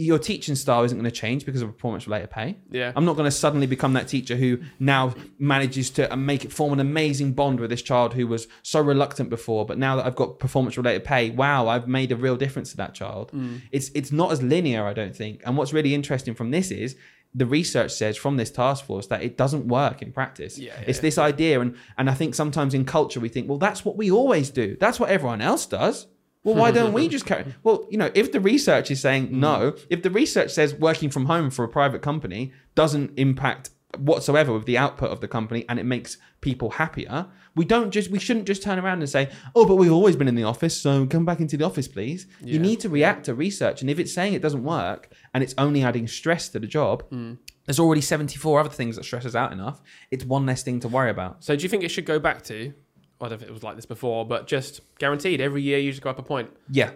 Your 0.00 0.18
teaching 0.18 0.54
style 0.54 0.84
isn't 0.84 0.96
going 0.96 1.10
to 1.10 1.16
change 1.16 1.44
because 1.44 1.60
of 1.60 1.74
performance 1.74 2.06
related 2.06 2.30
pay. 2.30 2.56
Yeah. 2.70 2.92
I'm 2.94 3.04
not 3.04 3.16
going 3.16 3.24
to 3.24 3.32
suddenly 3.32 3.66
become 3.66 3.94
that 3.94 4.06
teacher 4.06 4.36
who 4.36 4.60
now 4.78 5.14
manages 5.40 5.90
to 5.90 6.12
uh, 6.12 6.14
make 6.14 6.44
it 6.44 6.52
form 6.52 6.72
an 6.72 6.78
amazing 6.78 7.32
bond 7.32 7.58
with 7.58 7.68
this 7.68 7.82
child 7.82 8.14
who 8.14 8.28
was 8.28 8.46
so 8.62 8.80
reluctant 8.80 9.28
before, 9.28 9.66
but 9.66 9.76
now 9.76 9.96
that 9.96 10.06
I've 10.06 10.14
got 10.14 10.38
performance 10.38 10.76
related 10.76 11.02
pay, 11.04 11.30
wow, 11.30 11.66
I've 11.66 11.88
made 11.88 12.12
a 12.12 12.16
real 12.16 12.36
difference 12.36 12.70
to 12.70 12.76
that 12.76 12.94
child. 12.94 13.32
Mm. 13.32 13.62
It's 13.72 13.90
it's 13.94 14.12
not 14.12 14.30
as 14.30 14.40
linear, 14.40 14.86
I 14.86 14.92
don't 14.92 15.16
think. 15.16 15.42
And 15.44 15.56
what's 15.56 15.72
really 15.72 15.94
interesting 15.94 16.34
from 16.34 16.52
this 16.52 16.70
is 16.70 16.94
the 17.34 17.46
research 17.46 17.92
says 17.92 18.16
from 18.16 18.36
this 18.36 18.50
task 18.50 18.84
force 18.84 19.06
that 19.08 19.22
it 19.22 19.36
doesn't 19.36 19.68
work 19.68 20.00
in 20.00 20.12
practice. 20.12 20.58
Yeah, 20.58 20.72
it's 20.86 20.98
yeah, 20.98 21.02
this 21.02 21.18
idea, 21.18 21.60
and 21.60 21.76
and 21.96 22.08
I 22.08 22.14
think 22.14 22.34
sometimes 22.34 22.74
in 22.74 22.84
culture 22.84 23.20
we 23.20 23.28
think, 23.28 23.48
well, 23.48 23.58
that's 23.58 23.84
what 23.84 23.96
we 23.96 24.10
always 24.10 24.50
do. 24.50 24.76
That's 24.78 24.98
what 24.98 25.10
everyone 25.10 25.40
else 25.40 25.66
does. 25.66 26.06
Well, 26.44 26.54
why 26.54 26.70
don't 26.70 26.92
we 26.92 27.08
just 27.16 27.26
carry? 27.26 27.54
Well, 27.62 27.86
you 27.90 27.98
know, 27.98 28.10
if 28.14 28.32
the 28.32 28.40
research 28.40 28.90
is 28.90 29.00
saying 29.00 29.28
no, 29.38 29.72
mm. 29.72 29.86
if 29.90 30.02
the 30.02 30.10
research 30.10 30.50
says 30.52 30.74
working 30.74 31.10
from 31.10 31.26
home 31.26 31.50
for 31.50 31.64
a 31.64 31.68
private 31.68 32.02
company 32.02 32.52
doesn't 32.74 33.18
impact 33.18 33.70
whatsoever 33.96 34.52
with 34.52 34.66
the 34.66 34.76
output 34.76 35.10
of 35.10 35.20
the 35.20 35.28
company 35.28 35.64
and 35.68 35.78
it 35.78 35.84
makes 35.84 36.18
people 36.42 36.70
happier 36.70 37.26
we 37.54 37.64
don't 37.64 37.90
just 37.90 38.10
we 38.10 38.18
shouldn't 38.18 38.46
just 38.46 38.62
turn 38.62 38.78
around 38.78 38.98
and 38.98 39.08
say 39.08 39.30
oh 39.56 39.64
but 39.64 39.76
we've 39.76 39.90
always 39.90 40.14
been 40.14 40.28
in 40.28 40.34
the 40.34 40.42
office 40.44 40.78
so 40.78 41.06
come 41.06 41.24
back 41.24 41.40
into 41.40 41.56
the 41.56 41.64
office 41.64 41.88
please 41.88 42.26
you 42.42 42.58
need 42.58 42.78
to 42.78 42.90
react 42.90 43.24
to 43.24 43.34
research 43.34 43.80
and 43.80 43.88
if 43.88 43.98
it's 43.98 44.12
saying 44.12 44.34
it 44.34 44.42
doesn't 44.42 44.62
work 44.62 45.10
and 45.32 45.42
it's 45.42 45.54
only 45.56 45.82
adding 45.82 46.06
stress 46.06 46.50
to 46.50 46.58
the 46.58 46.66
job 46.66 47.02
mm. 47.10 47.36
there's 47.64 47.80
already 47.80 48.02
74 48.02 48.60
other 48.60 48.68
things 48.68 48.94
that 48.96 49.04
stress 49.04 49.24
us 49.24 49.34
out 49.34 49.52
enough 49.52 49.80
it's 50.10 50.24
one 50.24 50.44
less 50.44 50.62
thing 50.62 50.80
to 50.80 50.88
worry 50.88 51.10
about 51.10 51.42
So 51.42 51.56
do 51.56 51.62
you 51.62 51.68
think 51.70 51.82
it 51.82 51.88
should 51.88 52.04
go 52.04 52.18
back 52.18 52.42
to? 52.44 52.74
I 53.20 53.28
don't 53.28 53.40
know 53.40 53.44
if 53.44 53.50
it 53.50 53.52
was 53.52 53.62
like 53.62 53.76
this 53.76 53.86
before, 53.86 54.24
but 54.26 54.46
just 54.46 54.80
guaranteed 54.98 55.40
every 55.40 55.62
year 55.62 55.78
you 55.78 55.90
just 55.90 56.02
go 56.02 56.10
up 56.10 56.18
a 56.18 56.22
point. 56.22 56.50
yeah 56.70 56.90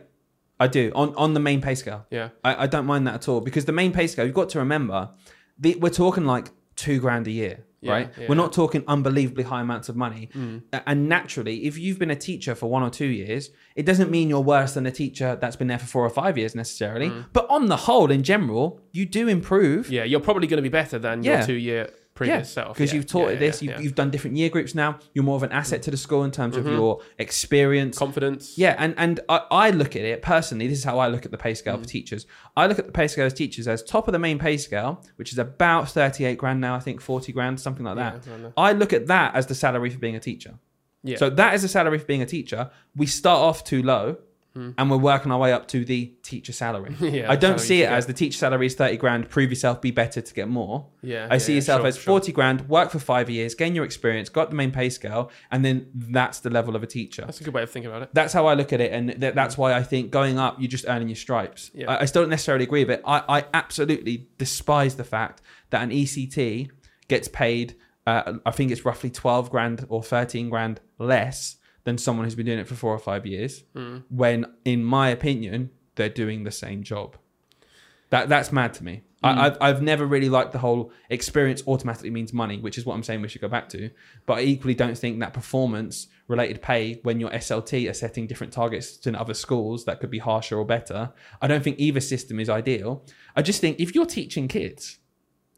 i 0.60 0.66
do 0.68 0.92
on 0.94 1.12
on 1.16 1.34
the 1.34 1.40
main 1.40 1.60
pay 1.60 1.74
scale 1.74 2.06
Yeah. 2.10 2.28
I, 2.44 2.64
I 2.64 2.66
don't 2.68 2.86
mind 2.86 3.06
that 3.08 3.14
at 3.14 3.28
all 3.28 3.40
because 3.40 3.64
the 3.64 3.72
main 3.72 3.90
pay 3.92 4.06
scale, 4.06 4.24
you've 4.26 4.34
got 4.42 4.50
to 4.50 4.58
remember, 4.60 5.10
the, 5.58 5.74
we're 5.76 5.90
talking 5.90 6.24
like 6.24 6.50
two 6.76 7.00
grand 7.00 7.26
a 7.26 7.30
year, 7.32 7.64
Yeah, 7.80 7.92
right? 7.92 8.12
yeah. 8.18 8.26
We're 8.28 8.36
not 8.44 8.52
talking 8.52 8.82
unbelievably 8.86 9.44
high 9.44 9.60
amounts 9.60 9.88
of 9.88 9.96
money. 9.96 10.28
Mm. 10.34 10.62
And 10.86 11.08
naturally, 11.08 11.64
if 11.68 11.76
you've 11.78 11.98
been 11.98 12.10
a 12.10 12.16
teacher 12.28 12.54
for 12.54 12.66
one 12.70 12.82
or 12.82 12.90
two 12.90 13.06
years, 13.22 13.50
it 13.74 13.84
doesn't 13.84 14.10
mean 14.10 14.28
you're 14.30 14.40
worse 14.56 14.72
than 14.74 14.86
a 14.86 14.90
teacher 14.92 15.36
that's 15.40 15.56
been 15.56 15.66
there 15.68 15.78
for 15.78 15.86
four 15.86 16.04
or 16.04 16.10
five 16.10 16.38
years 16.38 16.54
necessarily. 16.54 17.10
But 17.32 17.46
on 17.50 17.66
the 17.66 17.76
whole, 17.76 18.10
in 18.10 18.22
general, 18.22 18.80
you 18.92 19.04
do 19.04 19.26
improve. 19.28 19.86
Mm. 19.88 19.90
Yeah, 19.90 20.04
you're 20.04 20.20
probably 20.28 20.46
going 20.46 20.62
to 20.62 20.68
be 20.70 20.76
better 20.80 20.98
than 20.98 21.22
Yeah. 21.24 21.38
your 21.38 21.46
two 21.46 21.54
year 21.70 21.90
previous 22.14 22.50
self. 22.50 22.76
because 22.76 22.90
Yeah, 22.92 22.96
you've 22.96 23.06
taught 23.06 23.28
yeah, 23.28 23.34
it 23.34 23.38
this, 23.38 23.62
yeah, 23.62 23.64
you've, 23.64 23.70
yeah. 23.70 23.74
Mm-hmm. 23.76 23.84
you've 23.84 23.94
done 23.94 24.10
different 24.10 24.36
year 24.36 24.48
groups 24.50 24.74
now. 24.74 24.98
You're 25.14 25.24
more 25.24 25.36
of 25.36 25.42
an 25.42 25.52
asset 25.52 25.82
to 25.84 25.90
the 25.90 25.96
school 25.96 26.24
in 26.24 26.30
terms 26.30 26.56
of 26.56 26.66
your 26.66 27.00
experience. 27.18 27.96
confidence. 27.98 28.58
Yeah, 28.58 28.76
and 28.78 28.94
and 28.98 29.20
I, 29.28 29.40
I 29.50 29.70
look 29.70 29.96
at 29.96 30.02
it 30.02 30.22
personally. 30.22 30.68
This 30.68 30.78
is 30.78 30.84
how 30.84 30.98
I 30.98 31.08
look 31.08 31.24
at 31.24 31.30
the 31.30 31.38
pay 31.38 31.54
scale 31.54 31.76
for 31.78 31.84
Mm. 31.84 31.88
teachers. 31.88 32.26
I 32.56 32.66
look 32.66 32.78
at 32.78 32.86
the 32.86 32.92
pay 32.92 33.08
scale 33.08 33.26
as 33.26 33.34
teachers 33.34 33.66
as 33.66 33.82
top 33.82 34.08
of 34.08 34.12
the 34.12 34.18
main 34.18 34.38
pay 34.38 34.56
scale, 34.56 35.02
which 35.16 35.32
is 35.32 35.38
about 35.38 35.88
thirty-eight 35.88 36.38
grand 36.38 36.60
now. 36.60 36.74
I 36.74 36.80
think 36.80 37.00
forty 37.00 37.32
grand, 37.32 37.58
something 37.60 37.84
like 37.84 37.96
that. 37.96 38.26
Yeah. 38.26 38.48
I 38.56 38.72
look 38.72 38.92
at 38.92 39.06
that 39.06 39.34
as 39.34 39.46
the 39.46 39.54
salary 39.54 39.90
for 39.90 39.98
being 39.98 40.16
a 40.16 40.20
teacher. 40.20 40.54
Yeah. 41.02 41.16
So 41.16 41.30
that 41.30 41.54
is 41.54 41.62
the 41.62 41.68
salary 41.68 41.98
for 41.98 42.04
being 42.06 42.22
a 42.22 42.26
teacher. 42.26 42.70
We 42.94 43.06
start 43.06 43.40
off 43.40 43.64
too 43.64 43.82
low, 43.82 44.18
and 44.54 44.90
we're 44.90 44.96
working 44.96 45.32
our 45.32 45.38
way 45.38 45.52
up 45.52 45.68
to 45.68 45.84
the 45.84 46.06
teacher 46.22 46.52
salary. 46.52 46.92
Hmm. 46.92 47.06
Yeah, 47.12 47.30
I 47.30 47.36
don't 47.36 47.60
see 47.60 47.82
it 47.82 47.86
should 47.86 47.92
as 47.92 48.06
the 48.06 48.14
teacher 48.14 48.38
salary 48.38 48.66
is 48.66 48.74
thirty 48.74 48.96
grand. 48.96 49.28
Prove 49.28 49.50
yourself, 49.50 49.80
be 49.82 49.90
better 49.90 50.20
to 50.22 50.34
get 50.34 50.48
more. 50.48 50.86
Yeah, 51.02 51.26
I 51.30 51.34
yeah, 51.34 51.38
see 51.38 51.54
yourself 51.54 51.80
sure, 51.80 51.88
as 51.88 51.96
sure. 51.96 52.04
40 52.04 52.32
grand, 52.32 52.68
work 52.68 52.90
for 52.90 52.98
five 52.98 53.28
years, 53.28 53.54
gain 53.54 53.74
your 53.74 53.84
experience, 53.84 54.28
got 54.28 54.48
the 54.50 54.56
main 54.56 54.70
pay 54.70 54.88
scale, 54.88 55.30
and 55.50 55.64
then 55.64 55.88
that's 55.94 56.40
the 56.40 56.48
level 56.48 56.74
of 56.74 56.82
a 56.82 56.86
teacher. 56.86 57.22
That's 57.22 57.40
a 57.40 57.44
good 57.44 57.52
way 57.52 57.62
of 57.62 57.70
thinking 57.70 57.90
about 57.90 58.02
it. 58.02 58.10
That's 58.14 58.32
how 58.32 58.46
I 58.46 58.54
look 58.54 58.72
at 58.72 58.80
it, 58.80 58.92
and 58.92 59.20
th- 59.20 59.34
that's 59.34 59.58
why 59.58 59.74
I 59.74 59.82
think 59.82 60.10
going 60.10 60.38
up, 60.38 60.58
you're 60.58 60.68
just 60.68 60.86
earning 60.88 61.08
your 61.08 61.16
stripes. 61.16 61.70
Yeah. 61.74 61.90
I, 61.90 62.02
I 62.02 62.04
still 62.06 62.22
don't 62.22 62.30
necessarily 62.30 62.64
agree 62.64 62.84
with 62.84 62.98
it. 62.98 63.02
I, 63.04 63.22
I 63.28 63.44
absolutely 63.52 64.28
despise 64.38 64.96
the 64.96 65.04
fact 65.04 65.42
that 65.70 65.82
an 65.82 65.90
ECT 65.90 66.70
gets 67.08 67.28
paid, 67.28 67.76
uh, 68.06 68.34
I 68.46 68.50
think 68.50 68.70
it's 68.70 68.84
roughly 68.84 69.10
12 69.10 69.50
grand 69.50 69.86
or 69.88 70.02
13 70.02 70.48
grand 70.48 70.80
less 70.98 71.56
than 71.84 71.98
someone 71.98 72.24
who's 72.24 72.34
been 72.34 72.46
doing 72.46 72.58
it 72.58 72.68
for 72.68 72.74
four 72.74 72.92
or 72.94 72.98
five 72.98 73.26
years, 73.26 73.64
Mm. 73.74 74.04
when, 74.08 74.46
in 74.64 74.84
my 74.84 75.08
opinion, 75.08 75.70
they're 75.96 76.08
doing 76.08 76.44
the 76.44 76.50
same 76.50 76.82
job. 76.82 77.16
That 78.10 78.28
That's 78.28 78.52
mad 78.52 78.74
to 78.74 78.84
me. 78.84 79.02
I, 79.22 79.32
hmm. 79.32 79.38
I've, 79.40 79.58
I've 79.60 79.82
never 79.82 80.04
really 80.04 80.28
liked 80.28 80.52
the 80.52 80.58
whole 80.58 80.92
experience 81.08 81.62
automatically 81.66 82.10
means 82.10 82.32
money, 82.32 82.58
which 82.58 82.76
is 82.76 82.84
what 82.84 82.94
I'm 82.94 83.02
saying 83.02 83.22
we 83.22 83.28
should 83.28 83.40
go 83.40 83.48
back 83.48 83.68
to. 83.70 83.90
But 84.26 84.38
I 84.38 84.40
equally 84.42 84.74
don't 84.74 84.98
think 84.98 85.20
that 85.20 85.32
performance 85.32 86.08
related 86.28 86.60
pay, 86.60 86.98
when 87.04 87.20
your 87.20 87.30
SLT 87.30 87.88
are 87.88 87.94
setting 87.94 88.26
different 88.26 88.52
targets 88.52 88.96
to 88.98 89.18
other 89.18 89.34
schools 89.34 89.84
that 89.84 90.00
could 90.00 90.10
be 90.10 90.18
harsher 90.18 90.58
or 90.58 90.64
better, 90.64 91.12
I 91.40 91.46
don't 91.46 91.62
think 91.62 91.78
either 91.78 92.00
system 92.00 92.40
is 92.40 92.50
ideal. 92.50 93.04
I 93.36 93.42
just 93.42 93.60
think 93.60 93.78
if 93.78 93.94
you're 93.94 94.06
teaching 94.06 94.48
kids, 94.48 94.98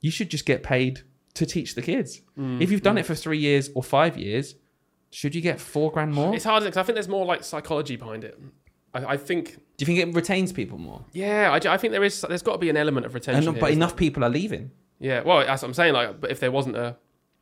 you 0.01 0.11
should 0.11 0.31
just 0.31 0.45
get 0.45 0.63
paid 0.63 1.01
to 1.35 1.47
teach 1.47 1.75
the 1.75 1.83
kids. 1.83 2.21
Hmm. 2.37 2.61
if 2.61 2.71
you've 2.71 2.83
done 2.83 2.95
hmm. 2.97 3.01
it 3.01 3.07
for 3.07 3.15
three 3.15 3.39
years 3.39 3.71
or 3.75 3.83
five 3.83 4.17
years, 4.19 4.55
should 5.15 5.35
you 5.35 5.41
get 5.41 5.61
four 5.61 5.91
grand 5.93 6.13
more? 6.13 6.35
It's 6.35 6.45
harder 6.45 6.67
because 6.67 6.77
I 6.77 6.83
think 6.83 6.95
there's 6.95 7.09
more 7.09 7.25
like 7.25 7.45
psychology 7.45 7.97
behind 7.97 8.25
it. 8.25 8.39
I, 8.93 9.05
I 9.15 9.17
think, 9.17 9.57
Do 9.77 9.83
you 9.83 9.87
think 9.87 9.99
it 10.01 10.15
retains 10.15 10.53
people 10.53 10.79
more? 10.79 11.05
yeah, 11.13 11.51
I, 11.53 11.75
I 11.75 11.77
think 11.77 11.93
there 11.93 12.05
is. 12.05 12.21
There's 12.29 12.43
got 12.43 12.53
to 12.53 12.59
be 12.59 12.69
an 12.71 12.77
element 12.77 13.07
of 13.07 13.15
retention. 13.15 13.47
And, 13.49 13.57
here, 13.57 13.61
but 13.61 13.71
enough 13.73 13.97
people 13.97 14.25
are 14.25 14.29
leaving. 14.31 14.71
Yeah, 15.01 15.23
well, 15.23 15.39
that's 15.47 15.63
what 15.63 15.69
I'm 15.69 15.75
saying. 15.75 15.93
Like, 15.95 16.21
but 16.21 16.31
if 16.31 16.41
there 16.41 16.51
wasn't 16.53 16.77
a, 16.77 16.97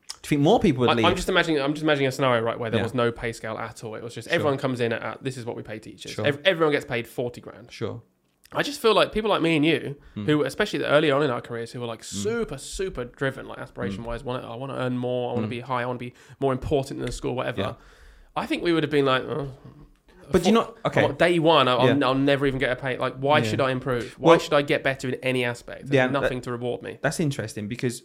Do 0.08 0.14
you 0.24 0.28
think 0.28 0.40
more 0.42 0.58
people 0.61 0.80
would 0.80 0.90
I, 0.90 0.94
leave? 0.94 1.04
I'm 1.06 1.16
just 1.16 1.28
imagining. 1.28 1.61
I'm 1.61 1.72
just 1.74 1.82
imagining 1.82 2.08
a 2.08 2.12
scenario 2.12 2.42
right 2.42 2.58
where 2.58 2.70
there 2.70 2.78
Yeah. 2.80 2.85
was 2.85 2.94
no 2.94 3.11
pay 3.12 3.32
scale 3.32 3.56
at 3.58 3.82
all. 3.85 3.94
It 3.94 4.02
was 4.02 4.14
just 4.14 4.28
Sure. 4.28 4.35
everyone 4.35 4.58
comes 4.58 4.80
in 4.80 4.92
at, 4.92 5.02
at 5.02 5.22
this 5.24 5.37
is 5.37 5.44
what 5.44 5.56
we 5.56 5.62
pay 5.62 5.78
teachers. 5.78 6.12
Sure. 6.12 6.26
Ev- 6.26 6.40
everyone 6.44 6.72
gets 6.72 6.85
paid 6.87 7.06
forty 7.06 7.40
grand. 7.40 7.70
sure. 7.70 8.02
I 8.54 8.62
just 8.62 8.80
feel 8.80 8.94
like 8.94 9.12
people 9.12 9.30
like 9.30 9.42
me 9.42 9.56
and 9.56 9.64
you, 9.64 9.96
Hmm. 10.14 10.24
who 10.26 10.42
especially 10.44 10.84
early 10.84 11.10
on 11.10 11.22
in 11.22 11.30
our 11.30 11.40
careers, 11.40 11.72
who 11.72 11.80
were 11.80 11.86
like 11.86 12.04
super, 12.04 12.58
super 12.58 13.04
driven, 13.04 13.46
like 13.48 13.58
aspiration 13.58 14.04
wise, 14.04 14.22
want 14.24 14.42
to, 14.42 14.48
I 14.48 14.54
want 14.56 14.72
to 14.72 14.78
earn 14.78 14.96
more, 14.98 15.30
I 15.30 15.34
want 15.34 15.44
to 15.44 15.48
be 15.50 15.60
high, 15.60 15.82
I 15.82 15.86
want 15.86 15.98
to 15.98 16.04
be 16.04 16.14
more 16.40 16.52
important 16.52 17.00
in 17.00 17.06
the 17.06 17.12
school, 17.12 17.34
whatever. 17.34 17.62
Hmm. 17.62 17.68
Yeah. 17.68 17.74
I 18.36 18.46
think 18.46 18.62
we 18.62 18.72
would 18.72 18.82
have 18.82 18.90
been 18.90 19.04
like, 19.04 19.22
oh, 19.24 19.48
But 20.30 20.42
do 20.44 20.48
you 20.48 20.54
not 20.54 20.76
okay? 20.86 21.12
day 21.12 21.38
one, 21.38 21.68
I'll, 21.68 21.86
Yeah. 21.98 22.06
I'll, 22.06 22.14
never 22.14 22.46
even 22.46 22.58
get 22.58 22.70
a 22.70 22.76
pay. 22.76 22.96
Like, 22.96 23.16
why 23.16 23.38
Yeah. 23.38 23.44
should 23.44 23.60
I 23.60 23.70
improve? 23.70 24.14
Why 24.18 24.30
Well- 24.30 24.38
should 24.38 24.54
I 24.54 24.62
get 24.62 24.82
better 24.82 25.08
in 25.08 25.14
any 25.22 25.44
aspect? 25.44 25.86
There's 25.88 25.94
Yeah, 25.94 26.06
nothing 26.06 26.40
to 26.42 26.50
reward 26.52 26.82
me. 26.82 26.98
That's 27.02 27.20
interesting 27.20 27.68
because 27.68 28.02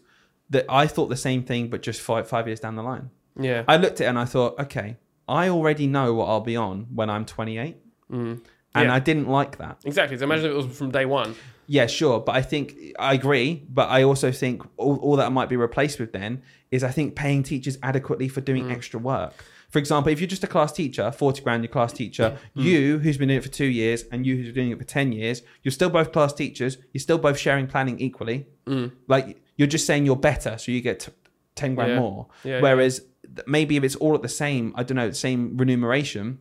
that 0.49 0.65
I 0.69 0.87
thought 0.87 1.07
the 1.07 1.15
same 1.17 1.43
thing, 1.43 1.69
but 1.69 1.81
just 1.81 1.99
five 2.01 2.27
five 2.27 2.47
years 2.47 2.59
down 2.59 2.75
the 2.75 2.83
line. 2.83 3.09
Yeah. 3.39 3.63
I 3.67 3.77
looked 3.77 4.01
at 4.01 4.05
it 4.05 4.09
and 4.09 4.17
I 4.19 4.25
thought, 4.25 4.59
okay, 4.59 4.97
I 5.27 5.49
already 5.49 5.87
know 5.87 6.13
what 6.13 6.25
I'll 6.27 6.41
be 6.41 6.55
on 6.55 6.87
when 6.93 7.09
I'm 7.09 7.25
28, 7.25 7.77
Mm. 8.11 8.39
And 8.77 8.87
Yeah. 8.87 8.95
I 8.95 8.99
didn't 8.99 9.27
like 9.27 9.57
that. 9.57 9.77
Exactly. 9.85 10.17
So 10.17 10.23
imagine 10.25 10.45
if 10.45 10.51
it 10.51 10.55
was 10.55 10.77
from 10.77 10.91
day 10.91 11.05
one. 11.05 11.35
Yeah, 11.69 11.87
sure, 11.87 12.19
but 12.21 12.33
I 12.35 12.41
think 12.41 12.75
I 12.97 13.13
agree, 13.13 13.65
but 13.69 13.89
I 13.89 14.03
also 14.03 14.31
think 14.31 14.63
all, 14.77 14.95
all 14.97 15.15
that 15.17 15.31
might 15.33 15.49
be 15.49 15.57
replaced 15.57 15.99
with 15.99 16.13
then 16.13 16.41
is 16.71 16.81
I 16.83 16.91
think 16.91 17.15
paying 17.15 17.43
teachers 17.43 17.77
adequately 17.83 18.29
for 18.29 18.39
Mm. 18.41 18.45
doing 18.45 18.71
extra 18.71 18.99
work. 18.99 19.33
For 19.69 19.79
example, 19.79 20.13
if 20.13 20.21
you're 20.21 20.29
just 20.29 20.45
a 20.45 20.47
class 20.47 20.71
teacher, 20.71 21.11
40 21.11 21.41
grand, 21.41 21.63
your 21.63 21.69
class 21.71 21.91
teacher, 21.91 22.37
Mm. 22.55 22.63
you 22.63 22.99
who's 22.99 23.17
been 23.17 23.27
doing 23.27 23.39
it 23.39 23.43
for 23.43 23.49
two 23.49 23.65
years 23.65 24.05
and 24.13 24.25
you 24.25 24.37
who's 24.37 24.45
been 24.47 24.55
doing 24.55 24.71
it 24.71 24.77
for 24.77 24.85
10 24.85 25.11
years, 25.11 25.41
you're 25.61 25.73
still 25.73 25.89
both 25.89 26.13
class 26.13 26.31
teachers, 26.31 26.77
you're 26.93 27.01
still 27.01 27.17
both 27.17 27.37
sharing 27.37 27.67
planning 27.67 27.99
equally. 27.99 28.47
Mm. 28.65 28.91
Like 29.09 29.41
you're 29.57 29.67
just 29.67 29.85
saying 29.85 30.05
you're 30.05 30.15
better, 30.15 30.57
so 30.57 30.71
you 30.71 30.79
get 30.79 31.01
t- 31.01 31.11
10 31.55 31.75
grand 31.75 31.91
Yeah. 31.93 31.99
more. 31.99 32.27
Yeah, 32.45 32.61
Whereas 32.61 33.01
maybe 33.45 33.75
if 33.75 33.83
it's 33.83 33.95
all 33.97 34.15
at 34.15 34.21
the 34.21 34.29
same, 34.29 34.71
I 34.75 34.83
don't 34.83 34.95
know, 34.95 35.11
same 35.11 35.57
remuneration, 35.57 36.37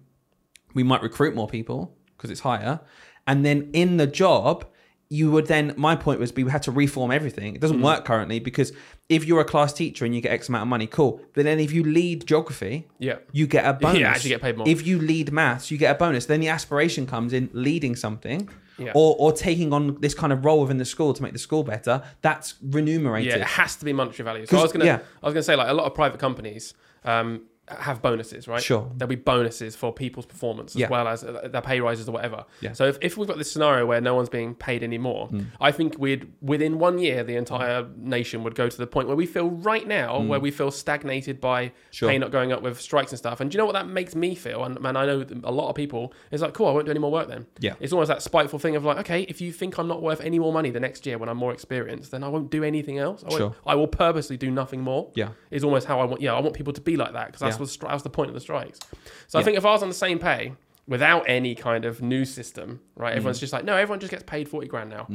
we 0.73 0.85
might 0.85 1.03
recruit 1.03 1.35
more 1.35 1.49
people 1.49 1.97
because 2.17 2.31
it's 2.31 2.41
higher. 2.41 2.81
And 3.27 3.45
then 3.45 3.71
in 3.73 3.97
the 3.97 4.07
job, 4.07 4.65
you 5.09 5.31
would 5.31 5.47
then, 5.47 5.73
my 5.77 5.95
point 5.95 6.19
was 6.19 6.35
we 6.35 6.49
had 6.51 6.63
to 6.65 6.73
reform 6.73 7.11
everything. 7.13 7.55
It 7.55 7.59
Mm. 7.59 7.61
doesn't 7.61 7.81
work 7.83 8.05
currently 8.05 8.39
because 8.41 8.73
if 9.09 9.25
you're 9.25 9.41
a 9.41 9.45
class 9.45 9.73
teacher 9.73 10.05
and 10.05 10.13
you 10.15 10.21
get 10.21 10.33
X 10.33 10.49
amount 10.49 10.63
of 10.63 10.69
money, 10.69 10.87
cool. 10.89 11.21
But 11.35 11.45
then 11.45 11.61
if 11.61 11.71
you 11.73 11.85
lead 11.85 12.27
geography, 12.27 12.89
Yeah. 12.99 13.17
you 13.33 13.47
get 13.47 13.65
a 13.65 13.73
bonus. 13.81 14.01
Yeah, 14.01 14.11
actually 14.11 14.31
get 14.31 14.43
paid 14.43 14.57
more. 14.57 14.69
If 14.69 14.85
you 14.87 14.99
lead 14.99 15.31
maths, 15.33 15.71
you 15.71 15.79
get 15.79 15.95
a 15.95 15.99
bonus. 15.99 16.27
Then 16.27 16.41
the 16.41 16.49
aspiration 16.49 17.07
comes 17.07 17.33
in 17.33 17.51
leading 17.53 17.95
something. 17.95 18.49
Yeah. 18.79 18.93
Or, 18.95 19.17
or 19.19 19.33
taking 19.33 19.73
on 19.73 19.99
this 20.03 20.13
kind 20.13 20.33
of 20.35 20.45
role 20.45 20.61
within 20.61 20.77
the 20.77 20.85
school 20.85 21.15
to 21.15 21.23
make 21.23 21.33
the 21.33 21.39
school 21.39 21.63
better, 21.63 22.03
that's 22.21 22.57
remunerated. 22.63 23.31
Yeah, 23.33 23.37
it 23.39 23.43
has 23.45 23.75
to 23.77 23.85
be 23.87 23.93
monetary 23.95 24.25
value. 24.25 24.45
so 24.45 24.59
I 24.59 24.63
was 24.63 24.71
gonna, 24.73 24.85
yeah. 24.85 24.99
I 25.23 25.27
was 25.27 25.33
gonna 25.33 25.43
say 25.45 25.57
like 25.57 25.69
a 25.69 25.73
lot 25.73 25.87
of 25.87 25.95
private 25.95 26.21
companies 26.21 26.75
um, 27.05 27.43
have 27.69 28.01
bonuses, 28.01 28.47
right? 28.47 28.63
Sure. 28.63 28.91
There'll 28.97 29.09
be 29.09 29.17
bonuses 29.17 29.75
for 29.75 29.93
people's 29.93 30.27
performance 30.27 30.75
as 30.75 30.81
Yeah. 30.81 30.89
well 30.89 31.09
as 31.09 31.23
their 31.23 31.63
pay 31.63 31.81
rises 31.81 32.09
or 32.09 32.13
whatever. 32.13 32.45
Yeah. 32.61 32.73
So 32.73 32.87
if, 32.87 32.99
if 33.01 33.17
we've 33.17 33.27
got 33.27 33.39
this 33.39 33.51
scenario 33.51 33.87
where 33.87 34.01
no 34.01 34.15
one's 34.15 34.29
being 34.29 34.55
paid 34.55 34.83
anymore, 34.83 35.27
hmm. 35.29 35.41
I 35.61 35.73
think 35.73 35.97
we'd 35.99 36.31
within 36.41 36.79
one 36.79 36.99
year 36.99 37.25
the 37.25 37.37
entire 37.37 37.87
nation 37.97 38.45
would 38.45 38.55
go 38.55 38.69
to 38.69 38.77
the 38.77 38.87
point 38.87 39.09
where 39.09 39.17
we 39.17 39.27
feel 39.27 39.51
right 39.51 39.87
now 39.87 40.21
hmm. 40.21 40.29
where 40.29 40.41
we 40.41 40.51
feel 40.51 40.71
stagnated 40.71 41.41
by 41.41 41.73
Sure. 41.91 42.09
pay 42.09 42.19
not 42.19 42.31
going 42.31 42.53
up 42.53 42.63
with 42.63 42.81
strikes 42.81 43.11
and 43.13 43.19
stuff. 43.19 43.41
And 43.41 43.51
do 43.51 43.57
you 43.57 43.59
know 43.59 43.67
what 43.67 43.75
that 43.75 43.89
makes 43.89 44.15
me 44.15 44.35
feel? 44.35 44.65
And 44.65 44.81
man, 44.81 44.97
I 44.97 45.05
know 45.07 45.27
a 45.43 45.53
lot 45.53 45.69
of 45.69 45.75
people 45.75 46.13
is 46.31 46.43
like, 46.43 46.55
cool, 46.55 46.69
I 46.69 46.73
won't 46.73 46.85
do 46.87 46.93
any 46.93 47.01
more 47.01 47.11
work 47.11 47.29
then. 47.29 47.47
Yeah. 47.59 47.75
It's 47.81 47.93
almost 47.93 48.09
that 48.09 48.23
spiteful 48.23 48.59
thing 48.59 48.77
of 48.77 48.85
like, 48.85 48.99
okay, 48.99 49.23
if 49.23 49.41
you 49.41 49.53
think 49.53 49.79
I'm 49.79 49.89
not 49.89 50.03
worth 50.03 50.21
any 50.21 50.39
more 50.39 50.53
money 50.53 50.71
the 50.71 50.81
next 50.81 51.05
year 51.05 51.19
when 51.19 51.29
I'm 51.29 51.37
more 51.37 51.53
experienced, 51.53 52.13
then 52.13 52.23
I 52.23 52.29
won't 52.29 52.51
do 52.51 52.63
anything 52.63 52.99
else. 52.99 53.25
I, 53.27 53.37
Sure. 53.37 53.55
I 53.67 53.75
will 53.75 53.89
purposely 53.89 54.37
do 54.37 54.51
nothing 54.51 54.81
more. 54.81 55.11
Yeah. 55.15 55.31
Is 55.51 55.65
almost 55.65 55.87
how 55.87 56.01
I 56.01 56.05
want. 56.05 56.23
Yeah, 56.23 56.35
I 56.35 56.41
want 56.41 56.55
people 56.55 56.73
to 56.73 56.81
be 56.81 56.97
like 56.97 57.13
that 57.13 57.27
because 57.27 57.41
that's 57.41 57.56
Yeah. 57.59 57.61
what 57.65 57.69
stri- 57.69 57.91
that's 57.91 58.03
the 58.03 58.11
point 58.11 58.29
of 58.31 58.35
the 58.35 58.41
strikes. 58.41 58.79
So 59.27 59.39
I 59.39 59.43
think 59.43 59.57
if 59.57 59.65
I 59.65 59.71
was 59.71 59.83
on 59.83 59.89
the 59.89 59.95
same 59.95 60.19
pay 60.19 60.53
without 60.89 61.25
any 61.29 61.55
kind 61.55 61.85
of 61.85 62.01
new 62.03 62.25
system, 62.25 62.81
right? 62.95 63.13
Mm. 63.13 63.17
Everyone's 63.17 63.41
just 63.41 63.53
like, 63.53 63.65
no, 63.65 63.77
everyone 63.77 64.01
just 64.01 64.11
gets 64.11 64.23
paid 64.25 64.49
forty 64.49 64.69
grand 64.69 64.91
now. 64.91 65.07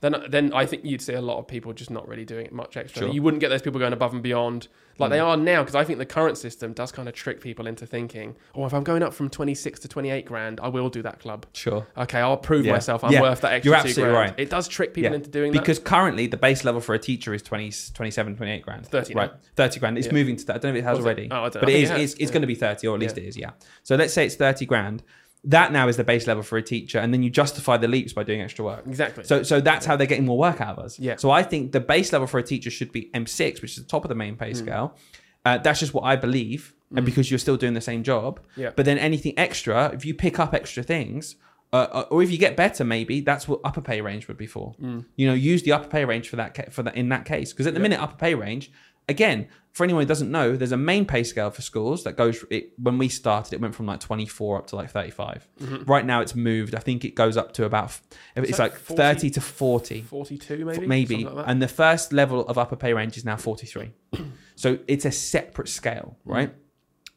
Then, 0.00 0.14
then 0.28 0.52
I 0.52 0.66
think 0.66 0.84
you'd 0.84 1.00
see 1.00 1.14
a 1.14 1.20
lot 1.22 1.38
of 1.38 1.46
people 1.48 1.72
just 1.72 1.90
not 1.90 2.06
really 2.06 2.24
doing 2.24 2.44
it 2.46 2.52
much 2.52 2.76
extra. 2.76 3.00
Sure. 3.02 3.08
Mm. 3.10 3.14
You 3.14 3.22
wouldn't 3.22 3.40
get 3.40 3.48
those 3.48 3.62
people 3.62 3.80
going 3.80 3.94
above 3.94 4.12
and 4.12 4.22
beyond 4.22 4.68
like 4.98 5.10
they 5.10 5.18
are 5.18 5.36
now 5.36 5.62
because 5.62 5.74
I 5.74 5.84
think 5.84 5.98
the 5.98 6.06
current 6.06 6.38
system 6.38 6.72
does 6.72 6.90
kind 6.90 7.06
of 7.08 7.14
trick 7.14 7.40
people 7.40 7.66
into 7.66 7.86
thinking, 7.86 8.34
oh, 8.54 8.64
if 8.66 8.72
I'm 8.72 8.82
going 8.84 9.02
up 9.02 9.12
from 9.12 9.28
26 9.28 9.80
to 9.80 9.88
28 9.88 10.24
grand, 10.24 10.58
I 10.62 10.68
will 10.68 10.88
do 10.88 11.02
that 11.02 11.18
club. 11.20 11.44
Sure. 11.52 11.86
Okay, 11.98 12.18
I'll 12.18 12.36
prove 12.38 12.64
Yeah. 12.64 12.72
myself. 12.72 13.04
I'm 13.04 13.12
Yeah. 13.12 13.20
worth 13.22 13.40
that 13.42 13.52
extra 13.52 13.70
You're 13.70 13.78
absolutely 13.78 14.14
right. 14.14 14.34
It 14.38 14.48
does 14.50 14.68
trick 14.68 14.94
people 14.94 15.10
Yeah. 15.10 15.16
into 15.16 15.28
doing 15.30 15.52
that. 15.52 15.58
Because 15.60 15.78
currently 15.78 16.26
the 16.26 16.38
base 16.38 16.64
level 16.64 16.80
for 16.80 16.94
a 16.94 16.98
teacher 16.98 17.34
is 17.34 17.42
20, 17.42 17.70
27, 17.94 18.36
28 18.36 18.62
grand. 18.62 18.86
30 18.86 19.14
now. 19.14 19.20
Right. 19.22 19.30
30 19.56 19.80
grand. 19.80 19.98
It's 19.98 20.12
moving 20.12 20.36
to 20.36 20.46
that. 20.46 20.56
I 20.56 20.58
don't 20.58 20.72
know 20.72 20.78
if 20.78 20.84
it 20.84 20.88
has 20.88 20.96
Was 20.98 21.04
it? 21.04 21.08
already. 21.08 21.28
Oh, 21.30 21.36
I 21.36 21.40
don't- 21.48 21.52
but 21.60 21.68
I 21.68 21.72
it 21.72 21.82
it 21.84 21.88
has. 21.90 22.00
it's, 22.00 22.14
it's 22.20 22.30
going 22.30 22.42
to 22.42 22.46
be 22.46 22.54
30 22.54 22.86
or 22.86 22.94
at 22.94 23.00
least 23.00 23.18
it 23.18 23.24
is, 23.24 23.36
yeah. 23.36 23.50
So 23.82 23.96
let's 23.96 24.12
say 24.14 24.24
it's 24.26 24.34
30 24.36 24.64
grand. 24.66 25.02
That 25.46 25.72
now 25.72 25.88
is 25.88 25.96
the 25.96 26.04
base 26.04 26.26
level 26.26 26.42
for 26.42 26.58
a 26.58 26.62
teacher, 26.62 26.98
and 26.98 27.12
then 27.14 27.22
you 27.22 27.30
justify 27.30 27.76
the 27.76 27.88
leaps 27.88 28.12
by 28.12 28.22
doing 28.24 28.40
extra 28.42 28.64
work. 28.64 28.84
Exactly. 28.86 29.24
So, 29.24 29.42
so 29.42 29.60
that's 29.60 29.86
how 29.86 29.96
they're 29.96 30.06
getting 30.06 30.26
more 30.26 30.38
work 30.38 30.60
out 30.60 30.76
of 30.78 30.84
us. 30.84 30.98
Yeah. 30.98 31.16
So 31.16 31.30
I 31.30 31.42
think 31.42 31.72
the 31.72 31.80
base 31.80 32.12
level 32.12 32.26
for 32.26 32.38
a 32.38 32.42
teacher 32.42 32.70
should 32.70 32.92
be 32.92 33.10
M6, 33.14 33.62
which 33.62 33.72
is 33.72 33.82
the 33.84 33.88
top 33.88 34.04
of 34.04 34.08
the 34.08 34.14
main 34.14 34.34
Hmm. 34.34 34.40
pay 34.40 34.54
scale. 34.54 34.96
Uh, 35.44 35.58
that's 35.58 35.78
just 35.80 35.94
what 35.94 36.02
I 36.04 36.16
believe, 36.16 36.74
and 36.94 37.06
because 37.06 37.30
you're 37.30 37.38
still 37.38 37.56
doing 37.56 37.74
the 37.74 37.80
same 37.80 38.02
job. 38.02 38.40
Yeah. 38.56 38.70
But 38.74 38.84
then 38.84 38.98
anything 38.98 39.34
extra, 39.38 39.90
if 39.94 40.04
you 40.04 40.12
pick 40.14 40.38
up 40.40 40.52
extra 40.54 40.82
things, 40.82 41.36
uh, 41.72 42.04
or 42.10 42.22
if 42.22 42.30
you 42.30 42.38
get 42.38 42.56
better, 42.56 42.84
maybe 42.84 43.20
that's 43.20 43.46
what 43.46 43.60
upper 43.64 43.80
pay 43.80 44.00
range 44.00 44.26
would 44.28 44.36
be 44.38 44.46
for. 44.46 44.72
Hmm. 44.80 45.00
You 45.16 45.26
know, 45.28 45.34
use 45.34 45.62
the 45.62 45.72
upper 45.72 45.88
pay 45.88 46.04
range 46.04 46.28
for 46.28 46.36
that 46.36 46.54
ca- 46.54 46.70
for 46.70 46.82
that 46.82 46.96
in 46.96 47.08
that 47.10 47.24
case, 47.24 47.52
because 47.52 47.66
at 47.66 47.74
the 47.74 47.80
minute 47.80 48.00
upper 48.00 48.16
pay 48.16 48.34
range. 48.34 48.70
Again, 49.08 49.48
for 49.72 49.84
anyone 49.84 50.02
who 50.02 50.06
doesn't 50.08 50.30
know, 50.30 50.56
there's 50.56 50.72
a 50.72 50.76
main 50.76 51.04
pay 51.04 51.22
scale 51.22 51.50
for 51.50 51.62
schools 51.62 52.02
that 52.04 52.16
goes. 52.16 52.44
It, 52.50 52.72
when 52.78 52.96
we 52.98 53.08
started, 53.08 53.52
it 53.52 53.60
went 53.60 53.74
from 53.74 53.86
like 53.86 54.00
24 54.00 54.58
up 54.58 54.66
to 54.68 54.76
like 54.76 54.90
35. 54.90 55.46
Right 55.86 56.04
now, 56.04 56.20
it's 56.22 56.34
moved. 56.34 56.74
I 56.74 56.78
think 56.80 57.04
it 57.04 57.14
goes 57.14 57.36
up 57.36 57.52
to 57.52 57.64
about. 57.64 58.00
It's, 58.34 58.52
Mm-hmm. 58.52 58.62
like 58.62 58.72
like 58.72 58.78
40 58.80 58.96
30 59.02 59.30
to 59.30 59.40
40 59.40 60.00
42 60.02 60.64
maybe. 60.64 60.86
maybe 60.86 61.24
like 61.24 61.44
and 61.46 61.60
the 61.62 61.68
first 61.68 62.12
level 62.12 62.40
of 62.48 62.56
upper 62.58 62.74
pay 62.76 62.92
range 62.94 63.16
is 63.16 63.24
now 63.24 63.36
43 63.36 63.92
so 64.56 64.78
it's 64.88 65.04
a 65.04 65.10
separate 65.12 65.68
scale 65.68 66.16
Mm. 66.26 66.32
right 66.34 66.54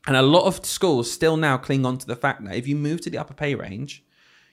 and 0.08 0.16
a 0.16 0.22
lot 0.22 0.46
of 0.46 0.66
schools 0.66 1.12
still 1.12 1.36
now 1.38 1.58
cling 1.58 1.86
on 1.86 1.98
to 1.98 2.08
the 2.08 2.16
fact 2.16 2.44
that 2.46 2.56
if 2.56 2.68
you 2.68 2.76
move 2.76 3.02
to 3.02 3.10
the 3.10 3.18
upper 3.18 3.34
pay 3.34 3.54
range 3.56 4.04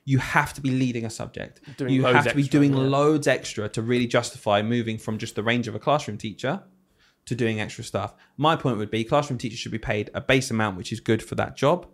you 0.04 0.18
have 0.18 0.52
to 0.54 0.60
be 0.60 0.70
leading 0.70 1.04
a 1.04 1.10
subject 1.10 1.60
Doing 1.76 1.92
you 1.94 2.04
have 2.04 2.26
to 2.28 2.34
be 2.34 2.42
extra, 2.42 2.58
doing 2.60 2.72
yeah. 2.74 2.82
loads 2.82 3.26
extra 3.28 3.68
to 3.70 3.82
really 3.82 4.06
justify 4.06 4.62
moving 4.62 4.98
from 4.98 5.18
just 5.18 5.34
the 5.36 5.42
range 5.42 5.68
of 5.68 5.74
a 5.74 5.78
classroom 5.78 6.18
teacher 6.18 6.62
to 7.26 7.34
doing 7.34 7.60
extra 7.60 7.84
stuff 7.84 8.14
my 8.36 8.54
point 8.56 8.78
would 8.78 8.90
be 8.90 9.04
classroom 9.04 9.38
teachers 9.38 9.58
should 9.58 9.72
be 9.72 9.78
paid 9.78 10.10
a 10.14 10.20
base 10.20 10.50
amount 10.50 10.76
which 10.76 10.92
is 10.92 11.00
good 11.00 11.22
for 11.22 11.34
that 11.34 11.56
job 11.56 11.86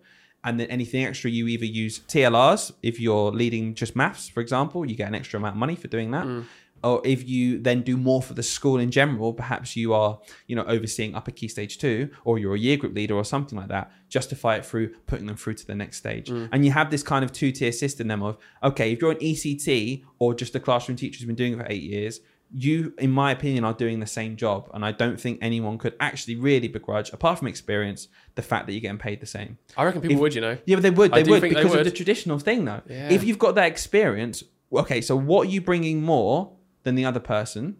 and 0.44 0.58
then 0.58 0.66
anything 0.68 1.04
extra 1.04 1.30
you 1.30 1.46
either 1.46 1.64
use 1.64 2.00
TLRs 2.00 2.72
if 2.82 2.98
you're 3.00 3.30
leading 3.30 3.74
just 3.74 3.94
maths 3.96 4.28
for 4.28 4.40
example 4.40 4.84
you 4.88 4.94
get 4.96 5.08
an 5.08 5.14
extra 5.14 5.38
amount 5.38 5.54
of 5.54 5.58
money 5.58 5.76
for 5.76 5.88
doing 5.88 6.10
that 6.12 6.26
Mm. 6.26 6.44
or 6.84 7.00
if 7.04 7.20
you 7.28 7.58
then 7.60 7.82
do 7.82 7.96
more 7.96 8.20
for 8.20 8.34
the 8.34 8.42
school 8.42 8.78
in 8.78 8.90
general 8.90 9.32
perhaps 9.32 9.76
you 9.76 9.94
are 9.94 10.18
you 10.48 10.56
know 10.56 10.64
overseeing 10.64 11.14
upper 11.14 11.30
key 11.30 11.46
stage 11.48 11.78
2 11.78 12.10
or 12.24 12.38
you're 12.40 12.56
a 12.56 12.58
year 12.58 12.76
group 12.76 12.94
leader 12.94 13.14
or 13.14 13.24
something 13.24 13.56
like 13.60 13.68
that 13.68 13.90
justify 14.08 14.56
it 14.56 14.66
through 14.66 14.88
putting 15.06 15.26
them 15.26 15.36
through 15.36 15.54
to 15.54 15.66
the 15.66 15.74
next 15.82 15.96
stage 15.98 16.28
Mm. 16.28 16.48
and 16.52 16.64
you 16.64 16.72
have 16.72 16.90
this 16.90 17.04
kind 17.04 17.24
of 17.24 17.30
two 17.32 17.52
tier 17.52 17.70
system 17.72 18.08
then 18.08 18.20
of 18.22 18.36
okay 18.64 18.92
if 18.92 19.00
you're 19.00 19.12
an 19.12 19.18
ECT 19.30 20.02
or 20.18 20.34
just 20.34 20.54
a 20.56 20.60
classroom 20.60 20.96
teacher 20.96 21.18
who's 21.18 21.26
been 21.26 21.36
doing 21.36 21.52
it 21.54 21.58
for 21.58 21.66
8 21.70 21.82
years 21.82 22.20
you 22.54 22.92
in 22.98 23.10
my 23.10 23.32
opinion 23.32 23.64
are 23.64 23.72
doing 23.72 23.98
the 24.00 24.06
same 24.06 24.36
job 24.36 24.68
and 24.74 24.84
I 24.84 24.92
don't 24.92 25.18
think 25.18 25.38
anyone 25.40 25.78
could 25.78 25.94
actually 26.00 26.36
really 26.36 26.68
begrudge 26.68 27.10
apart 27.12 27.38
from 27.38 27.48
experience 27.48 28.08
the 28.34 28.42
fact 28.42 28.66
that 28.66 28.72
you're 28.74 28.80
getting 28.82 28.98
paid 28.98 29.20
the 29.20 29.26
same 29.26 29.56
I 29.76 29.84
reckon 29.84 30.02
people 30.02 30.16
if- 30.16 30.20
would, 30.20 30.34
you 30.34 30.42
know. 30.42 30.58
yeah, 30.66 30.76
but 30.76 30.82
they 30.82 30.90
would. 30.90 31.12
I 31.12 31.16
They 31.18 31.22
do 31.22 31.30
would 31.30 31.40
think 31.40 31.54
they 31.54 31.62
because 31.62 31.78
of 31.78 31.84
the 31.84 31.90
traditional 31.90 32.38
thing, 32.38 32.64
though. 32.66 32.82
Yeah. 32.88 33.10
If 33.10 33.24
you've 33.24 33.38
got 33.38 33.54
that 33.54 33.66
experience, 33.66 34.44
okay. 34.72 35.00
So 35.00 35.16
what 35.16 35.46
are 35.46 35.50
you 35.50 35.60
bringing 35.62 36.02
more 36.02 36.52
than 36.82 36.94
the 36.94 37.04
other 37.06 37.20
person? 37.20 37.76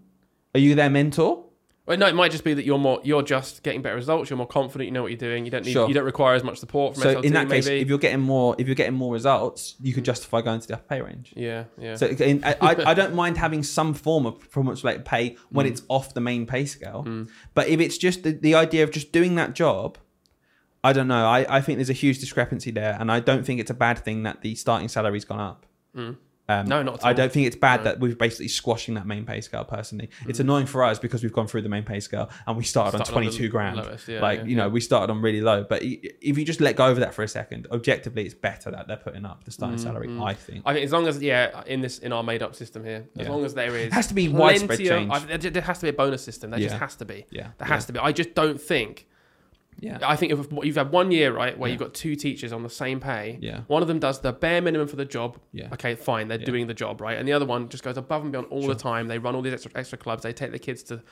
Are 0.54 0.60
you 0.60 0.74
their 0.74 0.90
mentor? 0.90 1.41
Well, 1.84 1.96
no, 1.96 2.06
it 2.06 2.14
might 2.14 2.30
just 2.30 2.44
be 2.44 2.54
that 2.54 2.64
you're 2.64 2.78
more, 2.78 3.00
you're 3.02 3.22
just 3.22 3.64
getting 3.64 3.82
better 3.82 3.96
results. 3.96 4.30
You're 4.30 4.36
more 4.36 4.46
confident. 4.46 4.86
You 4.86 4.92
know 4.92 5.02
what 5.02 5.10
you're 5.10 5.18
doing. 5.18 5.44
You 5.44 5.50
don't 5.50 5.64
need, 5.64 5.72
Sure. 5.72 5.88
you 5.88 5.94
don't 5.94 6.04
require 6.04 6.34
as 6.34 6.44
much 6.44 6.58
support 6.58 6.94
from 6.94 7.02
so 7.02 7.14
SLT. 7.16 7.24
in 7.24 7.32
that 7.32 7.48
case, 7.48 7.66
maybe. 7.66 7.80
if 7.80 7.88
you're 7.88 7.98
getting 7.98 8.20
more, 8.20 8.54
if 8.56 8.68
you're 8.68 8.76
getting 8.76 8.94
more 8.94 9.12
results, 9.12 9.74
you 9.80 9.92
could 9.92 10.04
mm. 10.04 10.06
justify 10.06 10.42
going 10.42 10.60
to 10.60 10.68
the 10.68 10.74
upper 10.74 10.84
pay 10.84 11.00
range. 11.00 11.32
yeah, 11.36 11.64
yeah. 11.76 11.96
So 11.96 12.06
in, 12.06 12.44
I, 12.44 12.56
I 12.60 12.94
don't 12.94 13.14
mind 13.14 13.36
having 13.36 13.64
some 13.64 13.94
form 13.94 14.26
of 14.26 14.38
performance 14.38 14.84
related 14.84 15.04
pay 15.04 15.36
when 15.50 15.66
mm. 15.66 15.70
it's 15.70 15.82
off 15.88 16.14
the 16.14 16.20
main 16.20 16.46
pay 16.46 16.66
scale. 16.66 17.04
Mm. 17.04 17.28
But 17.54 17.66
if 17.66 17.80
it's 17.80 17.98
just 17.98 18.22
the, 18.22 18.30
the 18.30 18.54
idea 18.54 18.84
of 18.84 18.92
just 18.92 19.10
doing 19.10 19.34
that 19.34 19.54
job, 19.54 19.98
I 20.84 20.92
don't 20.92 21.08
know. 21.08 21.26
I, 21.26 21.46
I 21.48 21.60
think 21.60 21.78
there's 21.78 21.90
a 21.90 21.94
huge 21.94 22.20
discrepancy 22.20 22.70
there, 22.70 22.96
and 23.00 23.10
I 23.10 23.18
don't 23.18 23.44
think 23.44 23.58
it's 23.60 23.70
a 23.70 23.74
bad 23.74 23.98
thing 23.98 24.22
that 24.22 24.42
the 24.42 24.54
starting 24.54 24.88
salary's 24.88 25.24
gone 25.24 25.40
up. 25.40 25.66
Um, 26.48 26.66
No, 26.66 26.82
not 26.82 26.94
at 26.94 27.06
I 27.06 27.12
don't 27.12 27.30
think 27.30 27.46
it's 27.46 27.56
bad 27.56 27.80
No. 27.80 27.84
that 27.84 28.00
we're 28.00 28.16
basically 28.16 28.48
squashing 28.48 28.94
that 28.94 29.06
main 29.06 29.24
pay 29.24 29.40
scale. 29.40 29.64
Personally, 29.64 30.10
it's 30.26 30.38
mm. 30.38 30.42
annoying 30.42 30.66
for 30.66 30.82
us 30.82 30.98
because 30.98 31.22
we've 31.22 31.32
gone 31.32 31.46
through 31.46 31.62
the 31.62 31.68
main 31.68 31.84
pay 31.84 32.00
scale 32.00 32.30
and 32.46 32.56
we 32.56 32.64
started, 32.64 32.96
Started 32.98 33.12
on 33.12 33.18
on 33.18 33.22
22 33.24 33.48
grand. 33.48 33.76
lowest, 33.76 34.08
yeah, 34.08 34.20
like 34.20 34.40
yeah, 34.40 34.44
you 34.46 34.56
know, 34.56 34.64
yeah. 34.64 34.72
we 34.72 34.80
started 34.80 35.12
on 35.12 35.22
really 35.22 35.40
low. 35.40 35.64
But 35.64 35.82
if 35.82 36.36
you 36.38 36.44
just 36.44 36.60
let 36.60 36.76
go 36.76 36.90
of 36.90 36.96
that 36.98 37.14
for 37.14 37.22
a 37.22 37.28
second, 37.28 37.68
objectively, 37.70 38.24
it's 38.24 38.34
better 38.34 38.70
that 38.72 38.88
they're 38.88 38.96
putting 38.96 39.24
up 39.24 39.44
the 39.44 39.52
starting 39.52 39.78
mm, 39.78 39.82
salary. 39.82 40.08
Mm. 40.08 40.24
I 40.24 40.34
think. 40.34 40.62
I 40.66 40.74
think 40.74 40.84
as 40.84 40.92
long 40.92 41.06
as 41.06 41.22
yeah, 41.22 41.62
in 41.66 41.80
this 41.80 41.98
in 41.98 42.12
our 42.12 42.22
made 42.22 42.42
up 42.42 42.54
system 42.56 42.84
here, 42.84 43.06
as 43.16 43.28
long 43.28 43.44
as 43.44 43.54
there 43.54 43.74
is 43.76 43.86
It 43.86 43.92
has 43.92 44.08
to 44.08 44.14
be 44.14 44.28
widespread 44.28 44.80
of- 44.80 44.86
change. 44.86 45.10
I, 45.12 45.18
there, 45.20 45.50
there 45.50 45.62
has 45.62 45.78
to 45.78 45.84
be 45.84 45.90
a 45.90 45.94
bonus 45.94 46.24
system. 46.24 46.50
There 46.50 46.60
just 46.60 46.76
has 46.76 46.96
to 46.96 47.04
be. 47.04 47.26
Yeah. 47.30 47.48
There 47.58 47.68
has 47.68 47.86
to 47.86 47.92
be. 47.92 47.98
I 47.98 48.12
just 48.12 48.34
don't 48.34 48.60
think. 48.60 49.06
Yeah. 49.82 49.98
I 50.02 50.14
think 50.14 50.30
if 50.32 50.46
you've 50.62 50.76
had 50.76 50.92
one 50.92 51.10
year 51.10 51.32
right 51.34 51.58
where 51.58 51.68
Yeah. 51.68 51.72
you've 51.72 51.80
got 51.80 51.92
two 51.92 52.14
teachers 52.14 52.52
on 52.52 52.62
the 52.62 52.70
same 52.70 53.00
pay, 53.00 53.38
Yeah. 53.40 53.62
one 53.66 53.82
of 53.82 53.88
them 53.88 53.98
does 53.98 54.20
the 54.20 54.32
bare 54.32 54.62
minimum 54.62 54.86
for 54.86 54.94
the 54.94 55.04
job. 55.04 55.38
Yeah. 55.52 55.70
Okay, 55.72 55.96
fine, 55.96 56.28
they're 56.28 56.38
Yeah. 56.38 56.46
doing 56.46 56.68
the 56.68 56.74
job 56.74 57.00
right, 57.00 57.18
and 57.18 57.26
the 57.26 57.32
other 57.32 57.44
one 57.44 57.68
just 57.68 57.82
goes 57.82 57.96
above 57.96 58.22
and 58.22 58.30
beyond 58.30 58.46
all 58.50 58.62
Sure. 58.62 58.74
the 58.74 58.80
time. 58.80 59.08
They 59.08 59.18
run 59.18 59.34
all 59.34 59.42
these 59.42 59.52
extra 59.52 59.72
extra 59.74 59.98
clubs. 59.98 60.22
They 60.22 60.32
take 60.32 60.52
the 60.52 60.58
kids 60.60 60.84
to 60.84 61.02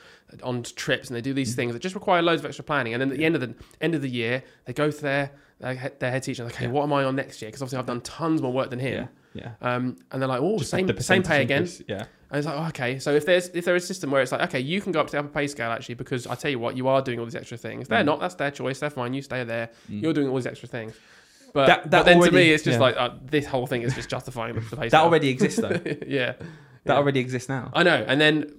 on 0.41 0.63
trips 0.63 1.09
and 1.09 1.17
they 1.17 1.21
do 1.21 1.33
these 1.33 1.51
mm. 1.53 1.57
things 1.57 1.73
that 1.73 1.81
just 1.81 1.95
require 1.95 2.21
loads 2.21 2.41
of 2.41 2.45
extra 2.45 2.63
planning. 2.63 2.93
And 2.93 3.01
then 3.01 3.11
at 3.11 3.17
the 3.17 3.25
end 3.25 3.35
of 3.35 3.41
the 3.41 3.53
end 3.81 3.93
of 3.93 4.01
the 4.01 4.09
year, 4.09 4.43
they 4.65 4.73
go 4.73 4.89
to 4.89 5.01
their 5.01 5.31
their 5.61 6.11
head, 6.11 6.23
teacher. 6.23 6.43
Okay, 6.45 6.65
Yeah. 6.65 6.71
what 6.71 6.83
am 6.83 6.93
I 6.93 7.03
on 7.03 7.15
next 7.15 7.41
year? 7.41 7.49
Because 7.49 7.61
obviously 7.61 7.79
I've 7.79 7.85
done 7.85 8.01
tons 8.01 8.41
more 8.41 8.51
work 8.51 8.69
than 8.69 8.79
him. 8.79 9.07
Yeah. 9.33 9.51
Yeah. 9.61 9.75
Um, 9.75 9.97
and 10.11 10.21
they're 10.21 10.27
like, 10.27 10.41
oh, 10.41 10.57
Just 10.57 10.71
same 10.71 10.87
the 10.87 11.01
same 11.01 11.23
pay 11.23 11.41
again. 11.41 11.61
increase. 11.63 11.81
Yeah. 11.87 12.05
And 12.29 12.37
it's 12.39 12.45
like, 12.45 12.55
oh, 12.57 12.67
okay. 12.67 12.99
So 12.99 13.13
if 13.13 13.25
there's 13.25 13.47
if 13.49 13.63
there 13.65 13.75
is 13.75 13.83
a 13.83 13.87
system 13.87 14.11
where 14.11 14.21
it's 14.21 14.31
like, 14.31 14.41
okay, 14.41 14.59
you 14.59 14.81
can 14.81 14.91
go 14.91 14.99
up 14.99 15.07
to 15.07 15.11
the 15.13 15.19
upper 15.19 15.29
pay 15.29 15.47
scale 15.47 15.71
actually 15.71 15.95
because 15.95 16.27
I 16.27 16.35
tell 16.35 16.51
you 16.51 16.59
what, 16.59 16.75
you 16.75 16.87
are 16.87 17.01
doing 17.01 17.19
all 17.19 17.25
these 17.25 17.35
extra 17.35 17.57
things. 17.57 17.85
Mm. 17.85 17.89
They're 17.89 18.03
not. 18.03 18.19
That's 18.19 18.35
their 18.35 18.51
choice. 18.51 18.79
They're 18.79 18.89
fine. 18.89 19.13
You 19.13 19.21
stay 19.21 19.43
there. 19.43 19.69
You're 19.87 20.13
doing 20.13 20.27
all 20.27 20.35
these 20.35 20.47
extra 20.47 20.67
things. 20.67 20.93
But, 21.53 21.67
That- 21.67 21.83
but 21.83 21.91
that 21.91 22.05
then 22.05 22.21
to 22.21 22.31
me, 22.31 22.51
it's 22.51 22.63
just 22.63 22.75
yeah. 22.75 22.81
like 22.81 22.95
uh, 22.97 23.09
this 23.25 23.45
whole 23.45 23.67
thing 23.67 23.81
is 23.81 23.93
just 23.95 24.09
justifying 24.09 24.55
the, 24.55 24.61
the 24.61 24.77
pay 24.77 24.89
That 24.89 25.03
already 25.03 25.27
exists 25.29 25.59
though. 25.59 25.79
yeah. 26.07 26.33
That 26.85 26.93
Yeah. 26.93 26.97
already 26.99 27.19
exists 27.19 27.47
now. 27.47 27.69
I 27.73 27.83
know. 27.83 28.03
And 28.07 28.19
then 28.19 28.51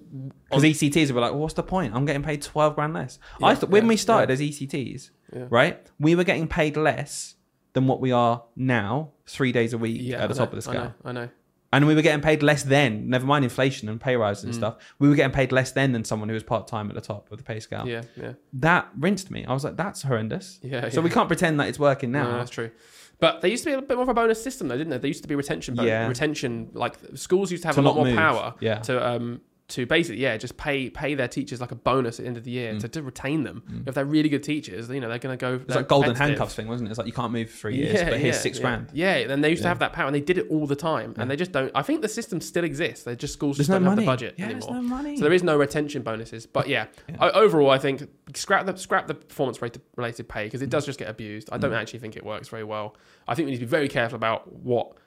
Because 0.49 0.63
ECTs 0.63 1.11
were 1.11 1.19
like, 1.21 1.31
well, 1.31 1.41
what's 1.41 1.55
the 1.55 1.63
point? 1.63 1.93
I'm 1.95 2.05
getting 2.05 2.23
paid 2.23 2.41
12 2.41 2.75
grand 2.75 2.93
less. 2.93 3.19
I 3.41 3.49
Yeah, 3.49 3.55
thought 3.55 3.69
when 3.69 3.83
yeah, 3.83 3.89
we 3.89 3.97
started 3.97 4.31
as 4.31 4.39
ECTs, 4.41 5.09
right, 5.49 5.85
we 5.99 6.15
were 6.15 6.23
getting 6.23 6.47
paid 6.47 6.77
less 6.77 7.35
than 7.73 7.87
what 7.87 7.99
we 7.99 8.11
are 8.11 8.43
now, 8.55 9.09
three 9.25 9.51
days 9.51 9.73
a 9.73 9.77
week 9.77 10.13
at 10.13 10.29
the 10.29 10.35
I 10.35 10.37
top 10.37 10.53
of 10.53 10.63
the 10.63 10.69
I 10.69 10.73
scale. 10.73 10.83
know. 10.85 10.93
I 11.05 11.11
know. 11.11 11.29
And 11.73 11.87
we 11.87 11.95
were 11.95 12.03
getting 12.03 12.21
paid 12.21 12.43
less 12.43 12.61
then, 12.61 13.09
never 13.09 13.25
mind 13.25 13.43
inflation 13.43 13.89
and 13.89 13.99
pay 13.99 14.15
rises 14.15 14.43
Mm. 14.43 14.47
and 14.49 14.55
stuff. 14.55 14.75
We 14.99 15.09
were 15.09 15.15
getting 15.15 15.33
paid 15.33 15.51
less 15.51 15.71
then 15.71 15.91
than 15.91 16.03
someone 16.03 16.29
who 16.29 16.33
was 16.35 16.43
part 16.43 16.67
time 16.67 16.87
at 16.89 16.93
the 16.93 17.01
top 17.01 17.31
of 17.31 17.39
the 17.39 17.43
pay 17.43 17.59
scale. 17.59 17.87
Yeah. 17.87 18.03
Yeah. 18.15 18.33
That 18.53 18.89
rinsed 18.95 19.31
me. 19.31 19.43
I 19.45 19.53
was 19.53 19.63
like, 19.63 19.75
that's 19.75 20.03
horrendous. 20.03 20.59
Yeah. 20.61 20.89
So 20.89 21.01
we 21.01 21.09
can't 21.09 21.27
pretend 21.27 21.59
that 21.59 21.67
it's 21.67 21.79
working 21.79 22.11
No, 22.11 22.23
now. 22.29 22.37
that's 22.37 22.51
true. 22.51 22.69
But 23.19 23.41
there 23.41 23.49
used 23.49 23.63
to 23.63 23.69
be 23.69 23.73
a 23.73 23.81
bit 23.81 23.95
more 23.95 24.03
of 24.03 24.09
a 24.09 24.13
bonus 24.13 24.43
system, 24.43 24.67
though, 24.67 24.77
didn't 24.77 24.89
there? 24.89 24.99
There 24.99 25.07
used 25.07 25.21
to 25.23 25.27
be 25.29 25.35
retention, 25.35 25.75
bon- 25.75 25.85
Yeah. 25.87 26.07
retention. 26.07 26.69
Like 26.73 26.95
schools 27.15 27.51
used 27.51 27.63
to 27.63 27.67
have 27.69 27.75
To 27.75 27.81
a 27.81 27.83
lot 27.83 27.91
not 27.91 27.95
more 27.97 28.05
move. 28.07 28.15
power 28.17 28.53
Yeah. 28.59 28.79
to 28.79 29.07
um 29.07 29.41
to 29.69 29.85
basically 29.85 30.21
yeah 30.21 30.35
just 30.35 30.57
pay 30.57 30.89
pay 30.89 31.15
their 31.15 31.27
teachers 31.29 31.61
like 31.61 31.71
a 31.71 31.75
bonus 31.75 32.19
at 32.19 32.23
the 32.23 32.27
end 32.27 32.37
of 32.37 32.43
the 32.43 32.51
Mm. 32.51 32.53
year 32.53 32.79
to, 32.79 32.87
to 32.89 33.01
retain 33.01 33.43
them. 33.43 33.83
If 33.87 33.95
they're 33.95 34.03
really 34.05 34.27
good 34.29 34.43
teachers, 34.43 34.89
you 34.89 34.99
know 34.99 35.07
they're 35.07 35.17
going 35.19 35.37
to 35.37 35.41
go. 35.41 35.55
It's 35.65 35.73
like 35.75 35.87
golden 35.87 36.15
handcuffs 36.15 36.53
thing, 36.53 36.67
wasn't 36.67 36.89
it? 36.89 36.91
It's 36.91 36.97
like 36.97 37.07
you 37.07 37.13
can't 37.13 37.31
move 37.31 37.49
for 37.49 37.55
three 37.57 37.77
years, 37.77 38.03
but 38.03 38.19
here's 38.19 38.39
six 38.39 38.57
yeah. 38.57 38.61
grand. 38.61 38.89
Yeah, 38.93 39.25
then 39.25 39.39
they 39.41 39.49
used 39.49 39.61
to 39.61 39.69
have 39.69 39.79
that 39.79 39.93
power, 39.93 40.05
and 40.07 40.13
they 40.15 40.19
did 40.21 40.37
it 40.37 40.47
all 40.49 40.67
the 40.67 40.75
time, 40.75 41.13
Yeah. 41.15 41.21
and 41.23 41.31
they 41.31 41.37
just 41.37 41.53
don't. 41.53 41.71
I 41.73 41.81
think 41.81 42.01
the 42.01 42.09
system 42.09 42.41
still 42.41 42.65
exists. 42.65 43.05
They 43.05 43.15
just 43.15 43.33
schools 43.33 43.57
There's 43.57 43.67
just 43.67 43.69
no 43.69 43.75
don't 43.77 43.95
money. 43.95 44.05
have 44.05 44.19
the 44.19 44.25
budget 44.25 44.35
yeah, 44.37 44.45
anymore. 44.45 44.61
there's 44.69 44.83
no 44.83 44.95
money. 44.95 45.15
So 45.17 45.23
there 45.23 45.33
is 45.33 45.43
no 45.43 45.57
retention 45.57 46.01
bonuses. 46.03 46.45
But 46.45 46.67
yeah, 46.67 46.87
Yeah. 47.07 47.15
o- 47.21 47.31
overall, 47.31 47.69
I 47.69 47.77
think 47.77 48.03
scrap 48.35 48.65
the 48.65 48.75
scrap 48.77 49.07
the 49.07 49.13
performance 49.15 49.61
related 49.61 49.81
related 49.95 50.27
pay 50.27 50.43
because 50.45 50.61
it 50.61 50.67
Mm. 50.67 50.71
does 50.71 50.85
just 50.85 50.99
get 50.99 51.09
abused. 51.09 51.49
I 51.51 51.57
don't 51.57 51.73
actually 51.73 51.99
think 51.99 52.17
it 52.17 52.25
works 52.25 52.49
very 52.49 52.63
well. 52.65 52.95
I 53.27 53.33
think 53.35 53.45
we 53.45 53.51
need 53.51 53.59
to 53.59 53.65
be 53.65 53.69
very 53.69 53.87
careful 53.87 54.17
about 54.17 54.51
what 54.53 54.97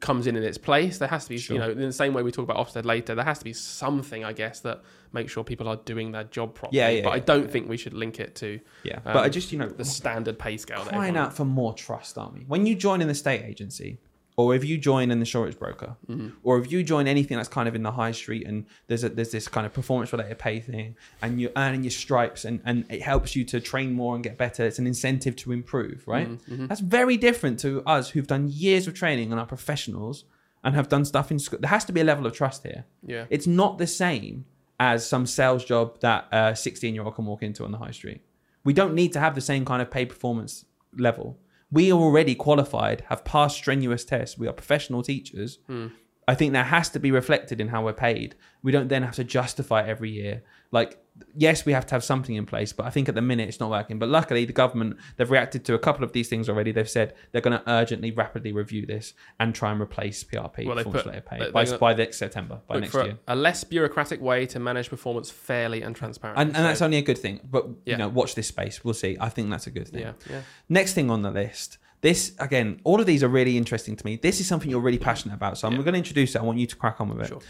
comes 0.00 0.26
in 0.26 0.36
in 0.36 0.42
its 0.42 0.58
place. 0.58 0.98
There 0.98 1.08
has 1.08 1.24
to 1.24 1.30
be, 1.30 1.38
Sure. 1.38 1.54
you 1.56 1.60
know, 1.60 1.70
in 1.70 1.78
the 1.78 1.92
same 1.92 2.12
way 2.12 2.22
we 2.22 2.30
talk 2.30 2.44
about 2.44 2.56
Ofsted 2.58 2.84
later, 2.84 3.14
there 3.14 3.24
has 3.24 3.38
to 3.38 3.44
be 3.44 3.52
something, 3.54 4.24
I 4.24 4.32
guess, 4.32 4.60
that 4.60 4.82
makes 5.12 5.32
sure 5.32 5.42
people 5.44 5.66
are 5.68 5.76
doing 5.76 6.12
their 6.12 6.24
job 6.24 6.54
properly. 6.54 6.78
Yeah, 6.78 6.88
yeah, 6.90 7.02
but 7.04 7.10
I 7.14 7.18
don't 7.18 7.44
yeah. 7.44 7.50
think 7.50 7.68
we 7.68 7.76
should 7.78 7.94
link 7.94 8.20
it 8.20 8.34
to 8.36 8.60
yeah, 8.84 8.96
um, 8.96 9.14
but 9.14 9.24
I 9.24 9.28
just 9.30 9.50
you 9.52 9.58
know 9.58 9.68
the 9.68 9.84
standard 9.84 10.38
pay 10.38 10.56
scale. 10.58 10.80
Crying 10.80 11.10
everyone- 11.10 11.16
out 11.16 11.34
for 11.34 11.44
more 11.46 11.72
trust, 11.72 12.18
aren't 12.18 12.34
we? 12.34 12.40
When 12.40 12.66
you 12.66 12.74
join 12.74 13.00
an 13.00 13.08
estate 13.08 13.42
agency, 13.44 13.98
or 14.38 14.54
if 14.54 14.64
you 14.64 14.78
join 14.78 15.10
an 15.10 15.18
insurance 15.18 15.54
broker, 15.56 15.96
Mm-hmm. 16.08 16.28
or 16.42 16.58
if 16.60 16.70
you 16.72 16.82
join 16.82 17.06
anything 17.06 17.36
that's 17.36 17.48
kind 17.58 17.68
of 17.68 17.74
in 17.74 17.82
the 17.82 17.90
high 17.92 18.12
street 18.12 18.46
and 18.46 18.64
there's 18.86 19.04
a, 19.04 19.08
there's 19.10 19.32
this 19.32 19.48
kind 19.48 19.66
of 19.66 19.72
performance 19.74 20.12
related 20.12 20.38
pay 20.38 20.60
thing, 20.60 20.96
and 21.20 21.40
you're 21.40 21.50
earning 21.56 21.82
your 21.82 21.90
stripes 21.90 22.44
and, 22.46 22.60
and 22.64 22.86
it 22.88 23.02
helps 23.02 23.34
you 23.36 23.44
to 23.44 23.60
train 23.60 23.92
more 23.92 24.14
and 24.14 24.22
get 24.24 24.38
better. 24.38 24.64
It's 24.64 24.78
an 24.78 24.86
incentive 24.86 25.34
to 25.42 25.52
improve, 25.52 26.04
right? 26.06 26.28
Mm-hmm. 26.30 26.66
That's 26.68 26.80
very 26.80 27.16
different 27.16 27.58
to 27.60 27.82
us 27.84 28.10
who've 28.10 28.26
done 28.26 28.48
years 28.48 28.86
of 28.86 28.94
training 28.94 29.30
and 29.32 29.40
are 29.40 29.46
professionals 29.46 30.24
and 30.64 30.74
have 30.74 30.88
done 30.88 31.04
stuff 31.04 31.30
in 31.30 31.38
school. 31.38 31.58
There 31.60 31.70
has 31.70 31.84
to 31.86 31.92
be 31.92 32.00
a 32.00 32.04
level 32.04 32.24
of 32.26 32.32
trust 32.32 32.62
here. 32.62 32.84
Yeah. 33.04 33.24
It's 33.30 33.46
not 33.46 33.78
the 33.78 33.86
same 33.86 34.44
as 34.80 35.04
some 35.04 35.26
sales 35.26 35.64
job 35.64 35.98
that 36.00 36.28
a 36.30 36.54
16 36.54 36.94
year 36.94 37.02
old 37.04 37.14
can 37.16 37.26
walk 37.26 37.42
into 37.42 37.64
on 37.64 37.72
the 37.72 37.78
high 37.78 37.90
street. 37.90 38.20
We 38.64 38.72
don't 38.72 38.94
need 38.94 39.12
to 39.14 39.20
have 39.20 39.34
the 39.34 39.40
same 39.40 39.64
kind 39.64 39.82
of 39.82 39.90
pay 39.90 40.04
performance 40.06 40.64
level. 40.96 41.38
We 41.70 41.92
are 41.92 41.98
already 41.98 42.34
qualified, 42.34 43.04
have 43.08 43.24
passed 43.24 43.56
strenuous 43.56 44.04
tests. 44.04 44.38
We 44.38 44.48
are 44.48 44.52
professional 44.52 45.02
teachers. 45.02 45.58
Hmm. 45.66 45.88
I 46.26 46.34
think 46.34 46.52
that 46.52 46.66
has 46.66 46.90
to 46.90 47.00
be 47.00 47.10
reflected 47.10 47.60
in 47.60 47.68
how 47.68 47.84
we're 47.84 47.94
paid. 47.94 48.34
We 48.62 48.70
don't 48.70 48.88
then 48.88 49.02
have 49.02 49.14
to 49.16 49.24
justify 49.24 49.86
every 49.86 50.10
year. 50.10 50.42
Like, 50.70 51.02
yes, 51.34 51.64
we 51.64 51.72
have 51.72 51.86
to 51.86 51.94
have 51.94 52.04
something 52.04 52.34
in 52.36 52.44
place, 52.44 52.72
but 52.74 52.84
I 52.84 52.90
think 52.90 53.08
at 53.08 53.14
the 53.14 53.22
minute 53.22 53.48
it's 53.48 53.58
not 53.58 53.70
working. 53.70 53.98
But 53.98 54.08
luckily, 54.10 54.44
the 54.44 54.52
government 54.52 54.98
they've 55.16 55.30
reacted 55.30 55.64
to 55.64 55.74
a 55.74 55.78
couple 55.78 56.04
of 56.04 56.12
these 56.12 56.28
things 56.28 56.48
already. 56.48 56.72
They've 56.72 56.88
said 56.88 57.14
they're 57.32 57.40
going 57.40 57.58
to 57.58 57.70
urgently, 57.70 58.10
rapidly 58.10 58.52
review 58.52 58.84
this 58.84 59.14
and 59.40 59.54
try 59.54 59.72
and 59.72 59.80
replace 59.80 60.22
PRP 60.24 60.66
Well, 60.66 60.76
performance 60.76 61.04
put- 61.04 61.26
pay 61.26 61.50
by, 61.50 61.64
by 61.78 61.94
next 61.94 62.18
September, 62.18 62.60
by 62.66 62.80
next 62.80 62.92
year. 62.94 63.18
a, 63.26 63.34
a 63.34 63.36
less 63.36 63.64
bureaucratic 63.64 64.20
way 64.20 64.44
to 64.46 64.58
manage 64.58 64.90
performance 64.90 65.30
fairly 65.30 65.80
and 65.82 65.96
transparently. 65.96 66.42
And, 66.42 66.54
and 66.54 66.64
that's 66.66 66.82
only 66.82 66.98
a 66.98 67.02
good 67.02 67.18
thing. 67.18 67.40
But 67.50 67.66
Yeah. 67.86 67.92
you 67.92 67.96
know, 67.98 68.08
watch 68.08 68.34
this 68.34 68.48
space. 68.48 68.84
We'll 68.84 68.94
see. 68.94 69.16
I 69.18 69.30
think 69.30 69.48
that's 69.50 69.66
a 69.66 69.70
good 69.70 69.88
thing. 69.88 70.00
yeah, 70.02 70.12
yeah. 70.30 70.42
Next 70.68 70.92
thing 70.92 71.10
on 71.10 71.22
the 71.22 71.30
list. 71.30 71.78
This 72.00 72.32
again, 72.38 72.80
all 72.84 73.00
of 73.00 73.06
these 73.06 73.24
are 73.24 73.28
really 73.28 73.56
interesting 73.56 73.96
to 73.96 74.06
me. 74.06 74.16
This 74.16 74.38
is 74.38 74.46
something 74.46 74.70
you're 74.70 74.78
really 74.78 74.98
passionate 74.98 75.34
about, 75.34 75.58
so 75.58 75.66
I'm 75.66 75.74
going 75.74 75.86
to 75.94 75.98
introduce 75.98 76.36
it. 76.36 76.38
I 76.40 76.44
want 76.44 76.58
you 76.58 76.66
to 76.68 76.76
crack 76.76 77.00
on 77.00 77.08
with 77.08 77.22
it. 77.22 77.28
Sure. 77.28 77.40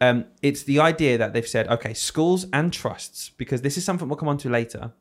Um, 0.00 0.26
it's 0.42 0.62
the 0.64 0.80
idea 0.80 1.18
that 1.18 1.32
they've 1.32 1.46
said, 1.46 1.68
okay, 1.68 1.94
schools 1.94 2.46
and 2.52 2.72
trusts, 2.72 3.30
because 3.30 3.62
this 3.62 3.76
is 3.76 3.84
something 3.84 4.08
we'll 4.08 4.16
come 4.16 4.28
on 4.28 4.38
to 4.38 4.50
later. 4.50 4.92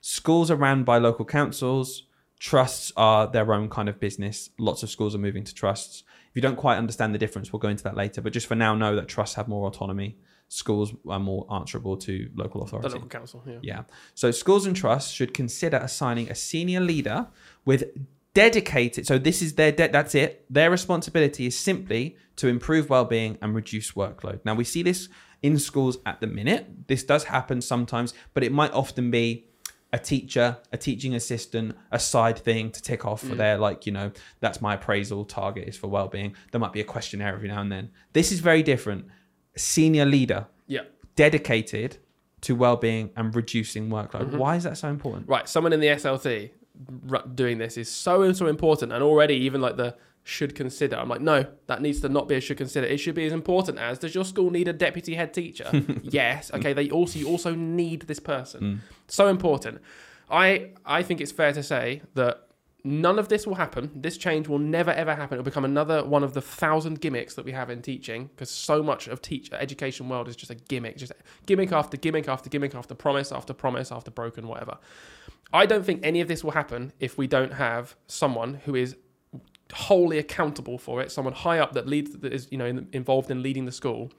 Schools 0.00 0.50
are 0.50 0.56
run 0.56 0.84
by 0.84 0.98
local 0.98 1.24
councils. 1.24 2.04
Trusts 2.38 2.92
are 2.96 3.26
their 3.26 3.52
own 3.52 3.68
kind 3.70 3.88
of 3.88 3.98
business. 3.98 4.50
Lots 4.58 4.82
of 4.82 4.90
schools 4.90 5.14
are 5.14 5.18
moving 5.18 5.44
to 5.44 5.54
trusts. 5.54 6.04
If 6.28 6.36
you 6.36 6.42
don't 6.42 6.56
quite 6.56 6.76
understand 6.76 7.14
the 7.14 7.18
difference, 7.18 7.52
we'll 7.52 7.60
go 7.60 7.68
into 7.68 7.84
that 7.84 7.96
later. 7.96 8.20
But 8.20 8.32
just 8.32 8.46
for 8.46 8.54
now, 8.54 8.74
know 8.74 8.96
that 8.96 9.08
trusts 9.08 9.36
have 9.36 9.48
more 9.48 9.66
autonomy. 9.66 10.18
Schools 10.48 10.92
are 11.08 11.20
more 11.20 11.46
answerable 11.52 11.96
to 11.96 12.30
local 12.34 12.64
The 12.82 12.88
local 12.88 13.08
council. 13.08 13.42
Yeah. 13.46 13.58
Yeah. 13.62 13.82
So 14.14 14.30
schools 14.30 14.66
and 14.66 14.76
trusts 14.76 15.12
should 15.12 15.32
consider 15.32 15.78
assigning 15.78 16.30
a 16.30 16.34
senior 16.34 16.80
leader 16.80 17.28
with 17.64 17.84
dedicated. 18.34 19.06
So 19.06 19.18
this 19.18 19.40
is 19.40 19.54
their 19.54 19.72
de- 19.72 19.88
that's 19.88 20.14
it. 20.14 20.44
Their 20.50 20.70
responsibility 20.70 21.46
is 21.46 21.58
simply 21.58 22.16
to 22.36 22.48
improve 22.48 22.90
well-being 22.90 23.38
and 23.40 23.54
reduce 23.54 23.92
workload. 23.92 24.40
Now 24.44 24.54
we 24.54 24.64
see 24.64 24.82
this 24.82 25.08
in 25.42 25.58
schools 25.58 25.98
at 26.04 26.20
the 26.20 26.26
minute. 26.26 26.88
This 26.88 27.04
does 27.04 27.24
happen 27.24 27.60
sometimes, 27.60 28.12
but 28.34 28.42
it 28.42 28.52
might 28.52 28.72
often 28.72 29.10
be 29.10 29.46
a 29.92 29.98
teacher, 29.98 30.56
a 30.72 30.76
teaching 30.76 31.14
assistant, 31.14 31.76
a 31.92 32.00
side 32.00 32.36
thing 32.36 32.72
to 32.72 32.82
tick 32.82 33.04
off 33.06 33.22
for 33.22 33.36
their 33.36 33.56
like, 33.56 33.86
you 33.86 33.92
know, 33.92 34.10
that's 34.40 34.60
my 34.60 34.74
appraisal 34.74 35.24
target 35.24 35.68
is 35.68 35.76
for 35.76 35.86
well-being. 35.86 36.34
There 36.50 36.60
might 36.60 36.72
be 36.72 36.80
a 36.80 36.84
questionnaire 36.84 37.34
every 37.34 37.46
now 37.48 37.60
and 37.60 37.70
then. 37.70 37.90
This 38.12 38.32
is 38.32 38.40
very 38.40 38.64
different. 38.64 39.06
Senior 39.56 40.04
leader 40.04 40.48
Yeah. 40.66 40.80
dedicated 41.14 41.98
to 42.40 42.56
well-being 42.56 43.10
and 43.16 43.32
reducing 43.36 43.88
workload. 43.88 44.24
Mm-hmm. 44.30 44.38
Why 44.38 44.56
is 44.56 44.64
that 44.64 44.76
so 44.76 44.88
important? 44.88 45.28
Right. 45.28 45.48
Someone 45.48 45.72
in 45.72 45.78
the 45.78 45.86
SLT 45.86 46.50
doing 47.34 47.58
this 47.58 47.76
is 47.76 47.90
so 47.90 48.32
so 48.32 48.46
important, 48.46 48.92
and 48.92 49.02
already 49.02 49.34
even 49.34 49.60
like 49.60 49.76
the 49.76 49.96
should 50.24 50.54
consider. 50.54 50.96
I'm 50.96 51.08
like, 51.08 51.20
no, 51.20 51.46
that 51.66 51.82
needs 51.82 52.00
to 52.00 52.08
not 52.08 52.28
be 52.28 52.34
a 52.34 52.40
should 52.40 52.56
consider. 52.56 52.86
It 52.86 52.98
should 52.98 53.14
be 53.14 53.26
as 53.26 53.32
important 53.32 53.78
as 53.78 53.98
does 53.98 54.14
your 54.14 54.24
school 54.24 54.50
need 54.50 54.68
a 54.68 54.72
deputy 54.72 55.14
head 55.14 55.34
teacher? 55.34 55.70
yes. 56.02 56.50
Okay. 56.52 56.72
They 56.72 56.90
also 56.90 57.18
you 57.18 57.28
also 57.28 57.54
need 57.54 58.02
this 58.02 58.20
person. 58.20 58.60
Mm. 58.60 58.78
So 59.06 59.28
important. 59.28 59.80
I 60.30 60.70
I 60.84 61.02
think 61.02 61.20
it's 61.20 61.32
fair 61.32 61.52
to 61.52 61.62
say 61.62 62.02
that 62.14 62.43
none 62.84 63.18
of 63.18 63.28
this 63.28 63.46
will 63.46 63.54
happen. 63.54 63.90
This 63.94 64.18
change 64.18 64.46
will 64.46 64.58
never 64.58 64.90
ever 64.90 65.14
happen. 65.14 65.36
It'll 65.36 65.44
become 65.44 65.64
another 65.64 66.04
one 66.04 66.22
of 66.22 66.34
the 66.34 66.42
thousand 66.42 67.00
gimmicks 67.00 67.34
that 67.34 67.44
we 67.44 67.52
have 67.52 67.70
in 67.70 67.80
teaching 67.80 68.26
because 68.26 68.50
so 68.50 68.82
much 68.82 69.08
of 69.08 69.22
teach 69.22 69.50
education 69.52 70.08
world 70.08 70.28
is 70.28 70.36
just 70.36 70.50
a 70.50 70.54
gimmick, 70.54 70.98
just 70.98 71.12
gimmick 71.46 71.72
after 71.72 71.96
gimmick 71.96 72.28
after 72.28 72.50
gimmick 72.50 72.74
after 72.74 72.94
promise 72.94 73.32
after 73.32 73.54
promise 73.54 73.90
after 73.90 74.10
broken 74.10 74.46
whatever. 74.46 74.76
I 75.52 75.66
don't 75.66 75.84
think 75.84 76.00
any 76.04 76.20
of 76.20 76.28
this 76.28 76.44
will 76.44 76.50
happen 76.50 76.92
if 77.00 77.16
we 77.16 77.26
don't 77.26 77.54
have 77.54 77.96
someone 78.06 78.54
who 78.64 78.74
is 78.74 78.96
wholly 79.72 80.18
accountable 80.18 80.76
for 80.76 81.00
it, 81.00 81.10
someone 81.10 81.32
high 81.32 81.58
up 81.58 81.72
that 81.72 81.86
leads 81.86 82.16
that 82.18 82.32
is 82.32 82.48
you 82.50 82.58
know 82.58 82.66
in, 82.66 82.88
involved 82.92 83.30
in 83.30 83.42
leading 83.42 83.64
the 83.64 83.72
school. 83.72 84.12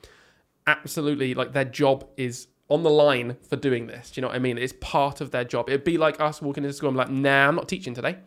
Absolutely, 0.65 1.35
like 1.35 1.53
their 1.53 1.65
job 1.65 2.07
is 2.17 2.47
on 2.69 2.83
the 2.83 2.89
line 2.89 3.37
for 3.47 3.55
doing 3.55 3.87
this. 3.87 4.11
Do 4.11 4.19
you 4.19 4.21
know 4.23 4.29
what 4.29 4.35
I 4.35 4.39
mean? 4.39 4.57
It's 4.57 4.73
part 4.81 5.21
of 5.21 5.31
their 5.31 5.43
job. 5.43 5.69
It'd 5.69 5.83
be 5.83 5.97
like 5.97 6.19
us 6.19 6.41
walking 6.41 6.63
into 6.63 6.73
school 6.73 6.89
and 6.89 6.95
be 6.95 6.99
like, 6.99 7.09
"Nah, 7.09 7.47
I'm 7.47 7.55
not 7.55 7.67
teaching 7.67 7.93
today." 7.93 8.17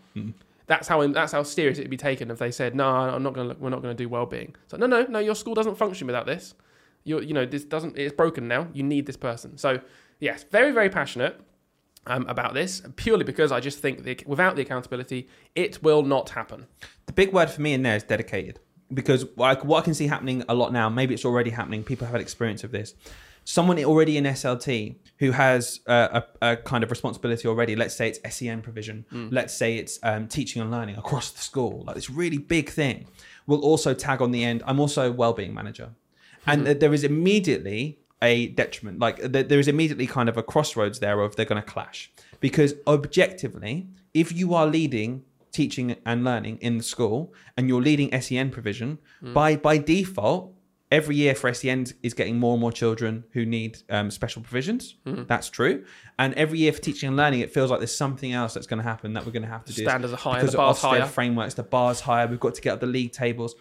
That's 0.66 0.86
how 0.86 1.06
that's 1.08 1.32
how 1.32 1.42
serious 1.42 1.78
it'd 1.78 1.90
be 1.90 1.96
taken 1.96 2.30
if 2.30 2.38
they 2.38 2.50
said, 2.50 2.74
"No, 2.74 2.86
I'm 2.88 3.22
not 3.22 3.34
going. 3.34 3.48
to 3.48 3.56
We're 3.58 3.70
not 3.70 3.82
going 3.82 3.96
to 3.96 4.02
do 4.02 4.08
well-being." 4.08 4.54
So 4.68 4.76
no, 4.76 4.86
no, 4.86 5.02
no. 5.04 5.18
Your 5.18 5.34
school 5.34 5.54
doesn't 5.54 5.76
function 5.76 6.06
without 6.06 6.26
this. 6.26 6.54
You 7.04 7.20
you 7.20 7.34
know 7.34 7.46
this 7.46 7.64
doesn't. 7.64 7.96
It's 7.96 8.14
broken 8.14 8.46
now. 8.46 8.68
You 8.72 8.82
need 8.82 9.06
this 9.06 9.16
person. 9.16 9.56
So 9.58 9.80
yes, 10.20 10.44
very 10.44 10.72
very 10.72 10.90
passionate 10.90 11.40
um, 12.06 12.26
about 12.28 12.54
this 12.54 12.82
purely 12.96 13.24
because 13.24 13.50
I 13.50 13.60
just 13.60 13.78
think 13.80 14.04
that 14.04 14.26
without 14.26 14.56
the 14.56 14.62
accountability, 14.62 15.28
it 15.54 15.82
will 15.82 16.02
not 16.02 16.30
happen. 16.30 16.66
The 17.06 17.12
big 17.12 17.32
word 17.32 17.50
for 17.50 17.60
me 17.60 17.72
in 17.72 17.82
there 17.82 17.96
is 17.96 18.02
dedicated 18.02 18.60
because 18.92 19.26
like 19.36 19.64
what 19.64 19.80
I 19.80 19.84
can 19.84 19.94
see 19.94 20.06
happening 20.06 20.44
a 20.48 20.54
lot 20.54 20.72
now, 20.72 20.88
maybe 20.88 21.14
it's 21.14 21.24
already 21.24 21.50
happening. 21.50 21.82
People 21.84 22.06
have 22.06 22.12
had 22.12 22.20
experience 22.20 22.64
of 22.64 22.72
this. 22.72 22.94
Someone 23.56 23.82
already 23.82 24.14
in 24.18 24.24
SLT 24.24 24.96
who 25.20 25.30
has 25.32 25.80
uh, 25.86 26.20
a, 26.42 26.50
a 26.50 26.56
kind 26.56 26.84
of 26.84 26.90
responsibility 26.90 27.48
already. 27.48 27.74
Let's 27.82 27.96
say 27.96 28.08
it's 28.10 28.20
SEN 28.36 28.60
provision. 28.60 29.06
Let's 29.38 29.54
say 29.54 29.78
it's 29.78 29.98
um, 30.02 30.28
teaching 30.28 30.60
and 30.60 30.70
learning 30.70 30.96
across 30.96 31.30
the 31.30 31.40
school. 31.40 31.82
Like 31.86 31.96
this 31.96 32.10
really 32.10 32.36
big 32.56 32.68
thing. 32.68 33.06
Will 33.46 33.62
also 33.70 33.94
tag 33.94 34.20
on 34.20 34.30
the 34.32 34.44
end. 34.44 34.62
I'm 34.66 34.78
also 34.78 35.08
a 35.10 35.12
well-being 35.22 35.54
manager, 35.54 35.88
and 36.46 36.66
th- 36.66 36.78
there 36.80 36.92
is 36.92 37.04
immediately 37.04 37.98
a 38.20 38.48
detriment. 38.48 38.98
Like 38.98 39.16
there 39.22 39.58
is 39.58 39.68
immediately 39.68 40.06
kind 40.06 40.28
of 40.28 40.36
a 40.36 40.42
crossroads 40.42 40.98
there 41.00 41.18
of 41.22 41.34
they're 41.36 41.46
going 41.46 41.62
to 41.62 41.66
clash 41.66 42.12
because 42.40 42.74
objectively, 42.86 43.88
if 44.12 44.30
you 44.30 44.52
are 44.52 44.66
leading 44.66 45.24
teaching 45.52 45.96
and 46.04 46.22
learning 46.22 46.58
in 46.60 46.76
the 46.76 46.84
school 46.84 47.32
and 47.56 47.66
you're 47.68 47.80
leading 47.80 48.08
SEN 48.20 48.50
provision, 48.50 48.98
by 49.22 49.56
by 49.56 49.78
default, 49.78 50.52
every 50.90 51.16
year 51.16 51.34
for 51.34 51.52
SEN 51.52 51.86
is 52.02 52.14
getting 52.14 52.38
more 52.38 52.52
and 52.54 52.60
more 52.60 52.72
children 52.72 53.24
who 53.32 53.44
need 53.44 53.78
um, 53.90 54.10
special 54.10 54.42
provisions. 54.42 54.94
That's 55.04 55.48
true. 55.50 55.84
And 56.18 56.34
every 56.34 56.58
year 56.60 56.72
for 56.72 56.80
teaching 56.80 57.08
and 57.08 57.16
learning, 57.16 57.40
it 57.40 57.52
feels 57.52 57.70
like 57.70 57.80
there's 57.80 57.94
something 57.94 58.32
else 58.32 58.54
that's 58.54 58.66
going 58.66 58.78
to 58.78 58.88
happen 58.88 59.12
that 59.12 59.26
we're 59.26 59.32
going 59.32 59.42
to 59.42 59.48
have 59.48 59.64
to 59.66 59.72
do. 59.72 59.82
Standards 59.82 60.12
are 60.12 60.16
higher, 60.16 60.40
because 60.40 60.52
the 60.52 60.56
bar's 60.56 60.80
higher. 60.80 61.04
frameworks, 61.06 61.54
the 61.54 61.62
bar's 61.62 62.00
higher. 62.00 62.26
We've 62.26 62.40
got 62.40 62.54
to 62.54 62.62
get 62.62 62.74
up 62.74 62.80
the 62.80 62.86
league 62.86 63.12
tables. 63.12 63.54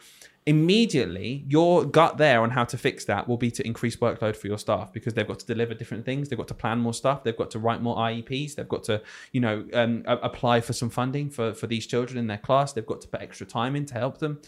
Immediately, 0.46 1.44
your 1.50 1.84
gut 1.84 2.18
there 2.18 2.42
on 2.42 2.52
how 2.52 2.64
to 2.64 2.78
fix 2.78 3.04
that 3.06 3.28
will 3.28 3.36
be 3.36 3.52
to 3.52 3.68
increase 3.68 3.98
workload 3.98 4.38
for 4.38 4.48
your 4.48 4.58
staff 4.58 4.94
because 4.94 5.14
they've 5.14 5.28
got 5.28 5.40
to 5.40 5.46
deliver 5.46 5.74
different 5.74 6.06
things. 6.06 6.30
They've 6.30 6.38
got 6.40 6.48
to 6.48 6.54
plan 6.54 6.80
more 6.80 6.94
stuff. 6.94 7.26
They've 7.26 7.36
got 7.36 7.52
to 7.52 7.60
write 7.60 7.82
more 7.82 7.98
IEPs. 7.98 8.56
They've 8.56 8.70
got 8.70 8.86
to, 8.86 9.02
you 9.34 9.42
know, 9.42 9.66
um, 9.74 10.04
apply 10.08 10.62
for 10.62 10.72
some 10.72 10.90
funding 10.90 11.30
for 11.30 11.54
for 11.54 11.68
these 11.68 11.86
children 11.86 12.18
in 12.18 12.28
their 12.28 12.38
class. 12.38 12.72
They've 12.72 12.86
got 12.86 13.02
to 13.02 13.10
put 13.10 13.22
extra 13.22 13.46
time 13.46 13.76
in 13.76 13.86
to 13.88 13.96
help 13.96 14.20
them. 14.20 14.40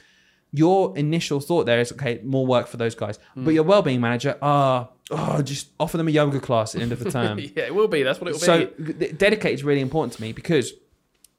Your 0.51 0.97
initial 0.97 1.39
thought 1.39 1.65
there 1.65 1.79
is 1.79 1.91
okay, 1.91 2.21
more 2.23 2.45
work 2.45 2.67
for 2.67 2.77
those 2.77 2.95
guys. 2.95 3.19
Hmm. 3.35 3.45
But 3.45 3.53
your 3.53 3.63
well-being 3.63 4.01
manager, 4.01 4.37
ah, 4.41 4.89
oh, 5.11 5.41
just 5.41 5.69
offer 5.79 5.97
them 5.97 6.07
a 6.07 6.11
yoga 6.11 6.39
class 6.39 6.73
at 6.73 6.79
the 6.79 6.83
end 6.83 6.91
of 6.91 6.99
the 7.03 7.11
term. 7.17 7.39
yeah, 7.39 7.63
it 7.65 7.75
will 7.75 7.87
be. 7.87 8.03
That's 8.03 8.19
what 8.19 8.29
it 8.29 8.33
will 8.33 8.39
So 8.39 8.65
be. 8.65 9.07
So 9.09 9.13
dedicated 9.13 9.59
is 9.59 9.63
really 9.63 9.81
important 9.81 10.13
to 10.13 10.21
me 10.21 10.31
because 10.33 10.73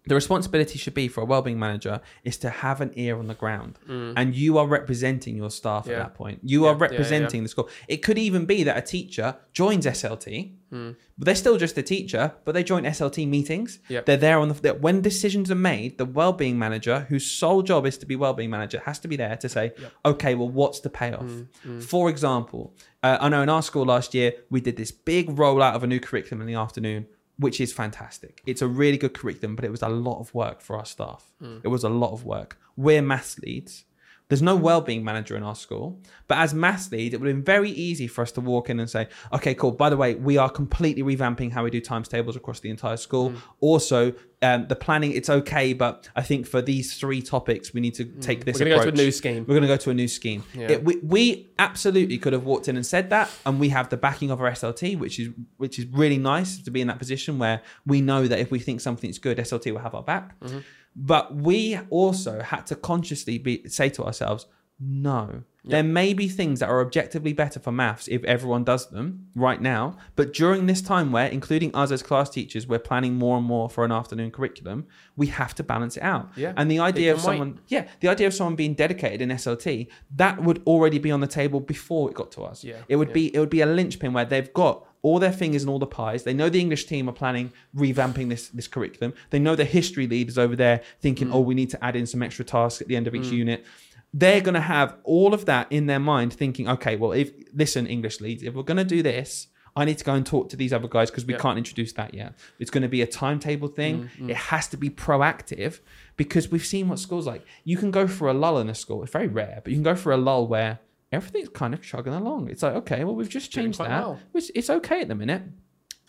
the 0.07 0.15
responsibility 0.15 0.79
should 0.79 0.95
be 0.95 1.09
for 1.09 1.21
a 1.21 1.25
wellbeing 1.27 1.59
manager 1.59 2.01
is 2.25 2.39
to 2.39 2.49
have 2.49 2.81
an 2.81 2.91
ear 2.95 3.19
on 3.19 3.27
the 3.27 3.35
ground. 3.35 3.79
And 3.87 4.35
you 4.35 4.57
are 4.59 4.67
representing 4.67 5.37
your 5.37 5.51
staff 5.51 5.87
at 5.89 5.93
Mm. 5.95 5.99
That 5.99 6.15
point. 6.15 6.41
You 6.43 6.65
Yeah, 6.65 6.71
are 6.71 6.73
yeah, 6.73 6.79
yeah, 6.79 6.83
representing 6.91 7.43
the 7.43 7.49
school. 7.51 7.69
It 7.87 7.99
could 7.99 8.17
even 8.17 8.47
be 8.47 8.63
that 8.65 8.77
a 8.79 8.81
teacher 8.83 9.37
joins 9.53 9.85
slt 9.87 10.53
Mm. 10.73 10.95
but 11.19 11.25
they're 11.27 11.35
still 11.35 11.57
just 11.59 11.77
a 11.79 11.83
teacher 11.83 12.33
but 12.45 12.53
they 12.55 12.63
join 12.63 12.85
slt 12.85 13.27
meetings. 13.29 13.81
Yep. 13.89 14.07
they're 14.07 14.17
there 14.17 14.39
on 14.39 14.49
the 14.49 14.55
that 14.55 14.81
when 14.81 15.01
decisions 15.03 15.51
are 15.51 15.57
made 15.57 15.99
the 15.99 16.05
wellbeing 16.05 16.57
manager 16.59 17.07
whose 17.09 17.27
sole 17.29 17.63
job 17.63 17.85
is 17.87 17.99
to 17.99 18.07
be 18.07 18.15
wellbeing 18.15 18.51
manager 18.51 18.81
has 18.87 18.99
to 19.01 19.09
be 19.09 19.17
there 19.17 19.37
to 19.37 19.49
say 19.49 19.73
okay 20.05 20.35
well 20.37 20.49
what's 20.49 20.79
the 20.81 20.89
payoff? 20.89 21.25
Mm, 21.67 21.83
for 21.83 22.09
example 22.09 22.73
uh, 23.03 23.19
i 23.21 23.29
know 23.29 23.43
in 23.43 23.49
our 23.49 23.63
school 23.63 23.85
last 23.85 24.15
year 24.15 24.33
we 24.49 24.61
did 24.61 24.77
this 24.77 24.93
big 24.93 25.25
rollout 25.43 25.75
of 25.75 25.83
a 25.83 25.89
new 25.89 25.99
curriculum 26.01 26.41
in 26.41 26.47
the 26.47 26.55
afternoon 26.55 27.07
which 27.41 27.61
is 27.61 27.73
fantastic. 27.73 28.43
It's 28.47 28.61
a 28.61 28.69
really 28.69 28.99
good 28.99 29.15
curriculum, 29.15 29.57
but 29.57 29.65
it 29.65 29.71
was 29.71 29.83
a 29.83 29.89
lot 29.89 30.21
of 30.21 30.33
work 30.35 30.61
for 30.61 30.77
our 30.77 30.85
staff. 30.85 31.25
Hmm. 31.41 31.59
It 31.65 31.69
was 31.69 31.85
a 31.85 31.89
lot 31.89 32.13
of 32.13 32.25
work. 32.25 32.59
We're 32.77 33.03
maths 33.03 33.39
leads. 33.39 33.85
There's 34.31 34.41
no 34.43 34.57
well-being 34.57 35.05
manager 35.05 35.37
in 35.37 35.43
our 35.43 35.55
school, 35.57 36.01
but 36.29 36.39
as 36.39 36.55
maths 36.55 36.91
lead, 36.91 37.13
it 37.13 37.21
would 37.21 37.27
have 37.27 37.37
been 37.37 37.45
very 37.45 37.71
easy 37.71 38.07
for 38.07 38.23
us 38.23 38.33
to 38.33 38.41
walk 38.41 38.71
in 38.71 38.81
and 38.81 38.89
say, 38.89 39.09
"Okay, 39.33 39.55
cool. 39.55 39.73
By 39.73 39.91
the 39.91 39.97
way, 39.99 40.15
we 40.15 40.39
are 40.39 40.49
completely 40.49 41.03
revamping 41.03 41.51
how 41.51 41.65
we 41.65 41.71
do 41.71 41.81
times 41.81 42.09
tables 42.09 42.37
across 42.37 42.61
the 42.61 42.71
entire 42.71 42.97
school. 42.97 43.35
Also, 43.61 44.15
um, 44.43 44.67
the 44.69 44.77
planning 44.77 45.13
it's 45.13 45.29
okay, 45.29 45.73
but 45.75 46.09
I 46.17 46.23
think 46.23 46.47
for 46.47 46.63
these 46.63 46.95
three 46.95 47.21
topics, 47.21 47.75
we 47.75 47.81
need 47.81 47.95
to 47.95 48.05
take 48.05 48.45
this 48.47 48.59
We're 48.59 48.67
going 48.67 48.79
to 48.79 48.85
go 48.87 48.91
to 48.91 49.03
a 49.03 49.05
new 49.05 49.11
scheme. 49.11 49.45
We're 49.47 49.55
going 49.55 49.63
to 49.63 49.69
go 49.69 49.77
to 49.77 49.91
a 49.91 49.95
new 49.95 50.09
scheme. 50.09 50.45
Yeah. 50.55 50.71
It- 50.73 50.85
we, 50.85 50.97
we 51.03 51.51
absolutely 51.59 52.17
could 52.17 52.33
have 52.33 52.45
walked 52.45 52.69
in 52.69 52.77
and 52.77 52.87
said 52.87 53.11
that, 53.11 53.31
and 53.45 53.61
we 53.61 53.69
have 53.71 53.89
the 53.91 53.97
backing 53.99 54.31
of 54.31 54.41
our 54.41 54.51
SLT, 54.51 54.97
which 54.99 55.19
is 55.19 55.29
which 55.59 55.79
is 55.79 55.87
really 55.87 56.19
nice 56.19 56.57
to 56.63 56.71
be 56.71 56.81
in 56.81 56.87
that 56.87 56.99
position 56.99 57.39
where 57.39 57.61
we 57.85 58.01
know 58.01 58.27
that 58.29 58.39
if 58.39 58.51
we 58.51 58.61
think 58.61 58.81
something's 58.81 59.19
good, 59.19 59.39
SLT 59.39 59.73
will 59.73 59.81
have 59.81 59.95
our 59.95 60.03
back. 60.05 60.39
Mm-hmm. 60.41 60.59
But 60.97 61.35
we 61.35 61.79
also 61.89 62.43
had 62.43 62.67
to 62.67 62.77
consciously 62.77 63.39
be 63.39 63.69
say 63.69 63.89
to 63.91 64.05
ourselves, 64.05 64.47
no, 64.79 65.45
There 65.65 65.83
may 65.83 66.15
be 66.15 66.27
things 66.29 66.61
that 66.61 66.69
are 66.71 66.81
objectively 66.81 67.33
better 67.33 67.61
for 67.61 67.71
maths 67.71 68.09
if 68.09 68.25
everyone 68.25 68.65
does 68.65 68.89
them 68.89 69.27
right 69.35 69.61
now, 69.61 69.97
but 70.17 70.33
during 70.33 70.67
this 70.67 70.81
time 70.81 71.13
where, 71.13 71.27
including 71.27 71.75
us 71.75 71.91
as 71.91 72.03
class 72.03 72.31
teachers, 72.31 72.67
we're 72.67 72.79
planning 72.79 73.15
more 73.15 73.37
and 73.37 73.47
more 73.47 73.69
for 73.69 73.85
an 73.85 73.93
afternoon 73.93 74.31
curriculum, 74.31 74.87
we 75.17 75.27
have 75.27 75.55
to 75.57 75.63
balance 75.63 75.97
it 75.99 76.03
out. 76.03 76.31
Yeah. 76.37 76.55
And 76.57 76.71
the 76.71 76.79
idea 76.79 77.13
of 77.13 77.19
can 77.21 77.27
wait. 77.31 77.39
someone, 77.39 77.61
yeah, 77.69 77.89
the 78.01 78.09
idea 78.09 78.27
of 78.27 78.35
someone 78.35 78.57
being 78.57 78.75
dedicated 78.75 79.21
in 79.21 79.29
SLT, 79.29 79.89
that 80.17 80.43
would 80.43 80.63
already 80.67 80.99
be 80.99 81.11
on 81.11 81.21
the 81.21 81.27
table 81.27 81.61
before 81.61 82.09
it 82.11 82.15
got 82.15 82.33
to 82.33 82.43
us. 82.43 82.65
Yeah, 82.65 82.77
It 82.89 82.97
would 82.97 83.09
yeah. 83.09 83.15
be 83.15 83.35
it 83.35 83.39
would 83.39 83.51
be 83.51 83.61
a 83.61 83.67
linchpin 83.67 84.13
where 84.13 84.25
they've 84.25 84.53
got 84.55 84.87
all 85.03 85.19
their 85.19 85.33
fingers 85.33 85.63
and 85.63 85.71
all 85.71 85.79
the 85.79 85.87
pies. 85.87 86.25
They 86.25 86.35
know 86.35 86.51
the 86.51 86.61
English 86.61 86.85
team 86.85 87.09
are 87.09 87.13
planning 87.13 87.53
revamping 87.75 88.29
this 88.29 88.49
this 88.49 88.69
curriculum. 88.69 89.15
They 89.31 89.39
know 89.39 89.57
the 89.57 89.65
history 89.65 90.07
lead 90.07 90.29
is 90.29 90.37
over 90.39 90.55
there 90.57 90.83
thinking, 91.01 91.29
Mm. 91.29 91.35
oh, 91.35 91.41
we 91.41 91.55
need 91.55 91.71
to 91.71 91.83
add 91.85 91.97
in 91.97 92.07
some 92.07 92.23
extra 92.23 92.45
tasks 92.45 92.81
at 92.83 92.89
the 92.89 92.97
end 92.97 93.07
of 93.07 93.15
each 93.15 93.27
unit. 93.29 93.65
They're 94.13 94.41
going 94.41 94.55
to 94.55 94.61
have 94.61 94.97
all 95.05 95.35
of 95.35 95.45
that 95.47 95.71
in 95.71 95.87
their 95.87 96.01
mind, 96.01 96.33
thinking, 96.33 96.69
okay, 96.69 96.97
well, 96.97 97.13
if 97.13 97.31
listen, 97.55 97.87
English 97.87 98.21
leads, 98.21 98.43
if 98.43 98.55
we're 98.55 98.65
going 98.65 98.77
to 98.79 98.85
do 98.85 99.03
this, 99.03 99.47
I 99.77 99.85
need 99.85 99.99
to 99.99 100.05
go 100.05 100.15
and 100.15 100.27
talk 100.27 100.49
to 100.49 100.57
these 100.57 100.73
other 100.73 100.89
guys 100.89 101.11
because 101.11 101.25
we 101.25 101.35
Yeah. 101.35 101.39
can't 101.39 101.57
introduce 101.57 101.93
that 101.93 102.13
yet. 102.13 102.35
It's 102.59 102.71
going 102.73 102.83
to 102.83 102.89
be 102.89 103.03
a 103.03 103.07
timetable 103.07 103.69
thing. 103.69 104.11
Mm, 104.19 104.31
It 104.31 104.37
has 104.37 104.67
to 104.69 104.77
be 104.77 104.91
proactive 104.91 105.79
because 106.17 106.51
we've 106.51 106.67
seen 106.67 106.89
what 106.89 106.99
schools 106.99 107.25
like. 107.27 107.45
You 107.65 107.77
can 107.77 107.93
go 107.93 108.09
for 108.09 108.29
a 108.29 108.35
lull 108.35 108.59
in 108.59 108.69
a 108.69 108.75
school. 108.75 109.03
It's 109.05 109.13
very 109.13 109.29
rare, 109.29 109.61
but 109.63 109.71
you 109.71 109.77
can 109.77 109.85
go 109.85 109.95
for 109.95 110.11
a 110.13 110.17
lull 110.17 110.49
where 110.49 110.81
everything's 111.13 111.49
kind 111.51 111.73
of 111.73 111.81
chugging 111.83 112.13
along. 112.15 112.49
It's 112.51 112.65
like, 112.65 112.75
okay, 112.75 113.05
well, 113.05 113.15
we've 113.15 113.29
just 113.29 113.53
changed 113.53 113.79
that. 113.79 113.89
well. 113.91 114.19
It's, 114.35 114.51
it's 114.57 114.71
okay 114.71 115.03
at 115.03 115.09
the 115.09 115.15
minute. 115.15 115.43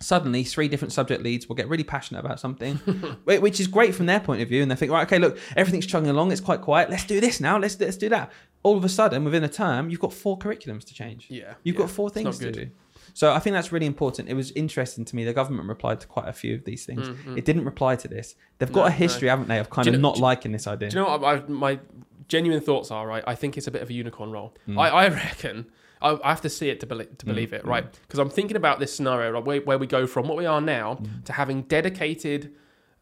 Suddenly, 0.02 0.44
three 0.44 0.68
different 0.68 0.92
subject 0.92 1.22
leads 1.24 1.48
will 1.48 1.56
get 1.56 1.70
really 1.70 1.84
passionate 1.84 2.20
about 2.20 2.40
something, 2.40 2.76
which 3.26 3.60
is 3.60 3.68
great 3.68 3.94
from 3.96 4.08
their 4.08 4.20
point 4.20 4.42
of 4.42 4.50
view. 4.50 4.62
And 4.62 4.70
they 4.72 4.76
think, 4.76 4.92
right, 4.92 5.06
okay, 5.08 5.20
look, 5.20 5.38
everything's 5.56 5.86
chugging 5.86 6.10
along. 6.10 6.32
It's 6.32 6.42
quite 6.42 6.62
quiet. 6.62 6.90
Let's 6.90 7.06
do 7.06 7.22
this 7.22 7.40
now. 7.40 7.58
Let's 7.58 7.80
let's 7.80 7.98
do 7.98 8.10
that. 8.10 8.32
All 8.64 8.78
of 8.78 8.84
a 8.84 8.90
sudden, 8.90 9.24
within 9.24 9.44
a 9.44 9.50
term, 9.50 9.90
you've 9.90 10.00
got 10.00 10.14
four 10.14 10.38
curriculums 10.38 10.84
to 10.86 10.94
change. 10.94 11.28
Yeah. 11.30 11.54
You've 11.64 11.76
yeah. 11.76 11.82
got 11.82 11.90
four 11.90 12.10
things 12.10 12.40
to 12.40 12.52
do. 12.52 12.70
So 13.14 13.34
I 13.34 13.40
think 13.40 13.54
that's 13.56 13.72
really 13.72 13.86
important. 13.88 14.30
It 14.30 14.36
was 14.36 14.52
interesting 14.52 15.04
to 15.06 15.16
me. 15.16 15.26
The 15.26 15.34
government 15.34 15.68
replied 15.68 16.00
to 16.02 16.08
quite 16.08 16.28
a 16.28 16.34
few 16.34 16.56
of 16.56 16.64
these 16.64 16.86
things. 16.86 17.10
It 17.36 17.46
didn't 17.46 17.66
reply 17.66 17.96
to 17.98 18.08
this. 18.08 18.36
They've 18.58 18.72
got 18.72 18.82
No, 18.82 18.88
a 18.88 18.92
history, 18.92 19.28
haven't 19.28 19.48
they, 19.48 19.60
of 19.60 19.70
kind 19.70 19.88
of 19.88 19.94
know- 19.96 20.00
not 20.00 20.16
do- 20.16 20.22
liking 20.22 20.52
this 20.52 20.68
idea. 20.68 20.90
Do 20.90 20.98
you 20.98 21.04
know 21.04 21.18
what 21.18 21.24
I, 21.24 21.34
I, 21.38 21.44
my 21.48 21.80
genuine 22.28 22.62
thoughts 22.62 22.90
are? 22.92 23.06
Right, 23.06 23.24
I 23.28 23.36
think 23.36 23.58
it's 23.58 23.68
a 23.68 23.72
bit 23.72 23.82
of 23.82 23.90
a 23.90 23.94
unicorn 23.94 24.32
role. 24.32 24.54
Mm. 24.68 24.80
I, 24.80 24.90
I 24.90 25.08
reckon 25.10 25.66
I, 26.02 26.18
I 26.24 26.30
have 26.30 26.42
to 26.42 26.50
see 26.50 26.70
it 26.70 26.80
to 26.82 26.86
believe 26.86 27.18
to 27.18 27.26
believe 27.26 27.54
it, 27.54 27.66
right? 27.66 27.86
Because 28.04 28.20
I'm 28.20 28.30
thinking 28.30 28.58
about 28.58 28.80
this 28.80 28.96
scenario 28.96 29.32
right, 29.32 29.44
where, 29.44 29.62
where 29.62 29.78
we 29.78 29.88
go 29.88 30.08
from 30.08 30.28
what 30.28 30.38
we 30.38 30.46
are 30.46 30.62
now 30.62 30.96
Mm. 30.96 31.24
to 31.26 31.34
having 31.34 31.62
dedicated 31.64 32.54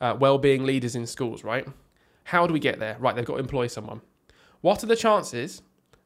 uh, 0.02 0.16
well-being 0.20 0.64
leaders 0.66 0.96
in 0.96 1.06
schools. 1.08 1.44
Right? 1.44 1.68
How 2.26 2.46
do 2.48 2.54
we 2.54 2.60
get 2.60 2.80
there? 2.80 2.96
Right, 3.00 3.16
they've 3.16 3.26
got 3.26 3.36
to 3.36 3.40
employ 3.40 3.68
someone. 3.68 4.02
What 4.62 4.84
are 4.84 4.88
the 4.88 4.96
chances 4.96 5.62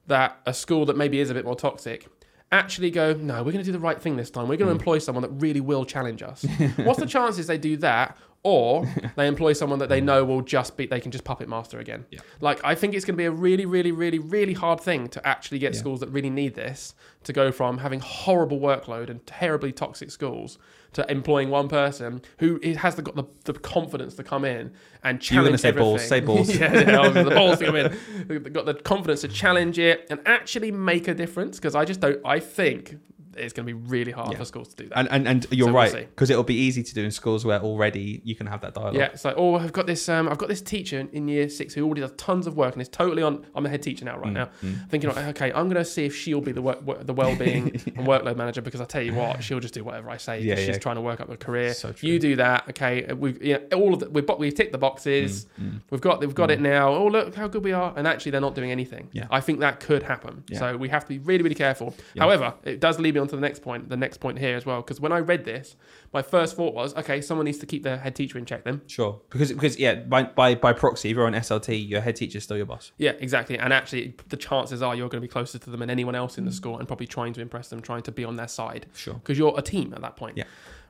that 0.08 0.40
a 0.46 0.54
school 0.54 0.86
that 0.86 0.98
maybe 0.98 1.20
is 1.20 1.30
a 1.30 1.34
bit 1.34 1.46
more 1.46 1.56
toxic 1.56 2.08
actually 2.52 2.92
go, 2.92 3.14
no, 3.14 3.38
we're 3.44 3.52
going 3.52 3.58
to 3.58 3.64
do 3.64 3.72
the 3.72 3.80
right 3.80 4.00
thing 4.00 4.16
this 4.16 4.30
time. 4.30 4.48
We're 4.48 4.58
going 4.58 4.68
to 4.68 4.72
employ 4.80 5.00
someone 5.00 5.24
that 5.24 5.32
really 5.32 5.60
will 5.60 5.86
challenge 5.86 6.22
us. 6.22 6.46
What's 6.76 7.00
the 7.00 7.08
chances 7.08 7.48
they 7.48 7.58
do 7.58 7.78
that? 7.78 8.16
Or 8.44 8.86
they 9.16 9.28
employ 9.28 9.54
someone 9.54 9.80
that 9.80 9.88
they 9.88 10.02
know 10.02 10.26
will 10.26 10.42
just 10.42 10.76
be, 10.76 10.86
they 10.86 11.00
can 11.00 11.12
just 11.12 11.24
puppet 11.24 11.48
master 11.48 11.80
again. 11.80 12.06
Yeah. 12.10 12.20
Like, 12.42 12.60
I 12.64 12.76
think 12.76 12.94
it's 12.94 13.06
going 13.06 13.16
to 13.16 13.18
be 13.18 13.26
a 13.26 13.32
really, 13.32 13.66
really, 13.66 13.94
really, 13.94 14.20
really 14.20 14.54
hard 14.54 14.82
thing 14.82 15.08
to 15.10 15.26
actually 15.26 15.60
get 15.60 15.74
Yeah. 15.74 15.80
schools 15.80 16.02
that 16.02 16.10
really 16.10 16.30
need 16.30 16.56
this 16.56 16.94
to 17.24 17.32
go 17.32 17.54
from 17.54 17.78
having 17.78 18.02
horrible 18.02 18.60
workload 18.60 19.10
and 19.10 19.26
terribly 19.26 19.72
toxic 19.72 20.12
schools 20.12 20.58
to 20.92 21.10
employing 21.10 21.50
one 21.50 21.70
person 21.70 22.22
who 22.40 22.60
has 22.78 22.96
the, 22.96 23.02
got 23.02 23.16
the, 23.16 23.24
the 23.46 23.54
confidence 23.54 24.14
to 24.16 24.24
come 24.24 24.44
in 24.46 24.74
and 25.04 25.28
You 25.32 25.40
were 25.40 25.46
gonna 25.46 25.58
say 25.58 25.72
balls, 25.72 26.06
say 26.06 26.20
balls. 26.20 26.54
yeah, 26.56 26.74
yeah, 26.74 27.10
the 27.10 27.32
balls 27.32 27.60
to 27.60 27.66
come 27.66 27.76
in. 27.78 27.98
They've 28.28 28.54
got 28.54 28.66
the 28.66 28.74
confidence 28.76 29.22
to 29.22 29.30
challenge 29.30 29.80
it 29.80 30.06
and 30.10 30.20
actually 30.26 30.72
make 30.72 31.08
a 31.08 31.14
difference 31.14 31.58
because 31.58 31.76
I 31.76 31.86
just 31.86 32.00
don't, 32.02 32.20
I 32.26 32.40
think 32.40 32.98
it's 33.38 33.54
going 33.54 33.66
to 33.68 33.74
be 33.74 33.80
really 33.88 34.12
hard 34.12 34.32
Yeah. 34.32 34.38
for 34.40 34.46
schools 34.46 34.70
to 34.70 34.84
do 34.84 34.90
that. 34.90 34.98
And, 34.98 35.08
and, 35.10 35.28
and 35.28 35.48
you're 35.52 35.68
So 35.68 35.74
we'll 35.74 35.82
right 35.82 36.10
because 36.10 36.30
it'll 36.30 36.44
be 36.44 36.56
easy 36.56 36.84
to 36.84 36.94
do 36.94 37.04
in 37.04 37.12
schools 37.12 37.46
where 37.46 37.60
already 37.62 38.22
you 38.24 38.36
can 38.36 38.48
have 38.48 38.62
that 38.62 38.74
dialogue. 38.74 38.96
Yeah, 38.96 39.06
it's 39.06 39.26
like, 39.26 39.36
oh, 39.38 39.56
I've 39.56 39.74
got 39.74 39.88
this, 39.88 40.08
um, 40.10 40.28
I've 40.30 40.38
got 40.38 40.50
this 40.50 40.62
teacher 40.62 41.08
in- 41.12 41.28
year 41.28 41.48
six 41.50 41.74
who 41.74 41.86
already 41.86 42.02
does 42.02 42.12
tons 42.18 42.48
of 42.48 42.56
work 42.58 42.74
and 42.74 42.82
is 42.82 42.90
totally 42.90 43.24
on. 43.24 43.46
I'm 43.56 43.66
a 43.66 43.70
head 43.70 43.82
teacher 43.82 44.06
now, 44.06 44.18
right 44.18 44.28
Mm, 44.28 44.34
now, 44.34 44.50
mm. 44.64 44.90
thinking, 44.90 45.10
okay, 45.10 45.52
I'm 45.54 45.66
going 45.70 45.84
to 45.84 45.86
see 45.86 46.06
if 46.06 46.16
she'll 46.16 46.42
be 46.42 46.52
the 46.52 46.62
work, 46.62 46.80
the 47.06 47.14
well-being 47.14 47.70
and 47.96 48.08
workload 48.08 48.36
manager 48.36 48.62
because 48.62 48.82
I 48.82 48.86
tell 48.86 49.02
you 49.02 49.14
what, 49.14 49.44
she'll 49.44 49.60
just 49.60 49.74
do 49.74 49.84
whatever 49.84 50.10
I 50.10 50.18
say. 50.18 50.42
Yeah, 50.42 50.56
she's 50.56 50.68
yeah. 50.68 50.78
trying 50.78 50.96
to 50.96 51.02
work 51.02 51.22
up 51.22 51.30
her 51.30 51.38
career. 51.38 51.74
So 51.74 51.92
true. 51.92 52.10
you 52.10 52.20
do 52.20 52.36
that, 52.38 52.68
okay? 52.70 53.06
Uh, 53.06 53.16
we've 53.16 53.42
you 53.44 53.54
know, 53.72 53.78
all 53.78 53.94
of 53.94 54.00
the, 54.02 54.10
we've, 54.10 54.30
we've 54.38 54.54
ticked 54.54 54.72
the 54.72 54.78
boxes. 54.78 55.46
Mm, 55.60 55.72
mm. 55.74 55.82
We've 55.90 56.02
got 56.02 56.20
we've 56.20 56.36
got 56.36 56.52
it 56.52 56.60
now. 56.62 56.90
Oh 56.90 57.08
look 57.08 57.34
how 57.36 57.48
good 57.48 57.64
we 57.64 57.72
are, 57.72 57.94
and 57.96 58.08
actually 58.08 58.32
they're 58.32 58.42
not 58.42 58.56
doing 58.56 58.72
anything. 58.72 59.10
Yeah. 59.12 59.28
I 59.32 59.40
think 59.42 59.60
that 59.62 59.80
could 59.80 60.04
happen. 60.04 60.44
Yeah. 60.48 60.60
So 60.60 60.78
we 60.78 60.90
have 60.90 61.04
to 61.04 61.10
be 61.10 61.20
really 61.20 61.44
really 61.44 61.56
careful. 61.56 61.96
Yeah. 62.14 62.24
However, 62.24 62.54
it 62.64 62.80
does 62.80 63.00
lead 63.00 63.14
me 63.16 63.20
on 63.24 63.28
to 63.30 63.36
the 63.36 63.42
next 63.42 63.62
point. 63.64 63.90
The 63.90 63.98
next 63.98 64.18
point 64.20 64.38
here 64.38 64.56
as 64.56 64.66
well, 64.66 64.82
because 64.82 65.02
when 65.02 65.12
I 65.12 65.18
read 65.20 65.46
this, 65.46 65.76
my 66.14 66.22
first 66.22 66.56
thought 66.56 66.76
was, 66.76 66.96
okay, 66.96 67.20
someone 67.22 67.46
needs 67.46 67.58
to 67.58 67.66
keep 67.66 67.82
their 67.82 67.98
head 67.98 68.16
teacher 68.16 68.38
in 68.38 68.46
check 68.46 68.64
then. 68.64 68.82
Sure. 68.86 69.20
Because 69.32 69.52
because 69.52 69.80
yeah, 69.80 69.96
by 69.96 70.24
by 70.24 70.54
by 70.56 70.74
proxy, 70.74 71.10
if 71.10 71.16
you're 71.16 71.26
on 71.26 71.34
SLT, 71.34 71.90
your 71.90 72.02
head 72.02 72.16
teacher 72.16 72.38
is 72.38 72.44
still 72.44 72.58
your 72.58 72.66
boss. 72.68 72.92
Yeah, 72.98 73.14
exactly. 73.20 73.58
And 73.58 73.74
actually, 73.74 74.16
the 74.30 74.38
chances 74.38 74.82
are 74.84 74.94
you're 74.96 75.10
going 75.10 75.22
to 75.22 75.28
be 75.28 75.32
closer 75.32 75.58
to 75.58 75.70
them 75.70 75.80
than 75.80 75.90
anyone 75.90 76.14
else 76.16 76.38
in 76.38 76.46
the 76.46 76.52
school, 76.52 76.78
and 76.78 76.88
probably 76.88 77.08
trying 77.08 77.34
to 77.34 77.42
impress 77.42 77.70
them, 77.70 77.82
trying 77.82 78.04
to 78.04 78.12
be 78.12 78.24
on 78.24 78.36
their 78.36 78.48
side, 78.48 78.86
Sure. 78.94 79.16
because 79.16 79.38
you're 79.40 79.58
a 79.58 79.62
team 79.64 79.94
at 79.96 80.02
that 80.02 80.16
point. 80.16 80.38
Yeah. 80.38 80.44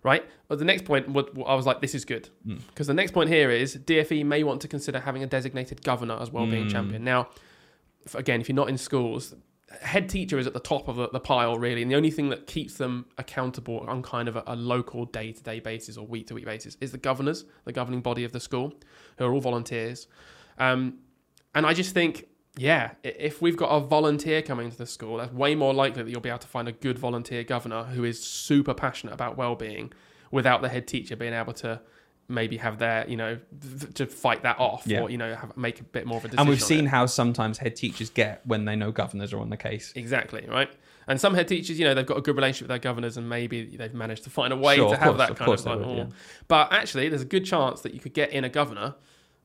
Right. 0.03 0.25
But 0.49 0.59
the 0.59 0.65
next 0.65 0.83
point, 0.83 1.07
I 1.07 1.55
was 1.55 1.65
like, 1.65 1.79
this 1.79 1.95
is 1.95 2.03
good, 2.03 2.27
Mm. 2.45 2.59
because 2.67 2.87
the 2.87 2.93
next 2.93 3.11
point 3.13 3.29
here 3.29 3.49
is 3.49 3.77
DFE 3.77 4.25
may 4.25 4.43
want 4.43 4.59
to 4.61 4.67
consider 4.67 4.99
having 4.99 5.23
a 5.23 5.27
designated 5.27 5.81
governor 5.83 6.17
as 6.19 6.29
well-being 6.29 6.65
Mm. 6.67 6.71
champion. 6.71 7.03
Now, 7.05 7.29
again, 8.13 8.41
if 8.41 8.49
you're 8.49 8.55
not 8.55 8.67
in 8.67 8.77
schools, 8.77 9.33
head 9.81 10.09
teacher 10.09 10.39
is 10.39 10.47
at 10.47 10.53
the 10.53 10.59
top 10.59 10.87
of 10.87 10.95
the, 10.95 11.09
the 11.09 11.19
pile 11.19 11.57
really, 11.57 11.81
and 11.81 11.91
the 11.91 11.95
only 11.95 12.11
thing 12.11 12.29
that 12.29 12.47
keeps 12.47 12.75
them 12.75 13.05
accountable 13.17 13.79
on 13.79 14.01
kind 14.01 14.27
of 14.27 14.35
a, 14.35 14.43
a 14.47 14.55
local 14.55 15.05
day-to-day 15.05 15.59
basis 15.59 15.97
or 15.97 16.05
week-to-week 16.05 16.45
basis 16.45 16.77
is 16.81 16.91
the 16.91 16.97
governors, 16.97 17.45
the 17.65 17.73
governing 17.73 18.01
body 18.01 18.23
of 18.23 18.31
the 18.31 18.39
school, 18.39 18.73
who 19.17 19.25
are 19.25 19.33
all 19.33 19.41
volunteers. 19.41 20.07
Um, 20.57 20.99
and 21.55 21.65
I 21.65 21.73
just 21.73 21.93
think, 21.93 22.27
yeah, 22.57 22.91
if 23.03 23.41
we've 23.41 23.57
got 23.57 23.69
a 23.69 23.79
volunteer 23.79 24.41
coming 24.41 24.71
to 24.71 24.77
the 24.77 24.85
school, 24.85 25.17
that's 25.17 25.33
way 25.33 25.55
more 25.55 25.73
likely 25.73 26.03
that 26.03 26.09
you'll 26.09 26.21
be 26.21 26.29
able 26.29 26.39
to 26.39 26.47
find 26.47 26.67
a 26.67 26.71
good 26.71 26.99
volunteer 26.99 27.43
governor 27.43 27.83
who 27.85 28.03
is 28.03 28.23
super 28.23 28.73
passionate 28.73 29.13
about 29.13 29.37
well-being, 29.37 29.91
without 30.31 30.63
the 30.63 30.69
head 30.69 30.87
teacher 30.87 31.15
being 31.15 31.33
able 31.33 31.53
to 31.53 31.79
maybe 32.27 32.57
have 32.57 32.79
their, 32.79 33.07
you 33.07 33.17
know, 33.17 33.37
th- 33.79 33.93
to 33.95 34.05
fight 34.05 34.43
that 34.43 34.57
off 34.59 34.83
Yeah. 34.85 35.01
or 35.01 35.09
you 35.09 35.17
know 35.17 35.35
have, 35.35 35.55
make 35.57 35.79
a 35.79 35.83
bit 35.83 36.05
more 36.05 36.17
of 36.17 36.25
a 36.25 36.27
decision. 36.29 36.39
And 36.41 36.49
we've 36.49 36.61
seen 36.63 36.85
it. 36.85 36.89
how 36.89 37.05
sometimes 37.05 37.57
head 37.57 37.75
teachers 37.75 38.09
get 38.09 38.41
when 38.45 38.65
they 38.65 38.75
know 38.75 38.91
governors 38.91 39.33
are 39.33 39.39
on 39.39 39.49
the 39.49 39.57
case. 39.57 39.91
exactly 39.95 40.45
right. 40.47 40.69
And 41.05 41.19
some 41.19 41.33
head 41.33 41.49
teachers, 41.49 41.77
you 41.77 41.83
know, 41.85 41.93
they've 41.93 42.05
got 42.05 42.17
a 42.17 42.21
good 42.21 42.35
relationship 42.37 42.63
with 42.63 42.69
their 42.69 42.79
governors, 42.79 43.17
and 43.17 43.27
maybe 43.27 43.75
they've 43.75 43.93
managed 43.93 44.23
to 44.23 44.29
find 44.29 44.53
a 44.53 44.55
way 44.55 44.77
Sure, 44.77 44.89
to 44.91 44.95
have 44.97 45.15
course, 45.15 45.17
that 45.17 45.31
of 45.31 45.37
kind 45.37 45.51
of. 45.53 45.65
Like, 45.65 45.79
would, 45.85 45.97
yeah. 45.97 46.05
But 46.47 46.71
actually, 46.71 47.09
there's 47.09 47.21
a 47.21 47.25
good 47.25 47.43
chance 47.43 47.81
that 47.81 47.93
you 47.93 47.99
could 47.99 48.13
get 48.13 48.31
in 48.31 48.45
a 48.45 48.49
governor 48.49 48.95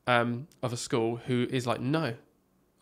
um, 0.06 0.46
of 0.62 0.72
a 0.72 0.76
school 0.76 1.16
who 1.26 1.48
is 1.50 1.66
like, 1.66 1.80
no, 1.80 2.14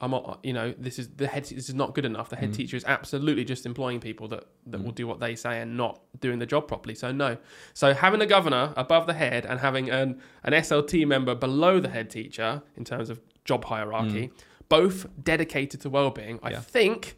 I'm 0.00 0.10
not. 0.10 0.40
You 0.42 0.52
know, 0.52 0.74
this 0.76 0.98
is 0.98 1.08
the 1.16 1.26
head. 1.26 1.44
This 1.44 1.68
is 1.70 1.74
not 1.74 1.94
good 1.94 2.04
enough. 2.04 2.28
The 2.28 2.36
head 2.36 2.50
Mm. 2.50 2.56
teacher 2.56 2.76
is 2.76 2.84
absolutely 2.84 3.44
just 3.44 3.64
employing 3.64 3.98
people 4.00 4.28
that 4.28 4.44
that 4.66 4.82
will 4.84 4.92
do 4.92 5.06
what 5.06 5.20
they 5.20 5.34
say 5.34 5.60
and 5.60 5.76
not 5.76 6.00
doing 6.20 6.38
the 6.38 6.46
job 6.46 6.68
properly. 6.68 6.94
So 6.94 7.12
no. 7.12 7.38
So 7.72 7.94
having 7.94 8.20
a 8.20 8.26
governor 8.26 8.74
above 8.76 9.06
the 9.06 9.14
head 9.14 9.46
and 9.46 9.60
having 9.60 9.90
an 9.90 10.20
an 10.44 10.52
SLT 10.52 11.06
member 11.06 11.34
below 11.34 11.80
the 11.80 11.88
head 11.88 12.10
teacher 12.10 12.62
in 12.76 12.84
terms 12.84 13.08
of 13.08 13.20
job 13.44 13.64
hierarchy, 13.64 14.30
both 14.68 15.06
dedicated 15.22 15.80
to 15.82 15.88
well-being, 15.88 16.40
I 16.42 16.52
Mm. 16.52 16.62
Think, 16.64 17.16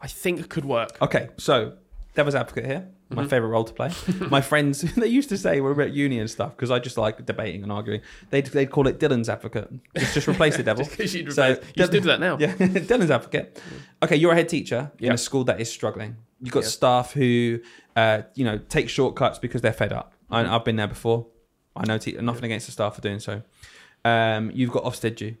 I 0.00 0.08
think 0.08 0.48
could 0.50 0.64
work. 0.64 1.00
Okay, 1.00 1.28
so 1.38 1.78
devil's 2.14 2.34
advocate 2.34 2.66
here, 2.66 2.88
my 3.14 3.24
Mhm. 3.24 3.30
favorite 3.30 3.48
role 3.48 3.64
to 3.64 3.72
play. 3.72 3.90
my 4.30 4.40
friends, 4.50 4.80
they 4.96 5.06
used 5.06 5.28
to 5.30 5.36
say 5.38 5.60
when 5.60 5.70
we 5.72 5.76
were 5.76 5.82
at 5.82 5.92
uni 5.92 6.18
and 6.18 6.30
stuff 6.30 6.56
because 6.56 6.70
I 6.70 6.78
just 6.78 6.96
like 6.98 7.24
debating 7.24 7.62
and 7.62 7.70
arguing. 7.72 8.00
They'd 8.30 8.46
they'd 8.46 8.70
call 8.70 8.86
it 8.88 8.98
Dylan's 8.98 9.28
advocate. 9.28 9.70
Just 9.96 10.14
just 10.14 10.28
replace 10.28 10.56
the 10.56 10.62
devil. 10.70 10.84
Just 10.84 11.14
you'd 11.14 11.32
So, 11.32 11.52
replace- 11.52 11.72
you 11.76 11.84
still 11.86 12.00
do 12.00 12.06
that 12.08 12.20
now. 12.20 12.36
Yeah, 12.38 12.54
Dylan's 12.54 13.10
advocate. 13.10 13.60
Okay, 14.02 14.16
you're 14.16 14.32
a 14.32 14.34
head 14.36 14.48
teacher 14.48 14.90
in 14.98 15.12
a 15.12 15.18
school 15.18 15.44
that 15.44 15.60
is 15.60 15.70
struggling. 15.70 16.16
You've 16.40 16.52
got 16.52 16.64
Yeah. 16.64 16.68
staff 16.70 17.12
who, 17.12 17.60
uh, 17.94 18.22
you 18.34 18.44
know, 18.44 18.58
take 18.68 18.88
shortcuts 18.88 19.38
because 19.38 19.60
they're 19.62 19.72
fed 19.72 19.92
up. 19.92 20.12
I, 20.30 20.44
I've 20.44 20.64
been 20.64 20.76
there 20.76 20.88
before. 20.88 21.26
I 21.76 21.86
know 21.86 21.98
te- 21.98 22.12
nothing 22.20 22.44
against 22.44 22.66
the 22.66 22.72
staff 22.72 22.94
for 22.96 23.00
doing 23.00 23.20
so. 23.20 23.42
Um, 24.04 24.50
you've 24.52 24.72
got 24.72 24.82
Ofsted 24.84 25.14
due. 25.16 25.36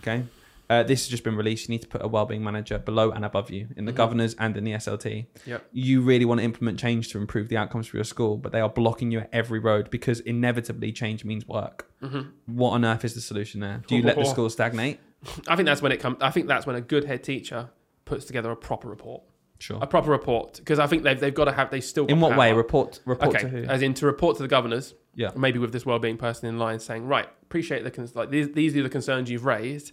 Okay. 0.00 0.24
Uh, 0.68 0.82
this 0.82 1.02
has 1.04 1.08
just 1.08 1.22
been 1.22 1.36
released. 1.36 1.68
You 1.68 1.72
need 1.74 1.82
to 1.82 1.88
put 1.88 2.02
a 2.04 2.08
wellbeing 2.08 2.42
manager 2.42 2.78
below 2.78 3.10
and 3.12 3.24
above 3.24 3.50
you 3.50 3.68
in 3.76 3.84
the 3.84 3.92
Mhm. 3.92 3.96
governors 3.96 4.34
and 4.38 4.56
in 4.56 4.64
the 4.64 4.72
SLT. 4.72 5.26
Yep. 5.46 5.64
You 5.72 6.00
really 6.00 6.24
want 6.24 6.40
to 6.40 6.44
implement 6.44 6.78
change 6.80 7.08
to 7.12 7.18
improve 7.18 7.48
the 7.48 7.56
outcomes 7.56 7.86
for 7.86 7.96
your 7.96 8.04
school, 8.04 8.36
but 8.36 8.50
they 8.52 8.60
are 8.60 8.68
blocking 8.68 9.12
you 9.12 9.20
at 9.20 9.28
every 9.32 9.60
road 9.60 9.90
because 9.90 10.18
inevitably 10.20 10.90
change 10.92 11.24
means 11.24 11.46
work. 11.46 11.88
hmm 12.02 12.20
What 12.46 12.70
on 12.70 12.84
earth 12.84 13.04
is 13.04 13.14
the 13.14 13.20
solution 13.20 13.60
there? 13.60 13.82
Do 13.86 13.94
you 13.96 14.02
let 14.02 14.16
the 14.16 14.24
school 14.24 14.50
stagnate? 14.50 14.98
I 15.48 15.54
think 15.56 15.66
that's 15.66 15.82
when 15.82 15.92
it 15.92 16.00
comes. 16.00 16.18
I 16.20 16.30
think 16.30 16.46
that's 16.48 16.66
when 16.66 16.76
a 16.76 16.80
good 16.80 17.04
head 17.04 17.22
teacher 17.22 17.70
puts 18.04 18.24
together 18.24 18.50
a 18.50 18.56
proper 18.56 18.88
report. 18.88 19.22
Sure. 19.58 19.78
A 19.80 19.86
proper 19.86 20.10
report 20.10 20.56
because 20.56 20.78
I 20.78 20.86
think 20.86 21.02
they've 21.04 21.18
they've 21.18 21.34
got 21.34 21.46
to 21.46 21.52
have 21.52 21.70
they 21.70 21.80
still. 21.80 22.04
In 22.06 22.20
what 22.20 22.36
way? 22.36 22.52
Report 22.52 23.00
report 23.06 23.34
okay, 23.36 23.40
to 23.44 23.48
who? 23.48 23.62
as 23.64 23.80
in 23.82 23.94
to 23.94 24.04
report 24.06 24.36
to 24.36 24.42
the 24.42 24.48
governors, 24.48 24.94
Yeah. 25.14 25.30
maybe 25.34 25.58
with 25.58 25.72
this 25.72 25.86
well-being 25.86 26.18
person 26.18 26.46
in 26.48 26.58
line 26.58 26.78
saying, 26.78 27.06
right, 27.06 27.26
appreciate 27.42 27.82
the 27.82 27.90
cons- 27.90 28.14
like 28.14 28.28
these 28.30 28.52
these 28.52 28.76
are 28.76 28.82
the 28.82 28.90
concerns 28.90 29.30
you've 29.30 29.46
raised. 29.46 29.92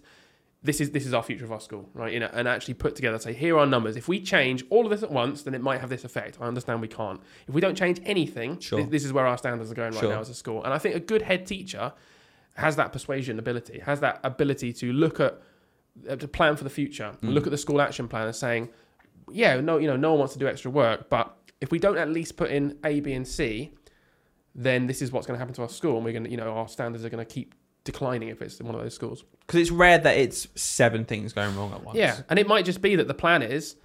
This 0.63 0.79
is 0.79 0.91
this 0.91 1.05
is 1.05 1.13
our 1.13 1.21
future 1.23 1.43
of 1.45 1.51
our 1.51 1.59
school, 1.59 1.89
right? 1.93 2.13
You 2.13 2.19
know, 2.21 2.29
and 2.33 2.47
actually 2.47 2.75
put 2.75 2.95
together, 2.95 3.19
say, 3.19 3.33
here 3.33 3.55
are 3.55 3.59
our 3.59 3.65
numbers. 3.65 3.97
If 3.97 4.07
we 4.07 4.21
change 4.21 4.63
all 4.69 4.85
of 4.85 4.91
this 4.91 5.03
at 5.03 5.11
once, 5.11 5.43
then 5.43 5.53
it 5.53 5.61
might 5.61 5.81
have 5.81 5.89
this 5.89 6.03
effect. 6.05 6.37
I 6.39 6.45
understand 6.45 6.79
we 6.81 6.87
can't. 6.87 7.19
If 7.47 7.53
we 7.53 7.59
don't 7.61 7.75
change 7.75 7.99
anything, 8.05 8.59
Sure. 8.59 8.79
this, 8.79 8.89
this 8.89 9.03
is 9.05 9.11
where 9.11 9.25
our 9.27 9.37
standards 9.37 9.69
are 9.71 9.75
going 9.75 9.91
right 9.91 9.99
Sure. 9.99 10.09
now 10.13 10.21
as 10.21 10.29
a 10.29 10.33
school. 10.33 10.63
And 10.63 10.73
I 10.73 10.77
think 10.77 10.95
a 10.95 10.99
good 11.01 11.21
head 11.23 11.45
teacher 11.45 11.91
has 12.55 12.75
that 12.77 12.93
persuasion 12.93 13.39
ability, 13.39 13.79
has 13.79 13.99
that 13.99 14.19
ability 14.23 14.71
to 14.73 14.93
look 14.93 15.19
at 15.19 15.41
uh, 16.09 16.15
to 16.15 16.27
plan 16.27 16.55
for 16.55 16.63
the 16.63 16.69
future, 16.69 17.11
Mm. 17.21 17.33
look 17.33 17.45
at 17.45 17.51
the 17.51 17.57
school 17.57 17.79
action 17.81 18.07
plan 18.07 18.25
and 18.27 18.35
saying, 18.35 18.69
yeah, 19.31 19.59
no, 19.59 19.77
you 19.77 19.87
know, 19.87 19.95
no 19.95 20.11
one 20.11 20.19
wants 20.19 20.33
to 20.33 20.39
do 20.39 20.47
extra 20.47 20.71
work, 20.71 21.09
but 21.09 21.35
if 21.61 21.71
we 21.71 21.77
don't 21.79 21.97
at 21.97 22.09
least 22.09 22.35
put 22.37 22.49
in 22.51 22.77
A, 22.83 22.99
B, 22.99 23.13
and 23.13 23.27
C, 23.27 23.73
then 24.55 24.87
this 24.87 25.01
is 25.01 25.11
what's 25.11 25.25
going 25.27 25.35
to 25.35 25.39
happen 25.39 25.53
to 25.55 25.61
our 25.61 25.69
school, 25.69 25.95
and 25.97 26.05
we're 26.05 26.11
going 26.11 26.23
to, 26.25 26.29
you 26.31 26.37
know, 26.37 26.49
our 26.53 26.67
standards 26.67 27.03
are 27.05 27.09
going 27.09 27.23
to 27.25 27.31
keep 27.31 27.53
declining 27.83 28.29
if 28.29 28.41
it's 28.41 28.59
in 28.59 28.65
one 28.65 28.75
of 28.75 28.81
those 28.81 28.93
schools. 28.95 29.23
Because 29.45 29.59
it's 29.61 29.71
rare 29.71 29.97
that 29.97 30.17
it's 30.17 30.47
seven 30.55 31.05
things 31.05 31.33
going 31.33 31.55
wrong 31.57 31.73
at 31.73 31.83
once. 31.83 31.97
Yeah, 31.97 32.21
and 32.29 32.39
it 32.39 32.47
might 32.47 32.65
just 32.65 32.81
be 32.81 32.95
that 32.95 33.07
the 33.07 33.13
plan 33.13 33.41
is 33.41 33.75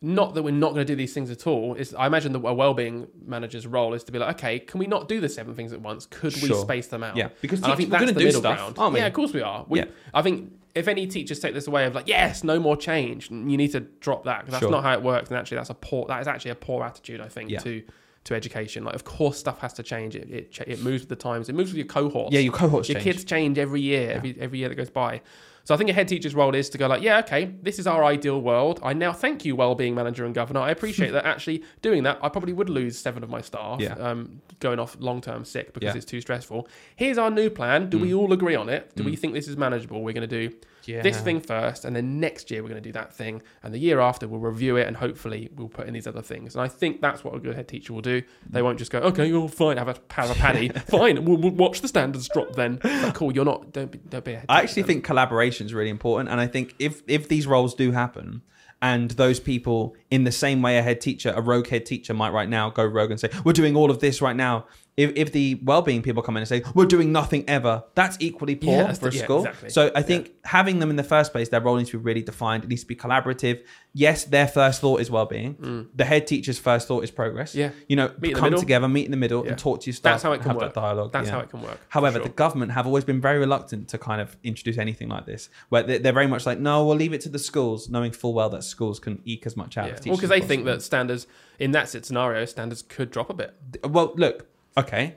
not 0.00 0.34
that 0.34 0.42
we're 0.44 0.50
not 0.52 0.74
going 0.74 0.86
to 0.86 0.92
do 0.92 0.94
these 0.96 1.12
things 1.12 1.28
at 1.30 1.46
all. 1.46 1.74
Is 1.74 1.92
I 1.94 2.06
imagine 2.06 2.32
that 2.32 2.38
a 2.44 2.54
well-being 2.54 3.08
manager's 3.26 3.66
role 3.66 3.94
is 3.94 4.04
to 4.04 4.12
be 4.12 4.18
like, 4.20 4.36
okay, 4.36 4.58
can 4.60 4.78
we 4.78 4.86
not 4.86 5.08
do 5.08 5.20
the 5.20 5.28
seven 5.28 5.54
things 5.54 5.72
at 5.72 5.80
once? 5.80 6.06
Could 6.06 6.34
we 6.34 6.48
Sure. 6.48 6.60
space 6.62 6.86
them 6.88 7.02
out? 7.02 7.16
Yeah, 7.16 7.28
because 7.40 7.62
I 7.64 7.74
think 7.74 7.88
we're 7.88 7.98
that's 7.98 8.02
gonna 8.02 8.12
the 8.12 8.18
do 8.20 8.26
middle 8.26 8.40
stuff, 8.40 8.56
ground. 8.58 8.74
aren't 8.78 8.94
we? 8.94 9.00
Yeah, 9.00 9.06
of 9.06 9.12
course 9.12 9.32
we 9.32 9.42
are. 9.42 9.64
We, 9.68 9.80
Yeah. 9.80 9.84
I 10.14 10.22
think 10.22 10.52
if 10.76 10.86
any 10.86 11.06
teachers 11.08 11.40
take 11.40 11.54
this 11.54 11.66
away 11.66 11.84
of 11.86 11.94
like, 11.96 12.06
yes, 12.06 12.44
no 12.44 12.60
more 12.60 12.76
change, 12.76 13.28
you 13.30 13.56
need 13.56 13.72
to 13.72 13.80
drop 13.80 14.24
that 14.24 14.42
'cause 14.42 14.50
that's 14.52 14.62
Sure. 14.62 14.70
not 14.70 14.84
how 14.84 14.92
it 14.92 15.02
works. 15.02 15.30
And 15.30 15.38
actually, 15.38 15.56
that's 15.56 15.70
a 15.70 15.74
poor. 15.74 16.06
That 16.06 16.20
is 16.20 16.28
actually 16.28 16.52
a 16.52 16.56
poor 16.56 16.84
attitude, 16.84 17.20
I 17.20 17.26
think, 17.28 17.50
Yeah. 17.50 17.58
to 17.60 17.82
to 18.24 18.34
education. 18.34 18.84
Like, 18.84 18.94
of 18.94 19.04
course, 19.04 19.38
stuff 19.38 19.58
has 19.60 19.72
to 19.74 19.82
change. 19.82 20.14
It 20.16 20.28
it, 20.30 20.58
it 20.66 20.82
moves 20.82 21.02
with 21.02 21.08
the 21.08 21.16
times. 21.16 21.48
It 21.48 21.54
moves 21.54 21.70
with 21.70 21.78
your 21.78 21.86
cohorts. 21.86 22.32
Yeah, 22.32 22.40
your 22.40 22.52
cohorts 22.52 22.88
Your 22.88 22.96
change. 22.96 23.04
kids 23.04 23.24
change 23.24 23.58
every 23.58 23.80
year, 23.80 24.10
every 24.12 24.36
every 24.40 24.58
year 24.58 24.68
that 24.68 24.74
goes 24.74 24.90
by. 24.90 25.20
So 25.64 25.74
I 25.74 25.76
think 25.76 25.90
a 25.90 25.92
head 25.92 26.08
teacher's 26.08 26.34
role 26.34 26.54
is 26.54 26.70
to 26.70 26.78
go 26.78 26.86
like, 26.86 27.02
yeah, 27.02 27.18
okay, 27.18 27.54
this 27.62 27.78
is 27.78 27.86
our 27.86 28.02
ideal 28.02 28.40
world. 28.40 28.80
I 28.82 28.94
now 28.94 29.12
thank 29.12 29.44
you, 29.44 29.54
well-being 29.54 29.94
manager 29.94 30.24
and 30.24 30.34
governor. 30.34 30.60
I 30.60 30.70
appreciate 30.70 31.10
that. 31.16 31.26
Actually, 31.26 31.62
doing 31.82 32.04
that, 32.04 32.18
I 32.22 32.30
probably 32.30 32.54
would 32.54 32.70
lose 32.70 32.98
seven 32.98 33.22
of 33.22 33.28
my 33.28 33.42
staff 33.42 33.78
Yeah. 33.78 33.92
um, 33.96 34.40
going 34.60 34.78
off 34.78 34.96
long-term 34.98 35.44
sick 35.44 35.74
because 35.74 35.88
Yeah. 35.88 35.92
Mm. 35.92 35.96
it's 35.96 36.06
too 36.06 36.22
stressful. 36.22 36.68
Here's 36.96 37.18
our 37.18 37.30
new 37.30 37.50
plan. 37.50 37.90
Do 37.90 37.98
we 37.98 38.14
all 38.14 38.32
agree 38.32 38.54
on 38.54 38.70
it? 38.70 38.92
Do 38.96 39.04
we 39.04 39.14
think 39.14 39.34
this 39.34 39.46
is 39.46 39.58
manageable? 39.58 40.02
We're 40.02 40.14
going 40.14 40.26
to 40.26 40.48
do 40.48 40.56
This 41.02 41.20
thing 41.20 41.40
first, 41.40 41.84
and 41.84 41.94
then 41.94 42.20
next 42.20 42.50
year 42.50 42.62
we're 42.62 42.70
going 42.70 42.82
to 42.82 42.88
do 42.88 42.92
that 42.92 43.14
thing, 43.14 43.42
and 43.62 43.72
the 43.74 43.78
year 43.78 44.00
after 44.00 44.26
we'll 44.26 44.40
review 44.40 44.76
it, 44.76 44.86
and 44.86 44.96
hopefully 44.96 45.50
we'll 45.54 45.68
put 45.68 45.86
in 45.86 45.94
these 45.94 46.06
other 46.06 46.22
things. 46.22 46.54
And 46.54 46.62
I 46.62 46.68
think 46.68 47.00
that's 47.00 47.22
what 47.22 47.34
a 47.34 47.38
good 47.38 47.54
head 47.54 47.68
teacher 47.68 47.92
will 47.92 48.02
do. 48.02 48.22
They 48.48 48.62
won't 48.62 48.78
just 48.78 48.90
go, 48.90 48.98
okay, 49.00 49.26
you're 49.26 49.48
fine, 49.48 49.76
have 49.76 49.88
a 49.88 49.96
have 50.10 50.30
a 50.30 50.34
paddy, 50.34 50.68
fine, 50.88 51.24
we'll, 51.24 51.36
we'll 51.36 51.52
watch 51.52 51.80
the 51.80 51.88
standards 51.88 52.28
drop. 52.28 52.54
Then, 52.54 52.80
like, 52.82 53.14
cool, 53.14 53.32
you're 53.32 53.44
not. 53.44 53.72
Don't 53.72 53.90
be, 53.90 53.98
don't 53.98 54.24
be 54.24 54.32
a 54.32 54.36
head 54.38 54.46
I 54.48 54.62
actually 54.62 54.82
then. 54.82 54.88
think 54.88 55.04
collaboration 55.04 55.66
is 55.66 55.74
really 55.74 55.90
important, 55.90 56.30
and 56.30 56.40
I 56.40 56.46
think 56.46 56.74
if 56.78 57.02
if 57.06 57.28
these 57.28 57.46
roles 57.46 57.74
do 57.74 57.92
happen, 57.92 58.42
and 58.80 59.10
those 59.12 59.40
people, 59.40 59.96
in 60.10 60.24
the 60.24 60.32
same 60.32 60.62
way 60.62 60.78
a 60.78 60.82
head 60.82 61.00
teacher, 61.00 61.32
a 61.34 61.40
rogue 61.40 61.68
head 61.68 61.84
teacher 61.84 62.14
might 62.14 62.32
right 62.32 62.48
now 62.48 62.70
go 62.70 62.84
rogue 62.84 63.10
and 63.10 63.20
say, 63.20 63.30
"We're 63.44 63.52
doing 63.52 63.76
all 63.76 63.90
of 63.90 64.00
this 64.00 64.22
right 64.22 64.36
now." 64.36 64.66
If, 64.98 65.12
if 65.14 65.32
the 65.32 65.60
well-being 65.62 66.02
people 66.02 66.22
come 66.24 66.36
in 66.36 66.40
and 66.40 66.48
say 66.48 66.64
we're 66.74 66.84
doing 66.84 67.12
nothing 67.12 67.44
ever, 67.48 67.84
that's 67.94 68.16
equally 68.18 68.56
poor 68.56 68.72
Yeah, 68.72 68.82
that's 68.88 68.98
for 68.98 69.06
a 69.06 69.10
the- 69.10 69.16
yeah, 69.16 69.22
school. 69.22 69.38
exactly. 69.46 69.70
So 69.70 69.92
I 69.94 70.02
think 70.02 70.32
having 70.44 70.80
them 70.80 70.90
in 70.90 70.96
the 70.96 71.04
first 71.04 71.30
place, 71.30 71.48
their 71.50 71.60
role 71.60 71.76
needs 71.76 71.90
to 71.90 71.98
be 71.98 72.02
really 72.02 72.22
defined. 72.22 72.64
It 72.64 72.68
needs 72.68 72.82
to 72.82 72.88
be 72.88 72.96
collaborative. 72.96 73.62
Yes, 73.94 74.24
their 74.24 74.48
first 74.48 74.80
thought 74.80 75.00
is 75.00 75.08
well-being. 75.08 75.88
The 75.94 76.04
head 76.04 76.26
teacher's 76.26 76.58
first 76.58 76.88
thought 76.88 77.04
is 77.04 77.12
progress. 77.12 77.52
Mm. 77.54 77.58
Yeah. 77.58 77.70
you 77.88 77.94
know, 77.94 78.10
Meet 78.18 78.34
come 78.34 78.54
together, 78.56 78.88
meet 78.88 79.04
in 79.04 79.12
the 79.12 79.16
middle, 79.16 79.44
Yeah. 79.44 79.50
and 79.50 79.58
talk 79.58 79.80
to 79.82 79.86
your 79.86 79.94
staff. 79.94 80.14
That's 80.14 80.22
how 80.24 80.32
it 80.32 80.38
can 80.38 80.48
have 80.48 80.56
work. 80.56 80.74
that 80.74 80.80
dialogue. 80.80 81.12
That's 81.12 81.28
yeah. 81.28 81.34
how 81.34 81.40
it 81.40 81.50
can 81.50 81.62
work. 81.62 81.78
However, 81.90 82.18
sure. 82.18 82.24
the 82.24 82.30
government 82.30 82.72
have 82.72 82.86
always 82.86 83.04
been 83.04 83.20
very 83.20 83.38
reluctant 83.38 83.88
to 83.90 83.98
kind 83.98 84.20
of 84.20 84.36
introduce 84.42 84.78
anything 84.78 85.08
like 85.08 85.26
this, 85.26 85.48
where 85.68 85.84
they're, 85.84 86.12
very 86.12 86.26
much 86.26 86.44
like, 86.44 86.58
no, 86.58 86.84
we'll 86.84 86.96
leave 86.96 87.12
it 87.12 87.20
to 87.20 87.28
the 87.28 87.38
schools, 87.38 87.88
knowing 87.88 88.10
full 88.10 88.34
well 88.34 88.50
that 88.50 88.64
schools 88.64 88.98
can 88.98 89.22
eke 89.24 89.46
as 89.46 89.56
much 89.56 89.78
out 89.78 89.86
yeah. 89.86 89.94
of 89.94 90.06
well, 90.06 90.16
because 90.16 90.30
they 90.30 90.40
as 90.40 90.46
think 90.46 90.64
that 90.64 90.82
standards 90.82 91.28
in 91.60 91.70
that 91.70 91.88
scenario, 91.88 92.44
standards 92.44 92.82
could 92.82 93.10
drop 93.10 93.30
a 93.30 93.34
bit. 93.34 93.54
Well, 93.84 94.12
look, 94.16 94.46
okay. 94.78 95.16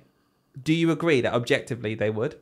Do 0.61 0.73
you 0.73 0.91
agree 0.91 1.21
that 1.21 1.33
objectively 1.33 1.95
they 1.95 2.09
would? 2.09 2.35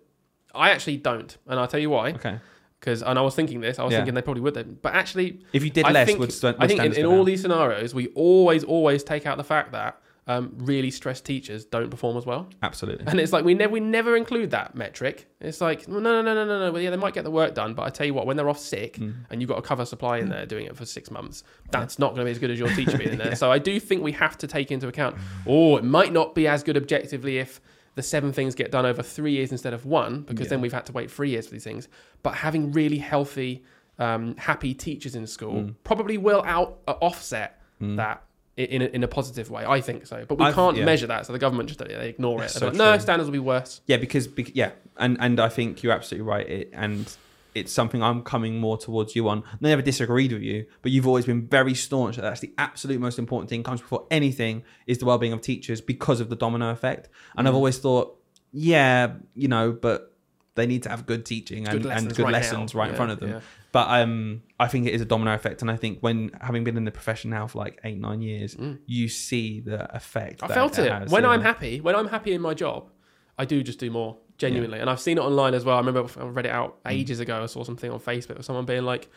I 0.54 0.72
actually 0.72 0.98
don't, 0.98 1.38
and 1.48 1.60
I'll 1.60 1.68
tell 1.68 1.80
you 1.80 1.90
why. 1.92 2.12
Okay. 2.14 2.40
Because 2.80 3.04
and 3.04 3.20
I 3.20 3.22
was 3.22 3.36
thinking 3.36 3.60
this, 3.62 3.78
I 3.78 3.84
was 3.84 3.92
Yeah. 3.92 4.00
thinking 4.00 4.16
they 4.16 4.22
probably 4.22 4.42
would, 4.42 4.54
then. 4.54 4.78
but 4.82 4.94
actually, 4.96 5.42
If 5.54 5.64
you 5.64 5.70
did 5.70 5.86
I 5.86 5.92
less, 5.92 6.08
think, 6.08 6.20
would, 6.20 6.32
st- 6.34 6.56
I 6.60 6.68
think 6.68 6.72
in, 6.72 6.78
standards 6.78 6.98
in 6.98 7.04
go 7.06 7.12
all 7.12 7.18
down? 7.18 7.26
these 7.26 7.42
scenarios, 7.42 7.94
we 7.94 8.08
always, 8.16 8.64
always 8.64 9.04
take 9.04 9.26
out 9.26 9.38
the 9.38 9.44
fact 9.44 9.74
that 9.74 10.02
um, 10.28 10.54
really 10.58 10.92
stressed 10.92 11.26
teachers 11.26 11.66
don't 11.66 11.90
perform 11.90 12.16
as 12.18 12.26
well. 12.26 12.48
Absolutely. 12.62 13.06
And 13.08 13.20
it's 13.20 13.34
like 13.34 13.44
we 13.46 13.54
never 13.56 13.72
we 13.74 13.80
never 13.80 14.16
include 14.16 14.52
that 14.52 14.76
metric. 14.76 15.28
It's 15.42 15.60
like 15.62 15.88
no 15.88 16.00
no 16.00 16.22
no 16.22 16.34
no 16.36 16.46
no 16.46 16.60
no. 16.60 16.72
Well, 16.72 16.82
yeah, 16.82 16.92
they 16.92 16.98
might 16.98 17.14
get 17.16 17.24
the 17.24 17.32
work 17.32 17.56
done, 17.56 17.74
but 17.74 17.84
I 17.84 17.90
tell 17.90 18.06
you 18.06 18.14
what, 18.14 18.28
when 18.28 18.38
they're 18.38 18.50
off 18.50 18.60
sick 18.60 18.98
Hmm. 18.98 19.12
and 19.30 19.42
you've 19.42 19.50
got 19.50 19.58
a 19.58 19.62
cover 19.64 19.86
supply 19.86 20.20
in 20.20 20.30
there 20.30 20.46
doing 20.46 20.66
it 20.68 20.76
for 20.78 20.86
six 20.86 21.10
months, 21.10 21.44
that's 21.72 21.98
not 21.98 22.10
going 22.10 22.20
to 22.20 22.26
be 22.26 22.32
as 22.32 22.40
good 22.40 22.52
as 22.52 22.60
your 22.60 22.70
teacher 22.76 22.98
being 22.98 23.12
in 23.14 23.18
there. 23.24 23.36
So 23.36 23.52
I 23.52 23.58
do 23.60 23.80
think 23.80 24.04
we 24.04 24.12
have 24.14 24.38
to 24.40 24.48
take 24.48 24.72
into 24.72 24.88
account. 24.88 25.16
Oh, 25.48 25.78
it 25.78 25.84
might 25.84 26.14
not 26.14 26.36
be 26.36 26.48
as 26.48 26.62
good 26.64 26.78
objectively 26.78 27.40
if 27.40 27.60
the 27.96 28.04
seven 28.04 28.32
things 28.32 28.54
get 28.56 28.72
done 28.72 28.86
over 28.86 29.02
three 29.02 29.32
years 29.34 29.52
instead 29.52 29.74
of 29.74 29.86
one, 29.86 30.22
because 30.22 30.46
Yeah. 30.46 30.50
then 30.52 30.62
we've 30.62 30.74
had 30.74 30.86
to 30.86 30.92
wait 30.94 31.10
three 31.10 31.32
years 31.32 31.48
for 31.48 31.54
these 31.54 31.64
things. 31.64 31.88
But 32.22 32.36
having 32.36 32.72
really 32.72 33.00
healthy, 33.00 33.64
um, 33.98 34.36
happy 34.38 34.74
teachers 34.76 35.16
in 35.16 35.26
school 35.28 35.62
Hmm. 35.64 35.70
probably 35.84 36.18
will 36.18 36.44
out 36.46 36.78
uh, 36.88 36.92
offset 37.02 37.60
that. 37.82 38.24
In 38.64 38.82
a, 38.82 38.86
in 38.86 39.03
a 39.03 39.07
positive 39.07 39.49
way, 39.49 39.64
I 39.66 39.80
think 39.80 40.05
so, 40.05 40.26
but 40.28 40.38
we 40.38 40.43
I've- 40.45 40.53
can't 40.55 40.76
yeah. 40.76 40.84
measure 40.84 41.07
that, 41.07 41.26
so 41.26 41.32
the 41.32 41.39
government 41.39 41.70
just 41.70 41.80
they 41.80 42.10
ignore 42.10 42.43
it. 42.43 42.49
so 42.49 42.66
like, 42.68 42.76
no, 42.76 42.97
standards 42.97 43.28
will 43.28 43.32
be 43.34 43.39
worse. 43.39 43.80
Yeah, 43.86 43.95
because, 43.97 44.28
bec 44.28 44.47
yeah, 44.53 44.72
and 44.97 45.16
and 45.22 45.39
I 45.39 45.47
think 45.47 45.82
you're 45.82 45.93
absolutely 45.93 46.28
right. 46.28 46.45
It, 46.49 46.70
and 46.74 47.10
it's 47.55 47.72
something 47.72 48.03
I'm 48.03 48.22
coming 48.22 48.60
more 48.60 48.78
towards 48.78 49.16
you 49.16 49.30
on. 49.30 49.43
I 49.49 49.57
never 49.62 49.82
disagreed 49.82 50.34
with 50.34 50.41
you, 50.43 50.66
but 50.82 50.91
you've 50.91 51.07
always 51.07 51.26
been 51.26 51.47
very 51.47 51.74
staunch 51.74 52.18
that 52.18 52.22
that's 52.24 52.41
the 52.41 52.53
absolute 52.57 52.99
most 52.99 53.18
important 53.18 53.49
thing. 53.49 53.64
Comes 53.64 53.80
before 53.82 54.05
anything 54.12 54.64
is 54.88 54.97
the 54.97 55.05
well-being 55.05 55.32
of 55.34 55.41
teachers 55.41 55.80
because 55.82 56.20
of 56.20 56.30
the 56.30 56.36
domino 56.36 56.70
effect. 56.70 57.07
And 57.38 57.45
Mm. 57.45 57.49
I've 57.49 57.55
always 57.55 57.78
thought, 57.80 58.18
yeah, 58.51 59.14
you 59.36 59.47
know, 59.47 59.72
but 59.72 60.16
they 60.55 60.66
need 60.68 60.84
to 60.84 60.89
have 60.89 61.05
good 61.05 61.26
teaching 61.26 61.60
and 61.68 61.82
Good 61.82 61.82
and 61.84 61.86
lessons 61.89 62.14
good 62.18 62.24
right 62.24 62.34
lessons 62.34 62.76
right 62.76 62.89
in 62.89 62.95
front 62.95 63.12
of 63.12 63.20
them. 63.22 63.30
yeah. 63.30 63.39
But 63.72 63.88
um, 63.90 64.42
I 64.60 64.68
think 64.68 64.88
it 64.88 64.94
is 64.96 65.02
a 65.02 65.06
domino 65.06 65.34
effect, 65.34 65.62
and 65.62 65.70
I 65.70 65.76
think 65.76 66.00
when 66.00 66.32
having 66.42 66.64
been 66.64 66.76
in 66.76 66.86
the 66.86 66.92
profession 66.92 67.30
now 67.30 67.46
for 67.46 67.60
like 67.60 67.80
eight 67.84 68.00
nine 68.00 68.22
years, 68.22 68.58
you 68.88 69.08
see 69.08 69.60
the 69.60 69.96
effect. 69.96 70.42
Mm. 70.42 70.50
I 70.50 70.54
felt 70.54 70.80
it 70.80 70.92
has, 70.92 71.12
when 71.12 71.24
yeah. 71.24 71.30
I'm 71.30 71.42
happy. 71.42 71.80
When 71.80 71.96
I'm 71.96 72.08
happy 72.08 72.34
in 72.34 72.42
my 72.42 72.54
job, 72.54 72.90
I 73.38 73.46
do 73.46 73.62
just 73.62 73.80
do 73.80 73.92
more 73.92 74.18
genuinely, 74.38 74.80
and 74.80 74.90
I've 74.90 75.00
seen 75.00 75.18
it 75.18 75.22
online 75.22 75.54
as 75.54 75.66
well. 75.66 75.76
I 75.76 75.80
remember 75.80 76.10
I 76.20 76.24
read 76.26 76.46
it 76.48 76.52
out 76.52 76.84
Mm. 76.84 76.92
ages 76.92 77.20
ago. 77.20 77.44
I 77.44 77.46
saw 77.46 77.64
something 77.64 77.92
on 77.92 78.00
Facebook 78.00 78.38
of 78.40 78.46
someone 78.46 78.66
being 78.66 78.84
like. 78.84 79.10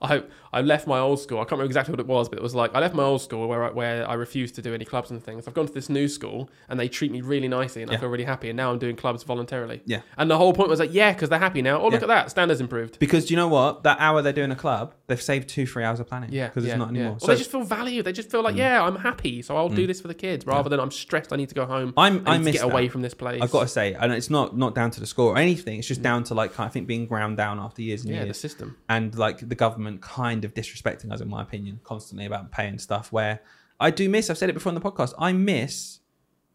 I 0.00 0.22
I 0.52 0.60
left 0.62 0.86
my 0.86 0.98
old 0.98 1.20
school. 1.20 1.38
I 1.38 1.42
can't 1.42 1.52
remember 1.52 1.66
exactly 1.66 1.92
what 1.92 2.00
it 2.00 2.06
was, 2.06 2.28
but 2.28 2.38
it 2.38 2.42
was 2.42 2.54
like 2.54 2.74
I 2.74 2.80
left 2.80 2.94
my 2.94 3.02
old 3.02 3.22
school 3.22 3.48
where 3.48 3.64
I, 3.64 3.70
where 3.70 4.08
I 4.08 4.14
refused 4.14 4.54
to 4.56 4.62
do 4.62 4.74
any 4.74 4.84
clubs 4.84 5.10
and 5.10 5.22
things. 5.22 5.46
I've 5.46 5.54
gone 5.54 5.66
to 5.66 5.72
this 5.72 5.88
new 5.88 6.08
school 6.08 6.50
and 6.68 6.78
they 6.78 6.88
treat 6.88 7.10
me 7.12 7.20
really 7.20 7.48
nicely 7.48 7.82
and 7.82 7.90
I 7.90 7.96
feel 7.96 8.08
really 8.08 8.24
happy. 8.24 8.48
And 8.50 8.56
now 8.56 8.70
I'm 8.70 8.78
doing 8.78 8.96
clubs 8.96 9.22
voluntarily. 9.22 9.82
Yeah. 9.84 10.00
And 10.16 10.30
the 10.30 10.36
whole 10.36 10.52
point 10.52 10.68
was 10.68 10.80
like, 10.80 10.92
yeah, 10.92 11.12
because 11.12 11.28
they're 11.28 11.38
happy 11.38 11.62
now. 11.62 11.80
Oh, 11.80 11.84
look 11.84 11.94
Yeah. 11.94 12.02
at 12.02 12.08
that, 12.08 12.30
standards 12.30 12.60
improved. 12.60 12.98
Because 12.98 13.26
do 13.26 13.34
you 13.34 13.36
know 13.36 13.48
what? 13.48 13.82
That 13.82 13.98
hour 14.00 14.22
they're 14.22 14.32
doing 14.32 14.50
a 14.50 14.56
club, 14.56 14.94
they've 15.06 15.20
saved 15.20 15.48
two, 15.48 15.66
three 15.66 15.84
hours 15.84 16.00
of 16.00 16.08
planning. 16.08 16.30
Yeah, 16.32 16.48
Because 16.48 16.64
yeah, 16.64 16.72
it's 16.72 16.78
not 16.78 16.92
yeah. 16.92 17.00
anymore. 17.00 17.12
Well, 17.12 17.20
So 17.20 17.26
they 17.28 17.36
just 17.36 17.50
feel 17.50 17.62
valued. 17.62 18.04
They 18.04 18.12
just 18.12 18.30
feel 18.30 18.42
like, 18.42 18.54
mm. 18.54 18.58
yeah, 18.58 18.82
I'm 18.82 18.96
happy, 18.96 19.42
so 19.42 19.56
I'll 19.56 19.68
do 19.68 19.84
mm. 19.84 19.86
this 19.86 20.00
for 20.00 20.08
the 20.08 20.14
kids, 20.14 20.46
rather 20.46 20.68
than 20.68 20.80
I'm 20.80 20.90
stressed. 20.90 21.32
I 21.32 21.36
need 21.36 21.48
to 21.48 21.54
go 21.54 21.66
home. 21.66 21.94
I'm, 21.96 22.26
I 22.26 22.34
I 22.34 22.38
miss 22.38 22.56
get 22.56 22.64
away 22.64 22.88
from 22.88 23.02
this 23.02 23.14
place. 23.14 23.42
I've 23.42 23.50
got 23.50 23.62
to 23.62 23.68
say, 23.68 23.94
and 23.94 24.12
it's 24.12 24.30
not 24.30 24.56
not 24.56 24.74
down 24.74 24.90
to 24.92 25.00
the 25.00 25.06
score 25.06 25.34
or 25.34 25.38
anything. 25.38 25.78
It's 25.78 25.88
just 25.88 26.00
mm. 26.00 26.04
down 26.04 26.24
to 26.24 26.34
like 26.34 26.58
I 26.60 26.68
think 26.68 26.86
being 26.86 27.06
ground 27.06 27.36
down 27.36 27.58
after 27.58 27.82
years 27.82 28.04
and 28.04 28.12
yeah, 28.12 28.20
the 28.20 28.26
years, 28.26 28.40
system. 28.40 28.76
and 28.88 29.16
like 29.16 29.48
the 29.48 29.54
government 29.54 29.85
kind 29.98 30.44
of 30.44 30.54
disrespecting 30.54 31.12
us, 31.12 31.20
in 31.20 31.28
my 31.28 31.42
opinion, 31.42 31.80
constantly 31.84 32.26
about 32.26 32.50
paying 32.52 32.78
stuff. 32.78 33.12
Where 33.12 33.40
I 33.80 33.90
do 33.90 34.08
miss. 34.08 34.30
I've 34.30 34.38
said 34.38 34.50
it 34.50 34.54
before 34.54 34.70
on 34.70 34.74
the 34.74 34.80
podcast. 34.80 35.12
I 35.18 35.32
miss 35.32 36.00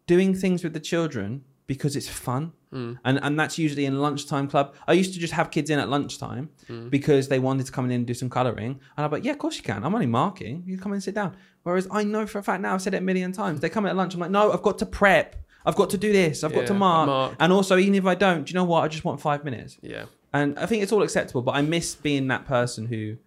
doing 0.07 0.33
things 0.35 0.63
with 0.63 0.73
the 0.73 0.79
children 0.79 1.43
because 1.67 1.95
it's 1.95 2.09
fun. 2.09 2.51
Hmm. 2.71 2.93
And 3.05 3.19
and 3.23 3.39
that's 3.39 3.57
usually 3.57 3.85
in 3.85 3.99
lunchtime 3.99 4.47
club. 4.47 4.73
I 4.87 4.93
used 4.93 5.13
to 5.13 5.19
just 5.19 5.33
have 5.33 5.51
kids 5.51 5.69
in 5.69 5.77
at 5.79 5.89
lunchtime 5.89 6.49
Hmm. 6.67 6.89
because 6.89 7.27
they 7.27 7.39
wanted 7.39 7.65
to 7.65 7.71
come 7.71 7.85
in 7.85 7.91
and 7.91 8.07
do 8.07 8.13
some 8.13 8.29
colouring. 8.29 8.79
And 8.97 9.05
I'm 9.05 9.11
like, 9.11 9.23
yeah, 9.25 9.31
of 9.33 9.39
course 9.39 9.57
you 9.57 9.63
can. 9.63 9.83
I'm 9.83 9.93
only 9.93 10.07
marking. 10.07 10.63
You 10.65 10.77
come 10.77 10.93
and 10.93 11.03
sit 11.03 11.15
down. 11.15 11.35
Whereas 11.63 11.87
I 11.91 12.03
know 12.03 12.25
for 12.25 12.39
a 12.39 12.43
fact 12.43 12.61
now, 12.61 12.73
I've 12.73 12.81
said 12.81 12.93
it 12.93 12.97
a 12.97 13.01
million 13.01 13.31
times. 13.31 13.59
They 13.59 13.69
come 13.69 13.85
in 13.85 13.89
at 13.89 13.95
lunch. 13.95 14.13
I'm 14.15 14.19
like, 14.19 14.31
no, 14.31 14.51
I've 14.51 14.63
got 14.63 14.79
to 14.79 14.85
prep. 14.85 15.35
I've 15.65 15.75
got 15.75 15.91
to 15.91 15.97
do 15.97 16.11
this. 16.11 16.43
I've 16.43 16.53
got 16.55 16.65
to 16.67 16.73
mark. 16.73 17.07
mark. 17.07 17.35
And 17.39 17.53
also, 17.53 17.77
even 17.77 17.93
if 17.95 18.05
I 18.07 18.15
don't, 18.15 18.45
do 18.45 18.51
you 18.51 18.55
know 18.55 18.63
what? 18.63 18.83
I 18.83 18.87
just 18.87 19.05
want 19.05 19.21
five 19.21 19.43
minutes. 19.45 19.77
Yeah. 19.81 20.05
And 20.33 20.57
I 20.59 20.65
think 20.65 20.83
it's 20.83 20.91
all 20.91 21.03
acceptable. 21.03 21.41
But 21.41 21.55
I 21.55 21.61
miss 21.61 21.95
being 21.95 22.27
that 22.27 22.45
person 22.45 22.85
who 22.87 23.17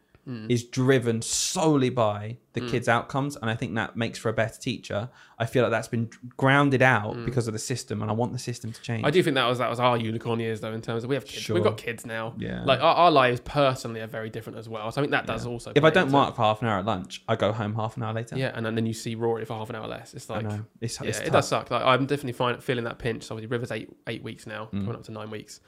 is 0.48 0.62
Hmm. 0.62 0.70
driven 0.70 1.20
solely 1.20 1.90
by 1.90 2.38
the 2.54 2.62
kids' 2.62 2.88
outcomes. 2.88 3.36
And 3.36 3.50
I 3.50 3.54
think 3.54 3.74
that 3.74 3.94
makes 3.94 4.18
for 4.18 4.30
a 4.30 4.32
better 4.32 4.58
teacher. 4.58 5.10
I 5.38 5.44
feel 5.44 5.64
like 5.64 5.70
that's 5.70 5.88
been 5.88 6.08
grounded 6.38 6.80
out 6.80 7.22
because 7.26 7.46
of 7.46 7.52
the 7.52 7.58
system. 7.58 8.00
And 8.00 8.10
I 8.10 8.14
want 8.14 8.32
the 8.32 8.38
system 8.38 8.72
to 8.72 8.80
change. 8.80 9.00
Hmm. 9.02 9.06
I 9.06 9.10
do 9.10 9.22
think 9.22 9.34
that 9.34 9.46
was 9.46 9.58
that 9.58 9.68
was 9.68 9.78
our 9.80 9.98
unicorn 9.98 10.40
years 10.40 10.62
though 10.62 10.72
in 10.72 10.80
terms 10.80 11.04
of 11.04 11.10
we 11.10 11.16
have 11.16 11.26
kids. 11.26 11.42
Sure. 11.42 11.52
We've 11.52 11.62
got 11.62 11.76
kids 11.76 12.06
now. 12.06 12.32
Yeah. 12.38 12.64
Like 12.64 12.80
our, 12.80 12.94
our 12.94 13.10
lives 13.10 13.40
personally 13.44 14.00
are 14.00 14.06
very 14.06 14.30
different 14.30 14.58
as 14.58 14.66
well. 14.66 14.90
So 14.92 15.02
I 15.02 15.04
think 15.04 15.10
that 15.10 15.26
does 15.26 15.44
also. 15.44 15.72
If 15.74 15.84
I 15.84 15.90
don't 15.90 16.10
mark 16.10 16.36
for 16.36 16.40
half 16.42 16.62
an 16.62 16.68
hour 16.68 16.78
at 16.78 16.86
lunch, 16.86 17.22
I 17.28 17.36
go 17.36 17.52
home 17.52 17.74
half 17.74 17.98
an 17.98 18.02
hour 18.02 18.14
later. 18.14 18.38
Yeah, 18.38 18.52
and 18.54 18.64
then, 18.64 18.76
then 18.76 18.86
you 18.86 18.94
see 18.94 19.16
Rory 19.16 19.44
for 19.44 19.52
half 19.58 19.68
an 19.68 19.76
hour 19.76 19.86
less. 19.86 20.14
It's 20.14 20.30
like. 20.30 20.46
It's, 20.80 20.98
yeah, 21.02 21.08
it's 21.08 21.18
it 21.20 21.32
does 21.32 21.48
suck. 21.48 21.70
Like 21.70 21.82
I'm 21.84 22.06
definitely 22.06 22.32
fine, 22.32 22.58
feeling 22.62 22.84
that 22.84 22.98
pinch. 22.98 23.24
So 23.24 23.34
obviously 23.34 23.50
River's 23.54 23.72
eight 23.72 23.94
eight 24.06 24.22
weeks 24.22 24.46
now, 24.46 24.70
Mm. 24.72 24.86
going 24.86 24.96
up 24.96 25.02
to 25.04 25.12
nine 25.12 25.28
weeks, 25.30 25.60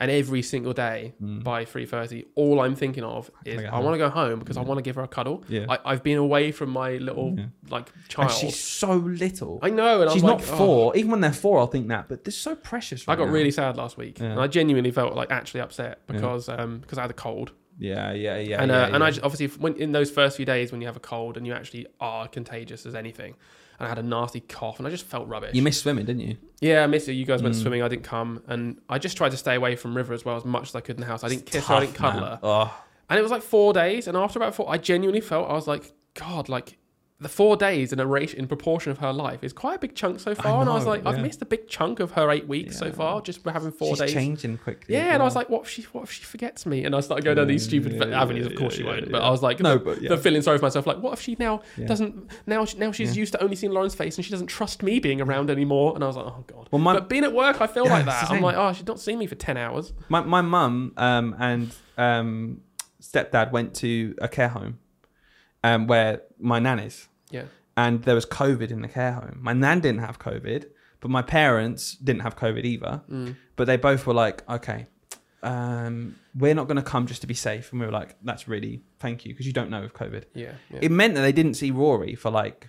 And 0.00 0.10
every 0.10 0.42
single 0.42 0.72
day 0.72 1.14
by 1.20 1.64
three 1.64 1.86
thirty, 1.86 2.26
all 2.34 2.60
I'm 2.60 2.74
thinking 2.74 3.04
of 3.04 3.30
is 3.44 3.64
I 3.64 3.78
want 3.78 3.94
to 3.94 3.98
go 3.98 4.08
home 4.10 4.38
because 4.40 4.56
I 4.56 4.62
want 4.62 4.78
to 4.78 4.82
give 4.82 4.96
her 4.96 5.02
a 5.02 5.08
cuddle. 5.08 5.44
Yeah. 5.48 5.66
I, 5.68 5.78
I've 5.84 6.02
been 6.02 6.18
away 6.18 6.52
from 6.52 6.70
my 6.70 6.96
little 6.96 7.38
like 7.70 7.90
child. 8.08 8.30
And 8.30 8.38
she's 8.38 8.58
so 8.58 8.94
little. 8.94 9.60
I 9.62 9.70
know, 9.70 10.02
and 10.02 10.10
she's 10.10 10.22
not 10.22 10.40
like, 10.40 10.52
oh. 10.52 10.56
four. 10.56 10.96
Even 10.96 11.12
when 11.12 11.20
they're 11.20 11.32
four, 11.32 11.58
I'll 11.60 11.66
think 11.66 11.88
that. 11.88 12.08
But 12.08 12.24
they're 12.24 12.32
so 12.32 12.54
precious. 12.54 13.04
I 13.08 13.16
got 13.16 13.26
now. 13.26 13.32
really 13.32 13.50
sad 13.50 13.76
last 13.76 13.96
week, 13.96 14.18
Yeah. 14.18 14.26
and 14.26 14.40
I 14.40 14.46
genuinely 14.46 14.90
felt 14.90 15.14
like 15.14 15.30
actually 15.30 15.60
upset 15.60 16.06
because 16.06 16.48
um 16.48 16.78
because 16.78 16.98
I 16.98 17.02
had 17.02 17.10
a 17.10 17.14
cold, 17.14 17.52
Yeah, 17.78 18.12
yeah, 18.12 18.38
yeah. 18.38 18.62
and 18.62 18.70
yeah, 18.70 18.82
uh, 18.82 18.86
and 18.86 18.94
yeah. 19.00 19.04
I 19.04 19.10
just, 19.10 19.22
obviously 19.24 19.46
when 19.60 19.74
in 19.76 19.92
those 19.92 20.10
first 20.10 20.36
few 20.36 20.46
days 20.46 20.70
when 20.72 20.80
you 20.80 20.86
have 20.86 20.96
a 20.96 21.00
cold 21.00 21.36
and 21.36 21.46
you 21.46 21.52
actually 21.52 21.86
are 22.00 22.28
contagious 22.28 22.86
as 22.86 22.94
anything, 22.94 23.34
and 23.78 23.86
I 23.86 23.88
had 23.88 23.98
a 23.98 24.02
nasty 24.02 24.40
cough 24.40 24.78
and 24.78 24.86
I 24.86 24.90
just 24.90 25.04
felt 25.04 25.26
rubbish. 25.28 25.54
you 25.54 25.62
missed 25.62 25.80
swimming, 25.82 26.04
didn't 26.06 26.22
you? 26.22 26.36
yeah, 26.60 26.84
I 26.84 26.86
missed 26.86 27.08
it. 27.08 27.14
You 27.14 27.24
guys 27.26 27.40
Mm. 27.40 27.44
went 27.44 27.56
swimming, 27.56 27.82
I 27.82 27.88
didn't 27.88 28.04
come, 28.04 28.42
and 28.46 28.80
I 28.88 28.98
just 28.98 29.16
tried 29.16 29.30
to 29.32 29.36
stay 29.36 29.54
away 29.56 29.74
from 29.76 29.96
River 29.96 30.14
as 30.14 30.24
well 30.24 30.36
as 30.36 30.44
much 30.44 30.68
as 30.68 30.74
I 30.76 30.80
could 30.80 30.96
in 30.96 31.00
the 31.00 31.06
house. 31.06 31.24
I 31.24 31.28
didn't 31.28 31.46
kiss 31.46 31.66
her, 31.66 31.74
I 31.74 31.80
didn't 31.80 31.94
cuddle 31.96 32.20
man. 32.20 32.30
her, 32.30 32.38
Oh, 32.42 32.80
and 33.10 33.18
it 33.18 33.22
was 33.22 33.30
like 33.32 33.42
four 33.42 33.72
days. 33.72 34.06
And 34.08 34.16
after 34.16 34.38
about 34.38 34.54
four, 34.54 34.70
I 34.70 34.78
genuinely 34.78 35.20
felt 35.20 35.50
I 35.50 35.54
was 35.54 35.66
like, 35.66 35.92
God, 36.14 36.48
like. 36.48 36.78
The 37.24 37.30
four 37.30 37.56
days 37.56 37.90
in 37.92 37.98
a 38.00 38.06
ratio, 38.06 38.38
in 38.38 38.46
proportion 38.46 38.92
of 38.92 38.98
her 38.98 39.10
life 39.12 39.42
is 39.42 39.52
quite 39.54 39.76
a 39.76 39.78
big 39.78 39.94
chunk 39.94 40.20
so 40.20 40.34
far, 40.34 40.60
and 40.60 40.68
I 40.68 40.74
was 40.74 40.84
know, 40.84 40.90
like, 40.90 41.06
I've 41.06 41.20
missed 41.20 41.40
a 41.40 41.46
big 41.46 41.68
chunk 41.68 41.98
of 42.00 42.10
her 42.12 42.30
eight 42.30 42.46
weeks 42.46 42.76
so 42.78 42.92
far, 42.92 43.22
just 43.22 43.42
for 43.42 43.50
having 43.50 43.72
four 43.72 43.90
she's 43.96 43.98
days. 44.00 44.12
changing 44.12 44.58
quickly. 44.58 44.94
Yeah, 44.94 45.06
as 45.06 45.14
and 45.14 45.22
I 45.22 45.24
was 45.24 45.34
like, 45.34 45.48
what 45.48 45.62
if 45.62 45.68
she 45.70 45.82
what 45.94 46.04
if 46.04 46.12
she 46.12 46.22
forgets 46.22 46.66
me? 46.66 46.84
And 46.84 46.94
I 46.94 47.00
started 47.00 47.24
going 47.24 47.38
down 47.38 47.46
these 47.46 47.64
stupid 47.64 47.92
Yeah, 47.94 48.04
yeah, 48.08 48.20
avenues. 48.22 48.44
Of 48.46 48.52
yeah, 48.52 48.58
course 48.58 48.74
she 48.74 48.82
won't. 48.84 49.06
yeah. 49.06 49.08
But 49.12 49.22
I 49.22 49.30
was 49.30 49.42
like, 49.42 49.58
No, 49.60 49.78
the, 49.78 49.84
but 49.86 50.02
yeah. 50.02 50.08
the 50.10 50.18
feeling 50.18 50.42
sorry 50.42 50.58
for 50.58 50.66
myself. 50.66 50.86
Like, 50.86 50.98
what 50.98 51.14
if 51.14 51.20
she 51.22 51.34
now 51.38 51.62
Yeah. 51.78 51.86
doesn't 51.86 52.30
now 52.46 52.66
she- 52.66 52.76
now 52.76 52.92
she's 52.92 53.16
Yeah. 53.16 53.20
used 53.20 53.32
to 53.32 53.42
only 53.42 53.56
seeing 53.56 53.72
Lauren's 53.72 53.94
face 53.94 54.18
and 54.18 54.24
she 54.24 54.30
doesn't 54.30 54.48
trust 54.48 54.82
me 54.82 55.00
being 55.00 55.22
around 55.22 55.48
anymore? 55.50 55.94
And 55.94 56.04
I 56.04 56.06
was 56.06 56.16
like, 56.16 56.26
oh 56.26 56.44
god. 56.46 56.68
Well, 56.70 56.80
my- 56.82 56.92
but 56.94 57.08
being 57.08 57.24
at 57.24 57.32
work, 57.32 57.60
I 57.62 57.66
feel 57.66 57.86
Yeah, 57.86 57.92
like 57.94 58.04
that. 58.04 58.30
I'm 58.30 58.42
like, 58.42 58.56
oh, 58.56 58.72
she's 58.74 58.86
not 58.86 59.00
seen 59.00 59.18
me 59.18 59.26
for 59.26 59.34
ten 59.36 59.56
hours. 59.56 59.94
my 60.10 60.20
my 60.20 60.42
mum 60.42 60.92
um, 60.98 61.34
and 61.38 61.74
um, 61.96 62.60
stepdad 63.00 63.50
went 63.50 63.72
to 63.76 64.14
a 64.20 64.28
care 64.28 64.48
home 64.48 64.78
um, 65.62 65.86
where 65.86 66.20
my 66.38 66.58
nan 66.58 66.78
is, 66.78 67.08
Yeah, 67.08 67.13
and 67.76 68.02
there 68.04 68.14
was 68.14 68.26
COVID 68.26 68.70
in 68.70 68.82
the 68.82 68.88
care 68.88 69.12
home. 69.12 69.38
My 69.40 69.52
nan 69.52 69.80
didn't 69.80 70.00
have 70.00 70.18
COVID, 70.18 70.66
but 71.00 71.10
my 71.10 71.22
parents 71.22 71.92
didn't 71.96 72.22
have 72.22 72.36
COVID 72.36 72.64
either. 72.64 73.02
Mm. 73.10 73.36
But 73.56 73.66
they 73.66 73.76
both 73.76 74.06
were 74.06 74.14
like, 74.14 74.48
okay, 74.48 74.86
um, 75.42 76.16
we're 76.34 76.54
not 76.54 76.66
going 76.66 76.76
to 76.76 76.82
come 76.82 77.06
just 77.06 77.20
to 77.20 77.26
be 77.26 77.34
safe, 77.34 77.70
and 77.70 77.80
we 77.80 77.86
were 77.86 77.92
like, 77.92 78.16
that's 78.22 78.48
really 78.48 78.82
thank 78.98 79.24
you 79.24 79.32
because 79.32 79.46
you 79.46 79.52
don't 79.52 79.70
know 79.70 79.84
of 79.84 79.94
COVID. 79.94 80.24
yeah, 80.34 80.52
yeah. 80.70 80.78
It 80.82 80.90
meant 80.90 81.14
that 81.14 81.20
they 81.22 81.32
didn't 81.32 81.54
see 81.54 81.70
Rory 81.70 82.14
for 82.14 82.30
like 82.30 82.68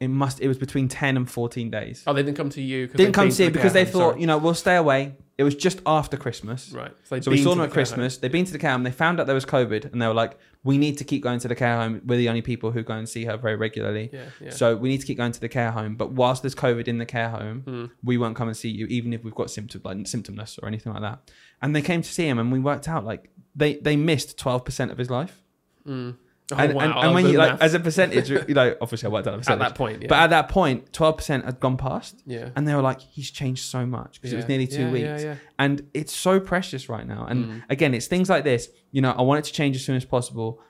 it 0.00 0.08
must 0.08 0.40
it 0.40 0.48
was 0.48 0.58
between 0.58 0.88
ten 0.88 1.16
and 1.16 1.30
fourteen 1.30 1.70
days. 1.70 2.02
oh, 2.06 2.12
they 2.12 2.22
didn't 2.22 2.36
come 2.36 2.50
to 2.50 2.62
you. 2.62 2.88
didn't 2.88 3.12
come 3.12 3.28
to 3.28 3.34
see 3.34 3.44
it 3.44 3.52
because 3.52 3.72
they 3.72 3.84
thought, 3.84 4.12
sorry. 4.12 4.20
you 4.20 4.26
know, 4.26 4.38
we'll 4.38 4.54
stay 4.54 4.76
away. 4.76 5.16
It 5.42 5.44
was 5.44 5.54
just 5.54 5.80
after 5.84 6.16
Christmas. 6.16 6.72
right. 6.72 6.92
So, 7.04 7.20
So 7.20 7.30
we 7.30 7.36
saw 7.42 7.50
them 7.50 7.60
at 7.60 7.68
care 7.68 7.74
Christmas. 7.74 8.16
They'd 8.18 8.32
been 8.32 8.44
to 8.46 8.52
the 8.52 8.58
care 8.58 8.72
home. 8.72 8.82
They 8.84 8.90
found 9.04 9.20
out 9.20 9.26
there 9.26 9.34
was 9.42 9.44
COVID, 9.44 9.82
and 9.92 10.00
they 10.00 10.06
were 10.06 10.14
like, 10.24 10.38
"We 10.64 10.78
need 10.78 10.96
to 10.98 11.04
keep 11.04 11.22
going 11.22 11.40
to 11.40 11.48
the 11.48 11.54
care 11.54 11.76
home. 11.76 12.00
We're 12.06 12.16
the 12.24 12.28
only 12.28 12.42
people 12.42 12.70
who 12.70 12.82
go 12.82 12.94
and 12.94 13.08
see 13.08 13.24
her 13.26 13.36
very 13.36 13.56
regularly. 13.56 14.10
Yeah, 14.12 14.24
yeah. 14.40 14.50
So 14.50 14.76
we 14.76 14.88
need 14.88 15.00
to 15.02 15.06
keep 15.06 15.18
going 15.22 15.32
to 15.32 15.40
the 15.40 15.48
care 15.48 15.70
home. 15.72 15.96
But 15.96 16.12
whilst 16.12 16.42
there's 16.42 16.54
COVID 16.54 16.86
in 16.88 16.98
the 16.98 17.06
care 17.06 17.30
home, 17.30 17.62
Mm. 17.66 17.90
we 18.04 18.16
won't 18.18 18.36
come 18.36 18.48
and 18.48 18.56
see 18.56 18.70
you, 18.70 18.86
even 18.86 19.12
if 19.12 19.24
we've 19.24 19.34
got 19.34 19.50
symptom 19.50 19.80
like 19.84 19.98
symptomless 20.14 20.58
or 20.62 20.68
anything 20.68 20.92
like 20.92 21.02
that." 21.02 21.18
And 21.60 21.74
they 21.76 21.82
came 21.82 22.02
to 22.02 22.12
see 22.18 22.26
him, 22.28 22.38
and 22.38 22.50
we 22.52 22.58
worked 22.60 22.88
out 22.88 23.04
like 23.04 23.30
they 23.54 23.74
they 23.86 23.96
missed 23.96 24.38
twelve 24.38 24.64
percent 24.64 24.90
of 24.92 24.98
his 24.98 25.10
life. 25.10 25.42
Mm. 25.86 26.14
Oh, 26.52 26.56
and, 26.58 26.74
wow, 26.74 26.82
and, 26.84 26.92
and 27.06 27.14
when 27.14 27.26
you 27.26 27.38
like 27.38 27.60
as 27.60 27.74
a 27.74 27.80
percentage, 27.80 28.28
you 28.30 28.54
know, 28.54 28.76
obviously 28.80 29.06
I 29.06 29.10
worked 29.10 29.26
out 29.28 29.34
a 29.46 29.52
at 29.52 29.58
that 29.58 29.74
point, 29.74 30.02
yeah. 30.02 30.08
But 30.08 30.18
at 30.18 30.30
that 30.30 30.48
point, 30.48 30.92
twelve 30.92 31.16
percent 31.16 31.44
had 31.44 31.58
gone 31.60 31.76
past, 31.76 32.22
yeah. 32.26 32.50
and 32.56 32.66
they 32.68 32.74
were 32.74 32.82
like, 32.82 33.00
"He's 33.00 33.30
changed 33.30 33.64
so 33.64 33.86
much 33.86 34.20
because 34.20 34.32
it 34.32 34.36
was 34.36 34.48
nearly 34.48 34.66
two 34.66 34.82
Yeah, 34.82 34.90
weeks." 34.92 35.04
Yeah, 35.04 35.18
yeah. 35.20 35.34
and 35.58 35.88
it's 35.94 36.12
so 36.14 36.38
precious 36.40 36.88
right 36.88 37.06
now. 37.06 37.26
And 37.28 37.44
Mm. 37.46 37.62
again, 37.70 37.94
it's 37.94 38.06
things 38.06 38.28
like 38.28 38.44
this. 38.44 38.68
You 38.90 39.00
know, 39.02 39.12
I 39.12 39.22
want 39.22 39.38
it 39.40 39.44
to 39.48 39.52
change 39.52 39.76
as 39.76 39.84
soon 39.84 39.96
as 39.96 40.04
possible. 40.04 40.60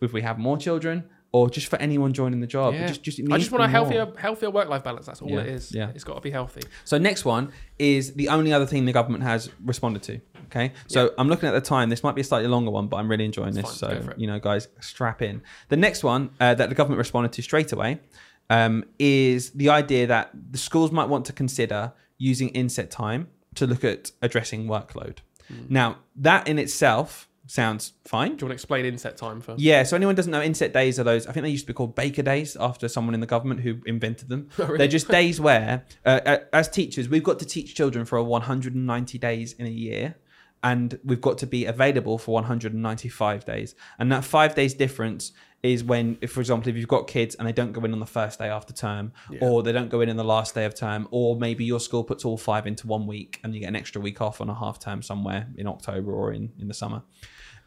If 0.00 0.12
we 0.12 0.22
have 0.22 0.38
more 0.38 0.56
children, 0.58 1.04
or 1.30 1.48
just 1.48 1.68
for 1.68 1.76
anyone 1.80 2.12
joining 2.12 2.40
the 2.40 2.46
job, 2.46 2.74
Yeah. 2.74 2.86
just 2.88 3.02
just 3.02 3.20
I 3.30 3.38
just 3.38 3.50
want 3.52 3.64
a 3.64 3.68
be 3.68 3.72
more. 3.72 3.86
healthier, 3.92 4.12
healthier 4.18 4.50
work-life 4.50 4.84
balance. 4.84 5.06
That's 5.06 5.22
all 5.22 5.30
Yeah, 5.30 5.40
it 5.40 5.46
is. 5.48 5.72
yeah. 5.74 5.90
It's 5.94 6.04
got 6.04 6.14
to 6.16 6.20
be 6.20 6.30
healthy. 6.30 6.60
So 6.84 6.98
next 6.98 7.24
one 7.24 7.52
is 7.78 8.12
the 8.14 8.28
only 8.28 8.52
other 8.52 8.66
thing 8.66 8.84
the 8.84 8.92
government 8.92 9.24
has 9.24 9.48
responded 9.64 10.02
to. 10.04 10.20
Okay, 10.52 10.72
so 10.86 11.14
I'm 11.16 11.28
looking 11.28 11.48
at 11.48 11.52
the 11.52 11.62
time. 11.62 11.88
This 11.88 12.02
might 12.02 12.14
be 12.14 12.20
a 12.20 12.24
slightly 12.24 12.48
longer 12.48 12.70
one, 12.70 12.86
but 12.86 12.98
I'm 12.98 13.10
really 13.10 13.24
enjoying 13.24 13.54
this. 13.54 13.64
fine, 13.64 14.02
So 14.02 14.12
you 14.18 14.26
know, 14.26 14.38
guys, 14.38 14.68
strap 14.80 15.22
in. 15.22 15.40
The 15.68 15.78
next 15.78 16.04
one 16.04 16.30
uh, 16.40 16.54
that 16.54 16.68
the 16.68 16.74
government 16.74 16.98
responded 16.98 17.32
to 17.32 17.42
straight 17.42 17.72
away 17.72 18.00
um, 18.50 18.84
is 18.98 19.50
the 19.52 19.70
idea 19.70 20.06
that 20.08 20.30
the 20.50 20.58
schools 20.58 20.92
might 20.92 21.08
want 21.08 21.24
to 21.26 21.32
consider 21.32 21.94
using 22.18 22.50
inset 22.50 22.90
time 22.90 23.28
to 23.54 23.66
look 23.66 23.82
at 23.82 24.12
addressing 24.20 24.66
workload. 24.66 25.18
Hmm. 25.48 25.62
Now, 25.70 25.98
that 26.16 26.46
in 26.46 26.58
itself 26.58 27.28
sounds 27.46 27.92
fine. 28.04 28.36
Do 28.36 28.42
you 28.42 28.46
want 28.46 28.50
to 28.50 28.54
explain 28.54 28.84
inset 28.84 29.16
time 29.16 29.40
for? 29.40 29.54
Yeah, 29.58 29.82
so 29.82 29.96
anyone 29.96 30.14
doesn't 30.14 30.30
know, 30.30 30.42
inset 30.42 30.72
days 30.72 30.98
are 31.00 31.04
those. 31.04 31.26
I 31.26 31.32
think 31.32 31.44
they 31.44 31.50
used 31.50 31.64
to 31.64 31.72
be 31.72 31.74
called 31.74 31.94
Baker 31.94 32.22
Days 32.22 32.56
after 32.58 32.88
someone 32.88 33.14
in 33.14 33.20
the 33.20 33.26
government 33.26 33.60
who 33.60 33.78
invented 33.86 34.28
them. 34.28 34.48
Oh, 34.58 34.66
really? 34.66 34.78
They're 34.78 34.88
just 34.88 35.08
days 35.08 35.40
where, 35.40 35.84
uh, 36.04 36.20
uh, 36.24 36.38
as 36.52 36.68
teachers, 36.68 37.08
we've 37.08 37.24
got 37.24 37.38
to 37.40 37.44
teach 37.44 37.74
children 37.74 38.04
for 38.04 38.22
190 38.22 39.18
days 39.18 39.54
in 39.54 39.66
a 39.66 39.70
year, 39.70 40.14
and 40.62 40.98
we've 41.04 41.20
got 41.20 41.38
to 41.38 41.46
be 41.46 41.64
available 41.64 42.18
for 42.18 42.34
195 42.34 43.44
days. 43.44 43.74
And 43.98 44.10
that 44.12 44.24
five 44.24 44.54
days 44.54 44.74
difference 44.74 45.32
is 45.62 45.84
when, 45.84 46.18
if, 46.20 46.32
for 46.32 46.40
example, 46.40 46.68
if 46.68 46.76
you've 46.76 46.88
got 46.88 47.06
kids 47.06 47.34
and 47.36 47.46
they 47.46 47.52
don't 47.52 47.72
go 47.72 47.84
in 47.84 47.92
on 47.92 48.00
the 48.00 48.06
first 48.06 48.38
day 48.38 48.48
after 48.48 48.72
term, 48.72 49.12
Yeah. 49.30 49.40
or 49.42 49.62
they 49.62 49.72
don't 49.72 49.90
go 49.90 50.00
in 50.00 50.08
on 50.08 50.16
the 50.16 50.24
last 50.24 50.54
day 50.54 50.64
of 50.64 50.74
term, 50.74 51.06
or 51.10 51.36
maybe 51.36 51.64
your 51.64 51.80
school 51.80 52.02
puts 52.04 52.24
all 52.24 52.36
five 52.36 52.66
into 52.66 52.86
one 52.86 53.06
week 53.06 53.40
and 53.44 53.54
you 53.54 53.60
get 53.60 53.68
an 53.68 53.76
extra 53.76 54.00
week 54.00 54.20
off 54.20 54.40
on 54.40 54.48
a 54.48 54.54
half 54.54 54.78
term 54.80 55.02
somewhere 55.02 55.48
in 55.56 55.66
October 55.68 56.12
or 56.12 56.32
in, 56.32 56.52
in 56.58 56.68
the 56.68 56.74
summer. 56.74 57.02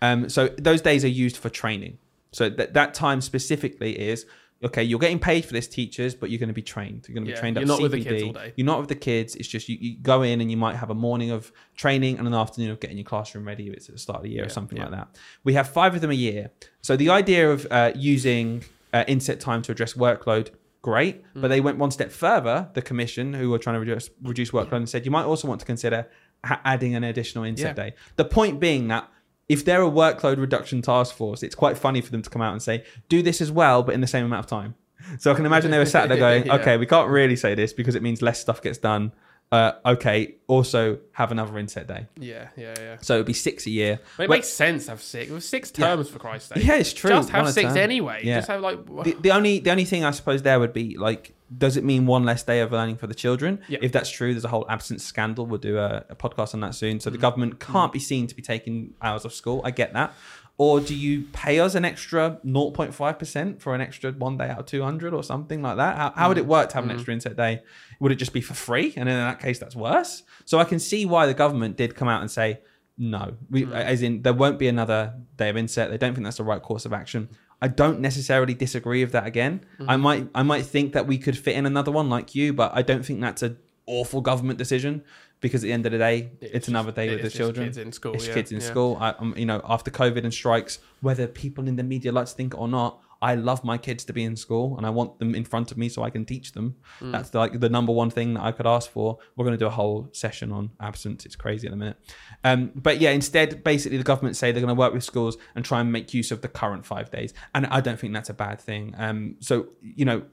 Um, 0.02 0.28
so 0.30 0.50
those 0.58 0.82
days 0.82 1.06
are 1.06 1.10
used 1.10 1.38
for 1.38 1.50
training. 1.50 1.98
So 2.32 2.50
that 2.50 2.74
that 2.74 2.94
time 2.94 3.22
specifically 3.22 3.98
is 3.98 4.26
okay. 4.64 4.84
You're 4.84 5.00
getting 5.00 5.20
paid 5.20 5.46
for 5.46 5.54
this, 5.54 5.68
teachers, 5.68 6.16
but 6.16 6.30
you're 6.30 6.40
going 6.40 6.50
to 6.50 6.54
be 6.54 6.62
trained. 6.62 7.06
You're 7.08 7.14
going 7.16 7.26
to 7.26 7.30
be 7.30 7.34
Yeah, 7.36 7.40
trained 7.40 7.56
you're 7.58 7.64
up 7.64 7.68
not 7.68 7.82
with 7.82 7.92
the 7.92 8.04
kids 8.04 8.24
all 8.24 8.32
day. 8.34 8.54
You're 8.56 8.66
not 8.66 8.80
with 8.80 8.90
the 8.90 8.96
kids. 8.96 9.36
It's 9.36 9.48
just 9.48 9.68
you, 9.70 9.78
you 9.80 9.98
go 9.98 10.22
in 10.22 10.42
and 10.42 10.50
you 10.50 10.58
might 10.58 10.76
have 10.76 10.90
a 10.90 10.96
morning 10.96 11.32
of 11.32 11.52
training 11.76 12.18
and 12.20 12.28
an 12.28 12.34
afternoon 12.34 12.72
of 12.72 12.80
getting 12.80 12.98
your 12.98 13.06
classroom 13.06 13.46
ready 13.46 13.68
if 13.68 13.74
it's 13.74 13.90
at 13.90 13.96
the 13.96 14.00
start 14.00 14.18
of 14.18 14.24
the 14.24 14.30
year 14.30 14.46
or 14.46 14.50
something 14.50 14.78
yeah. 14.78 14.86
like 14.86 14.92
that. 14.94 15.20
We 15.44 15.54
have 15.54 15.70
five 15.70 15.94
of 15.96 16.02
them 16.02 16.12
a 16.12 16.16
year. 16.16 16.52
So 16.82 16.96
the 16.96 17.10
idea 17.10 17.52
of 17.52 17.68
uh, 17.72 17.92
using 17.96 18.64
uh, 18.94 19.04
inset 19.08 19.40
time 19.40 19.62
to 19.64 19.72
address 19.72 19.94
workload. 19.94 20.50
Great, 20.82 21.24
Mm. 21.34 21.42
but 21.42 21.48
they 21.48 21.62
went 21.62 21.80
one 21.80 21.90
step 21.90 22.12
further. 22.12 22.70
The 22.76 22.82
commission, 22.84 23.34
who 23.34 23.50
were 23.50 23.58
trying 23.58 23.74
to 23.74 23.80
reduce, 23.80 24.08
reduce 24.22 24.52
workload, 24.52 24.74
and 24.74 24.88
said 24.88 25.04
you 25.04 25.10
might 25.10 25.24
also 25.24 25.48
want 25.48 25.60
to 25.62 25.66
consider 25.66 26.08
ha- 26.44 26.62
adding 26.64 26.94
an 26.94 27.04
additional 27.04 27.44
inset 27.44 27.76
Yeah. 27.76 27.86
day. 27.86 27.96
The 28.18 28.26
point 28.26 28.60
being 28.60 28.88
that 28.90 29.10
if 29.48 29.64
they're 29.66 29.82
a 29.84 29.90
workload 29.90 30.38
reduction 30.40 30.82
task 30.82 31.16
force, 31.16 31.44
it's 31.44 31.56
quite 31.56 31.78
funny 31.78 32.02
for 32.02 32.12
them 32.12 32.22
to 32.22 32.30
come 32.30 32.42
out 32.42 32.52
and 32.54 32.62
say, 32.62 32.84
do 33.10 33.22
this 33.22 33.42
as 33.42 33.52
well, 33.52 33.84
but 33.84 33.94
in 33.94 34.02
the 34.02 34.08
same 34.08 34.26
amount 34.26 34.46
of 34.46 34.50
time. 34.50 34.76
So 35.20 35.32
I 35.32 35.36
can 35.36 35.46
imagine 35.46 35.70
they 35.70 35.78
were 35.78 35.86
sat 35.86 36.10
there 36.10 36.18
going, 36.18 36.46
Yeah. 36.48 36.56
okay, 36.56 36.78
we 36.78 36.88
can't 36.88 37.10
really 37.10 37.36
say 37.36 37.54
this 37.54 37.74
because 37.74 37.94
it 37.96 38.02
means 38.02 38.22
less 38.24 38.40
stuff 38.40 38.62
gets 38.62 38.80
done. 38.80 39.12
Uh, 39.52 39.74
okay, 39.86 40.36
also 40.48 40.98
have 41.12 41.32
another 41.32 41.60
inset 41.60 41.86
day. 41.88 42.08
Yeah, 42.18 42.48
yeah, 42.58 42.74
yeah. 42.80 42.98
So 43.02 43.14
it'd 43.14 43.28
be 43.28 43.34
six 43.34 43.68
a 43.68 43.70
year. 43.70 44.00
But 44.18 44.24
it 44.24 44.30
Well- 44.30 44.38
makes 44.40 44.50
sense 44.50 44.86
to 44.86 44.92
have 44.92 45.02
six. 45.04 45.30
With 45.30 45.44
six 45.44 45.72
Yeah. 45.78 45.90
terms 45.96 46.10
for 46.10 46.18
Christ's 46.18 46.50
sake. 46.50 46.66
Yeah, 46.66 46.78
it's 46.78 46.92
true. 46.92 47.12
Just 47.12 47.30
have 47.30 47.48
six 47.52 47.76
anyway. 47.76 48.22
Yeah. 48.24 48.38
Just 48.38 48.48
have 48.48 48.62
like. 48.62 48.84
The, 49.04 49.16
the 49.22 49.30
only 49.32 49.60
the 49.60 49.70
only 49.70 49.86
thing 49.86 50.04
I 50.04 50.10
suppose 50.12 50.42
there 50.42 50.60
would 50.60 50.74
be 50.74 50.98
like, 50.98 51.35
does 51.56 51.78
it 51.78 51.84
mean 51.84 52.06
one 52.06 52.24
less 52.26 52.44
day 52.44 52.60
of 52.62 52.72
learning 52.72 52.98
for 52.98 53.08
the 53.08 53.14
children? 53.14 53.60
Yeah. 53.68 53.80
If 53.82 53.92
that's 53.92 54.10
true, 54.10 54.34
there's 54.34 54.46
a 54.46 54.50
whole 54.50 54.66
absence 54.70 55.04
scandal. 55.04 55.46
We'll 55.46 55.60
do 55.60 55.78
a, 55.78 56.06
a 56.10 56.16
podcast 56.16 56.54
on 56.54 56.60
that 56.62 56.74
soon. 56.76 56.98
Mm. 56.98 57.02
So 57.02 57.10
the 57.10 57.18
government 57.18 57.60
can't 57.60 57.94
be 57.94 58.00
seen 58.00 58.28
to 58.28 58.36
be 58.36 58.42
taking 58.42 58.94
hours 59.02 59.26
of 59.26 59.34
school. 59.34 59.62
I 59.64 59.72
get 59.72 59.94
that. 59.94 60.14
Or 60.58 60.80
do 60.80 60.96
you 60.96 61.24
pay 61.34 61.60
us 61.60 61.76
an 61.76 61.84
extra 61.84 62.40
0.5% 62.46 63.60
for 63.62 63.76
an 63.76 63.82
extra 63.82 64.12
one 64.14 64.38
day 64.38 64.50
out 64.50 64.60
of 64.60 64.66
200 64.66 65.14
or 65.14 65.22
something 65.24 65.62
like 65.62 65.78
that? 65.78 65.98
How, 65.98 66.14
how 66.16 66.28
would 66.30 66.38
it 66.38 66.46
work 66.46 66.70
to 66.70 66.76
have 66.76 66.86
an 66.86 66.92
Mm. 66.92 66.94
extra 66.96 67.14
inset 67.14 67.36
day? 67.36 67.62
Would 68.00 68.12
it 68.12 68.16
just 68.16 68.34
be 68.34 68.42
for 68.42 68.54
free? 68.54 68.94
And 68.96 69.10
in 69.10 69.16
that 69.16 69.40
case, 69.40 69.60
that's 69.60 69.76
worse. 69.76 70.24
So 70.46 70.58
I 70.60 70.64
can 70.64 70.80
see 70.80 71.06
why 71.06 71.26
the 71.26 71.34
government 71.34 71.76
did 71.78 71.96
come 71.96 72.08
out 72.08 72.22
and 72.22 72.32
say, 72.32 72.62
no, 72.98 73.34
we, 73.50 73.66
Mm. 73.66 73.74
as 73.74 74.02
in 74.02 74.22
there 74.22 74.34
won't 74.34 74.58
be 74.58 74.68
another 74.70 75.14
day 75.36 75.50
of 75.50 75.58
inset. 75.58 75.90
They 75.92 75.98
don't 75.98 76.14
think 76.14 76.24
that's 76.24 76.38
the 76.38 76.44
right 76.46 76.62
course 76.62 76.86
of 76.86 76.94
action. 76.94 77.28
I 77.66 77.68
don't 77.82 78.00
necessarily 78.10 78.54
disagree 78.66 79.02
with 79.06 79.14
that. 79.18 79.26
Again, 79.34 79.56
Mm-hmm. 79.80 79.90
I 79.94 79.98
might 80.08 80.24
I 80.42 80.44
might 80.52 80.66
think 80.74 80.88
that 80.96 81.06
we 81.12 81.18
could 81.18 81.38
fit 81.46 81.56
in 81.60 81.66
another 81.66 81.92
one 82.00 82.08
like 82.16 82.28
you, 82.38 82.48
but 82.62 82.70
I 82.80 82.82
don't 82.90 83.04
think 83.08 83.18
that's 83.28 83.44
an 83.50 83.58
awful 83.88 84.22
government 84.30 84.58
decision 84.64 84.94
because 85.42 85.62
at 85.64 85.68
the 85.68 85.74
end 85.74 85.86
of 85.86 85.92
the 85.92 85.98
day, 86.10 86.18
It's 86.42 86.54
it's, 86.58 86.68
another 86.74 86.92
day 87.00 87.08
it 87.08 87.12
with 87.14 87.24
the 87.28 87.38
children. 87.40 87.68
Kids 87.68 87.78
in 87.86 87.92
school. 88.00 88.14
It's 88.16 88.28
yeah, 88.28 88.34
kids 88.38 88.52
in 88.52 88.60
yeah. 88.60 88.72
school. 88.72 88.92
I, 89.06 89.10
um, 89.22 89.34
you 89.38 89.48
know, 89.52 89.60
after 89.76 89.90
COVID 90.02 90.24
and 90.24 90.34
strikes, 90.34 90.74
whether 91.02 91.26
people 91.28 91.64
in 91.68 91.76
the 91.76 91.84
media 91.94 92.12
like 92.12 92.28
to 92.28 92.36
think 92.40 92.54
it 92.54 92.60
or 92.64 92.68
not, 92.68 92.92
I 93.22 93.36
love 93.36 93.64
my 93.64 93.78
kids 93.78 94.04
to 94.06 94.14
be 94.14 94.24
in 94.24 94.36
school 94.36 94.78
and 94.78 94.86
I 94.86 94.90
want 94.90 95.20
them 95.20 95.34
in 95.36 95.46
front 95.46 95.72
of 95.72 95.78
me 95.78 95.90
so 95.90 96.04
I 96.04 96.10
can 96.10 96.26
teach 96.26 96.52
them. 96.52 96.76
Mm. 97.02 97.12
That's 97.12 97.34
like 97.34 97.60
the 97.60 97.70
number 97.70 97.92
one 97.92 98.10
thing 98.10 98.34
that 98.36 98.44
I 98.44 98.52
could 98.52 98.68
ask 98.68 98.90
for. 98.92 99.18
We're 99.36 99.46
going 99.46 99.58
to 99.58 99.64
do 99.64 99.68
a 99.68 99.72
whole 99.72 100.10
session 100.12 100.52
on 100.52 100.72
absence. 100.80 101.26
It's 101.26 101.36
crazy 101.36 101.68
at 101.68 101.72
the 101.72 101.78
minute. 101.78 101.98
Um, 102.44 102.72
but 102.76 103.00
yeah, 103.02 103.12
instead, 103.12 103.64
basically, 103.64 103.98
the 103.98 104.04
government 104.04 104.36
say 104.36 104.52
they're 104.52 104.62
going 104.62 104.76
to 104.76 104.80
work 104.80 104.94
with 104.94 105.04
schools 105.04 105.38
and 105.56 105.64
try 105.66 105.80
and 105.82 105.92
make 105.92 106.14
use 106.14 106.32
of 106.32 106.42
the 106.42 106.48
current 106.48 106.86
five 106.86 107.10
days. 107.10 107.34
And 107.54 107.66
I 107.68 107.82
don't 107.82 108.00
think 108.00 108.14
that's 108.14 108.30
a 108.30 108.34
bad 108.34 108.60
thing. 108.60 108.94
Um, 108.98 109.38
so, 109.40 109.68
you 109.82 110.06
know, 110.06 110.24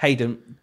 Hayden, 0.00 0.58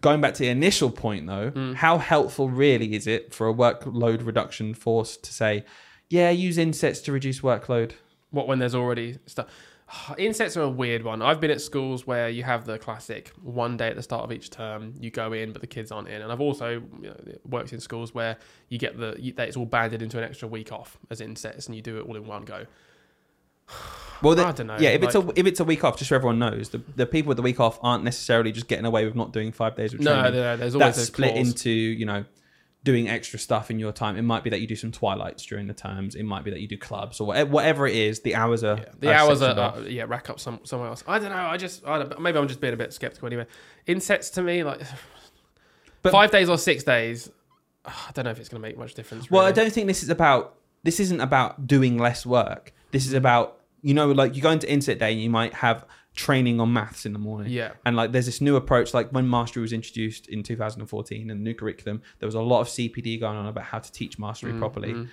going 0.00 0.20
back 0.20 0.34
to 0.34 0.40
the 0.40 0.48
initial 0.48 0.90
point 0.90 1.26
though, 1.26 1.50
Mm. 1.50 1.74
how 1.74 1.98
helpful 1.98 2.48
really 2.50 2.94
is 2.94 3.06
it 3.06 3.34
for 3.34 3.48
a 3.48 3.54
workload 3.54 4.24
reduction 4.24 4.74
force 4.74 5.16
to 5.16 5.32
say, 5.32 5.64
yeah, 6.08 6.30
use 6.30 6.56
insets 6.58 7.00
to 7.00 7.12
reduce 7.12 7.40
workload? 7.40 7.92
What 8.30 8.46
when 8.46 8.58
there's 8.58 8.74
already 8.74 9.18
stuff? 9.26 9.46
Insets 10.18 10.56
are 10.56 10.62
a 10.62 10.68
weird 10.68 11.02
one. 11.02 11.22
I've 11.22 11.40
been 11.40 11.50
at 11.50 11.60
schools 11.60 12.06
where 12.06 12.28
you 12.28 12.42
have 12.42 12.64
the 12.66 12.78
classic 12.78 13.32
one 13.42 13.76
day 13.76 13.88
at 13.88 13.96
the 13.96 14.02
start 14.02 14.24
of 14.24 14.32
each 14.32 14.50
term, 14.50 14.94
you 15.00 15.10
go 15.10 15.32
in, 15.32 15.52
but 15.52 15.60
the 15.60 15.66
kids 15.66 15.90
aren't 15.92 16.08
in. 16.08 16.20
And 16.22 16.30
I've 16.30 16.40
also 16.40 16.82
you 17.00 17.08
know, 17.08 17.16
worked 17.48 17.72
in 17.72 17.80
schools 17.80 18.12
where 18.14 18.36
you 18.68 18.78
get 18.78 18.98
the 18.98 19.16
you, 19.18 19.32
that 19.34 19.48
it's 19.48 19.56
all 19.56 19.66
banded 19.66 20.02
into 20.02 20.18
an 20.18 20.24
extra 20.24 20.46
week 20.48 20.72
off 20.72 20.98
as 21.10 21.20
insets, 21.20 21.66
and 21.66 21.74
you 21.76 21.82
do 21.82 21.98
it 21.98 22.06
all 22.06 22.16
in 22.16 22.26
one 22.26 22.44
go. 22.44 22.66
Well, 24.20 24.34
the- 24.34 24.44
I 24.44 24.50
dunno, 24.50 24.78
Yeah, 24.80 24.88
if 24.90 25.02
it's 25.04 25.14
a 25.14 25.28
if 25.36 25.46
it's 25.46 25.60
a 25.60 25.64
week 25.64 25.84
off, 25.84 25.96
just 25.96 26.08
so 26.08 26.16
everyone 26.16 26.40
knows, 26.40 26.70
the, 26.70 26.82
the 26.96 27.06
people 27.06 27.28
with 27.28 27.36
the 27.36 27.42
week 27.42 27.60
off 27.60 27.78
aren't 27.84 28.02
necessarily 28.02 28.50
just 28.50 28.66
getting 28.66 28.84
away 28.84 29.04
with 29.04 29.14
not 29.14 29.32
doing 29.32 29.52
five 29.52 29.76
days 29.76 29.94
of 29.94 30.00
No, 30.00 30.12
training. 30.12 30.32
no, 30.40 30.42
no, 30.42 30.56
there's 30.56 30.74
always 30.74 30.96
That's 30.96 31.06
split 31.06 31.34
clause. 31.34 31.46
into 31.50 31.70
you 31.70 32.04
know 32.04 32.24
doing 32.84 33.08
extra 33.08 33.38
stuff 33.38 33.70
in 33.70 33.78
your 33.78 33.92
time. 33.92 34.16
It 34.16 34.22
might 34.22 34.44
be 34.44 34.50
that 34.50 34.60
you 34.60 34.66
do 34.66 34.76
some 34.76 34.92
twilights 34.92 35.44
during 35.44 35.66
the 35.66 35.74
terms. 35.74 36.14
It 36.14 36.22
might 36.22 36.44
be 36.44 36.50
that 36.50 36.60
you 36.60 36.68
do 36.68 36.78
clubs 36.78 37.20
or 37.20 37.26
whatever, 37.26 37.50
whatever 37.50 37.86
it 37.86 37.94
is. 37.96 38.20
The 38.20 38.34
hours 38.34 38.62
are 38.64 38.78
Yeah, 38.78 38.84
the 39.00 39.12
hours 39.14 39.42
are, 39.42 39.58
off. 39.58 39.78
are 39.78 39.88
yeah 39.88 40.04
rack 40.06 40.30
up 40.30 40.38
some 40.40 40.60
somewhere 40.64 40.88
else. 40.88 41.02
I 41.06 41.18
don't 41.18 41.30
know. 41.30 41.36
I 41.36 41.56
just 41.56 41.86
I 41.86 41.98
don't, 41.98 42.20
maybe 42.20 42.38
I'm 42.38 42.48
just 42.48 42.60
being 42.60 42.74
a 42.74 42.76
bit 42.76 42.92
skeptical 42.92 43.26
anyway. 43.26 43.46
Insets 43.86 44.30
to 44.30 44.42
me 44.42 44.62
like 44.62 44.80
But- 46.02 46.12
five 46.12 46.30
days 46.30 46.48
or 46.48 46.58
six 46.58 46.84
days. 46.84 47.30
I 47.84 48.10
don't 48.14 48.24
know 48.24 48.30
if 48.30 48.38
it's 48.38 48.48
going 48.48 48.62
to 48.62 48.68
make 48.68 48.78
much 48.78 48.94
difference. 48.94 49.30
Well, 49.30 49.44
I 49.44 49.52
don't 49.52 49.72
think 49.72 49.86
this 49.86 50.02
is 50.02 50.08
about. 50.10 50.54
This 50.84 51.00
isn't 51.00 51.20
about 51.20 51.66
doing 51.66 51.98
less 51.98 52.24
work. 52.24 52.72
This 52.92 53.06
is 53.06 53.12
about 53.12 53.58
you 53.82 53.94
know, 53.94 54.10
like 54.12 54.34
you 54.36 54.42
go 54.42 54.50
into 54.50 54.70
inset 54.70 54.98
day 54.98 55.12
and 55.12 55.20
you 55.20 55.30
might 55.30 55.54
have 55.54 55.84
training 56.18 56.60
on 56.60 56.72
maths 56.72 57.06
in 57.06 57.12
the 57.12 57.18
morning. 57.18 57.52
Yeah. 57.52 57.70
And 57.86 57.94
like 57.96 58.10
there's 58.10 58.26
this 58.26 58.40
new 58.40 58.56
approach, 58.56 58.92
like 58.92 59.10
when 59.10 59.30
mastery 59.30 59.62
was 59.62 59.72
introduced 59.72 60.26
in 60.26 60.42
2014 60.42 61.30
and 61.30 61.40
the 61.40 61.44
new 61.44 61.54
curriculum, 61.54 62.02
there 62.18 62.26
was 62.26 62.34
a 62.34 62.40
lot 62.40 62.60
of 62.60 62.66
CPD 62.66 63.20
going 63.20 63.36
on 63.36 63.46
about 63.46 63.64
how 63.64 63.78
to 63.78 63.90
teach 63.92 64.18
mastery 64.18 64.52
Mm, 64.52 64.58
properly. 64.58 65.06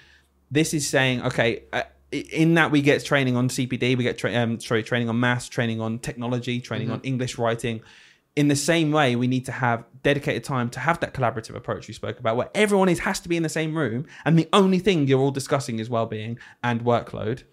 This 0.50 0.74
is 0.74 0.88
saying, 0.90 1.22
okay, 1.22 1.64
uh, 1.72 1.84
in 2.12 2.56
that 2.56 2.72
we 2.72 2.82
get 2.82 3.06
training 3.06 3.36
on 3.36 3.50
CPD, 3.50 3.98
we 3.98 4.04
get 4.04 4.18
tra- 4.18 4.34
um, 4.36 4.60
sorry, 4.60 4.82
training 4.82 5.10
on 5.10 5.20
maths, 5.20 5.48
training 5.48 5.80
on 5.80 6.00
technology, 6.00 6.60
training 6.60 6.90
on 6.90 7.02
English 7.02 7.38
writing. 7.38 7.82
In 8.36 8.48
the 8.48 8.56
same 8.56 8.92
way, 8.92 9.16
we 9.16 9.28
need 9.28 9.46
to 9.46 9.52
have 9.52 9.86
dedicated 10.04 10.44
time 10.44 10.70
to 10.72 10.80
have 10.80 11.00
that 11.02 11.14
collaborative 11.14 11.56
approach 11.56 11.88
we 11.88 11.94
spoke 11.94 12.20
about, 12.20 12.36
where 12.36 12.50
everyone 12.54 12.90
is 12.90 13.00
has 13.00 13.20
to 13.22 13.30
be 13.30 13.38
in 13.38 13.44
the 13.44 13.50
same 13.50 13.76
room, 13.78 14.06
and 14.26 14.38
the 14.38 14.50
only 14.52 14.80
thing 14.80 15.08
you're 15.08 15.22
all 15.22 15.32
discussing 15.32 15.80
is 15.80 15.90
well-being 15.90 16.38
and 16.64 16.84
workload. 16.84 17.44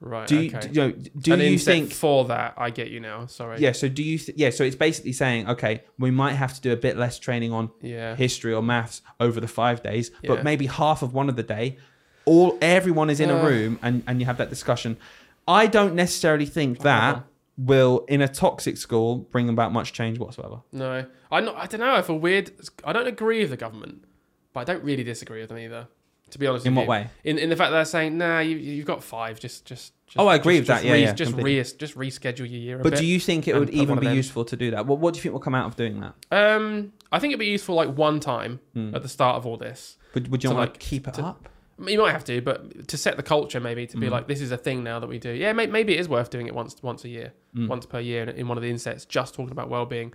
Right. 0.00 0.28
Do 0.28 0.40
you, 0.40 0.56
okay. 0.56 0.68
do, 0.68 0.68
you 0.68 0.74
know, 0.88 0.90
do 1.18 1.32
An 1.34 1.40
you 1.40 1.58
think 1.58 1.92
for 1.92 2.24
that? 2.26 2.54
I 2.56 2.70
get 2.70 2.88
you 2.90 3.00
now. 3.00 3.26
Sorry. 3.26 3.58
yeah, 3.58 3.72
so 3.72 3.88
do 3.88 4.02
you? 4.02 4.16
Th- 4.18 4.38
yeah, 4.38 4.50
so 4.50 4.62
it's 4.64 4.76
basically 4.76 5.12
saying, 5.12 5.48
okay, 5.48 5.82
we 5.98 6.10
might 6.12 6.34
have 6.34 6.54
to 6.54 6.60
do 6.60 6.72
a 6.72 6.76
bit 6.76 6.96
less 6.96 7.18
training 7.18 7.52
on 7.52 7.70
Yeah. 7.82 8.14
history 8.14 8.52
or 8.54 8.62
maths 8.62 9.02
over 9.18 9.40
the 9.40 9.48
five 9.48 9.82
days, 9.82 10.12
Yeah. 10.22 10.28
but 10.34 10.44
maybe 10.44 10.66
half 10.66 11.02
of 11.02 11.14
one 11.14 11.28
of 11.28 11.34
the 11.36 11.42
day, 11.42 11.78
all 12.26 12.56
everyone 12.62 13.10
is 13.10 13.18
in 13.20 13.28
a 13.30 13.36
Uh. 13.38 13.48
room 13.48 13.78
and 13.82 14.02
and 14.06 14.20
you 14.20 14.26
have 14.26 14.36
that 14.38 14.50
discussion. 14.50 14.96
I 15.48 15.66
don't 15.66 15.94
necessarily 15.94 16.46
think 16.46 16.80
that 16.80 17.14
Uh-huh. 17.14 17.22
will, 17.56 18.04
in 18.06 18.20
a 18.22 18.28
toxic 18.28 18.76
school, 18.76 19.16
bring 19.32 19.48
about 19.48 19.72
much 19.72 19.92
change 19.92 20.18
whatsoever. 20.20 20.60
No, 20.70 21.06
I 21.32 21.40
not. 21.40 21.56
I 21.56 21.66
don't 21.66 21.80
know. 21.80 21.94
I 21.94 22.02
feel 22.02 22.18
weird. 22.18 22.52
I 22.84 22.92
don't 22.92 23.08
agree 23.08 23.40
with 23.40 23.50
the 23.50 23.56
government, 23.56 24.04
but 24.52 24.60
I 24.60 24.64
don't 24.72 24.84
really 24.84 25.02
disagree 25.02 25.40
with 25.40 25.48
them 25.48 25.58
either. 25.58 25.88
To 26.30 26.38
be 26.38 26.46
honest, 26.46 26.66
In 26.66 26.74
what 26.74 26.82
you. 26.84 26.88
way? 26.88 27.06
In 27.24 27.38
in 27.38 27.48
the 27.50 27.56
fact 27.56 27.70
that 27.70 27.76
they're 27.76 27.84
saying, 27.84 28.18
nah, 28.18 28.40
you 28.40 28.56
you've 28.56 28.86
got 28.86 29.02
five. 29.02 29.38
Just 29.40 29.64
just. 29.64 29.92
just 30.06 30.18
Oh, 30.18 30.26
I 30.26 30.36
agree 30.36 30.58
just, 30.58 30.60
with 30.62 30.66
just 30.68 30.82
that. 30.82 30.86
Yeah, 30.88 30.92
re- 30.94 31.02
yeah, 31.02 31.12
just 31.12 31.30
completely. 31.32 31.58
re 31.58 31.64
just 31.78 31.94
reschedule 31.96 32.38
your 32.38 32.46
year. 32.60 32.80
A 32.80 32.82
But 32.82 32.96
do 32.96 33.04
you 33.06 33.18
think 33.20 33.48
it 33.48 33.54
would 33.58 33.70
even 33.70 33.98
be 33.98 34.08
useful 34.08 34.44
to 34.44 34.56
do 34.56 34.70
that? 34.72 34.86
What 34.86 34.98
What 34.98 35.14
do 35.14 35.18
you 35.18 35.22
think 35.22 35.32
will 35.32 35.40
come 35.40 35.54
out 35.54 35.66
of 35.66 35.76
doing 35.76 36.00
that? 36.00 36.14
Um, 36.30 36.92
I 37.12 37.18
think 37.18 37.32
it'd 37.32 37.40
be 37.40 37.46
useful 37.46 37.74
like 37.74 37.90
one 37.96 38.20
time 38.20 38.60
Hmm. 38.74 38.94
at 38.94 39.02
the 39.02 39.08
start 39.08 39.36
of 39.36 39.46
all 39.46 39.56
this. 39.56 39.96
Would, 40.14 40.28
would 40.30 40.42
you 40.44 40.50
To, 40.50 40.54
want 40.56 40.70
like, 40.70 40.78
to 40.78 40.86
keep 40.86 41.06
it 41.08 41.14
to- 41.14 41.22
up? 41.24 41.48
You 41.86 41.98
might 42.00 42.10
have 42.10 42.24
to, 42.24 42.40
but 42.40 42.88
to 42.88 42.96
set 42.96 43.16
the 43.16 43.22
culture, 43.22 43.60
maybe 43.60 43.86
to 43.86 43.96
be 43.96 44.08
Mm. 44.08 44.10
like, 44.10 44.26
this 44.26 44.40
is 44.40 44.50
a 44.50 44.56
thing 44.56 44.82
now 44.82 44.98
that 44.98 45.06
we 45.06 45.20
do. 45.20 45.30
Yeah, 45.30 45.52
may- 45.52 45.68
maybe 45.68 45.94
it 45.94 46.00
is 46.00 46.08
worth 46.08 46.28
doing 46.28 46.48
it 46.48 46.54
once 46.54 46.74
once 46.82 47.04
a 47.04 47.08
year, 47.08 47.34
Mm. 47.56 47.68
once 47.68 47.86
per 47.86 48.00
year 48.00 48.24
in, 48.24 48.30
in 48.30 48.48
one 48.48 48.58
of 48.58 48.62
the 48.62 48.68
insets, 48.70 49.04
just 49.04 49.32
talking 49.34 49.52
about 49.52 49.68
well-being 49.70 50.12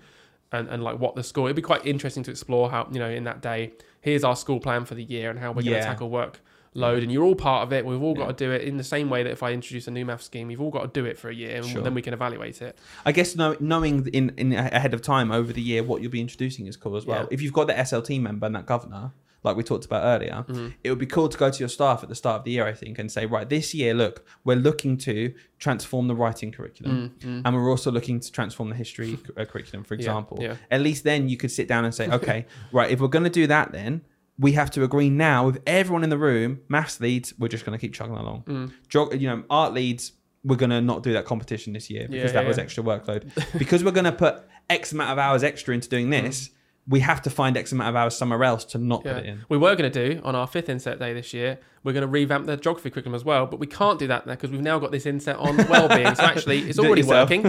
and, 0.53 0.69
and 0.69 0.83
like 0.83 0.99
what 0.99 1.15
the 1.15 1.23
school. 1.23 1.45
It'd 1.45 1.55
be 1.57 1.61
quite 1.61 1.85
interesting 1.85 2.23
to 2.23 2.31
explore 2.31 2.69
how 2.71 2.87
you 2.91 2.99
know 2.99 3.09
in 3.09 3.25
that 3.25 3.41
day. 3.41 3.73
Here's 4.01 4.23
our 4.23 4.35
school 4.35 4.59
plan 4.59 4.85
for 4.85 4.95
the 4.95 5.03
year 5.03 5.29
and 5.29 5.39
how 5.39 5.49
we're 5.51 5.63
going 5.63 5.73
Yeah. 5.75 5.79
to 5.79 5.85
tackle 5.85 6.09
work 6.09 6.39
load, 6.75 7.03
and 7.03 7.11
you're 7.11 7.23
all 7.23 7.35
part 7.35 7.61
of 7.67 7.71
it. 7.71 7.85
We've 7.85 8.01
all 8.01 8.15
got 8.15 8.21
Yeah. 8.23 8.27
to 8.29 8.45
do 8.45 8.51
it 8.51 8.61
in 8.63 8.77
the 8.77 8.83
same 8.83 9.07
way 9.09 9.21
that 9.23 9.29
if 9.31 9.43
I 9.43 9.51
introduce 9.51 9.87
a 9.87 9.91
new 9.91 10.05
math 10.05 10.23
scheme, 10.23 10.49
you've 10.49 10.59
all 10.61 10.71
got 10.71 10.91
to 10.91 11.01
do 11.01 11.05
it 11.05 11.19
for 11.19 11.29
a 11.29 11.33
year, 11.35 11.57
and 11.57 11.65
Sure. 11.65 11.81
then 11.83 11.93
we 11.93 12.01
can 12.01 12.13
evaluate 12.15 12.61
it. 12.63 12.75
I 13.05 13.11
guess 13.11 13.35
know, 13.35 13.55
knowing 13.59 14.07
in, 14.07 14.33
in 14.37 14.53
ahead 14.53 14.93
of 14.93 15.01
time 15.03 15.31
over 15.31 15.53
the 15.53 15.61
year 15.61 15.83
what 15.83 16.01
you'll 16.01 16.11
be 16.11 16.19
introducing 16.21 16.65
is 16.65 16.75
cool 16.75 16.95
as 16.95 17.05
well. 17.05 17.21
Yeah. 17.21 17.27
If 17.31 17.41
you've 17.43 17.53
got 17.53 17.67
the 17.67 17.77
SLT 17.77 18.19
member 18.19 18.47
and 18.47 18.55
that 18.55 18.65
governor, 18.65 19.11
like 19.43 19.55
we 19.57 19.63
talked 19.63 19.85
about 19.85 20.03
earlier, 20.03 20.45
Mm-hmm. 20.47 20.67
it 20.83 20.89
would 20.89 20.99
be 20.99 21.05
cool 21.05 21.27
to 21.29 21.37
go 21.37 21.49
to 21.49 21.59
your 21.59 21.69
staff 21.69 22.01
at 22.03 22.09
the 22.09 22.15
start 22.15 22.39
of 22.39 22.43
the 22.45 22.51
year, 22.51 22.65
I 22.65 22.73
think, 22.73 22.97
and 22.99 23.11
say, 23.11 23.25
right, 23.25 23.47
this 23.47 23.73
year, 23.73 23.93
look, 23.93 24.25
we're 24.43 24.55
looking 24.55 24.97
to 24.99 25.33
transform 25.59 26.07
the 26.07 26.15
writing 26.15 26.51
curriculum, 26.51 27.15
and 27.21 27.53
we're 27.55 27.69
also 27.69 27.91
looking 27.91 28.19
to 28.19 28.31
transform 28.31 28.69
the 28.69 28.75
history 28.75 29.17
cu- 29.23 29.45
curriculum, 29.45 29.83
for 29.83 29.95
Mm, 29.95 29.99
Yeah, 29.99 30.05
example. 30.05 30.37
yeah. 30.41 30.55
At 30.71 30.81
least 30.81 31.03
then 31.03 31.29
you 31.29 31.37
could 31.37 31.51
sit 31.51 31.67
down 31.67 31.85
and 31.85 31.93
say, 31.93 32.09
okay, 32.17 32.45
right, 32.71 32.89
if 32.91 32.99
we're 33.01 33.07
going 33.07 33.23
to 33.25 33.29
do 33.29 33.47
that, 33.47 33.71
then 33.71 34.01
we 34.39 34.53
have 34.53 34.71
to 34.71 34.83
agree 34.83 35.09
now 35.09 35.45
with 35.45 35.61
everyone 35.67 36.03
in 36.03 36.09
the 36.09 36.17
room. 36.17 36.61
Maths 36.67 36.99
leads, 36.99 37.33
we're 37.37 37.47
just 37.49 37.65
going 37.65 37.77
to 37.77 37.81
keep 37.81 37.93
chugging 37.93 38.15
along. 38.15 38.43
Mm. 38.47 38.71
Geog- 38.89 39.19
you 39.21 39.27
know, 39.27 39.43
art 39.49 39.73
leads, 39.73 40.13
we're 40.43 40.55
going 40.57 40.71
to 40.71 40.81
not 40.81 41.03
do 41.03 41.13
that 41.13 41.25
competition 41.25 41.71
this 41.73 41.89
year 41.89 42.07
because 42.09 42.33
Yeah, 42.33 42.41
that 42.41 42.47
was 42.47 42.57
extra 42.57 42.83
workload. 42.83 43.29
because 43.59 43.83
we're 43.83 43.91
going 43.91 44.05
to 44.05 44.11
put 44.11 44.43
X 44.69 44.91
amount 44.91 45.11
of 45.11 45.19
hours 45.19 45.43
extra 45.43 45.73
into 45.73 45.87
doing 45.87 46.09
this, 46.09 46.49
we 46.87 46.99
have 46.99 47.21
to 47.21 47.29
find 47.29 47.55
X 47.55 47.71
amount 47.71 47.89
of 47.89 47.95
hours 47.95 48.15
somewhere 48.15 48.43
else 48.43 48.65
to 48.65 48.77
not 48.77 49.03
put 49.03 49.17
it. 49.17 49.25
In. 49.25 49.45
We 49.47 49.57
were 49.57 49.75
going 49.75 49.89
to 49.89 50.09
do 50.15 50.21
on 50.23 50.35
our 50.35 50.47
fifth 50.47 50.67
inset 50.69 50.99
day 50.99 51.13
this 51.13 51.33
year. 51.33 51.59
We're 51.83 51.93
going 51.93 52.01
to 52.01 52.07
revamp 52.07 52.45
the 52.45 52.55
geography 52.57 52.89
curriculum 52.89 53.15
as 53.15 53.25
well, 53.25 53.45
but 53.45 53.59
we 53.59 53.67
can't 53.67 53.99
do 53.99 54.07
that 54.07 54.25
now 54.25 54.33
because 54.33 54.51
we've 54.51 54.61
now 54.61 54.79
got 54.79 54.91
this 54.91 55.05
inset 55.05 55.35
on 55.37 55.57
well-being. 55.69 56.15
so 56.15 56.23
actually, 56.23 56.59
it's 56.59 56.77
Do 56.77 56.83
it 56.83 56.87
already 56.87 57.01
yourself. 57.01 57.29
working. 57.29 57.43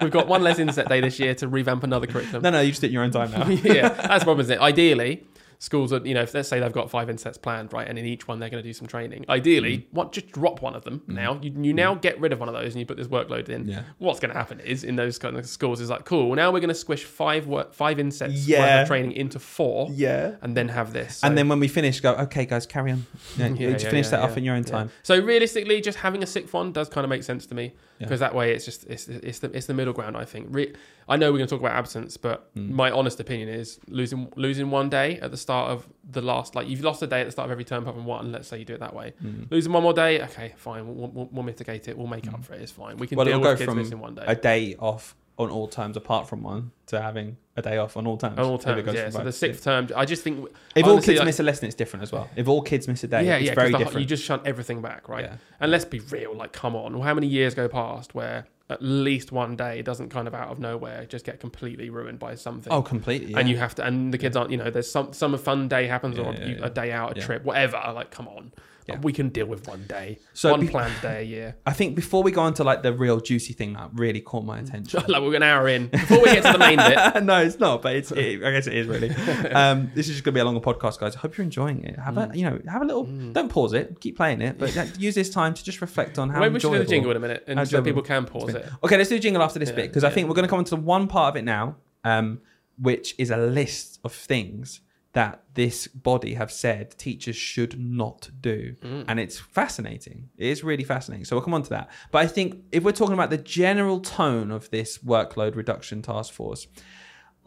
We've 0.00 0.10
got 0.12 0.26
one 0.28 0.42
less 0.42 0.58
inset 0.58 0.88
day 0.88 1.00
this 1.00 1.18
year 1.18 1.34
to 1.36 1.48
revamp 1.48 1.82
another 1.84 2.06
curriculum. 2.06 2.42
No, 2.42 2.50
no, 2.50 2.60
you 2.60 2.70
just 2.70 2.80
do 2.80 2.86
it 2.88 2.92
your 2.92 3.02
own 3.02 3.10
time 3.10 3.30
now. 3.32 3.46
yeah, 3.48 3.88
that's 3.90 4.20
the 4.22 4.26
problem, 4.26 4.40
isn't 4.40 4.54
it? 4.56 4.60
Ideally, 4.60 5.26
schools 5.62 5.92
are, 5.92 5.98
you 6.06 6.14
know, 6.14 6.22
if 6.22 6.32
let's 6.32 6.48
say 6.48 6.58
they've 6.58 6.72
got 6.72 6.90
five 6.90 7.10
insets 7.10 7.36
planned, 7.36 7.70
right, 7.72 7.86
and 7.86 7.98
in 7.98 8.06
each 8.06 8.26
one 8.26 8.38
they're 8.40 8.48
going 8.48 8.62
to 8.62 8.68
do 8.68 8.72
some 8.72 8.88
training. 8.88 9.24
Ideally, 9.28 9.78
Mm. 9.78 9.84
what 9.92 10.10
just 10.12 10.32
drop 10.32 10.62
one 10.62 10.74
of 10.74 10.84
them 10.84 11.02
now. 11.06 11.38
You, 11.42 11.52
you 11.60 11.74
now 11.74 11.94
get 11.94 12.18
rid 12.18 12.32
of 12.32 12.40
one 12.40 12.48
of 12.48 12.54
those 12.54 12.72
and 12.72 12.80
you 12.80 12.86
put 12.86 12.96
this 12.96 13.06
workload 13.08 13.48
in. 13.50 13.68
Yeah. 13.68 13.82
What's 13.98 14.18
going 14.20 14.32
to 14.32 14.36
happen 14.38 14.58
is 14.60 14.82
in 14.84 14.96
those 14.96 15.18
kind 15.18 15.36
of 15.36 15.46
schools 15.46 15.80
is 15.82 15.90
like, 15.90 16.06
cool. 16.06 16.34
Now 16.34 16.50
we're 16.50 16.60
going 16.60 16.68
to 16.68 16.74
squish 16.74 17.04
five 17.04 17.46
work, 17.46 17.74
five 17.74 18.00
insets 18.00 18.32
worth 18.32 18.48
Yeah. 18.48 18.80
of 18.82 18.88
training 18.88 19.12
into 19.12 19.38
four, 19.38 19.88
yeah. 19.92 20.36
and 20.42 20.56
then 20.56 20.68
have 20.70 20.92
this. 20.94 21.22
And 21.22 21.36
then 21.36 21.48
when 21.48 21.60
we 21.60 21.68
finish, 21.68 22.00
go, 22.00 22.14
okay, 22.14 22.46
guys, 22.46 22.66
carry 22.66 22.90
on. 22.92 23.06
Yeah, 23.36 23.48
Yeah, 23.48 23.54
you 23.54 23.68
yeah, 23.72 23.76
finish 23.78 24.08
that 24.08 24.20
off 24.20 24.36
in 24.38 24.44
your 24.44 24.54
own 24.56 24.64
time. 24.64 24.90
So 25.02 25.20
realistically, 25.20 25.80
just 25.82 25.98
having 25.98 26.22
a 26.22 26.26
sixth 26.26 26.52
one 26.54 26.72
does 26.72 26.88
kind 26.88 27.04
of 27.04 27.10
make 27.10 27.22
sense 27.22 27.44
to 27.46 27.54
me 27.54 27.74
Yeah. 28.00 28.06
because 28.06 28.20
that 28.20 28.34
way 28.34 28.52
it's 28.54 28.64
just 28.64 28.84
it's 28.86 29.06
it's 29.08 29.40
the 29.40 29.54
it's 29.56 29.66
the 29.66 29.74
middle 29.74 29.92
ground. 29.92 30.16
I 30.16 30.24
think. 30.24 30.46
Re- 30.50 30.72
I 31.08 31.16
know 31.16 31.30
we're 31.30 31.38
going 31.38 31.48
to 31.48 31.54
talk 31.54 31.60
about 31.60 31.76
absence, 31.76 32.16
but 32.16 32.54
Mm. 32.54 32.70
my 32.70 32.90
honest 32.90 33.20
opinion 33.20 33.48
is 33.50 33.78
losing 33.88 34.32
losing 34.36 34.70
one 34.70 34.88
day 34.88 35.18
at 35.20 35.30
the 35.30 35.36
start 35.36 35.70
of 35.70 35.86
the 36.10 36.22
last 36.22 36.54
like 36.54 36.66
you've 36.68 36.82
lost 36.82 37.02
a 37.02 37.06
day 37.06 37.20
at 37.20 37.26
the 37.26 37.30
start 37.32 37.46
of 37.46 37.50
every 37.52 37.64
term 37.64 37.82
apart 37.82 37.96
from 37.96 38.06
one. 38.06 38.32
Let's 38.32 38.48
say 38.48 38.58
you 38.58 38.64
do 38.64 38.74
it 38.74 38.80
that 38.80 38.94
way. 38.94 39.12
Mm. 39.22 39.50
Losing 39.50 39.72
one 39.72 39.82
more 39.82 39.92
day, 39.92 40.22
okay, 40.22 40.54
fine. 40.56 40.86
We'll, 40.86 41.08
we'll, 41.08 41.28
we'll 41.30 41.42
mitigate 41.42 41.88
it. 41.88 41.98
We'll 41.98 42.06
make 42.06 42.26
up 42.32 42.42
for 42.44 42.54
it. 42.54 42.62
It's 42.62 42.72
fine. 42.72 42.96
We 42.96 43.06
can 43.06 43.16
Well, 43.16 43.26
deal 43.26 43.34
it'll 43.34 43.44
go 43.44 43.50
with 43.50 43.58
kids 43.58 43.68
from 43.68 43.78
missing 43.78 44.00
one 44.00 44.14
day. 44.14 44.24
A 44.26 44.34
day 44.34 44.76
off 44.78 45.14
on 45.40 45.50
all 45.50 45.66
terms 45.68 45.96
apart 45.96 46.28
from 46.28 46.42
one 46.42 46.70
to 46.86 47.00
having 47.00 47.36
a 47.56 47.62
day 47.62 47.78
off 47.78 47.96
on 47.96 48.06
all 48.06 48.16
terms. 48.16 48.38
on 48.38 48.44
all 48.44 48.58
terms, 48.58 48.86
yeah. 48.94 49.10
So 49.10 49.24
the 49.24 49.32
sixth 49.32 49.64
term, 49.64 49.88
I 49.96 50.04
just 50.04 50.22
think 50.22 50.48
If 50.74 50.86
all 50.86 51.00
kids 51.00 51.18
like- 51.18 51.26
miss 51.26 51.40
a 51.40 51.42
lesson, 51.42 51.66
it's 51.66 51.74
different 51.74 52.02
as 52.02 52.12
well. 52.12 52.28
If 52.36 52.46
all 52.48 52.62
kids 52.62 52.86
miss 52.88 53.02
a 53.04 53.08
day, 53.08 53.24
yeah, 53.26 53.36
it's 53.36 53.46
yeah, 53.46 53.54
very 53.54 53.72
the- 53.72 53.78
different. 53.78 54.00
You 54.00 54.06
just 54.06 54.22
shunt 54.24 54.42
everything 54.46 54.82
back, 54.82 55.08
right? 55.08 55.24
Yeah. 55.24 55.36
And 55.60 55.70
let's 55.70 55.84
be 55.84 56.00
real, 56.00 56.34
like, 56.34 56.52
come 56.52 56.76
on. 56.76 57.00
How 57.00 57.14
many 57.14 57.26
years 57.26 57.54
go 57.54 57.68
past 57.68 58.14
where 58.14 58.46
at 58.68 58.80
least 58.82 59.32
one 59.32 59.56
day 59.56 59.82
doesn't 59.82 60.10
kind 60.10 60.28
of 60.28 60.34
out 60.34 60.48
of 60.48 60.58
nowhere 60.60 61.04
just 61.06 61.24
get 61.24 61.40
completely 61.40 61.90
ruined 61.90 62.18
by 62.18 62.34
something? 62.34 62.72
oh, 62.72 62.82
completely. 62.82 63.34
And 63.34 63.48
you 63.48 63.56
have 63.56 63.74
to, 63.76 63.84
and 63.84 64.12
the 64.12 64.18
kids 64.18 64.36
aren't, 64.36 64.50
you 64.50 64.56
know, 64.58 64.70
there's 64.70 64.90
some 64.90 65.12
some 65.12 65.36
fun 65.38 65.68
day 65.68 65.86
happens 65.86 66.18
or 66.18 66.32
Yeah, 66.32 66.38
yeah, 66.40 66.46
you, 66.46 66.56
yeah. 66.56 66.66
a 66.66 66.70
day 66.70 66.92
out, 66.92 67.16
a 67.16 67.20
Yeah. 67.20 67.26
trip, 67.26 67.44
whatever. 67.44 67.80
Like, 67.94 68.10
come 68.10 68.28
on, 68.28 68.52
Yeah. 68.94 69.00
we 69.00 69.12
can 69.12 69.28
deal 69.30 69.46
with 69.46 69.66
one 69.68 69.84
day, 69.88 70.18
So 70.34 70.50
one 70.50 70.60
be- 70.60 70.68
planned 70.68 70.94
day 71.02 71.20
a 71.20 71.24
year. 71.24 71.56
I 71.66 71.72
think 71.72 71.96
before 71.96 72.22
we 72.22 72.30
go 72.32 72.42
on 72.42 72.54
to 72.54 72.64
like 72.64 72.82
the 72.82 72.92
real 72.92 73.20
juicy 73.20 73.52
thing 73.52 73.72
that 73.74 73.90
really 73.94 74.20
caught 74.20 74.44
my 74.44 74.58
attention. 74.58 75.02
like 75.08 75.22
we're 75.22 75.34
an 75.34 75.42
hour 75.42 75.68
in 75.68 75.88
before 75.88 76.18
we 76.18 76.24
get 76.26 76.44
to 76.44 76.52
the 76.52 76.58
main 76.58 76.76
bit. 76.78 77.24
no, 77.24 77.40
it's 77.42 77.58
not, 77.58 77.82
but 77.82 77.94
it's. 77.96 78.10
It, 78.12 78.42
I 78.44 78.50
guess 78.52 78.66
it 78.66 78.74
is 78.74 78.86
really. 78.86 79.10
Um, 79.52 79.90
this 79.94 80.06
is 80.08 80.14
just 80.14 80.24
gonna 80.24 80.34
be 80.34 80.40
a 80.40 80.44
longer 80.44 80.60
podcast, 80.60 80.98
guys. 80.98 81.16
I 81.16 81.18
hope 81.18 81.36
you're 81.36 81.44
enjoying 81.44 81.84
it. 81.84 81.98
Have 81.98 82.14
Mm. 82.14 82.34
a, 82.34 82.36
you 82.38 82.44
know, 82.44 82.60
have 82.68 82.82
a 82.82 82.84
little. 82.84 83.04
Don't 83.04 83.48
pause 83.48 83.72
it. 83.72 84.00
Keep 84.00 84.16
playing 84.16 84.40
it, 84.42 84.58
but 84.58 84.74
like, 84.76 84.98
use 84.98 85.14
this 85.14 85.30
time 85.30 85.54
to 85.54 85.64
just 85.64 85.80
reflect 85.80 86.18
on 86.18 86.28
how 86.30 86.40
Maybe 86.40 86.54
we 86.54 86.60
should 86.60 86.72
do 86.72 86.78
the 86.78 86.84
jingle 86.84 87.10
in 87.10 87.16
a 87.16 87.20
minute, 87.20 87.44
and 87.46 87.68
so 87.68 87.82
people 87.82 88.02
can 88.02 88.24
pause 88.26 88.54
it. 88.54 88.68
Okay, 88.84 88.96
let's 88.96 89.08
do 89.08 89.16
the 89.16 89.20
jingle 89.20 89.42
after 89.42 89.58
this 89.58 89.70
Yeah, 89.70 89.76
bit 89.76 89.88
because 89.88 90.04
I 90.04 90.10
think 90.10 90.28
we're 90.28 90.34
going 90.34 90.46
to 90.46 90.50
come 90.50 90.58
into 90.60 90.76
one 90.76 91.06
part 91.08 91.32
of 91.34 91.36
it 91.36 91.44
now, 91.44 91.76
um, 92.04 92.40
which 92.78 93.14
is 93.18 93.30
a 93.30 93.36
list 93.36 94.00
of 94.04 94.12
things 94.12 94.80
that 95.12 95.42
this 95.54 95.88
body 95.88 96.34
have 96.34 96.52
said 96.52 96.96
teachers 96.96 97.34
should 97.34 97.78
not 97.80 98.30
do, 98.40 98.76
Mm. 98.80 99.04
and 99.08 99.18
it's 99.18 99.38
fascinating. 99.38 100.28
It 100.38 100.46
is 100.46 100.62
really 100.62 100.84
fascinating. 100.84 101.24
So 101.24 101.34
we'll 101.36 101.44
come 101.44 101.54
on 101.54 101.64
to 101.64 101.70
that. 101.70 101.90
But 102.12 102.20
I 102.22 102.26
think 102.28 102.62
if 102.70 102.84
we're 102.84 102.92
talking 102.92 103.14
about 103.14 103.30
the 103.30 103.36
general 103.38 104.00
tone 104.00 104.50
of 104.52 104.70
this 104.70 104.98
workload 104.98 105.56
reduction 105.56 106.00
task 106.02 106.32
force. 106.32 106.66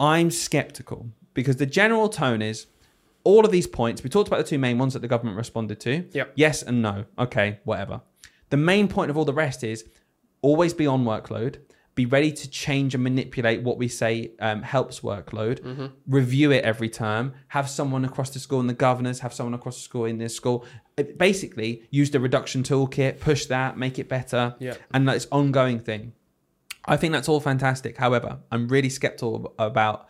I'm 0.00 0.30
skeptical 0.30 1.10
because 1.34 1.56
the 1.56 1.66
general 1.66 2.08
tone 2.08 2.42
is 2.42 2.66
all 3.22 3.44
of 3.44 3.52
these 3.52 3.66
points. 3.66 4.02
We 4.02 4.10
talked 4.10 4.28
about 4.28 4.38
the 4.38 4.44
two 4.50 4.58
main 4.58 4.76
ones 4.76 4.92
that 4.92 5.00
the 5.00 5.08
government 5.08 5.36
responded 5.36 5.80
to. 5.80 6.04
Yep. 6.12 6.32
Yes 6.34 6.62
and 6.62 6.82
no. 6.82 7.04
Okay, 7.18 7.60
whatever. 7.64 8.02
The 8.50 8.56
main 8.56 8.88
point 8.88 9.10
of 9.10 9.16
all 9.16 9.24
the 9.24 9.32
rest 9.32 9.62
is 9.64 9.84
always 10.42 10.74
be 10.74 10.86
on 10.86 11.04
workload. 11.04 11.58
Be 11.94 12.06
ready 12.06 12.32
to 12.32 12.50
change 12.50 12.94
and 12.94 13.04
manipulate 13.04 13.62
what 13.62 13.78
we 13.78 13.86
say 13.88 14.32
um, 14.40 14.62
helps 14.62 15.00
workload. 15.00 15.92
Review 16.08 16.50
it 16.50 16.64
every 16.64 16.88
term. 16.88 17.34
Have 17.48 17.68
someone 17.70 18.04
across 18.04 18.30
the 18.30 18.40
school 18.40 18.58
and 18.60 18.68
the 18.68 18.74
governors 18.74 19.20
have 19.20 19.32
someone 19.32 19.54
across 19.54 19.76
the 19.76 19.82
school 19.82 20.04
in 20.04 20.18
this 20.18 20.34
school. 20.34 20.64
It- 20.96 21.18
basically, 21.18 21.84
use 21.90 22.10
the 22.10 22.18
reduction 22.20 22.62
toolkit, 22.64 23.20
push 23.20 23.46
that, 23.46 23.78
make 23.78 23.98
it 24.00 24.08
better, 24.08 24.56
Yeah. 24.58 24.74
and 24.92 25.08
it's 25.08 25.26
ongoing 25.30 25.78
thing. 25.78 26.12
I 26.86 26.96
think 26.96 27.12
that's 27.12 27.28
all 27.28 27.40
fantastic. 27.40 27.96
However, 27.96 28.40
I'm 28.50 28.68
really 28.68 28.90
skeptical 28.90 29.54
about 29.58 30.08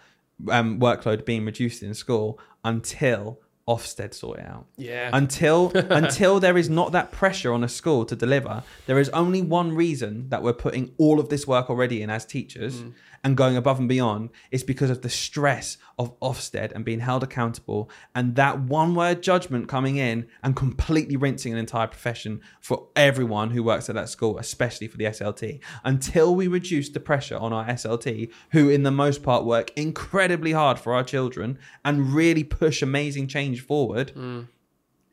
um, 0.51 0.81
workload 0.81 1.25
being 1.25 1.45
reduced 1.45 1.83
in 1.83 1.95
school 1.95 2.41
until 2.65 3.41
Ofsted 3.69 4.13
sort 4.13 4.41
it 4.41 4.47
out. 4.47 4.67
Yeah. 4.77 5.09
Until 5.13 5.71
until 5.75 6.39
there 6.39 6.59
is 6.59 6.69
not 6.69 6.93
that 6.93 7.13
pressure 7.13 7.53
on 7.53 7.65
a 7.65 7.69
school 7.69 8.05
to 8.05 8.15
deliver, 8.15 8.63
there 8.87 8.99
is 8.99 9.09
only 9.11 9.41
one 9.41 9.73
reason 9.75 10.29
that 10.29 10.43
we're 10.43 10.53
putting 10.53 10.93
all 10.99 11.19
of 11.19 11.29
this 11.31 11.47
work 11.47 11.71
already 11.71 12.03
in 12.03 12.11
as 12.11 12.25
teachers 12.27 12.83
Mm. 12.83 12.93
And 13.25 13.37
going 13.37 13.57
above 13.57 13.79
and 13.79 13.89
beyond 13.89 14.31
is 14.51 14.63
because 14.63 14.91
of 14.91 15.01
the 15.01 15.09
stress 15.09 15.79
of 15.99 16.19
Ofsted 16.21 16.73
and 16.73 16.85
being 16.85 17.01
held 17.01 17.23
accountable 17.23 17.91
and 18.15 18.37
that 18.37 18.61
one 18.61 18.95
word 18.95 19.23
judgment 19.23 19.69
coming 19.69 19.97
in 19.97 20.27
and 20.43 20.55
completely 20.55 21.17
rinsing 21.17 21.53
an 21.53 21.59
entire 21.59 21.87
profession 21.87 22.43
for 22.61 22.89
everyone 22.95 23.51
who 23.51 23.63
works 23.63 23.89
at 23.89 23.95
that 23.95 24.11
school, 24.11 24.39
especially 24.39 24.87
for 24.87 24.99
the 24.99 25.05
SLT. 25.05 25.61
Until 25.85 26.35
we 26.35 26.47
reduce 26.47 26.91
the 26.91 27.01
pressure 27.01 27.37
on 27.37 27.53
our 27.53 27.65
SLT, 27.67 28.31
who 28.51 28.69
in 28.69 28.83
the 28.83 28.91
most 28.91 29.23
part 29.23 29.45
work 29.45 29.73
incredibly 29.75 30.53
hard 30.53 30.79
for 30.79 30.95
our 30.95 31.05
children 31.05 31.59
and 31.85 32.13
really 32.13 32.45
push 32.45 32.83
amazing 32.83 33.27
change 33.27 33.63
forward 33.63 34.11
hmm. 34.11 34.43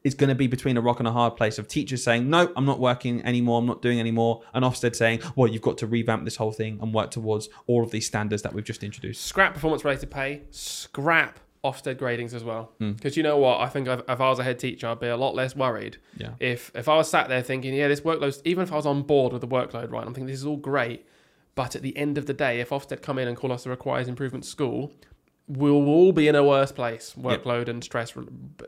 Is 0.04 0.16
going 0.16 0.30
to 0.30 0.36
be 0.36 0.48
between 0.48 0.78
a 0.78 0.82
rock 0.82 1.00
and 1.00 1.08
a 1.08 1.12
hard 1.12 1.36
place 1.36 1.60
of 1.60 1.68
teachers 1.68 2.04
saying, 2.04 2.30
no, 2.30 2.52
I'm 2.56 2.66
not 2.66 2.80
working 2.80 3.24
anymore, 3.24 3.60
I'm 3.60 3.66
not 3.66 3.82
doing 3.82 4.00
anymore, 4.00 4.42
and 4.54 4.66
Ofsted 4.66 4.96
saying, 4.96 5.22
well, 5.36 5.48
you've 5.48 5.62
got 5.62 5.78
to 5.80 5.88
revamp 5.88 6.26
this 6.26 6.38
whole 6.38 6.52
thing 6.52 6.80
and 6.82 6.94
work 6.94 7.12
towards 7.12 7.50
all 7.68 7.84
of 7.84 7.92
these 7.92 8.08
standards 8.08 8.42
that 8.42 8.54
we've 8.54 8.64
just 8.64 8.84
introduced. 8.84 9.24
scrap 9.24 9.54
performance 9.54 9.86
related 9.86 10.10
pay, 10.10 10.42
scrap 10.50 11.40
Ofsted 11.64 11.96
gradings 11.96 12.34
as 12.34 12.44
well. 12.44 12.72
Hmm. 12.80 12.94
Because 12.94 13.16
you 13.16 13.22
know 13.22 13.38
what? 13.38 13.62
I 13.62 13.68
think 13.68 13.88
if, 13.88 14.00
if 14.10 14.20
I 14.20 14.30
was 14.30 14.40
a 14.40 14.44
head 14.44 14.58
teacher, 14.58 14.88
I'd 14.88 15.00
be 15.00 15.08
a 15.08 15.18
lot 15.18 15.36
less 15.36 15.56
worried. 15.56 15.98
Yeah. 16.18 16.32
If 16.40 16.72
if 16.74 16.90
I 16.90 16.96
was 16.96 17.08
sat 17.08 17.30
there 17.30 17.44
thinking, 17.44 17.76
yeah, 17.76 17.88
this 17.88 18.02
workload, 18.02 18.42
even 18.46 18.64
if 18.64 18.74
I 18.74 18.78
was 18.78 18.88
on 18.88 19.04
board 19.04 19.32
with 19.32 19.42
the 19.42 19.48
workload, 19.48 19.92
right, 19.92 20.06
I'm 20.06 20.14
thinking 20.14 20.26
this 20.26 20.40
is 20.40 20.46
all 20.46 20.58
great. 20.58 21.06
But 21.54 21.76
at 21.76 21.84
the 21.84 21.96
end 21.96 22.18
of 22.18 22.26
the 22.26 22.34
day, 22.34 22.62
if 22.62 22.70
Ofsted 22.70 23.02
come 23.02 23.20
in 23.20 23.28
and 23.28 23.38
call 23.38 23.52
us 23.52 23.66
a 23.66 23.70
requires 23.70 24.08
improvement 24.08 24.46
school, 24.46 24.92
we'll 25.48 25.88
all 25.88 26.12
be 26.12 26.28
in 26.28 26.36
a 26.36 26.44
worse 26.44 26.72
place. 26.72 27.14
Workload 27.18 27.68
and 27.68 27.84
stress, 27.84 28.14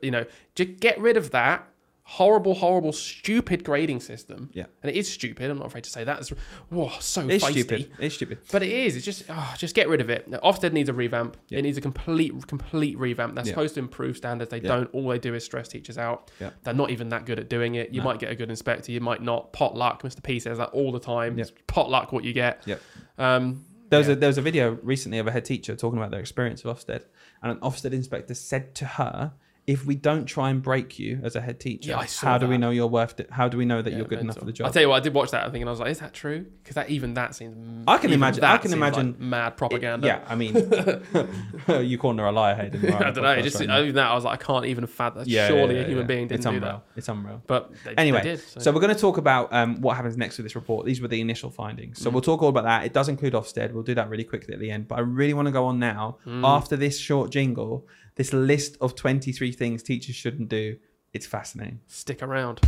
you 0.01 0.11
know, 0.11 0.26
just 0.55 0.80
get 0.80 0.99
rid 0.99 1.17
of 1.17 1.32
that 1.32 1.67
horrible, 2.05 2.53
horrible, 2.53 2.91
stupid 2.91 3.63
grading 3.63 3.97
system. 4.01 4.49
Yeah. 4.51 4.65
And 4.82 4.91
it 4.91 4.97
is 4.97 5.09
stupid. 5.11 5.49
I'm 5.49 5.57
not 5.57 5.67
afraid 5.67 5.86
to 5.86 5.89
say 5.89 6.03
that. 6.03 6.19
It's 6.19 6.30
whoa, 6.69 6.91
so 6.99 7.28
It's 7.30 7.41
feisty. 7.41 7.51
stupid. 7.51 7.91
It's 7.97 8.15
stupid. 8.15 8.39
But 8.51 8.61
it 8.61 8.71
is. 8.74 8.97
It's 8.97 9.05
just 9.05 9.24
oh, 9.30 9.53
just 9.57 9.74
get 9.74 9.88
rid 9.88 10.01
of 10.01 10.09
it. 10.09 10.28
Now, 10.28 10.39
Ofsted 10.39 10.74
needs 10.74 10.89
a 10.89 10.93
revamp. 10.93 11.38
Yeah. 11.47 11.59
It 11.59 11.61
needs 11.61 11.78
a 11.78 11.82
complete 11.82 12.34
complete 12.45 12.97
revamp. 12.99 13.36
They're 13.36 13.45
Yeah. 13.45 13.51
supposed 13.51 13.76
to 13.76 13.80
improve 13.80 14.17
standards. 14.17 14.51
They 14.51 14.59
don't. 14.59 14.89
All 14.93 15.07
they 15.07 15.17
do 15.17 15.34
is 15.34 15.45
stress 15.45 15.69
teachers 15.69 15.97
out. 15.97 16.30
Yeah. 16.41 16.49
They're 16.63 16.74
not 16.74 16.89
even 16.89 17.07
that 17.09 17.26
good 17.26 17.39
at 17.39 17.49
doing 17.49 17.76
it. 17.76 17.91
You 17.93 17.99
No. 18.01 18.05
might 18.05 18.19
get 18.19 18.32
a 18.32 18.36
good 18.36 18.49
inspector. 18.49 18.91
You 18.91 18.99
might 18.99 19.21
not. 19.21 19.53
Pot 19.53 19.76
luck. 19.78 20.03
Mr. 20.03 20.21
P 20.21 20.39
says 20.39 20.57
that 20.57 20.71
all 20.71 20.91
the 20.91 20.99
time. 20.99 21.39
It's 21.39 21.53
pot 21.67 21.89
luck 21.89 22.11
what 22.11 22.26
you 22.26 22.34
get. 22.34 22.63
Yep. 22.65 22.82
Um, 23.17 23.63
There 23.94 24.00
was, 24.00 24.08
Yeah. 24.08 24.14
a, 24.14 24.16
there 24.18 24.30
was 24.30 24.39
a 24.39 24.41
video 24.41 24.80
recently 24.82 25.20
of 25.20 25.28
a 25.28 25.32
head 25.32 25.46
teacher 25.46 25.76
talking 25.76 26.00
about 26.00 26.10
their 26.10 26.20
experience 26.20 26.64
with 26.64 26.76
Ofsted, 26.76 27.06
and 27.44 27.52
an 27.52 27.60
Ofsted 27.60 27.94
inspector 27.94 28.34
said 28.34 28.74
to 28.76 28.86
her, 28.86 29.34
"If 29.66 29.86
we 29.86 29.95
don't 29.95 30.26
try 30.26 30.49
and 30.49 30.61
break 30.61 30.99
you 30.99 31.20
as 31.24 31.36
a 31.36 31.41
head 31.41 31.59
teacher, 31.59 31.91
Yeah, 31.91 32.05
how 32.22 32.38
do 32.38 32.47
we 32.47 32.57
know 32.57 32.70
you're 32.70 32.88
worth 32.88 33.20
it? 33.20 33.30
How 33.32 33.47
do 33.47 33.57
we 33.57 33.66
know 33.66 33.82
that 33.82 33.91
yeah, 33.91 33.97
you're 33.99 34.07
good 34.07 34.20
enough 34.20 34.38
for 34.38 34.45
the 34.45 34.51
job?" 34.51 34.68
I 34.68 34.72
tell 34.72 34.82
you 34.82 34.89
what, 34.89 34.97
I 34.97 34.99
did 34.99 35.14
watch 35.14 35.32
that. 35.32 35.45
I 35.45 35.49
think, 35.49 35.61
and 35.61 35.70
I 35.70 35.72
was 35.72 35.80
like, 35.80 35.91
is 35.91 35.99
that 35.99 36.14
true? 36.14 36.45
Because 36.61 36.76
that 36.76 36.89
even 36.89 37.14
that 37.14 37.34
seems. 37.36 37.84
I 37.88 37.97
can 37.97 38.11
imagine- 38.11 38.41
That 38.41 38.53
I 38.53 38.57
can 38.57 38.74
imagine 38.74 39.11
like 39.11 39.20
mad 39.20 39.57
propaganda. 39.57 40.05
yeah, 40.07 40.20
I 40.28 40.36
mean, 40.36 40.53
you 41.88 41.97
calling 41.97 42.18
her 42.18 42.26
a 42.26 42.32
liar, 42.32 42.55
on 42.74 42.93
I 42.93 43.11
don't 43.11 43.24
know. 43.24 43.41
Just 43.41 43.59
right 43.59 43.80
even 43.84 43.95
that, 43.95 44.07
I 44.11 44.16
was 44.16 44.24
like, 44.24 44.41
I 44.41 44.45
can't 44.45 44.66
even 44.66 44.86
fathom. 44.86 45.24
Yeah, 45.26 45.47
Surely 45.47 45.80
a 45.80 45.84
human 45.86 46.07
being 46.07 46.28
didn't 46.28 46.39
it's 46.39 46.45
do 46.45 46.49
unreal. 46.49 46.61
that. 46.72 46.84
It's 46.95 47.07
unreal. 47.09 47.41
But 47.47 47.72
they, 47.86 47.95
Anyway, 47.95 48.20
they 48.24 48.30
did. 48.36 48.39
so. 48.61 48.72
we're 48.72 48.82
going 48.82 48.93
to 48.93 48.99
talk 48.99 49.18
about 49.18 49.53
um, 49.53 49.82
what 49.82 49.95
happens 49.95 50.18
next 50.18 50.38
with 50.38 50.45
this 50.45 50.55
report. 50.55 50.86
These 50.86 51.01
were 51.01 51.07
the 51.07 51.22
initial 51.22 51.49
findings. 51.49 51.99
Mm. 51.99 52.03
So 52.03 52.09
we'll 52.09 52.22
talk 52.22 52.41
all 52.41 52.49
about 52.49 52.66
that. 52.66 52.86
It 52.86 52.93
does 52.93 53.09
include 53.09 53.34
Ofsted. 53.34 53.72
We'll 53.72 53.84
do 53.84 53.95
that 53.95 54.09
really 54.09 54.24
quickly 54.24 54.53
at 54.53 54.59
the 54.59 54.72
end. 54.72 54.88
But 54.88 54.95
I 54.95 55.01
really 55.01 55.34
want 55.34 55.47
to 55.47 55.51
go 55.51 55.66
on 55.66 55.80
now 55.80 56.18
Mm. 56.26 56.43
after 56.45 56.76
this 56.76 56.97
short 56.99 57.32
jingle. 57.32 57.88
This 58.16 58.34
list 58.34 58.78
of 58.80 58.95
23 58.95 59.51
things 59.51 59.84
teachers 59.84 60.16
shouldn't 60.16 60.49
do. 60.49 60.78
It's 61.14 61.26
fascinating. 61.26 61.80
stick 61.88 62.24
around. 62.24 62.61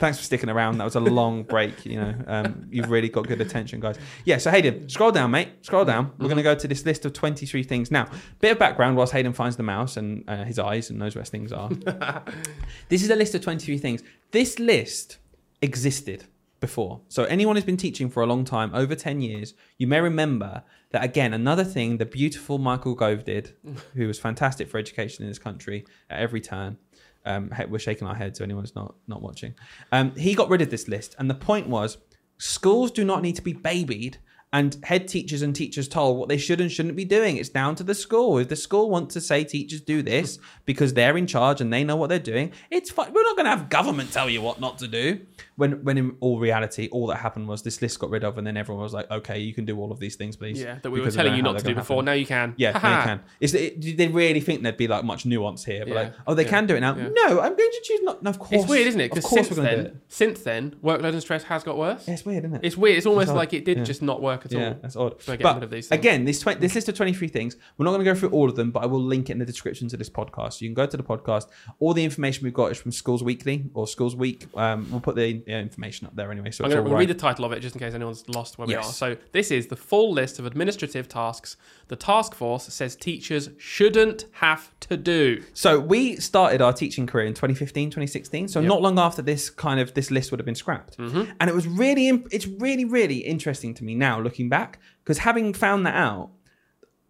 Thanks 0.00 0.18
for 0.18 0.24
sticking 0.24 0.50
around. 0.50 0.78
That 0.78 0.84
was 0.84 0.96
a 0.96 1.00
long 1.00 1.42
break. 1.54 1.86
You 1.86 2.00
know, 2.00 2.14
um, 2.26 2.66
you've 2.68 2.90
really 2.90 3.08
got 3.08 3.28
good 3.28 3.40
attention, 3.40 3.78
guys. 3.78 3.96
Yeah. 4.24 4.38
So 4.38 4.50
Hayden, 4.50 4.88
scroll 4.88 5.12
down, 5.12 5.30
mate. 5.30 5.48
Scroll 5.62 5.84
down. 5.84 6.12
We're 6.18 6.26
going 6.26 6.36
to 6.36 6.42
go 6.42 6.54
to 6.54 6.68
this 6.68 6.84
list 6.84 7.04
of 7.04 7.12
23 7.12 7.62
things 7.62 7.90
now. 7.90 8.08
Bit 8.40 8.52
of 8.52 8.58
background 8.58 8.96
whilst 8.96 9.12
Hayden 9.12 9.32
finds 9.32 9.56
the 9.56 9.62
mouse 9.62 9.96
and 9.96 10.24
uh, 10.28 10.44
his 10.44 10.58
eyes 10.58 10.90
and 10.90 10.98
knows 10.98 11.14
where 11.14 11.24
things 11.24 11.52
are. 11.52 11.70
this 12.88 13.02
is 13.02 13.10
a 13.10 13.16
list 13.16 13.34
of 13.36 13.42
23 13.42 13.78
things. 13.78 14.02
This 14.32 14.58
list 14.58 15.18
existed 15.62 16.24
before. 16.64 16.98
So 17.08 17.24
anyone 17.24 17.56
who's 17.56 17.64
been 17.64 17.76
teaching 17.76 18.08
for 18.08 18.22
a 18.22 18.26
long 18.26 18.42
time, 18.42 18.74
over 18.74 18.94
10 18.94 19.20
years, 19.20 19.52
you 19.76 19.86
may 19.86 20.00
remember 20.00 20.62
that 20.92 21.04
again, 21.04 21.34
another 21.34 21.62
thing 21.62 21.98
the 21.98 22.06
beautiful 22.06 22.56
Michael 22.56 22.94
Gove 22.94 23.22
did, 23.24 23.54
who 23.94 24.06
was 24.06 24.18
fantastic 24.18 24.70
for 24.70 24.78
education 24.78 25.24
in 25.24 25.28
this 25.28 25.38
country 25.38 25.84
at 26.08 26.20
every 26.20 26.40
turn. 26.40 26.78
Um, 27.26 27.50
we're 27.68 27.78
shaking 27.78 28.08
our 28.08 28.14
heads, 28.14 28.38
so 28.38 28.44
anyone 28.44 28.62
who's 28.62 28.74
not 28.74 28.94
not 29.06 29.20
watching. 29.20 29.54
Um, 29.92 30.14
he 30.14 30.34
got 30.34 30.48
rid 30.48 30.62
of 30.62 30.70
this 30.70 30.88
list, 30.88 31.14
and 31.18 31.28
the 31.28 31.34
point 31.34 31.68
was, 31.68 31.98
schools 32.38 32.90
do 32.90 33.04
not 33.04 33.20
need 33.20 33.36
to 33.36 33.42
be 33.42 33.52
babied 33.52 34.18
and 34.54 34.78
head 34.84 35.08
teachers 35.08 35.42
and 35.42 35.52
teachers 35.52 35.88
told 35.88 36.16
what 36.16 36.28
they 36.28 36.38
should 36.38 36.60
and 36.60 36.70
shouldn't 36.70 36.94
be 36.94 37.04
doing. 37.04 37.38
It's 37.38 37.48
down 37.48 37.74
to 37.74 37.82
the 37.82 37.94
school. 37.94 38.38
If 38.38 38.48
the 38.48 38.54
school 38.54 38.88
wants 38.88 39.14
to 39.14 39.20
say 39.20 39.42
teachers 39.42 39.80
do 39.80 40.00
this 40.00 40.38
because 40.64 40.94
they're 40.94 41.16
in 41.16 41.26
charge 41.26 41.60
and 41.60 41.72
they 41.72 41.82
know 41.82 41.96
what 41.96 42.08
they're 42.08 42.20
doing, 42.20 42.52
it's 42.70 42.88
fine. 42.92 43.12
We're 43.12 43.24
not 43.24 43.34
going 43.34 43.46
to 43.46 43.50
have 43.50 43.68
government 43.68 44.12
tell 44.12 44.30
you 44.30 44.40
what 44.40 44.60
not 44.60 44.78
to 44.78 44.86
do. 44.86 45.26
When, 45.56 45.84
when 45.84 45.98
in 45.98 46.16
all 46.20 46.40
reality, 46.40 46.88
all 46.90 47.06
that 47.08 47.16
happened 47.16 47.46
was 47.46 47.62
this 47.62 47.80
list 47.80 47.98
got 48.00 48.10
rid 48.10 48.24
of, 48.24 48.38
and 48.38 48.46
then 48.46 48.56
everyone 48.56 48.82
was 48.82 48.92
like, 48.92 49.08
"Okay, 49.10 49.38
you 49.38 49.54
can 49.54 49.64
do 49.64 49.78
all 49.78 49.92
of 49.92 50.00
these 50.00 50.16
things, 50.16 50.34
please." 50.36 50.60
Yeah, 50.60 50.78
that 50.82 50.90
we 50.90 51.00
were 51.00 51.10
telling 51.10 51.36
you 51.36 51.42
not 51.42 51.58
to 51.58 51.64
do 51.64 51.74
before. 51.74 51.96
happen." 51.96 52.04
Now 52.06 52.12
you 52.12 52.26
can. 52.26 52.54
Yeah, 52.56 52.72
now 52.72 52.98
you 52.98 53.04
can. 53.10 53.20
Is 53.40 53.54
it, 53.54 53.78
do 53.80 53.94
they 53.94 54.08
really 54.08 54.40
think 54.40 54.62
there'd 54.62 54.76
be 54.76 54.88
like 54.88 55.04
much 55.04 55.24
nuance 55.26 55.64
here? 55.64 55.84
But 55.86 55.88
Yeah, 55.94 55.94
like, 56.00 56.14
oh, 56.26 56.34
they 56.34 56.42
yeah, 56.44 56.50
can 56.50 56.66
do 56.66 56.74
it 56.76 56.80
now. 56.80 56.96
yeah. 56.96 57.08
No, 57.12 57.40
I'm 57.40 57.56
going 57.56 57.70
to 57.70 57.80
choose 57.84 58.00
not. 58.02 58.22
No, 58.22 58.30
of 58.30 58.38
course. 58.38 58.62
It's 58.62 58.68
weird, 58.68 58.86
isn't 58.88 59.00
it? 59.00 59.04
Of 59.04 59.10
Because 59.12 59.24
course 59.26 59.46
since 59.46 59.56
we're 59.56 59.64
going 59.64 59.76
to 59.76 59.82
do 59.82 59.88
then, 59.88 59.96
it. 59.96 60.02
since 60.08 60.40
then, 60.42 60.76
workload 60.82 61.12
and 61.12 61.20
stress 61.22 61.44
has 61.44 61.62
got 61.62 61.78
worse. 61.78 62.06
Yeah, 62.08 62.14
it's 62.14 62.24
weird, 62.26 62.44
isn't 62.44 62.56
it? 62.56 62.64
It's 62.66 62.76
weird. 62.76 62.96
It's 62.96 63.06
almost 63.06 63.30
odd. 63.30 63.36
like 63.36 63.52
it 63.52 63.64
did 63.64 63.78
Yeah. 63.78 63.84
just 63.84 64.02
not 64.02 64.20
work 64.22 64.44
at 64.46 64.52
yeah, 64.52 64.68
all. 64.70 64.78
that's 64.82 64.96
odd. 64.96 65.14
But 65.26 65.38
rid 65.54 65.62
of 65.62 65.70
these 65.70 65.90
again, 65.92 66.24
this 66.24 66.40
tw- 66.42 66.58
this 66.60 66.74
list 66.74 66.88
of 66.88 66.96
23 66.96 67.28
things, 67.28 67.56
we're 67.78 67.84
not 67.84 67.92
going 67.92 68.04
to 68.04 68.10
go 68.12 68.18
through 68.18 68.30
all 68.30 68.48
of 68.48 68.56
them, 68.56 68.70
but 68.72 68.82
I 68.82 68.86
will 68.86 69.02
link 69.02 69.30
it 69.30 69.34
in 69.34 69.38
the 69.38 69.46
description 69.46 69.88
to 69.88 69.96
this 69.96 70.10
podcast. 70.10 70.54
So 70.54 70.64
you 70.64 70.68
can 70.70 70.74
go 70.74 70.86
to 70.86 70.96
the 70.96 71.02
podcast. 71.04 71.46
All 71.78 71.94
the 71.94 72.02
information 72.04 72.42
we've 72.44 72.52
got 72.54 72.72
is 72.72 72.78
from 72.78 72.90
Schools 72.90 73.22
Weekly 73.22 73.66
or 73.74 73.86
Schools 73.86 74.16
Week. 74.16 74.46
Um, 74.56 74.88
we'll 74.90 75.00
put 75.00 75.14
the 75.14 75.43
information 75.46 76.06
up 76.06 76.14
there 76.16 76.30
anyway. 76.30 76.50
So 76.50 76.64
I'm 76.64 76.70
going 76.70 76.84
to 76.84 76.90
right. 76.90 77.00
read 77.00 77.08
the 77.10 77.14
title 77.14 77.44
of 77.44 77.52
it 77.52 77.60
just 77.60 77.74
in 77.74 77.80
case 77.80 77.94
anyone's 77.94 78.28
lost 78.28 78.58
where 78.58 78.66
we 78.66 78.74
are. 78.74 78.82
So, 78.82 79.16
this 79.32 79.50
is 79.50 79.66
the 79.68 79.76
full 79.76 80.12
list 80.12 80.38
of 80.38 80.46
administrative 80.46 81.08
tasks 81.08 81.56
the 81.88 81.96
task 81.96 82.34
force 82.34 82.64
says 82.64 82.96
teachers 82.96 83.50
shouldn't 83.58 84.24
have 84.32 84.70
to 84.80 84.96
do. 84.96 85.42
So 85.52 85.78
we 85.78 86.16
started 86.16 86.62
our 86.62 86.72
teaching 86.72 87.06
career 87.06 87.26
in 87.26 87.34
2015, 87.34 87.90
2016. 87.90 88.48
So 88.48 88.60
Yep. 88.60 88.68
not 88.68 88.80
long 88.82 88.98
after 88.98 89.20
this 89.20 89.50
kind 89.50 89.78
of 89.80 89.92
this 89.92 90.10
list 90.10 90.30
would 90.30 90.40
have 90.40 90.46
been 90.46 90.54
scrapped, 90.54 90.96
Mm-hmm. 90.96 91.32
and 91.40 91.50
it 91.50 91.54
was 91.54 91.66
really 91.66 92.08
im- 92.08 92.26
it's 92.30 92.46
really 92.46 92.86
really 92.86 93.18
interesting 93.18 93.74
to 93.74 93.84
me 93.84 93.94
now 93.94 94.18
looking 94.20 94.48
back 94.48 94.78
because 95.02 95.18
having 95.18 95.52
found 95.52 95.84
that 95.86 95.94
out, 95.94 96.30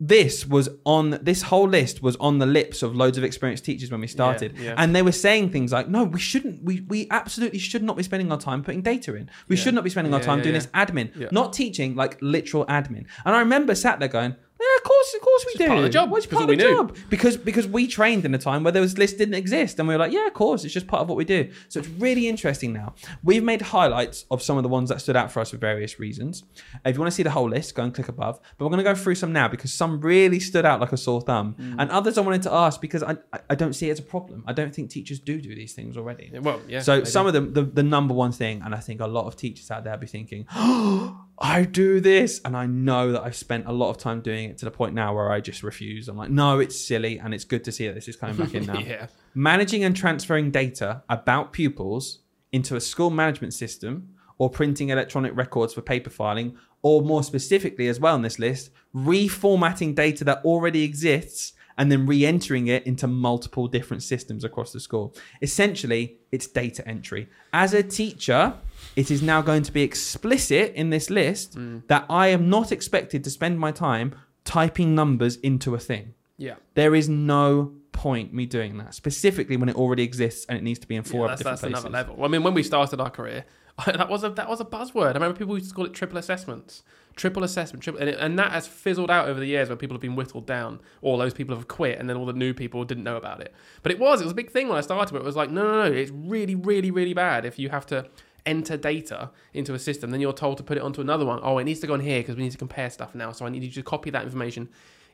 this 0.00 0.46
was 0.46 0.68
on 0.84 1.18
this 1.22 1.42
whole 1.42 1.68
list 1.68 2.02
was 2.02 2.16
on 2.16 2.38
the 2.38 2.46
lips 2.46 2.82
of 2.82 2.96
loads 2.96 3.16
of 3.16 3.24
experienced 3.24 3.64
teachers 3.64 3.90
when 3.90 4.00
we 4.00 4.06
started, 4.08 4.56
yeah. 4.58 4.74
and 4.76 4.94
they 4.94 5.02
were 5.02 5.12
saying 5.12 5.50
things 5.50 5.72
like, 5.72 5.88
"No, 5.88 6.04
we 6.04 6.18
shouldn't. 6.18 6.62
We 6.64 6.80
we 6.88 7.06
absolutely 7.10 7.60
should 7.60 7.82
not 7.82 7.96
be 7.96 8.02
spending 8.02 8.30
our 8.32 8.38
time 8.38 8.62
putting 8.64 8.82
data 8.82 9.14
in. 9.14 9.30
We 9.48 9.56
Yeah. 9.56 9.62
should 9.62 9.74
not 9.74 9.84
be 9.84 9.90
spending 9.90 10.12
our 10.12 10.20
time 10.20 10.38
yeah, 10.38 10.44
doing 10.44 10.54
yeah. 10.56 10.60
this 10.62 10.70
admin, 10.74 11.10
Yeah. 11.16 11.28
not 11.30 11.52
teaching 11.52 11.94
like 11.94 12.18
literal 12.20 12.66
admin." 12.66 13.06
And 13.24 13.34
I 13.36 13.38
remember 13.38 13.74
sat 13.74 14.00
there 14.00 14.08
going. 14.08 14.34
Yeah, 14.64 14.76
of 14.78 14.84
course, 14.84 15.14
of 15.14 15.20
course 15.28 15.42
we 15.46 15.50
It's 15.52 15.58
do. 15.58 15.66
part 15.66 15.78
of 15.78 15.84
the 15.84 15.90
job, 15.98 16.08
because 16.10 16.26
part 16.26 16.42
of 16.44 16.48
we 16.48 16.56
the 16.56 16.64
knew. 16.64 16.76
job 16.76 16.96
because 17.10 17.36
because 17.36 17.66
we 17.66 17.82
trained 17.98 18.24
in 18.24 18.32
a 18.34 18.38
time 18.38 18.60
where 18.64 18.72
those 18.80 18.96
lists 19.02 19.16
didn't 19.18 19.34
exist 19.34 19.78
and 19.78 19.86
we 19.88 19.94
were 19.94 19.98
like 20.04 20.12
yeah 20.12 20.26
of 20.26 20.34
course 20.34 20.64
it's 20.64 20.72
just 20.78 20.86
part 20.86 21.02
of 21.02 21.08
what 21.08 21.16
we 21.22 21.24
do 21.24 21.50
so 21.68 21.74
it's 21.80 21.88
really 22.06 22.24
interesting 22.28 22.72
now 22.72 22.88
we've 23.22 23.42
made 23.52 23.60
highlights 23.76 24.24
of 24.30 24.42
some 24.42 24.56
of 24.56 24.62
the 24.62 24.68
ones 24.78 24.88
that 24.90 25.00
stood 25.00 25.16
out 25.16 25.30
for 25.32 25.40
us 25.40 25.50
for 25.50 25.58
various 25.58 25.98
reasons 26.00 26.44
if 26.84 26.94
you 26.94 27.00
want 27.00 27.10
to 27.10 27.16
see 27.18 27.22
the 27.22 27.30
whole 27.38 27.48
list 27.56 27.74
go 27.74 27.82
and 27.82 27.94
click 27.94 28.08
above 28.08 28.34
but 28.56 28.64
we're 28.64 28.70
going 28.74 28.84
to 28.84 28.90
go 28.92 28.94
through 28.94 29.14
some 29.22 29.32
now 29.32 29.48
because 29.48 29.72
some 29.72 30.00
really 30.00 30.40
stood 30.40 30.64
out 30.64 30.80
like 30.80 30.92
a 30.92 30.96
sore 30.96 31.20
thumb 31.20 31.54
Mm. 31.54 31.76
and 31.80 31.90
others 31.90 32.16
i 32.18 32.20
wanted 32.20 32.42
to 32.42 32.52
ask 32.52 32.80
because 32.80 33.02
I, 33.02 33.16
I- 33.50 33.54
don't 33.54 33.74
see 33.74 33.88
it 33.88 33.92
as 33.92 33.98
a 33.98 34.08
problem 34.16 34.44
i 34.46 34.52
don't 34.52 34.74
think 34.74 34.90
teachers 34.90 35.18
do 35.18 35.40
do 35.40 35.54
these 35.54 35.72
things 35.74 35.96
already 35.96 36.30
Well, 36.46 36.60
yeah. 36.68 36.80
so 36.80 37.04
some 37.04 37.24
do. 37.24 37.28
of 37.28 37.34
them, 37.34 37.52
the, 37.52 37.62
the 37.62 37.82
number 37.82 38.14
one 38.14 38.32
thing, 38.32 38.62
and 38.64 38.74
I 38.74 38.80
think 38.86 39.00
a 39.00 39.06
lot 39.06 39.26
of 39.26 39.36
teachers 39.36 39.70
out 39.70 39.84
there 39.84 39.96
be 39.96 40.06
thinking, 40.06 40.46
I 41.38 41.64
do 41.64 42.00
this, 42.00 42.40
and 42.44 42.56
I 42.56 42.66
know 42.66 43.12
that 43.12 43.22
I've 43.22 43.34
spent 43.34 43.66
a 43.66 43.72
lot 43.72 43.90
of 43.90 43.98
time 43.98 44.20
doing 44.20 44.48
it 44.50 44.58
to 44.58 44.64
the 44.64 44.70
point 44.70 44.94
now 44.94 45.14
where 45.14 45.32
I 45.32 45.40
just 45.40 45.62
refuse. 45.62 46.08
I'm 46.08 46.16
like, 46.16 46.30
no, 46.30 46.60
it's 46.60 46.78
silly, 46.78 47.18
and 47.18 47.34
it's 47.34 47.44
good 47.44 47.64
to 47.64 47.72
see 47.72 47.86
that 47.86 47.94
this 47.94 48.08
is 48.08 48.16
coming 48.16 48.36
back 48.36 48.54
in 48.54 48.66
now. 48.66 48.78
yeah. 48.78 49.08
Managing 49.34 49.82
and 49.84 49.96
transferring 49.96 50.50
data 50.50 51.02
about 51.08 51.52
pupils 51.52 52.20
into 52.52 52.76
a 52.76 52.80
school 52.80 53.10
management 53.10 53.52
system 53.52 54.10
or 54.38 54.48
printing 54.50 54.90
electronic 54.90 55.36
records 55.36 55.74
for 55.74 55.80
paper 55.80 56.10
filing, 56.10 56.56
or 56.82 57.02
more 57.02 57.22
specifically 57.22 57.88
as 57.88 57.98
well 57.98 58.14
on 58.14 58.22
this 58.22 58.38
list, 58.38 58.70
reformatting 58.94 59.94
data 59.94 60.24
that 60.24 60.44
already 60.44 60.82
exists 60.82 61.52
and 61.76 61.90
then 61.90 62.06
re 62.06 62.24
entering 62.24 62.68
it 62.68 62.86
into 62.86 63.06
multiple 63.06 63.68
different 63.68 64.02
systems 64.02 64.44
across 64.44 64.72
the 64.72 64.80
school. 64.80 65.14
Essentially, 65.42 66.18
it's 66.30 66.46
data 66.46 66.86
entry. 66.86 67.28
As 67.52 67.74
a 67.74 67.82
teacher, 67.82 68.54
it 68.96 69.10
is 69.10 69.22
now 69.22 69.42
going 69.42 69.62
to 69.62 69.72
be 69.72 69.82
explicit 69.82 70.72
in 70.74 70.90
this 70.90 71.10
list 71.10 71.54
hmm. 71.54 71.78
that 71.88 72.04
I 72.08 72.28
am 72.28 72.48
not 72.48 72.72
expected 72.72 73.24
to 73.24 73.30
spend 73.30 73.58
my 73.58 73.72
time 73.72 74.14
typing 74.44 74.94
numbers 74.94 75.36
into 75.36 75.74
a 75.74 75.78
thing. 75.78 76.14
Yeah. 76.36 76.54
There 76.74 76.94
is 76.94 77.08
no 77.08 77.72
point 77.92 78.32
me 78.34 78.44
doing 78.44 78.76
that, 78.78 78.94
specifically 78.94 79.56
when 79.56 79.68
it 79.68 79.76
already 79.76 80.02
exists 80.02 80.44
and 80.48 80.58
it 80.58 80.62
needs 80.62 80.78
to 80.80 80.86
be 80.86 80.96
in 80.96 81.02
four 81.02 81.22
Yeah, 81.22 81.28
that's, 81.28 81.40
different 81.40 81.60
that's 81.60 81.72
places. 81.72 81.84
another 81.84 82.08
level. 82.10 82.24
I 82.24 82.28
mean, 82.28 82.42
when 82.42 82.54
we 82.54 82.62
started 82.62 83.00
our 83.00 83.10
career, 83.10 83.44
that 83.86 84.08
was 84.08 84.22
a 84.22 84.30
that 84.30 84.48
was 84.48 84.60
a 84.60 84.64
buzzword. 84.64 85.10
I 85.10 85.12
remember 85.14 85.36
people 85.36 85.56
used 85.56 85.70
to 85.70 85.74
call 85.74 85.86
it 85.86 85.94
triple 85.94 86.18
assessments, 86.18 86.82
triple 87.16 87.44
assessment, 87.44 87.82
triple, 87.82 88.00
and, 88.00 88.10
it, 88.10 88.18
and 88.18 88.38
that 88.38 88.52
has 88.52 88.66
fizzled 88.66 89.10
out 89.10 89.28
over 89.28 89.38
the 89.40 89.46
years 89.46 89.68
where 89.68 89.76
people 89.76 89.94
have 89.94 90.00
been 90.00 90.16
whittled 90.16 90.46
down. 90.46 90.80
All 91.02 91.16
those 91.16 91.34
people 91.34 91.54
have 91.54 91.68
quit, 91.68 91.98
and 91.98 92.08
then 92.08 92.16
all 92.16 92.26
the 92.26 92.32
new 92.32 92.52
people 92.54 92.84
didn't 92.84 93.04
know 93.04 93.16
about 93.16 93.40
it. 93.40 93.54
But 93.82 93.92
it 93.92 93.98
was 93.98 94.20
it 94.20 94.24
was 94.24 94.32
a 94.32 94.36
big 94.36 94.50
thing 94.50 94.68
when 94.68 94.76
I 94.78 94.80
started. 94.80 95.12
But 95.12 95.22
it 95.22 95.24
was 95.24 95.36
like, 95.36 95.50
no, 95.50 95.62
no, 95.62 95.88
no, 95.88 95.94
it's 95.94 96.10
really, 96.10 96.54
really, 96.54 96.90
really 96.90 97.14
bad 97.14 97.44
if 97.44 97.58
you 97.58 97.68
have 97.70 97.86
to 97.86 98.06
enter 98.46 98.76
data 98.76 99.30
into 99.54 99.72
a 99.72 99.78
system, 99.78 100.10
then 100.10 100.20
you're 100.20 100.32
told 100.32 100.58
to 100.58 100.62
put 100.62 100.76
it 100.76 100.82
onto 100.82 101.00
another 101.00 101.24
one. 101.24 101.40
Oh, 101.42 101.56
it 101.58 101.64
needs 101.64 101.80
to 101.80 101.86
go 101.86 101.94
in 101.94 102.00
here 102.00 102.20
because 102.20 102.36
we 102.36 102.42
need 102.42 102.52
to 102.52 102.58
compare 102.58 102.90
stuff 102.90 103.14
now. 103.14 103.32
So 103.32 103.46
I 103.46 103.48
need 103.48 103.62
you 103.62 103.70
to 103.70 103.82
copy 103.82 104.10
that 104.10 104.22
information 104.22 104.68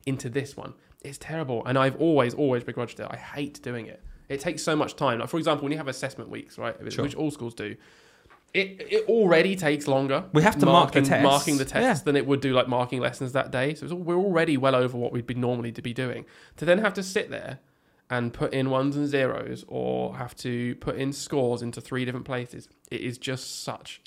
into 0.05 0.29
this 0.29 0.57
one. 0.57 0.75
It's 1.03 1.19
terrible, 1.19 1.65
and 1.67 1.79
I've 1.79 1.97
always, 1.97 2.35
always 2.35 2.65
begrudged 2.65 2.99
it. 3.01 3.07
I 3.09 3.17
hate 3.17 3.63
doing 3.63 3.87
it. 3.87 4.03
It 4.29 4.41
takes 4.41 4.63
so 4.63 4.75
much 4.77 4.97
time. 4.97 5.19
Like 5.19 5.29
for 5.29 5.39
example, 5.39 5.65
when 5.65 5.73
you 5.73 5.79
have 5.79 5.89
assessment 5.89 6.29
weeks, 6.31 6.59
right, 6.59 6.75
Sure. 6.93 7.05
which 7.05 7.15
all 7.15 7.31
schools 7.31 7.55
do, 7.55 7.77
it 8.53 8.87
it 8.91 9.09
already 9.09 9.55
takes 9.57 9.87
longer. 9.87 10.25
We 10.33 10.43
have 10.43 10.59
to 10.59 10.67
mark 10.67 10.93
the 10.93 11.03
tests. 11.03 11.23
marking 11.23 11.57
the 11.59 11.65
tests 11.65 12.01
Yeah. 12.01 12.05
than 12.05 12.17
it 12.17 12.27
would 12.27 12.41
do 12.41 12.53
like 12.53 12.69
marking 12.69 13.01
lessons 13.01 13.33
that 13.33 13.51
day. 13.51 13.75
So 13.75 13.85
it's 13.85 13.93
all, 13.93 13.99
we're 14.01 14.17
already 14.17 14.57
well 14.57 14.75
over 14.75 14.97
what 14.99 15.13
we'd 15.13 15.27
be 15.27 15.35
normally 15.35 15.73
to 15.73 15.83
be 15.83 15.93
doing. 15.95 16.25
To 16.57 16.65
then 16.65 16.79
have 16.79 16.95
to 16.95 17.03
sit 17.03 17.31
there 17.31 17.61
and 18.13 18.33
put 18.33 18.53
in 18.53 18.71
ones 18.71 18.97
and 18.97 19.07
zeros 19.07 19.65
or 19.69 20.17
have 20.17 20.35
to 20.39 20.75
put 20.77 20.97
in 20.97 21.13
scores 21.13 21.63
into 21.63 21.81
three 21.81 22.05
different 22.05 22.27
places, 22.27 22.69
it 22.91 23.01
is 23.03 23.19
just 23.19 23.63
such. 23.63 24.01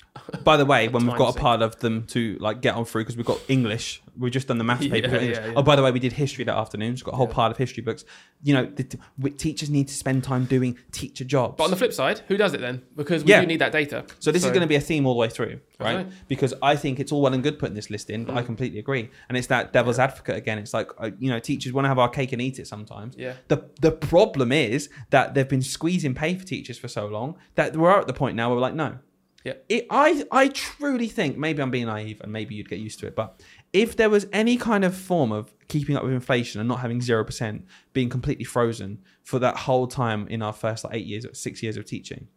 By 0.44 0.58
the 0.58 0.66
way, 0.66 0.88
when 0.88 1.06
we've 1.06 1.16
got 1.16 1.30
a 1.30 1.32
sink. 1.38 1.42
part 1.42 1.62
of 1.62 1.80
them 1.80 2.04
to 2.08 2.36
like 2.38 2.60
get 2.60 2.74
on 2.74 2.84
through 2.84 3.02
because 3.04 3.16
we've 3.16 3.24
got 3.24 3.40
English, 3.48 4.02
we've 4.18 4.32
just 4.32 4.48
done 4.48 4.58
the 4.58 4.64
maths 4.64 4.86
paper. 4.88 5.08
Yeah, 5.08 5.20
yeah, 5.20 5.46
yeah. 5.46 5.52
Oh, 5.56 5.62
by 5.62 5.76
the 5.76 5.82
way, 5.82 5.90
we 5.90 6.00
did 6.00 6.12
history 6.12 6.44
that 6.44 6.56
afternoon. 6.56 6.92
We've 6.94 7.04
got 7.04 7.14
a 7.14 7.16
whole 7.16 7.26
pile 7.26 7.50
of 7.50 7.56
history 7.56 7.82
books. 7.82 8.04
You 8.42 8.54
know, 8.54 8.66
the, 8.66 8.98
we- 9.18 9.30
teachers 9.30 9.70
need 9.70 9.88
to 9.88 9.94
spend 9.94 10.24
time 10.24 10.44
doing 10.44 10.78
teacher 10.92 11.24
jobs. 11.24 11.54
But 11.58 11.64
on 11.64 11.70
the 11.70 11.76
flip 11.76 11.92
side, 11.92 12.20
who 12.28 12.36
does 12.36 12.54
it 12.54 12.60
then? 12.60 12.82
Because 12.96 13.24
we 13.24 13.32
do 13.32 13.46
need 13.46 13.60
that 13.60 13.72
data. 13.72 14.04
So 14.20 14.30
this 14.32 14.44
is 14.44 14.50
going 14.50 14.60
to 14.62 14.66
be 14.66 14.76
a 14.76 14.80
theme 14.80 15.06
all 15.06 15.14
the 15.14 15.18
way 15.20 15.28
through, 15.28 15.60
right? 15.80 15.98
Okay. 16.06 16.10
Because 16.28 16.54
I 16.62 16.76
think 16.76 17.00
it's 17.00 17.12
all 17.12 17.22
well 17.22 17.34
and 17.34 17.42
good 17.42 17.58
putting 17.58 17.74
this 17.74 17.90
list 17.90 18.10
in, 18.10 18.24
but 18.24 18.36
I 18.36 18.42
Mm. 18.42 18.46
completely 18.46 18.78
agree. 18.78 19.10
And 19.28 19.36
it's 19.38 19.46
that 19.48 19.72
devil's 19.72 19.98
advocate 19.98 20.36
again. 20.36 20.58
It's 20.58 20.74
like 20.74 20.90
uh, 20.98 21.10
you 21.18 21.30
know, 21.30 21.38
teachers 21.38 21.72
want 21.72 21.84
to 21.84 21.88
have 21.88 21.98
our 21.98 22.08
cake 22.08 22.32
and 22.32 22.40
eat 22.42 22.58
it 22.58 22.66
sometimes. 22.66 23.16
Yeah. 23.16 23.34
The 23.48 23.68
the 23.80 23.90
problem 23.92 24.52
is 24.52 24.88
that 25.10 25.34
they've 25.34 25.48
been 25.48 25.62
squeezing 25.62 26.14
pay 26.14 26.34
for 26.36 26.44
teachers 26.44 26.78
for 26.78 26.88
so 26.88 27.06
long 27.06 27.36
that 27.54 27.76
we're 27.76 27.90
at 27.98 28.06
the 28.06 28.12
point 28.12 28.36
now 28.36 28.48
where 28.48 28.56
we're 28.56 28.62
like, 28.62 28.74
no. 28.74 28.98
Yeah. 29.44 29.54
It, 29.68 29.86
I 29.90 30.24
I 30.32 30.48
truly 30.48 31.08
think 31.08 31.36
maybe 31.36 31.60
I'm 31.62 31.70
being 31.70 31.86
naive 31.86 32.20
and 32.22 32.32
maybe 32.32 32.54
you'd 32.54 32.68
get 32.68 32.78
used 32.78 32.98
to 33.00 33.06
it, 33.06 33.14
but 33.14 33.40
if 33.74 33.96
there 33.96 34.08
was 34.08 34.26
any 34.32 34.56
kind 34.56 34.84
of 34.84 34.96
form 34.96 35.32
of 35.32 35.52
keeping 35.68 35.96
up 35.96 36.04
with 36.04 36.12
inflation 36.12 36.60
and 36.60 36.68
not 36.68 36.80
having 36.80 37.02
zero 37.02 37.24
percent 37.24 37.66
being 37.92 38.08
completely 38.08 38.44
frozen 38.44 39.02
for 39.22 39.38
that 39.40 39.56
whole 39.56 39.86
time 39.86 40.26
in 40.28 40.40
our 40.40 40.52
first 40.52 40.84
like 40.84 40.94
eight 40.94 41.06
years, 41.06 41.26
six 41.32 41.62
years 41.62 41.76
of 41.76 41.84
teaching, 41.84 42.28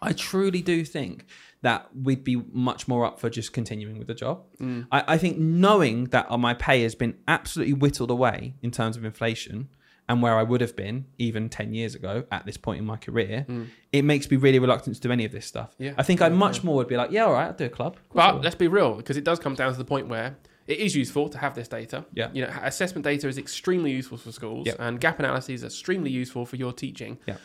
I 0.00 0.12
truly 0.12 0.62
do 0.62 0.84
think 0.84 1.26
that 1.62 1.88
we'd 1.94 2.24
be 2.24 2.36
much 2.52 2.88
more 2.88 3.04
up 3.04 3.20
for 3.20 3.28
just 3.28 3.52
continuing 3.52 3.98
with 3.98 4.06
the 4.06 4.14
job. 4.14 4.44
Mm. 4.60 4.86
I, 4.90 5.04
I 5.08 5.18
think 5.18 5.38
knowing 5.38 6.06
that 6.06 6.26
uh, 6.30 6.38
my 6.38 6.54
pay 6.54 6.82
has 6.82 6.94
been 6.94 7.16
absolutely 7.28 7.74
whittled 7.74 8.10
away 8.10 8.54
in 8.62 8.70
terms 8.70 8.96
of 8.96 9.04
inflation 9.04 9.68
and 10.08 10.20
where 10.20 10.36
I 10.36 10.42
would 10.42 10.60
have 10.60 10.74
been 10.74 11.06
even 11.18 11.48
10 11.48 11.74
years 11.74 11.94
ago 11.94 12.24
at 12.32 12.44
this 12.46 12.56
point 12.56 12.80
in 12.80 12.84
my 12.84 12.96
career, 12.96 13.46
it 13.92 14.02
makes 14.04 14.28
me 14.28 14.36
really 14.36 14.58
reluctant 14.58 14.96
to 14.96 15.02
do 15.02 15.12
any 15.12 15.24
of 15.24 15.30
this 15.30 15.46
stuff. 15.46 15.70
Mm. 15.78 15.84
Yeah. 15.86 15.94
I 15.96 16.02
think 16.02 16.20
I 16.20 16.26
Yeah, 16.26 16.34
much 16.34 16.58
yeah. 16.58 16.66
more 16.66 16.76
would 16.76 16.88
be 16.88 16.96
like, 16.96 17.12
yeah, 17.12 17.24
all 17.24 17.32
right, 17.32 17.46
I'll 17.46 17.52
do 17.52 17.66
a 17.66 17.68
club. 17.68 17.96
I 18.12 18.32
But 18.32 18.42
let's 18.42 18.56
be 18.56 18.68
real, 18.68 18.94
because 18.94 19.16
it 19.16 19.24
does 19.24 19.38
come 19.38 19.54
down 19.54 19.72
to 19.72 19.78
the 19.78 19.84
point 19.84 20.08
where 20.08 20.36
it 20.66 20.78
is 20.78 20.94
useful 20.96 21.28
to 21.28 21.38
have 21.38 21.54
this 21.54 21.68
data. 21.68 22.04
Yeah. 22.14 22.28
You 22.32 22.42
know, 22.46 22.52
assessment 22.62 23.04
data 23.04 23.28
is 23.28 23.38
extremely 23.38 23.90
useful 23.90 24.18
for 24.18 24.32
schools, 24.32 24.66
Yeah. 24.66 24.74
and 24.78 25.00
gap 25.00 25.18
analyses 25.18 25.62
are 25.64 25.66
extremely 25.66 26.10
useful 26.10 26.46
for 26.46 26.56
your 26.56 26.72
teaching. 26.72 27.18
Yeah. 27.26 27.36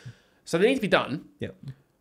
So 0.45 0.57
they 0.57 0.67
need 0.67 0.75
to 0.75 0.81
be 0.81 0.87
done. 0.87 1.25
Yeah. 1.39 1.49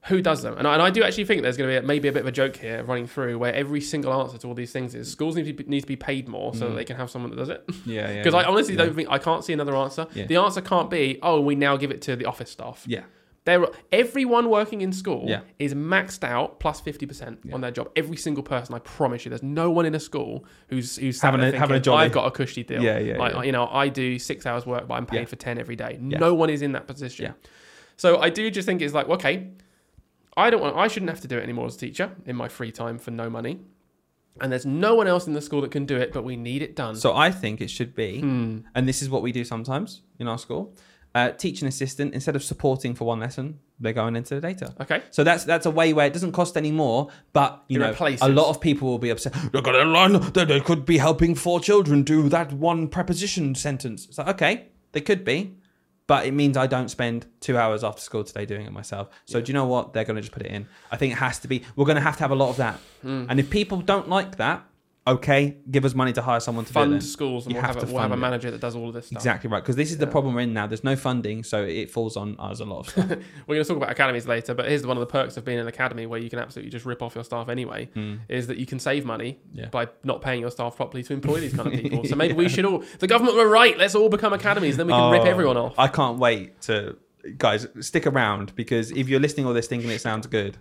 Who 0.08 0.22
does 0.22 0.40
them? 0.42 0.56
And 0.56 0.68
I, 0.68 0.74
and 0.74 0.82
I 0.82 0.90
do 0.90 1.02
actually 1.02 1.24
think 1.24 1.42
there's 1.42 1.56
going 1.56 1.68
to 1.68 1.80
be 1.80 1.84
a, 1.84 1.86
maybe 1.86 2.06
a 2.06 2.12
bit 2.12 2.20
of 2.20 2.28
a 2.28 2.32
joke 2.32 2.54
here 2.56 2.84
running 2.84 3.08
through 3.08 3.38
where 3.38 3.52
every 3.52 3.80
single 3.80 4.12
answer 4.22 4.38
to 4.38 4.46
all 4.46 4.54
these 4.54 4.70
things 4.70 4.94
is 4.94 5.10
schools 5.10 5.34
need 5.34 5.46
to 5.46 5.52
be, 5.52 5.64
need 5.64 5.80
to 5.80 5.86
be 5.86 5.96
paid 5.96 6.28
more 6.28 6.54
so 6.54 6.60
that 6.60 6.70
Mm. 6.70 6.76
they 6.76 6.84
can 6.84 6.96
have 6.96 7.10
someone 7.10 7.30
that 7.32 7.36
does 7.36 7.48
it. 7.48 7.64
yeah, 7.86 8.08
yeah. 8.12 8.16
Because 8.22 8.34
I 8.34 8.44
honestly 8.44 8.74
yeah. 8.76 8.84
don't 8.84 8.94
think 8.94 9.08
I 9.10 9.18
can't 9.18 9.42
see 9.42 9.52
another 9.52 9.74
answer. 9.74 10.06
Yeah. 10.14 10.26
The 10.26 10.36
answer 10.36 10.60
can't 10.60 10.88
be, 10.90 11.18
oh, 11.24 11.40
we 11.40 11.56
now 11.56 11.76
give 11.76 11.90
it 11.90 12.02
to 12.02 12.14
the 12.14 12.26
office 12.26 12.50
staff. 12.50 12.84
Yeah. 12.86 13.02
There, 13.46 13.64
everyone 13.92 14.50
working 14.50 14.80
in 14.80 14.92
school 14.92 15.24
Yeah. 15.28 15.40
is 15.60 15.72
maxed 15.72 16.24
out 16.24 16.58
plus 16.60 16.80
fifty 16.80 17.06
percent 17.06 17.38
Yeah. 17.44 17.54
on 17.54 17.60
their 17.60 17.70
job. 17.70 17.90
Every 17.96 18.16
single 18.16 18.42
person, 18.42 18.74
I 18.74 18.80
promise 18.80 19.24
you, 19.24 19.28
there's 19.30 19.42
no 19.42 19.70
one 19.70 19.86
in 19.86 19.94
a 19.94 20.00
school 20.00 20.44
who's 20.68 20.96
who's 20.96 21.20
Having 21.22 21.40
a- 21.40 21.42
a, 21.44 21.52
having 21.52 21.60
a 21.60 21.66
thinking, 21.76 21.82
jolly. 21.84 22.04
I've 22.04 22.12
got 22.12 22.26
a 22.26 22.30
cushy 22.32 22.64
deal. 22.64 22.82
Yeah, 22.82 22.98
yeah, 22.98 23.16
Like 23.18 23.34
yeah. 23.34 23.42
you 23.44 23.52
know, 23.52 23.68
I 23.68 23.88
do 23.88 24.18
six 24.18 24.44
hours 24.46 24.66
work, 24.66 24.88
but 24.88 24.94
I'm 24.94 25.06
paid 25.06 25.28
for 25.28 25.36
ten 25.36 25.58
every 25.58 25.76
day. 25.76 25.96
No 26.00 26.34
one 26.34 26.50
is 26.50 26.60
in 26.60 26.72
that 26.72 26.86
position. 26.88 27.24
Yeah. 27.26 27.32
So 27.96 28.18
I 28.20 28.30
do 28.30 28.50
just 28.50 28.66
think 28.66 28.82
it's 28.82 28.92
like 28.94 29.08
okay, 29.08 29.48
I 30.36 30.50
don't 30.50 30.60
want, 30.60 30.76
I 30.76 30.88
shouldn't 30.88 31.10
have 31.10 31.20
to 31.20 31.28
do 31.28 31.38
it 31.38 31.42
anymore 31.42 31.66
as 31.66 31.76
a 31.76 31.78
teacher 31.78 32.10
in 32.26 32.36
my 32.36 32.48
free 32.48 32.72
time 32.72 32.98
for 32.98 33.10
no 33.12 33.30
money, 33.30 33.60
and 34.40 34.50
there's 34.50 34.66
no 34.66 34.96
one 34.96 35.06
else 35.06 35.28
in 35.28 35.34
the 35.34 35.40
school 35.40 35.60
that 35.62 35.70
can 35.70 35.86
do 35.86 35.96
it, 35.96 36.12
but 36.12 36.24
we 36.24 36.36
need 36.36 36.62
it 36.62 36.74
done. 36.74 36.96
So 36.96 37.14
I 37.14 37.30
think 37.30 37.60
it 37.60 37.70
should 37.70 37.94
be, 37.94 38.20
Hmm. 38.20 38.58
and 38.74 38.88
this 38.88 39.02
is 39.02 39.08
what 39.08 39.22
we 39.22 39.30
do 39.32 39.44
sometimes 39.44 40.02
in 40.18 40.26
our 40.28 40.36
school. 40.36 40.74
Uh, 41.16 41.30
teaching 41.30 41.66
assistant 41.66 42.12
instead 42.12 42.36
of 42.36 42.44
supporting 42.44 42.94
for 42.94 43.06
one 43.06 43.18
lesson, 43.18 43.58
they're 43.80 43.94
going 43.94 44.16
into 44.16 44.34
the 44.34 44.40
data. 44.42 44.74
Okay. 44.82 45.02
So 45.10 45.24
that's 45.24 45.44
that's 45.44 45.64
a 45.64 45.70
way 45.70 45.94
where 45.94 46.06
it 46.06 46.12
doesn't 46.12 46.32
cost 46.32 46.58
any 46.58 46.70
more, 46.70 47.08
but 47.32 47.64
you 47.68 47.78
know, 47.78 47.88
replaces. 47.88 48.20
a 48.20 48.28
lot 48.28 48.50
of 48.50 48.60
people 48.60 48.86
will 48.86 48.98
be 48.98 49.08
upset. 49.08 49.34
Look 49.54 49.66
at 49.66 49.72
that 49.72 49.86
line. 49.86 50.12
They, 50.34 50.44
they 50.44 50.60
could 50.60 50.84
be 50.84 50.98
helping 50.98 51.34
four 51.34 51.58
children 51.58 52.02
do 52.02 52.28
that 52.28 52.52
one 52.52 52.88
preposition 52.88 53.54
sentence. 53.54 54.04
It's 54.04 54.18
like 54.18 54.28
okay, 54.28 54.66
they 54.92 55.00
could 55.00 55.24
be, 55.24 55.56
but 56.06 56.26
it 56.26 56.32
means 56.32 56.54
I 56.54 56.66
don't 56.66 56.90
spend 56.90 57.24
two 57.40 57.56
hours 57.56 57.82
after 57.82 58.02
school 58.02 58.22
today 58.22 58.44
doing 58.44 58.66
it 58.66 58.72
myself. 58.72 59.08
So 59.24 59.40
do 59.40 59.48
you 59.50 59.54
know 59.54 59.66
what? 59.66 59.94
They're 59.94 60.04
going 60.04 60.16
to 60.16 60.20
just 60.20 60.34
put 60.34 60.42
it 60.42 60.52
in. 60.52 60.68
I 60.90 60.98
think 60.98 61.14
it 61.14 61.16
has 61.16 61.38
to 61.38 61.48
be. 61.48 61.64
We're 61.76 61.86
going 61.86 61.96
to 61.96 62.02
have 62.02 62.18
to 62.18 62.24
have 62.24 62.30
a 62.30 62.36
lot 62.36 62.50
of 62.50 62.58
that. 62.58 62.78
Hmm. 63.00 63.24
And 63.30 63.40
if 63.40 63.48
people 63.48 63.80
don't 63.80 64.10
like 64.10 64.36
that, 64.36 64.66
okay, 65.06 65.56
give 65.70 65.84
us 65.84 65.94
money 65.94 66.12
to 66.12 66.20
hire 66.22 66.40
someone 66.40 66.64
to 66.64 66.70
do. 66.72 66.74
Fund 66.74 67.04
schools 67.04 67.46
and 67.46 67.52
You 67.54 67.58
we'll 67.60 67.66
have 67.66 67.74
have, 67.76 67.84
a, 67.84 67.86
to 67.86 67.92
we'll 67.92 68.02
have 68.02 68.10
a 68.12 68.16
manager 68.16 68.50
that 68.50 68.60
does 68.60 68.74
all 68.74 68.88
of 68.88 68.94
this 68.94 69.06
stuff. 69.06 69.18
Exactly 69.18 69.48
right, 69.48 69.62
because 69.62 69.76
this 69.76 69.90
is 69.90 69.98
the 69.98 70.06
problem 70.06 70.34
we're 70.34 70.40
in 70.40 70.52
now. 70.52 70.66
There's 70.66 70.82
no 70.84 70.96
funding, 70.96 71.44
so 71.44 71.62
it 71.62 71.90
falls 71.90 72.16
on 72.16 72.34
us 72.40 72.60
a 72.60 72.64
lot 72.64 72.88
of. 72.96 72.96
We're 73.46 73.54
going 73.56 73.62
to 73.62 73.64
talk 73.64 73.76
about 73.76 73.90
academies 73.90 74.26
later, 74.26 74.54
but 74.54 74.68
here's 74.68 74.86
one 74.86 74.96
of 74.96 75.00
the 75.00 75.06
perks 75.06 75.36
of 75.36 75.44
being 75.44 75.58
an 75.58 75.68
academy 75.68 76.06
where 76.06 76.18
you 76.20 76.28
can 76.28 76.38
absolutely 76.38 76.70
just 76.70 76.84
rip 76.84 77.02
off 77.02 77.14
your 77.14 77.24
staff 77.24 77.48
anyway. 77.48 77.88
Mm. 77.94 78.20
Is 78.28 78.46
that 78.48 78.58
you 78.58 78.66
can 78.66 78.78
save 78.78 79.04
money 79.04 79.38
Yeah. 79.52 79.68
by 79.68 79.88
not 80.02 80.22
paying 80.22 80.40
your 80.40 80.50
staff 80.50 80.76
properly 80.76 81.02
to 81.04 81.12
employ 81.12 81.40
these 81.40 81.54
kind 81.54 81.72
of 81.72 81.80
people. 81.80 82.04
So 82.04 82.16
maybe 82.16 82.34
we 82.34 82.48
should 82.48 82.64
all. 82.64 82.82
The 82.98 83.06
government 83.06 83.36
were 83.36 83.48
right. 83.48 83.78
Let's 83.78 83.94
all 83.94 84.08
become 84.08 84.32
academies. 84.32 84.76
Then 84.76 84.86
we 84.88 84.92
can 84.92 85.12
rip 85.12 85.22
Oh, 85.22 85.26
everyone 85.26 85.56
off. 85.56 85.74
I 85.78 85.88
can't 85.88 86.18
wait 86.18 86.60
to 86.62 86.96
guys 87.38 87.66
stick 87.80 88.06
around 88.06 88.54
because 88.54 88.90
if 88.92 89.08
you're 89.08 89.18
listening 89.20 89.46
all 89.46 89.52
this 89.52 89.66
thinking 89.66 89.90
it 89.90 90.00
sounds 90.00 90.26
good, 90.26 90.58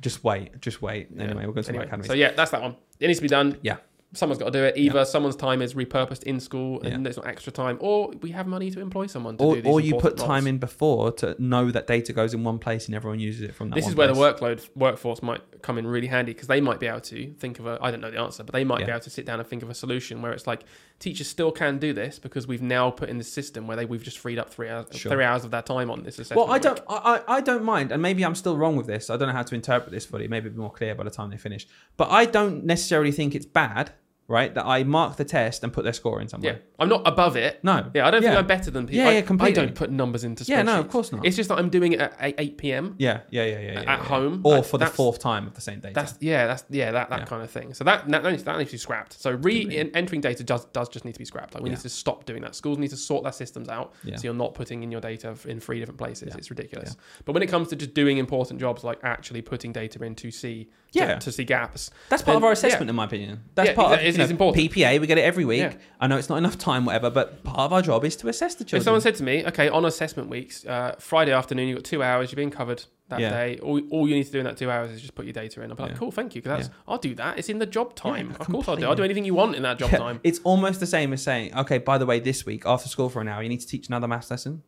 just 0.00 0.22
wait, 0.24 0.60
just 0.60 0.82
wait. 0.82 1.08
Yeah. 1.14 1.24
Anyway, 1.24 1.46
we're 1.46 1.52
going 1.52 1.64
to 1.64 1.70
about 1.70 1.86
academies. 1.86 2.06
so 2.08 2.14
yeah, 2.14 2.32
that's 2.32 2.50
that 2.50 2.62
one. 2.62 2.76
It 3.00 3.06
needs 3.06 3.18
to 3.18 3.22
be 3.22 3.28
done. 3.28 3.58
Yeah. 3.62 3.76
Someone's 4.12 4.38
got 4.38 4.46
to 4.46 4.58
do 4.58 4.64
it. 4.64 4.76
Either 4.78 5.04
someone's 5.04 5.36
time 5.36 5.60
is 5.60 5.74
repurposed 5.74 6.22
in 6.22 6.40
school 6.40 6.80
and 6.82 6.90
Yeah. 6.90 6.98
there's 7.02 7.16
not 7.16 7.26
extra 7.26 7.52
time, 7.52 7.76
or 7.80 8.12
we 8.22 8.30
have 8.30 8.46
money 8.46 8.70
to 8.70 8.80
employ 8.80 9.06
someone 9.08 9.36
to 9.36 9.44
or 9.44 9.54
do 9.56 9.62
these 9.62 9.70
or 9.72 9.80
you 9.80 9.96
put 9.96 10.16
time 10.16 10.28
roles. 10.44 10.46
in 10.46 10.58
before 10.58 11.12
to 11.12 11.34
know 11.42 11.70
that 11.70 11.86
data 11.86 12.12
goes 12.12 12.32
in 12.32 12.44
one 12.44 12.58
place 12.58 12.86
and 12.86 12.94
everyone 12.94 13.18
uses 13.20 13.42
it 13.42 13.54
from 13.54 13.68
that. 13.70 13.74
This 13.76 13.88
is 13.88 13.94
where 13.94 14.06
the 14.06 14.14
workload 14.14 14.66
workforce 14.76 15.22
might 15.22 15.42
come 15.62 15.76
in 15.76 15.86
really 15.86 16.06
handy 16.06 16.32
because 16.32 16.46
they 16.48 16.60
might 16.60 16.78
be 16.80 16.86
able 16.86 17.00
to 17.00 17.32
think 17.34 17.58
of 17.58 17.66
a 17.66 17.78
I 17.82 17.90
don't 17.90 18.00
know 18.00 18.10
the 18.10 18.20
answer, 18.20 18.44
but 18.44 18.52
they 18.52 18.64
might 18.64 18.86
be 18.86 18.90
able 18.92 19.00
to 19.00 19.10
sit 19.10 19.26
down 19.26 19.40
and 19.40 19.48
think 19.48 19.62
of 19.62 19.70
a 19.70 19.74
solution 19.74 20.22
where 20.22 20.32
it's 20.32 20.46
like 20.46 20.62
teachers 21.00 21.26
still 21.28 21.50
can 21.52 21.78
do 21.78 21.92
this 21.92 22.18
because 22.18 22.46
we've 22.46 22.62
now 22.62 22.90
put 22.90 23.08
in 23.08 23.18
the 23.18 23.24
system 23.24 23.66
where 23.66 23.76
they 23.76 23.84
we've 23.84 24.04
just 24.04 24.18
freed 24.18 24.38
up 24.38 24.48
three 24.50 24.68
hours 24.68 24.86
Sure. 24.92 25.12
three 25.12 25.24
hours 25.24 25.44
of 25.44 25.50
their 25.50 25.62
time 25.62 25.90
on 25.90 26.04
this 26.04 26.18
assessment. 26.18 26.46
Well, 26.46 26.54
I 26.54 26.58
don't, 26.58 26.80
I, 26.88 26.94
I 27.28 27.36
I 27.36 27.40
don't 27.40 27.64
mind, 27.64 27.92
and 27.92 28.00
maybe 28.00 28.24
I'm 28.24 28.34
still 28.36 28.56
wrong 28.56 28.76
with 28.76 28.86
this. 28.86 29.10
I 29.10 29.16
don't 29.16 29.28
know 29.28 29.34
how 29.34 29.42
to 29.42 29.54
interpret 29.54 29.90
this 29.90 30.06
fully. 30.06 30.28
Maybe 30.28 30.46
it'll 30.46 30.54
be 30.56 30.60
more 30.60 30.72
clear 30.72 30.94
by 30.94 31.04
the 31.04 31.10
time 31.10 31.28
they 31.30 31.36
finish. 31.36 31.66
But 31.98 32.10
I 32.10 32.24
don't 32.24 32.64
necessarily 32.64 33.12
think 33.12 33.34
it's 33.34 33.44
bad 33.46 33.90
right? 34.28 34.54
That 34.54 34.66
I 34.66 34.82
mark 34.84 35.16
the 35.16 35.24
test 35.24 35.62
and 35.62 35.72
put 35.72 35.84
their 35.84 35.92
score 35.92 36.20
in 36.20 36.28
somewhere. 36.28 36.54
Yeah, 36.54 36.58
I'm 36.78 36.88
not 36.88 37.06
above 37.06 37.36
it. 37.36 37.62
No. 37.62 37.90
Yeah, 37.94 38.06
I 38.06 38.10
don't 38.10 38.22
think 38.22 38.34
I'm 38.36 38.46
better 38.46 38.70
than 38.70 38.86
people. 38.86 39.02
Yeah, 39.04 39.08
I, 39.10 39.12
yeah, 39.14 39.20
completely. 39.22 39.62
I 39.62 39.66
don't 39.66 39.74
put 39.74 39.90
numbers 39.90 40.24
into 40.24 40.44
spreadsheets. 40.44 40.48
Yeah, 40.48 40.62
no, 40.62 40.80
of 40.80 40.88
course 40.88 41.12
not. 41.12 41.24
It's 41.24 41.36
just 41.36 41.48
that 41.48 41.58
I'm 41.58 41.68
doing 41.70 41.92
it 41.92 42.00
at 42.00 42.14
8, 42.20 42.34
8 42.38 42.58
p.m. 42.58 42.94
Yeah, 42.98 43.20
yeah, 43.30 43.44
yeah, 43.44 43.58
yeah. 43.60 43.72
yeah, 43.72 43.78
At 43.80 43.86
yeah. 43.86 44.04
home, 44.04 44.40
or 44.44 44.62
for 44.62 44.78
the 44.78 44.86
fourth 44.86 45.18
time 45.18 45.46
of 45.46 45.54
the 45.54 45.60
same 45.60 45.80
data. 45.80 45.94
That's 45.94 46.14
yeah, 46.20 46.46
that's 46.46 46.64
yeah, 46.70 46.90
that, 46.92 47.10
that 47.10 47.20
Yeah. 47.20 47.24
kind 47.26 47.42
of 47.42 47.50
thing. 47.50 47.74
So 47.74 47.84
that 47.84 48.08
that 48.08 48.24
needs, 48.24 48.44
that 48.44 48.58
needs 48.58 48.70
to 48.70 48.74
be 48.74 48.78
scrapped. 48.78 49.14
So 49.20 49.30
re-entering 49.32 50.20
data 50.20 50.44
does 50.44 50.64
does 50.66 50.88
just 50.88 51.04
need 51.04 51.12
to 51.12 51.18
be 51.18 51.24
scrapped. 51.24 51.54
Like 51.54 51.62
we 51.62 51.70
Yeah. 51.70 51.76
need 51.76 51.82
to 51.82 51.88
stop 51.88 52.24
doing 52.24 52.42
that. 52.42 52.54
Schools 52.54 52.78
need 52.78 52.90
to 52.90 52.96
sort 52.96 53.22
their 53.22 53.32
systems 53.32 53.68
out 53.68 53.94
Yeah. 54.04 54.16
so 54.16 54.24
you're 54.24 54.34
not 54.34 54.54
putting 54.54 54.82
in 54.82 54.90
your 54.90 55.00
data 55.00 55.34
in 55.46 55.60
three 55.60 55.78
different 55.78 55.98
places. 55.98 56.28
Yeah. 56.30 56.38
It's 56.38 56.50
ridiculous. 56.50 56.96
But 57.24 57.32
when 57.32 57.42
it 57.42 57.48
comes 57.48 57.68
to 57.68 57.76
just 57.76 57.94
doing 57.94 58.18
important 58.18 58.60
jobs 58.60 58.84
like 58.84 58.98
actually 59.02 59.42
putting 59.42 59.72
data 59.72 60.02
in 60.02 60.14
to 60.16 60.30
see 60.30 60.68
Yeah. 60.96 61.14
to, 61.14 61.20
to 61.20 61.32
see 61.32 61.44
gaps, 61.44 61.90
That's 62.08 62.22
part 62.22 62.34
then- 62.34 62.36
of 62.38 62.44
our 62.44 62.50
yeah. 62.50 62.52
assessment, 62.54 62.90
in 62.90 62.96
my 62.96 63.04
opinion. 63.04 63.40
That's 63.54 63.68
Yeah, 63.70 63.74
part 63.74 63.86
exactly. 63.92 64.08
of 64.08 64.08
It's- 64.14 64.18
you 64.18 64.22
it's 64.24 64.30
important. 64.32 64.72
PPA. 64.72 65.00
We 65.00 65.06
get 65.06 65.18
it 65.18 65.22
every 65.24 65.44
week. 65.44 65.60
Yeah. 65.60 65.72
I 66.00 66.06
know 66.06 66.16
it's 66.16 66.28
not 66.28 66.38
enough 66.38 66.58
time, 66.58 66.84
whatever, 66.84 67.10
but 67.10 67.42
part 67.44 67.60
of 67.60 67.72
our 67.72 67.82
job 67.82 68.04
is 68.04 68.16
to 68.16 68.28
assess 68.28 68.54
the 68.54 68.64
If 68.64 68.68
children. 68.70 68.84
someone 68.84 69.00
said 69.00 69.14
to 69.16 69.22
me, 69.24 69.44
okay, 69.46 69.68
on 69.68 69.84
assessment 69.84 70.28
weeks, 70.28 70.64
uh, 70.66 70.94
Friday 70.98 71.32
afternoon, 71.32 71.68
you've 71.68 71.78
got 71.78 71.84
two 71.84 72.02
hours, 72.02 72.30
you're 72.32 72.36
being 72.36 72.50
covered 72.50 72.84
that 73.08 73.20
Yeah. 73.20 73.30
day. 73.30 73.58
All, 73.62 73.80
all 73.90 74.08
you 74.08 74.14
need 74.16 74.24
to 74.24 74.32
do 74.32 74.38
in 74.40 74.44
that 74.46 74.56
two 74.56 74.68
hours 74.70 74.90
is 74.90 75.00
just 75.00 75.14
put 75.14 75.26
your 75.26 75.32
data 75.32 75.62
in. 75.62 75.70
I'm 75.70 75.76
like, 75.78 75.92
Yeah. 75.92 75.96
cool, 75.96 76.10
thank 76.10 76.34
you. 76.34 76.42
Because 76.42 76.66
that's 76.66 76.76
I'll 76.88 76.98
do 76.98 77.14
that. 77.14 77.38
It's 77.38 77.48
in 77.48 77.58
the 77.60 77.66
job 77.66 77.94
time. 77.94 78.30
Yeah, 78.30 78.36
of 78.40 78.48
course 78.48 78.66
I'll 78.68 78.76
do. 78.76 78.86
I'll 78.86 78.96
do 78.96 79.04
anything 79.04 79.24
you 79.24 79.34
want 79.34 79.54
in 79.54 79.62
that 79.62 79.78
job 79.78 79.92
Yeah, 79.92 79.98
time. 79.98 80.20
It's 80.24 80.40
almost 80.42 80.80
the 80.80 80.86
same 80.86 81.12
as 81.12 81.22
saying, 81.22 81.54
okay, 81.56 81.78
by 81.78 81.98
the 81.98 82.06
way, 82.06 82.18
this 82.18 82.44
week 82.44 82.64
after 82.66 82.88
school 82.88 83.08
for 83.08 83.20
an 83.20 83.28
hour, 83.28 83.42
you 83.42 83.48
need 83.48 83.60
to 83.60 83.66
teach 83.66 83.86
another 83.88 84.08
maths 84.08 84.30
lesson. 84.30 84.62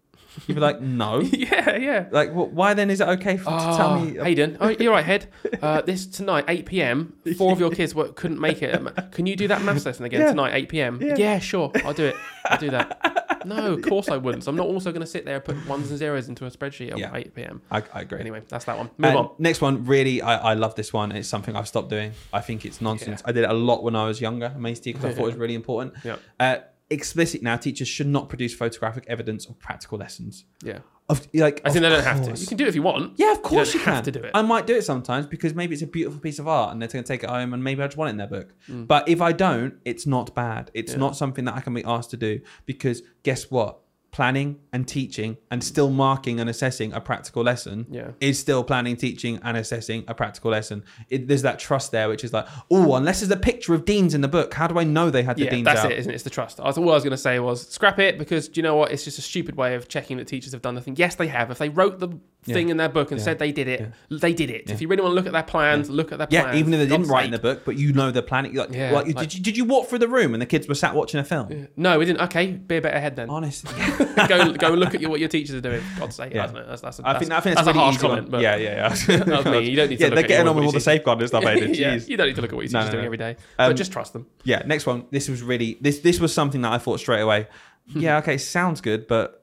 You'd 0.47 0.55
be 0.55 0.61
like, 0.61 0.81
no. 0.81 1.21
yeah, 1.21 1.77
yeah. 1.77 2.07
Like, 2.11 2.31
wh- 2.33 2.53
why 2.53 2.75
then 2.75 2.91
is 2.91 3.01
it 3.01 3.09
okay 3.09 3.37
for, 3.37 3.51
to 3.51 3.57
tell 3.77 3.91
Oh, 3.95 4.01
me? 4.01 4.19
Hayden, 4.19 4.57
oh, 4.61 4.69
you're 4.69 4.93
right, 4.93 5.05
head. 5.05 5.27
Uh, 5.61 5.81
this 5.81 6.07
tonight, 6.07 6.45
8 6.47 6.67
p.m. 6.67 7.15
Four 7.37 7.53
of 7.53 7.59
your 7.59 7.71
kids 7.71 7.93
were, 7.95 8.09
couldn't 8.13 8.41
make 8.41 8.63
it. 8.63 8.81
Can 9.13 9.27
you 9.27 9.35
do 9.35 9.49
that 9.49 9.63
maths 9.63 9.85
lesson 9.85 10.05
again 10.05 10.21
Yeah. 10.21 10.29
tonight, 10.31 10.55
8 10.55 10.69
p.m.? 10.69 11.03
Yeah. 11.03 11.17
Yeah. 11.17 11.39
sure, 11.41 11.73
I'll 11.85 11.93
do 11.95 12.05
it. 12.07 12.17
I'll 12.45 12.59
do 12.59 12.71
that. 12.71 13.43
No, 13.45 13.73
of 13.75 13.83
course 13.83 14.09
I 14.09 14.17
wouldn't. 14.17 14.45
So 14.45 14.51
I'm 14.51 14.57
not 14.57 14.67
also 14.67 14.91
going 14.93 15.01
to 15.01 15.07
sit 15.07 15.25
there 15.25 15.37
and 15.37 15.45
put 15.45 15.67
ones 15.67 15.89
and 15.91 15.99
zeros 15.99 16.29
into 16.29 16.45
a 16.47 16.51
spreadsheet 16.51 16.93
at 16.93 16.99
Yeah. 16.99 17.15
8 17.15 17.35
p.m. 17.35 17.63
I, 17.71 17.83
I 17.93 18.03
agree. 18.03 18.21
Anyway, 18.21 18.43
that's 18.49 18.67
that 18.67 18.77
one. 18.77 18.91
Move 18.99 19.09
And 19.11 19.19
on. 19.19 19.31
Next 19.39 19.61
one, 19.61 19.85
really, 19.85 20.23
I, 20.23 20.53
I 20.53 20.55
love 20.55 20.75
this 20.77 20.93
one. 20.93 21.11
It's 21.13 21.29
something 21.29 21.57
I've 21.57 21.69
stopped 21.69 21.89
doing. 21.91 22.13
I 22.33 22.41
think 22.41 22.65
it's 22.65 22.81
nonsense. 22.81 23.23
I 23.25 23.33
did 23.33 23.45
it 23.45 23.51
a 23.51 23.55
lot 23.55 23.83
when 23.83 23.97
I 23.97 24.07
was 24.07 24.21
younger, 24.21 24.53
amazing 24.55 24.93
because 24.93 25.05
I 25.07 25.13
thought 25.13 25.23
it 25.25 25.27
was 25.27 25.37
really 25.37 25.55
important. 25.55 25.95
Yeah. 26.05 26.17
Uh, 26.39 26.59
explicit 26.91 27.43
now, 27.43 27.57
teachers 27.57 27.89
should 27.89 28.07
not 28.07 28.29
produce 28.29 28.55
photographic 28.55 29.05
evidence 29.09 29.47
of 29.47 29.59
practical 29.59 29.99
lessons. 29.99 30.45
Yeah. 30.63 30.79
Of 31.09 31.27
like, 31.33 31.63
I 31.65 31.71
think 31.71 31.83
they 31.83 31.89
don't 31.89 32.05
have 32.05 32.23
to. 32.25 32.39
You 32.39 32.47
can 32.47 32.57
do 32.59 32.65
it 32.65 32.69
if 32.69 32.75
you 32.75 32.83
want. 32.83 33.15
Yeah, 33.17 33.33
of 33.33 33.43
course 33.43 33.73
you, 33.73 33.81
have 33.81 34.05
can. 34.05 34.05
to 34.05 34.11
do 34.13 34.21
it. 34.21 34.31
I 34.35 34.43
might 34.43 34.67
do 34.67 34.75
it 34.77 34.83
sometimes 34.85 35.27
because 35.27 35.55
maybe 35.55 35.73
it's 35.73 35.83
a 35.83 35.87
beautiful 35.87 36.21
piece 36.21 36.39
of 36.39 36.47
art 36.47 36.73
and 36.73 36.81
they're 36.83 36.89
going 36.89 37.03
to 37.03 37.09
take 37.09 37.25
it 37.25 37.31
home 37.31 37.55
and 37.55 37.65
maybe 37.65 37.83
I 37.83 37.87
just 37.87 37.97
want 37.97 38.09
it 38.09 38.13
in 38.13 38.17
their 38.19 38.27
book. 38.27 38.55
Mm. 38.69 38.87
But 38.87 39.09
if 39.09 39.23
I 39.23 39.33
don't, 39.33 39.75
it's 39.87 40.07
not 40.07 40.35
bad. 40.35 40.71
It's 40.75 40.93
Yeah. 40.93 40.99
not 40.99 41.17
something 41.17 41.47
that 41.47 41.55
I 41.55 41.61
can 41.61 41.73
be 41.73 41.83
asked 41.85 42.11
to 42.11 42.19
do 42.19 42.41
because 42.67 43.03
guess 43.23 43.51
what? 43.51 43.79
Planning 44.11 44.59
and 44.73 44.89
teaching 44.89 45.37
and 45.51 45.63
still 45.63 45.91
marking 45.91 46.41
and 46.41 46.49
assessing 46.51 46.93
a 46.93 47.01
practical 47.01 47.43
lesson 47.45 47.87
Yeah. 47.91 48.13
is 48.21 48.39
still 48.39 48.65
planning, 48.65 48.97
teaching, 48.97 49.39
and 49.45 49.57
assessing 49.57 50.05
a 50.09 50.15
practical 50.15 50.51
lesson. 50.51 50.83
It, 51.11 51.29
there's 51.29 51.43
that 51.43 51.59
trust 51.59 51.93
there, 51.93 52.09
which 52.09 52.25
is 52.25 52.33
like, 52.33 52.47
oh, 52.71 52.95
unless 52.97 53.21
there's 53.21 53.31
a 53.31 53.37
picture 53.37 53.75
of 53.75 53.85
deans 53.85 54.15
in 54.15 54.21
the 54.23 54.27
book, 54.29 54.55
how 54.55 54.67
do 54.67 54.79
I 54.79 54.85
know 54.85 55.11
they 55.11 55.23
had 55.23 55.37
the 55.37 55.45
Yeah, 55.45 55.51
deans 55.51 55.65
that's 55.67 55.81
out? 55.85 55.93
it, 55.93 55.99
isn't 55.99 56.11
it? 56.11 56.15
It's 56.15 56.25
the 56.25 56.31
trust. 56.31 56.59
I 56.59 56.73
thought 56.73 56.79
all 56.79 56.91
I 56.91 56.95
was 56.95 57.05
going 57.05 57.13
to 57.13 57.17
say 57.19 57.39
was 57.39 57.69
scrap 57.69 57.99
it 57.99 58.19
because 58.19 58.49
do 58.49 58.59
you 58.59 58.63
know 58.63 58.75
what? 58.77 58.91
It's 58.93 59.05
just 59.05 59.19
a 59.19 59.23
stupid 59.23 59.57
way 59.57 59.75
of 59.75 59.89
checking 59.89 60.17
that 60.17 60.27
teachers 60.27 60.53
have 60.53 60.63
done 60.63 60.75
the 60.75 60.81
thing. 60.81 60.97
Yes, 60.97 61.15
they 61.15 61.29
have. 61.29 61.51
If 61.51 61.59
they 61.59 61.69
wrote 61.69 62.01
the 62.01 62.09
thing 62.45 62.69
Yeah. 62.69 62.73
in 62.73 62.77
their 62.79 62.89
book 62.89 63.11
and 63.13 63.21
Yeah. 63.21 63.25
said 63.25 63.39
they 63.39 63.53
did 63.53 63.69
it, 63.69 63.93
they 64.11 64.33
did 64.33 64.49
it. 64.51 64.71
If 64.71 64.81
you 64.81 64.89
really 64.89 65.03
want 65.03 65.13
to 65.13 65.17
look 65.17 65.27
at 65.27 65.33
their 65.33 65.43
plans, 65.43 65.91
look 65.91 66.13
at 66.13 66.19
their 66.19 66.27
plans. 66.29 66.55
Yeah, 66.55 66.59
even 66.59 66.73
if 66.73 66.81
they 66.81 66.87
didn't 66.87 67.09
write 67.09 67.27
in 67.27 67.31
the 67.33 67.39
book, 67.39 67.65
but 67.65 67.77
you 67.77 67.93
know 67.93 68.11
the 68.11 68.23
planning. 68.23 68.55
Like, 68.55 68.73
Yeah, 68.73 68.91
like, 68.93 69.07
like- 69.07 69.17
did, 69.17 69.35
you, 69.35 69.43
did 69.43 69.57
you 69.57 69.65
walk 69.67 69.89
through 69.89 69.99
the 69.99 70.09
room 70.09 70.35
and 70.35 70.41
the 70.43 70.47
kids 70.47 70.67
were 70.67 70.75
sat 70.75 70.95
watching 70.95 71.21
a 71.21 71.25
film? 71.25 71.69
No, 71.77 71.99
we 71.99 72.05
didn't. 72.07 72.23
Okay, 72.23 72.53
be 72.53 72.79
a 72.79 72.81
better 72.81 72.99
head 72.99 73.15
then. 73.17 73.29
Honestly. 73.29 73.71
go, 74.29 74.53
go 74.53 74.69
look 74.71 74.95
at 74.95 75.01
your, 75.01 75.11
what 75.11 75.21
your 75.21 75.29
teachers 75.29 75.55
are 75.55 75.61
doing. 75.61 75.81
For 75.81 76.01
God's 76.01 76.17
sake, 76.17 76.35
Yeah. 76.35 76.47
Know. 76.47 76.67
That's, 76.67 76.83
that's, 76.83 76.99
a, 76.99 77.07
I 77.07 77.13
that's, 77.13 77.25
think 77.25 77.33
I 77.33 77.41
think 77.41 77.57
that's 77.57 77.67
that's, 77.67 77.77
a 77.77 77.81
harsh 77.81 77.99
comment. 77.99 78.31
But 78.31 78.41
yeah, 78.41 78.57
yeah, 78.57 78.95
yeah. 79.09 79.17
That 79.25 79.47
me. 79.47 79.69
You 79.69 79.77
don't 79.77 79.91
need 79.91 79.99
to 79.99 80.05
yeah, 80.05 80.15
they're 80.15 80.23
getting 80.23 80.49
on 80.49 80.57
with 80.57 80.65
all 80.65 80.73
the 80.73 80.81
safeguarding 80.81 81.29
stuff, 81.29 81.45
Hayden. 81.45 81.75
yeah, 81.75 81.95
you 81.95 82.17
don't 82.17 82.27
need 82.27 82.37
to 82.37 82.43
look 82.43 82.53
at 82.53 82.57
what 82.57 82.71
your 82.71 82.81
teachers 82.81 82.87
no, 82.87 82.91
doing 82.91 83.03
no. 83.03 83.07
every 83.07 83.19
day. 83.19 83.31
Um, 83.59 83.71
but 83.71 83.77
just 83.77 83.93
trust 83.93 84.13
them. 84.13 84.27
Yeah, 84.45 84.63
next 84.67 84.87
one. 84.87 85.07
This 85.11 85.29
was 85.29 85.43
really 85.43 85.79
this 85.81 86.01
this 86.01 86.21
was 86.21 86.33
something 86.33 86.63
that 86.63 86.73
I 86.73 86.79
thought 86.79 87.01
straight 87.01 87.21
away. 87.21 87.49
yeah, 87.95 88.19
okay, 88.19 88.39
sounds 88.39 88.81
good, 88.81 89.07
but 89.07 89.39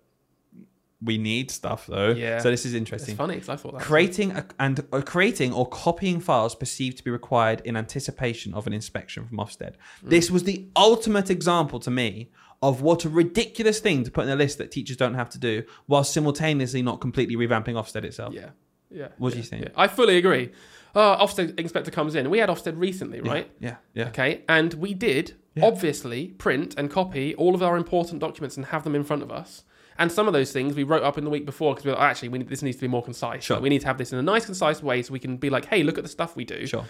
we 1.06 1.18
need 1.18 1.52
stuff 1.52 1.88
though. 1.88 2.10
Yeah. 2.10 2.40
So 2.40 2.50
this 2.50 2.66
is 2.66 2.74
It's 2.74 2.80
interesting. 2.80 3.16
funny 3.16 3.36
because 3.36 3.50
I 3.50 3.56
thought 3.56 3.74
that. 3.74 3.82
Creating 3.82 4.32
a, 4.32 4.46
and 4.60 4.86
uh, 4.92 5.02
creating 5.02 5.54
or 5.54 5.68
copying 5.68 6.20
files 6.20 6.56
perceived 6.56 6.98
to 6.98 7.04
be 7.04 7.12
required 7.12 7.62
in 7.66 7.78
anticipation 7.78 8.54
of 8.54 8.68
an 8.68 8.74
inspection 8.74 9.28
from 9.28 9.38
Ofsted. 9.38 9.74
Mm. 10.04 10.10
This 10.10 10.32
was 10.32 10.44
the 10.44 10.66
ultimate 10.76 11.30
example 11.30 11.80
to 11.82 11.92
me 11.92 12.32
of 12.68 12.82
what 12.82 13.06
a 13.06 13.10
ridiculous 13.10 13.80
thing 13.80 14.04
to 14.04 14.12
put 14.12 14.24
in 14.26 14.32
a 14.32 14.36
list 14.36 14.58
that 14.58 14.72
teachers 14.72 14.98
don't 14.98 15.14
have 15.16 15.30
to 15.32 15.40
do, 15.40 15.64
while 15.86 16.04
simultaneously 16.04 16.82
not 16.82 17.00
completely 17.02 17.36
revamping 17.36 17.76
Ofsted 17.76 18.04
itself. 18.04 18.34
Yeah. 18.34 18.50
Yeah. 18.92 19.10
What 19.18 19.32
do 19.34 19.38
you 19.38 19.44
think? 19.44 19.64
yeah. 19.64 19.70
I 19.76 19.88
fully 19.88 20.18
agree. 20.18 20.52
Uh, 20.96 21.24
Ofsted 21.26 21.60
inspector 21.60 21.92
comes 21.92 22.16
in. 22.16 22.30
We 22.30 22.40
had 22.40 22.50
Ofsted 22.50 22.80
recently, 22.80 23.20
right? 23.22 23.50
Yeah, 23.60 23.76
yeah. 23.94 24.08
Okay, 24.08 24.44
and 24.48 24.74
we 24.76 24.94
did 24.94 25.36
Yeah. 25.56 25.66
obviously 25.66 26.28
print 26.28 26.74
and 26.78 26.90
copy 26.90 27.36
all 27.36 27.54
of 27.56 27.62
our 27.62 27.76
important 27.78 28.20
documents 28.22 28.56
and 28.58 28.68
have 28.68 28.84
them 28.84 28.96
in 28.96 29.04
front 29.04 29.22
of 29.22 29.32
us. 29.32 29.64
And 29.98 30.12
some 30.12 30.28
of 30.28 30.34
those 30.34 30.52
things 30.52 30.76
we 30.76 30.84
wrote 30.84 31.04
up 31.04 31.18
in 31.18 31.24
the 31.24 31.30
week 31.30 31.46
before 31.46 31.74
because 31.74 31.86
we 31.86 31.92
were 31.92 31.98
like, 31.98 32.10
actually, 32.12 32.30
we 32.30 32.40
need, 32.40 32.50
this 32.50 32.62
needs 32.62 32.76
to 32.78 32.82
be 32.82 32.88
more 32.90 33.02
concise. 33.04 33.44
Sure. 33.46 33.56
Like, 33.58 33.64
we 33.64 33.70
need 33.70 33.80
to 33.82 33.88
have 33.88 33.98
this 33.98 34.12
in 34.12 34.20
a 34.20 34.22
nice, 34.22 34.46
concise 34.46 34.84
way 34.84 35.02
so 35.02 35.14
we 35.14 35.20
can 35.20 35.38
be 35.38 35.50
like, 35.50 35.66
hey, 35.66 35.84
look 35.84 35.98
at 35.98 36.04
the 36.04 36.10
stuff 36.10 36.36
we 36.36 36.44
do. 36.44 36.66
Sure. 36.68 36.86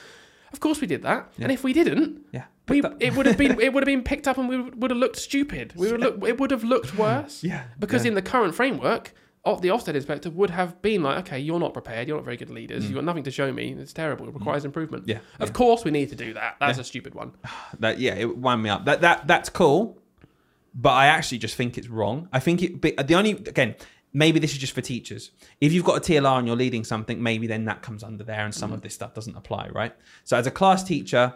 Of 0.56 0.62
course, 0.62 0.80
we 0.80 0.88
did 0.88 1.02
that. 1.04 1.22
Yeah. 1.38 1.44
And 1.46 1.52
if 1.52 1.66
we 1.66 1.74
didn't, 1.74 2.22
Yeah. 2.32 2.46
we, 2.70 2.82
it 3.02 3.14
would 3.16 3.26
have 3.26 3.38
been 3.38 3.60
it 3.60 3.74
would 3.74 3.84
have 3.84 3.92
been 3.96 4.04
picked 4.04 4.26
up 4.30 4.38
and 4.38 4.48
we 4.48 4.58
would 4.62 4.90
have 4.90 4.98
looked 4.98 5.18
stupid. 5.18 5.74
We 5.76 5.92
would 5.92 6.00
look 6.00 6.24
it 6.32 6.40
would 6.40 6.52
have 6.52 6.64
looked 6.64 6.98
worse. 6.98 7.44
Yeah. 7.44 7.64
Because 7.78 8.06
yeah. 8.06 8.10
in 8.12 8.16
the 8.16 8.22
current 8.22 8.56
framework, 8.56 9.14
the 9.44 9.68
Ofsted 9.76 9.96
inspector 9.96 10.30
would 10.30 10.50
have 10.52 10.82
been 10.82 11.04
like, 11.04 11.18
okay, 11.20 11.40
you're 11.40 11.60
not 11.60 11.74
prepared, 11.74 12.08
you're 12.08 12.18
not 12.18 12.24
very 12.24 12.38
good 12.38 12.50
leaders, 12.50 12.86
you've 12.86 12.96
got 12.96 13.04
nothing 13.04 13.24
to 13.24 13.32
show 13.32 13.52
me, 13.52 13.74
it's 13.78 13.94
terrible, 13.94 14.28
it 14.30 14.34
requires 14.34 14.64
improvement. 14.66 15.04
Mm. 15.06 15.10
Yeah, 15.10 15.20
Of 15.42 15.50
yeah. 15.50 15.54
course 15.54 15.84
we 15.84 15.92
need 15.92 16.10
to 16.10 16.16
do 16.16 16.34
that. 16.34 16.56
That's 16.62 16.78
Yeah. 16.78 16.82
a 16.82 16.86
stupid 16.86 17.14
one. 17.14 17.34
that 17.80 18.00
yeah, 18.00 18.16
it 18.16 18.38
wound 18.38 18.64
me 18.64 18.70
up. 18.70 18.86
That 18.86 19.02
that 19.02 19.28
that's 19.28 19.50
cool, 19.50 20.00
but 20.74 20.94
I 20.94 21.08
actually 21.08 21.38
just 21.40 21.56
think 21.56 21.78
it's 21.78 21.90
wrong. 21.90 22.28
I 22.34 22.40
think 22.40 22.62
it. 22.64 22.82
The 23.08 23.16
only 23.16 23.32
again, 23.32 23.76
maybe 24.16 24.40
this 24.40 24.54
is 24.54 24.58
just 24.58 24.74
for 24.74 24.82
teachers. 24.82 25.32
If 25.60 25.74
you've 25.74 25.84
got 25.84 25.98
a 25.98 26.00
TLR 26.00 26.40
and 26.40 26.48
you're 26.48 26.56
leading 26.56 26.86
something, 26.86 27.22
maybe 27.22 27.48
then 27.48 27.66
that 27.66 27.82
comes 27.82 28.02
under 28.02 28.24
there, 28.24 28.46
and 28.46 28.56
some 28.56 28.72
of 28.72 28.78
mm-hmm. 28.78 28.86
this 28.86 28.96
stuff 28.96 29.14
doesn't 29.14 29.36
apply, 29.36 29.68
right? 29.70 29.94
So 30.24 30.38
as 30.38 30.48
a 30.48 30.52
class 30.52 30.84
teacher, 30.84 31.34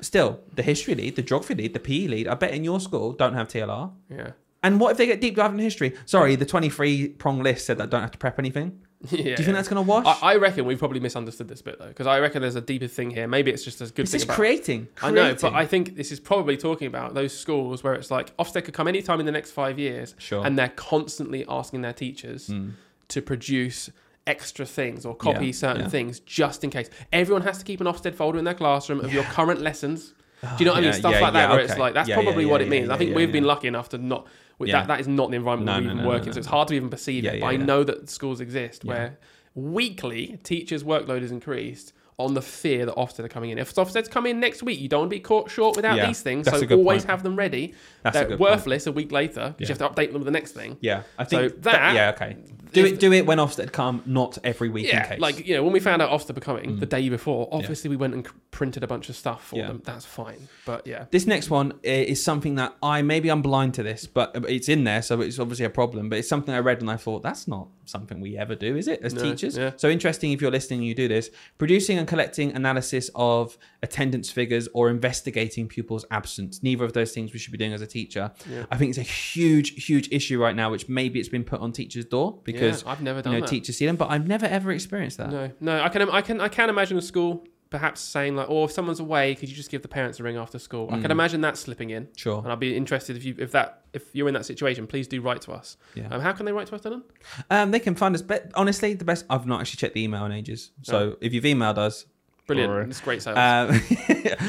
still 0.00 0.40
the 0.54 0.62
history 0.62 0.94
lead, 0.94 1.16
the 1.16 1.22
geography 1.22 1.54
lead, 1.54 1.74
the 1.74 1.80
PE 1.80 2.06
lead, 2.08 2.28
I 2.28 2.34
bet 2.34 2.52
in 2.52 2.64
your 2.64 2.80
school 2.80 3.12
don't 3.12 3.34
have 3.34 3.48
TLR. 3.48 3.92
Yeah. 4.08 4.30
And 4.62 4.80
what 4.80 4.92
if 4.92 4.96
they 4.96 5.06
get 5.06 5.20
deep 5.20 5.36
dive 5.36 5.52
in 5.52 5.58
history? 5.58 5.94
Sorry, 6.06 6.36
the 6.36 6.46
23 6.46 7.08
prong 7.10 7.42
list 7.42 7.66
said 7.66 7.78
that 7.78 7.84
I 7.84 7.86
don't 7.86 8.00
have 8.00 8.10
to 8.12 8.18
prep 8.18 8.38
anything. 8.38 8.80
yeah. 9.10 9.22
Do 9.22 9.28
you 9.30 9.36
think 9.36 9.54
that's 9.54 9.68
going 9.68 9.82
to 9.82 9.88
wash? 9.88 10.04
I, 10.06 10.32
I 10.32 10.36
reckon 10.36 10.66
we've 10.66 10.78
probably 10.78 11.00
misunderstood 11.00 11.48
this 11.48 11.62
bit 11.62 11.78
though, 11.78 11.88
because 11.88 12.06
I 12.06 12.18
reckon 12.20 12.42
there's 12.42 12.54
a 12.56 12.60
deeper 12.60 12.86
thing 12.86 13.10
here. 13.10 13.26
Maybe 13.26 13.50
it's 13.50 13.64
just 13.64 13.80
a 13.80 13.84
good 13.86 13.94
thing 13.96 14.06
just 14.06 14.24
about 14.26 14.34
creating, 14.36 14.88
I 15.02 15.10
know, 15.10 15.34
but. 15.40 15.54
I 15.54 15.64
think 15.64 15.96
this 15.96 16.12
is 16.12 16.20
probably 16.20 16.56
talking 16.58 16.86
about 16.86 17.14
those 17.14 17.36
schools 17.36 17.82
where 17.82 17.94
it's 17.94 18.10
like 18.10 18.36
Ofsted 18.36 18.64
could 18.64 18.74
come 18.74 18.88
anytime 18.88 19.18
in 19.20 19.26
the 19.26 19.32
next 19.32 19.52
five 19.52 19.78
years, 19.78 20.14
Sure. 20.18 20.44
and 20.44 20.58
they're 20.58 20.68
constantly 20.68 21.44
asking 21.48 21.80
their 21.82 21.92
teachers 21.94 22.48
Mm. 22.48 22.72
to 23.08 23.22
produce 23.22 23.90
extra 24.26 24.66
things 24.66 25.06
or 25.06 25.14
copy 25.16 25.46
Yeah, 25.46 25.52
certain 25.52 25.82
yeah. 25.82 25.88
things 25.88 26.20
just 26.20 26.62
in 26.62 26.68
case. 26.70 26.90
Everyone 27.12 27.42
has 27.42 27.56
to 27.58 27.64
keep 27.64 27.80
an 27.80 27.86
Ofsted 27.86 28.14
folder 28.14 28.38
in 28.38 28.44
their 28.44 28.54
classroom 28.54 29.00
of 29.00 29.12
your 29.14 29.24
current 29.24 29.60
lessons. 29.62 30.12
Do 30.42 30.48
you 30.58 30.64
know 30.66 30.72
what 30.72 30.78
I 30.78 30.80
mean? 30.82 30.92
Stuff 30.92 31.12
yeah, 31.14 31.20
like 31.20 31.32
that, 31.34 31.48
yeah, 31.48 31.54
where 31.54 31.60
it's 31.64 31.76
like 31.78 31.94
that's 31.94 32.08
Yeah, 32.08 32.14
probably 32.16 32.44
yeah, 32.44 32.50
what 32.50 32.60
yeah, 32.60 32.66
it 32.66 32.70
means. 32.70 32.88
yeah, 32.88 32.94
I 32.94 32.98
think 32.98 33.10
yeah, 33.10 33.16
we've 33.16 33.28
yeah. 33.28 33.32
been 33.32 33.44
lucky 33.44 33.68
enough 33.68 33.88
to 33.90 33.98
not. 33.98 34.26
Yeah. 34.68 34.80
That 34.80 34.88
that 34.88 35.00
is 35.00 35.08
not 35.08 35.30
the 35.30 35.36
environment 35.36 35.66
No, 35.66 35.78
we 35.78 35.84
no, 35.86 35.92
even 35.92 36.02
no, 36.04 36.08
work 36.08 36.26
in, 36.26 36.32
so 36.32 36.38
it's 36.38 36.46
hard 36.48 36.68
to 36.68 36.74
even 36.74 36.90
perceive 36.90 37.24
it. 37.24 37.40
but 37.40 37.46
I 37.46 37.56
know 37.56 37.82
that 37.84 38.10
schools 38.10 38.40
exist 38.40 38.84
where 38.84 39.18
weekly 39.54 40.38
teachers' 40.42 40.84
workload 40.84 41.22
is 41.22 41.32
increased 41.32 41.92
on 42.24 42.34
the 42.34 42.42
fear 42.42 42.86
that 42.86 42.94
Ofsted 42.96 43.20
are 43.24 43.28
coming 43.28 43.50
in. 43.50 43.58
If 43.58 43.74
Ofsted's 43.74 44.08
come 44.08 44.26
in 44.26 44.40
next 44.40 44.62
week, 44.62 44.80
you 44.80 44.88
don't 44.88 45.00
want 45.00 45.10
to 45.10 45.16
be 45.16 45.20
caught 45.20 45.50
short 45.50 45.76
without 45.76 45.96
Yeah, 45.96 46.06
these 46.06 46.20
things. 46.22 46.46
so 46.48 46.56
always 46.70 47.02
point. 47.02 47.04
have 47.10 47.22
them 47.22 47.36
ready. 47.36 47.74
That's 48.02 48.14
They're 48.14 48.24
good 48.26 48.38
point. 48.38 48.50
worthless 48.50 48.86
a 48.86 48.92
week 48.92 49.12
later 49.12 49.54
because 49.56 49.68
Yeah. 49.68 49.74
you 49.74 49.78
have 49.78 49.94
to 49.94 50.00
update 50.02 50.06
them 50.12 50.14
with 50.20 50.24
the 50.24 50.30
next 50.30 50.52
thing. 50.52 50.76
Yeah, 50.80 51.02
I 51.18 51.24
So 51.24 51.48
think 51.48 51.62
that- 51.62 51.94
yeah, 51.94 52.10
okay. 52.14 52.36
Do 52.72 52.84
it. 52.86 53.00
Do 53.00 53.12
it 53.12 53.26
when 53.26 53.38
Ofsted 53.38 53.72
come, 53.72 54.00
not 54.06 54.38
every 54.44 54.68
week 54.68 54.84
in 54.84 54.90
Yeah, 54.90 55.06
case. 55.08 55.20
like 55.20 55.44
you 55.44 55.56
know, 55.56 55.64
when 55.64 55.72
we 55.72 55.80
found 55.80 56.00
out 56.02 56.10
Ofsted 56.10 56.36
were 56.36 56.40
coming 56.40 56.78
the 56.78 56.86
mm. 56.86 56.90
day 56.90 57.08
before, 57.08 57.48
obviously 57.50 57.90
we 57.90 57.96
went 57.96 58.14
and 58.14 58.28
printed 58.52 58.84
a 58.84 58.86
bunch 58.86 59.08
of 59.08 59.16
stuff 59.16 59.48
for 59.48 59.56
Yeah. 59.56 59.66
them. 59.66 59.82
That's 59.84 60.04
fine, 60.04 60.46
but 60.66 60.86
yeah, 60.86 61.06
This 61.10 61.26
next 61.26 61.50
one 61.50 61.72
eh, 61.82 62.02
is 62.02 62.22
something 62.22 62.54
that 62.56 62.76
I 62.80 63.02
maybe 63.02 63.28
I'm 63.28 63.42
blind 63.42 63.74
to 63.74 63.82
this, 63.82 64.06
but 64.06 64.36
uh, 64.36 64.42
it's 64.42 64.68
in 64.68 64.84
there, 64.84 65.02
so 65.02 65.20
it's 65.20 65.40
obviously 65.40 65.64
a 65.64 65.70
problem. 65.70 66.08
But 66.08 66.20
it's 66.20 66.28
something 66.28 66.54
I 66.54 66.60
read 66.60 66.80
and 66.80 66.88
I 66.90 66.96
thought 66.96 67.22
that's 67.24 67.48
not 67.48 67.66
something 67.86 68.20
we 68.20 68.38
ever 68.38 68.54
do, 68.54 68.76
is 68.76 68.86
it, 68.86 69.00
as 69.02 69.14
No, 69.14 69.22
teachers? 69.22 69.56
yeah. 69.56 69.72
So 69.76 69.88
interesting 69.90 70.30
if 70.30 70.40
you're 70.40 70.52
listening, 70.52 70.82
you 70.84 70.94
do 70.94 71.08
this: 71.08 71.30
producing 71.58 71.98
and 71.98 72.06
collecting 72.10 72.50
analysis 72.56 73.08
of 73.14 73.56
attendance 73.84 74.32
figures 74.32 74.68
or 74.74 74.90
investigating 74.90 75.68
pupils' 75.68 76.04
absence. 76.10 76.60
Neither 76.60 76.84
of 76.84 76.92
those 76.92 77.12
things 77.12 77.32
we 77.32 77.38
should 77.38 77.52
be 77.52 77.58
doing 77.58 77.72
as 77.72 77.82
a 77.82 77.86
teacher. 77.86 78.32
Yeah. 78.50 78.66
I 78.68 78.76
think 78.76 78.88
it's 78.88 78.98
a 78.98 79.02
huge, 79.02 79.86
huge 79.86 80.08
issue 80.10 80.42
right 80.42 80.56
now, 80.56 80.72
which 80.72 80.88
maybe 80.88 81.20
it's 81.20 81.28
been 81.28 81.44
put 81.44 81.60
on 81.60 81.70
teachers' 81.70 82.04
door 82.06 82.40
because 82.42 82.82
yeah, 82.82 82.90
I've 82.90 83.00
never 83.00 83.20
you 83.20 83.22
done 83.22 83.32
know 83.34 83.40
that. 83.42 83.48
teachers 83.48 83.76
see 83.76 83.86
them, 83.86 83.94
but 83.94 84.10
I've 84.10 84.26
never 84.26 84.46
ever 84.46 84.72
experienced 84.72 85.18
that. 85.18 85.30
No, 85.30 85.52
no, 85.60 85.80
I 85.80 85.88
can, 85.88 86.10
I 86.10 86.20
can, 86.20 86.40
I 86.40 86.48
can 86.48 86.68
imagine 86.68 86.98
a 86.98 87.02
school 87.02 87.46
perhaps 87.70 88.00
saying 88.00 88.36
like, 88.36 88.46
"Oh, 88.50 88.64
if 88.64 88.72
someone's 88.72 89.00
away, 89.00 89.34
could 89.34 89.48
you 89.48 89.54
just 89.56 89.70
give 89.70 89.82
the 89.82 89.88
parents 89.88 90.20
a 90.20 90.22
ring 90.22 90.36
after 90.36 90.58
school?" 90.58 90.88
I 90.90 90.96
Mm. 90.96 91.02
can 91.02 91.10
imagine 91.10 91.40
that 91.42 91.56
slipping 91.56 91.90
in, 91.90 92.08
Sure. 92.16 92.38
and 92.42 92.50
I'd 92.52 92.60
be 92.60 92.76
interested 92.76 93.16
if 93.16 93.24
you 93.24 93.34
if 93.38 93.52
that 93.52 93.82
if 93.92 94.04
you're 94.14 94.28
in 94.28 94.34
that 94.34 94.44
situation, 94.46 94.86
please 94.86 95.08
do 95.08 95.20
write 95.20 95.40
to 95.42 95.52
us. 95.52 95.76
Yeah. 95.94 96.08
Um, 96.10 96.20
how 96.20 96.32
can 96.32 96.46
they 96.46 96.52
write 96.52 96.66
to 96.68 96.74
us, 96.76 96.82
Dylan? 96.82 97.02
Um, 97.50 97.70
they 97.72 97.80
can 97.80 97.94
find 97.94 98.14
us. 98.14 98.22
But 98.22 98.50
honestly, 98.54 98.94
the 98.94 99.04
best. 99.04 99.24
I've 99.30 99.46
not 99.46 99.60
actually 99.60 99.78
checked 99.78 99.94
the 99.94 100.02
email 100.02 100.24
in 100.26 100.32
ages. 100.32 100.70
So 100.82 101.16
if 101.20 101.32
you've 101.32 101.44
emailed 101.44 101.78
us, 101.78 102.06
Brilliant, 102.46 102.72
Alright. 102.72 102.88
it's 102.88 103.00
great 103.00 103.22
sales. 103.22 103.38
Um, 103.38 103.80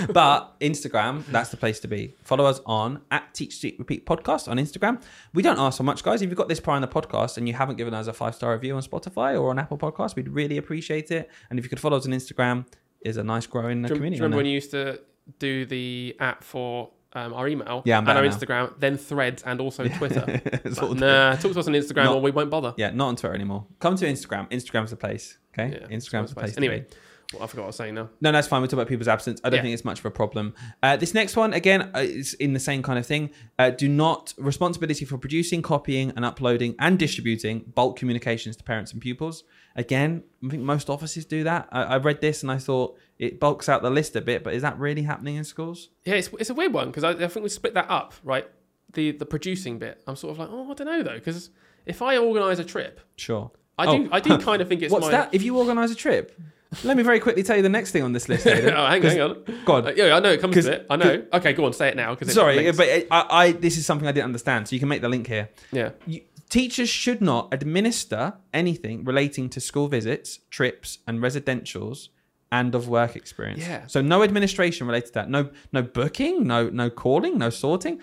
but 0.11 0.59
Instagram, 0.59 1.23
that's 1.27 1.49
the 1.49 1.57
place 1.57 1.79
to 1.81 1.87
be. 1.87 2.15
Follow 2.23 2.45
us 2.45 2.59
on 2.65 3.01
at 3.11 3.31
Teach 3.35 3.59
Sleep 3.59 3.77
Repeat 3.77 4.07
Podcast 4.07 4.47
on 4.47 4.57
Instagram. 4.57 5.01
We 5.35 5.43
don't 5.43 5.59
ask 5.59 5.77
for 5.77 5.83
much, 5.83 6.01
guys. 6.03 6.23
If 6.23 6.29
you've 6.29 6.37
got 6.37 6.49
this 6.49 6.59
part 6.59 6.77
in 6.77 6.81
the 6.81 6.87
podcast 6.87 7.37
and 7.37 7.47
you 7.47 7.53
haven't 7.53 7.75
given 7.75 7.93
us 7.93 8.07
a 8.07 8.13
five 8.13 8.33
star 8.33 8.53
review 8.53 8.75
on 8.75 8.81
Spotify 8.81 9.39
or 9.39 9.51
on 9.51 9.59
Apple 9.59 9.77
Podcasts, 9.77 10.15
we'd 10.15 10.29
really 10.29 10.57
appreciate 10.57 11.11
it. 11.11 11.29
And 11.51 11.59
if 11.59 11.65
you 11.65 11.69
could 11.69 11.79
follow 11.79 11.97
us 11.97 12.05
on 12.07 12.11
Instagram, 12.11 12.65
is 13.01 13.17
a 13.17 13.23
nice 13.23 13.45
growing 13.47 13.81
do, 13.81 13.83
you, 13.83 13.87
do 13.89 13.93
community. 13.95 14.17
you 14.17 14.23
remember 14.23 14.37
when 14.37 14.45
you 14.45 14.53
used 14.53 14.71
to 14.71 14.99
do 15.39 15.65
the 15.65 16.15
app 16.19 16.43
for 16.43 16.89
um, 17.13 17.33
our 17.33 17.47
email 17.47 17.81
Yeah, 17.85 17.99
and 17.99 18.07
our 18.09 18.21
now. 18.23 18.29
Instagram, 18.29 18.73
then 18.79 18.97
Threads, 18.97 19.43
and 19.43 19.59
also 19.59 19.87
Twitter? 19.87 20.21
there. 20.25 20.41
It's 20.65 20.79
all- 20.79 20.93
nah, 20.95 21.35
talk 21.35 21.51
to 21.53 21.59
us 21.59 21.67
on 21.67 21.73
Instagram, 21.73 22.05
Not- 22.05 22.15
or 22.15 22.21
we 22.21 22.31
won't 22.31 22.49
bother. 22.49 22.73
yeah, 22.77 22.91
not 22.91 23.07
on 23.07 23.15
Twitter 23.15 23.35
anymore. 23.35 23.65
Come 23.79 23.95
to 23.97 24.05
Instagram. 24.05 24.49
Instagram's 24.49 24.91
the 24.91 24.95
place. 24.97 25.37
Okay, 25.53 25.79
Yeah, 25.81 25.87
Instagram's 25.95 26.29
the 26.33 26.35
place. 26.39 26.55
Anyway, 26.57 26.85
well, 27.33 27.43
I 27.43 27.47
forgot 27.47 27.61
what 27.61 27.65
I 27.65 27.67
was 27.67 27.75
saying 27.75 27.95
now. 27.95 28.09
No, 28.21 28.31
that's 28.31 28.47
fine. 28.47 28.61
We 28.61 28.67
talk 28.69 28.73
about 28.73 28.87
people's 28.87 29.07
absence. 29.09 29.41
I 29.43 29.49
don't 29.49 29.57
Yeah. 29.57 29.63
think 29.63 29.73
it's 29.73 29.83
much 29.85 29.99
of 29.99 30.05
a 30.05 30.11
problem. 30.11 30.53
Uh, 30.83 30.95
this 30.97 31.13
next 31.13 31.35
one, 31.35 31.53
again, 31.53 31.89
uh, 31.95 31.99
is 31.99 32.33
in 32.35 32.53
the 32.53 32.59
same 32.59 32.81
kind 32.83 32.97
of 32.99 33.05
thing. 33.05 33.31
Uh, 33.59 33.69
do 33.71 33.87
not 33.89 34.33
responsibility 34.37 35.03
for 35.05 35.17
producing, 35.17 35.61
copying, 35.61 36.11
and 36.15 36.23
uploading 36.25 36.75
and 36.79 36.97
distributing 36.99 37.71
bulk 37.75 37.97
communications 37.97 38.55
to 38.57 38.63
parents 38.63 38.91
and 38.93 39.01
pupils. 39.01 39.43
Again, 39.75 40.23
I 40.45 40.49
think 40.49 40.63
most 40.63 40.89
offices 40.89 41.25
do 41.25 41.43
that. 41.45 41.69
I, 41.71 41.83
I 41.83 41.97
read 41.97 42.19
this 42.21 42.41
and 42.43 42.51
I 42.51 42.57
thought 42.57 42.97
it 43.17 43.39
bulks 43.39 43.69
out 43.69 43.81
the 43.81 43.89
list 43.89 44.15
a 44.15 44.21
bit, 44.21 44.43
but 44.43 44.53
is 44.53 44.61
that 44.63 44.77
really 44.79 45.03
happening 45.03 45.35
in 45.35 45.43
schools? 45.43 45.89
Yeah, 46.05 46.15
it's, 46.15 46.29
it's 46.39 46.49
a 46.49 46.53
weird 46.53 46.73
one 46.73 46.87
because 46.87 47.03
I, 47.03 47.11
I 47.11 47.27
think 47.27 47.43
we 47.43 47.49
split 47.49 47.73
that 47.75 47.89
up, 47.89 48.13
right? 48.23 48.47
The 48.93 49.11
the 49.11 49.25
producing 49.25 49.79
bit. 49.79 50.01
I'm 50.07 50.15
sort 50.17 50.31
of 50.31 50.39
like, 50.39 50.49
oh, 50.51 50.69
I 50.69 50.73
don't 50.73 50.87
know 50.87 51.03
though, 51.03 51.13
because 51.15 51.49
if 51.85 52.01
I 52.01 52.17
organise 52.17 52.59
a 52.59 52.65
trip, 52.65 52.99
Sure. 53.15 53.49
I 53.77 53.85
Oh. 53.87 53.97
do 53.97 54.09
I 54.11 54.19
do 54.19 54.37
kind 54.37 54.61
of 54.61 54.67
think 54.67 54.81
it's 54.81 54.91
What's 54.91 55.05
my. 55.05 55.11
that? 55.11 55.29
If 55.33 55.43
you 55.43 55.57
organise 55.57 55.89
a 55.91 55.95
trip, 55.95 56.37
let 56.83 56.95
me 56.97 57.03
very 57.03 57.19
quickly 57.21 57.41
tell 57.43 57.55
you 57.55 57.63
the 57.63 57.69
next 57.69 57.91
thing 57.91 58.03
on 58.03 58.11
this 58.13 58.27
list. 58.29 58.45
oh, 58.47 58.51
hang, 58.51 59.01
hang 59.01 59.21
on. 59.21 59.43
Go 59.65 59.75
on. 59.75 59.87
Uh, 59.87 59.93
yeah, 59.95 60.15
I 60.15 60.19
know 60.19 60.31
it 60.31 60.41
comes 60.41 60.55
to 60.55 60.71
it. 60.73 60.87
I 60.89 60.95
know. 60.97 61.25
Okay, 61.33 61.53
go 61.53 61.65
on, 61.65 61.73
say 61.73 61.87
it 61.89 61.95
now. 61.95 62.13
Because 62.15 62.33
Sorry, 62.33 62.69
but 62.71 62.87
I, 63.11 63.25
I 63.29 63.51
this 63.53 63.77
is 63.77 63.85
something 63.85 64.07
I 64.07 64.11
didn't 64.11 64.25
understand. 64.25 64.67
So 64.67 64.75
you 64.75 64.79
can 64.79 64.89
make 64.89 65.01
the 65.01 65.09
link 65.09 65.25
here. 65.27 65.49
yeah, 65.71 65.91
you, 66.05 66.21
teachers 66.51 66.89
should 66.89 67.21
not 67.21 67.51
administer 67.51 68.33
anything 68.53 69.03
relating 69.03 69.49
to 69.49 69.59
school 69.59 69.87
visits, 69.87 70.39
trips, 70.51 70.99
and 71.07 71.19
residentials 71.19 72.09
and 72.51 72.75
of 72.75 72.87
work 72.87 73.15
experience. 73.15 73.61
Yeah. 73.61 73.87
So 73.87 74.01
no 74.01 74.21
administration 74.21 74.85
related 74.85 75.07
to 75.07 75.13
that. 75.13 75.29
No 75.29 75.49
no 75.71 75.81
booking, 75.81 76.45
no 76.45 76.69
no 76.69 76.89
calling, 76.91 77.37
no 77.39 77.49
sorting. 77.49 77.99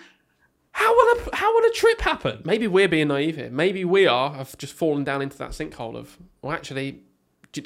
How 0.71 0.91
will 0.93 1.09
a 1.17 1.35
how 1.35 1.53
will 1.55 1.65
a 1.69 1.73
trip 1.73 2.01
happen? 2.01 2.41
maybe 2.43 2.67
we're 2.67 2.87
being 2.89 3.07
naive 3.09 3.35
here. 3.37 3.49
Maybe 3.51 3.85
we 3.85 4.07
are 4.07 4.33
have 4.33 4.57
just 4.57 4.73
fallen 4.73 5.03
down 5.05 5.21
into 5.21 5.37
that 5.37 5.51
sinkhole 5.51 5.95
of. 5.95 6.17
Well, 6.41 6.51
actually, 6.51 7.03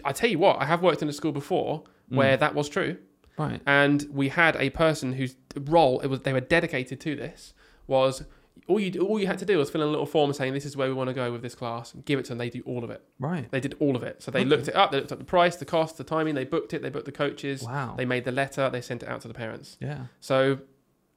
I 0.06 0.12
tell 0.12 0.30
you 0.30 0.40
what, 0.40 0.62
I 0.62 0.66
have 0.66 0.82
worked 0.84 1.02
in 1.02 1.10
a 1.10 1.14
school 1.14 1.32
before 1.32 1.84
Mm. 2.12 2.18
where 2.18 2.36
that 2.38 2.54
was 2.54 2.68
true. 2.68 2.98
Right. 3.38 3.62
and 3.66 4.06
we 4.12 4.30
had 4.30 4.56
a 4.58 4.70
person 4.70 5.14
whose 5.14 5.36
role 5.76 6.02
it 6.02 6.08
was 6.08 6.20
they 6.20 6.34
were 6.34 6.48
dedicated 6.58 7.00
to 7.02 7.16
this 7.16 7.54
was 7.88 8.26
all 8.68 8.80
you 8.80 9.02
all 9.02 9.20
you 9.20 9.28
had 9.28 9.38
to 9.40 9.46
do 9.46 9.58
was 9.58 9.70
fill 9.70 9.82
in 9.82 9.88
a 9.88 9.92
little 9.92 10.06
form 10.06 10.32
saying 10.34 10.54
this 10.54 10.66
is 10.66 10.78
where 10.78 10.88
we 10.88 10.94
want 10.94 11.10
to 11.10 11.14
go 11.14 11.32
with 11.32 11.42
this 11.42 11.54
class 11.56 11.94
give 12.06 12.18
it 12.20 12.24
to 12.24 12.30
them 12.30 12.38
they 12.38 12.50
do 12.50 12.62
all 12.66 12.84
of 12.84 12.90
it 12.90 13.04
Right. 13.20 13.50
they 13.52 13.60
did 13.60 13.76
all 13.80 13.96
of 13.96 14.04
it 14.04 14.22
so 14.24 14.32
they 14.32 14.40
Okay. 14.42 14.50
looked 14.50 14.68
it 14.70 14.76
up 14.76 14.92
they 14.92 14.98
looked 15.00 15.12
up 15.12 15.20
the 15.20 15.26
price 15.26 15.56
the 15.58 15.66
cost 15.66 15.98
the 15.98 16.04
timing 16.04 16.34
they 16.36 16.46
booked 16.46 16.74
it 16.74 16.82
they 16.82 16.90
booked 16.90 17.06
the 17.06 17.12
coaches 17.12 17.64
Wow. 17.64 17.96
they 17.98 18.06
made 18.06 18.24
the 18.26 18.32
letter 18.32 18.70
they 18.70 18.80
sent 18.82 19.04
it 19.04 19.10
out 19.10 19.22
to 19.22 19.28
the 19.28 19.34
parents 19.34 19.78
yeah. 19.82 20.06
so 20.22 20.60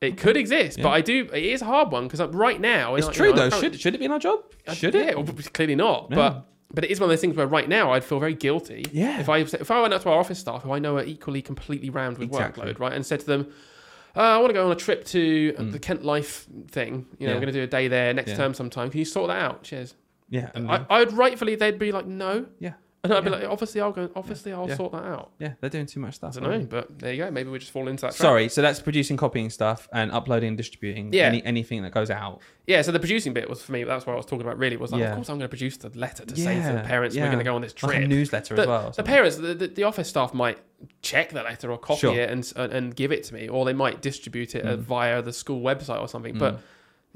it 0.00 0.16
could 0.18 0.36
exist 0.36 0.80
but 0.82 0.90
i 0.90 1.00
do 1.00 1.28
it 1.32 1.44
is 1.44 1.62
a 1.62 1.66
hard 1.66 1.92
one 1.92 2.08
because 2.08 2.20
right 2.34 2.60
now 2.60 2.96
It's 2.96 3.06
you 3.06 3.12
true 3.12 3.32
know, 3.32 3.48
though. 3.48 3.60
Should 3.60 3.78
should 3.80 3.94
it 3.94 3.98
be 3.98 4.04
in 4.06 4.12
our 4.12 4.18
job? 4.18 4.40
uh, 4.66 4.74
Should 4.74 4.94
yeah, 4.94 5.02
it? 5.10 5.16
well, 5.16 5.24
clearly 5.52 5.74
not 5.76 6.08
Yeah. 6.10 6.16
but 6.16 6.46
but 6.74 6.84
it 6.84 6.90
is 6.90 6.98
one 6.98 7.04
of 7.08 7.10
those 7.12 7.20
things 7.20 7.36
where 7.36 7.46
right 7.46 7.68
now 7.68 7.92
I'd 7.92 8.02
feel 8.02 8.18
very 8.18 8.34
guilty. 8.34 8.84
Yeah. 8.92 9.20
If 9.20 9.28
I 9.28 9.38
if 9.38 9.70
I 9.70 9.80
went 9.80 9.94
out 9.94 10.02
to 10.02 10.10
our 10.10 10.18
office 10.18 10.40
staff 10.40 10.62
who 10.64 10.72
I 10.72 10.80
know 10.80 10.96
are 10.96 11.04
equally 11.04 11.40
completely 11.40 11.90
rammed 11.90 12.18
with 12.18 12.28
Exactly. 12.28 12.64
workload, 12.66 12.80
right, 12.80 12.92
and 12.92 13.06
said 13.06 13.20
to 13.20 13.26
them, 13.26 13.46
uh, 14.16 14.20
"I 14.20 14.38
want 14.38 14.48
to 14.50 14.54
go 14.54 14.64
on 14.66 14.72
a 14.72 14.76
trip 14.76 15.04
to 15.06 15.52
Mm. 15.52 15.72
the 15.72 15.78
Kent 15.78 16.04
Life 16.04 16.46
thing. 16.70 17.06
You 17.18 17.26
know, 17.26 17.32
Yeah. 17.32 17.36
I'm 17.36 17.40
going 17.42 17.52
to 17.52 17.58
do 17.58 17.62
a 17.62 17.66
day 17.66 17.88
there 17.88 18.12
next 18.14 18.30
Yeah. 18.30 18.36
term 18.36 18.54
sometime. 18.54 18.90
Can 18.90 18.98
you 18.98 19.04
sort 19.04 19.28
that 19.28 19.40
out? 19.40 19.62
Cheers." 19.62 19.94
Yeah. 20.30 20.50
I, 20.54 20.84
I 20.90 20.98
would 21.00 21.12
rightfully 21.12 21.54
they'd 21.54 21.78
be 21.78 21.92
like, 21.92 22.06
"No," 22.06 22.46
yeah. 22.58 22.72
And 23.10 23.14
I'd 23.18 23.24
be 23.24 23.30
like, 23.30 23.44
"Obviously, 23.44 23.80
I'll 23.80 23.92
go. 23.92 24.10
Obviously, 24.14 24.52
I'll 24.52 24.68
sort 24.68 24.92
that 24.92 25.04
out." 25.04 25.30
Yeah. 25.38 25.52
They're 25.60 25.70
doing 25.70 25.86
too 25.86 26.00
much 26.00 26.14
stuff. 26.14 26.36
I 26.36 26.40
don't 26.40 26.50
know, 26.60 26.66
but 26.66 26.98
there 26.98 27.12
you 27.12 27.24
go. 27.24 27.30
Maybe 27.30 27.50
we 27.50 27.58
just 27.58 27.72
fall 27.72 27.88
into 27.88 28.02
that. 28.02 28.08
trap. 28.08 28.16
Sorry. 28.16 28.48
So 28.48 28.62
that's 28.62 28.80
producing, 28.80 29.16
copying 29.16 29.50
stuff, 29.50 29.88
and 29.92 30.10
uploading 30.12 30.48
and 30.48 30.56
distributing. 30.56 31.12
Yeah. 31.12 31.26
Any, 31.28 31.44
anything 31.44 31.82
that 31.82 31.92
goes 31.92 32.10
out. 32.10 32.40
Yeah, 32.66 32.82
so 32.82 32.90
the 32.90 32.98
producing 32.98 33.32
bit 33.32 33.48
was 33.48 33.62
for 33.62 33.70
me. 33.72 33.84
That's 33.84 34.06
what 34.06 34.14
I 34.14 34.16
was 34.16 34.26
talking 34.26 34.40
about. 34.44 34.58
Really, 34.58 34.76
was 34.76 34.90
like, 34.90 35.00
Yeah. 35.00 35.10
of 35.10 35.14
course, 35.16 35.28
I'm 35.28 35.36
going 35.38 35.48
to 35.48 35.48
produce 35.48 35.76
the 35.76 35.88
letter 35.90 36.24
to 36.24 36.36
say 36.36 36.56
to 36.56 36.60
the 36.62 36.72
Yeah, 36.74 36.82
parents 36.86 37.14
we're 37.14 37.22
yeah. 37.22 37.26
going 37.28 37.38
to 37.38 37.44
go 37.44 37.54
on 37.54 37.62
this 37.62 37.72
trip. 37.72 37.92
Like 37.92 38.02
a 38.02 38.08
newsletter 38.08 38.56
the, 38.56 38.62
as 38.62 38.66
well. 38.68 38.80
or 38.80 38.86
the 38.88 38.92
something. 38.94 39.14
parents, 39.14 39.36
the, 39.36 39.54
the, 39.54 39.66
the 39.68 39.82
office 39.84 40.08
staff 40.08 40.34
might 40.34 40.58
check 41.00 41.30
the 41.30 41.42
letter 41.44 41.70
or 41.70 41.78
copy 41.78 42.00
Sure. 42.00 42.14
it 42.18 42.28
and, 42.28 42.52
and 42.56 42.72
and 42.72 42.96
give 42.96 43.12
it 43.12 43.22
to 43.24 43.34
me, 43.34 43.48
or 43.48 43.64
they 43.64 43.72
might 43.72 44.02
distribute 44.02 44.54
it 44.56 44.66
uh, 44.66 44.76
Mm. 44.76 44.80
via 44.80 45.22
the 45.22 45.32
school 45.32 45.62
website 45.62 46.00
or 46.00 46.08
something. 46.08 46.34
Mm. 46.34 46.38
But 46.40 46.60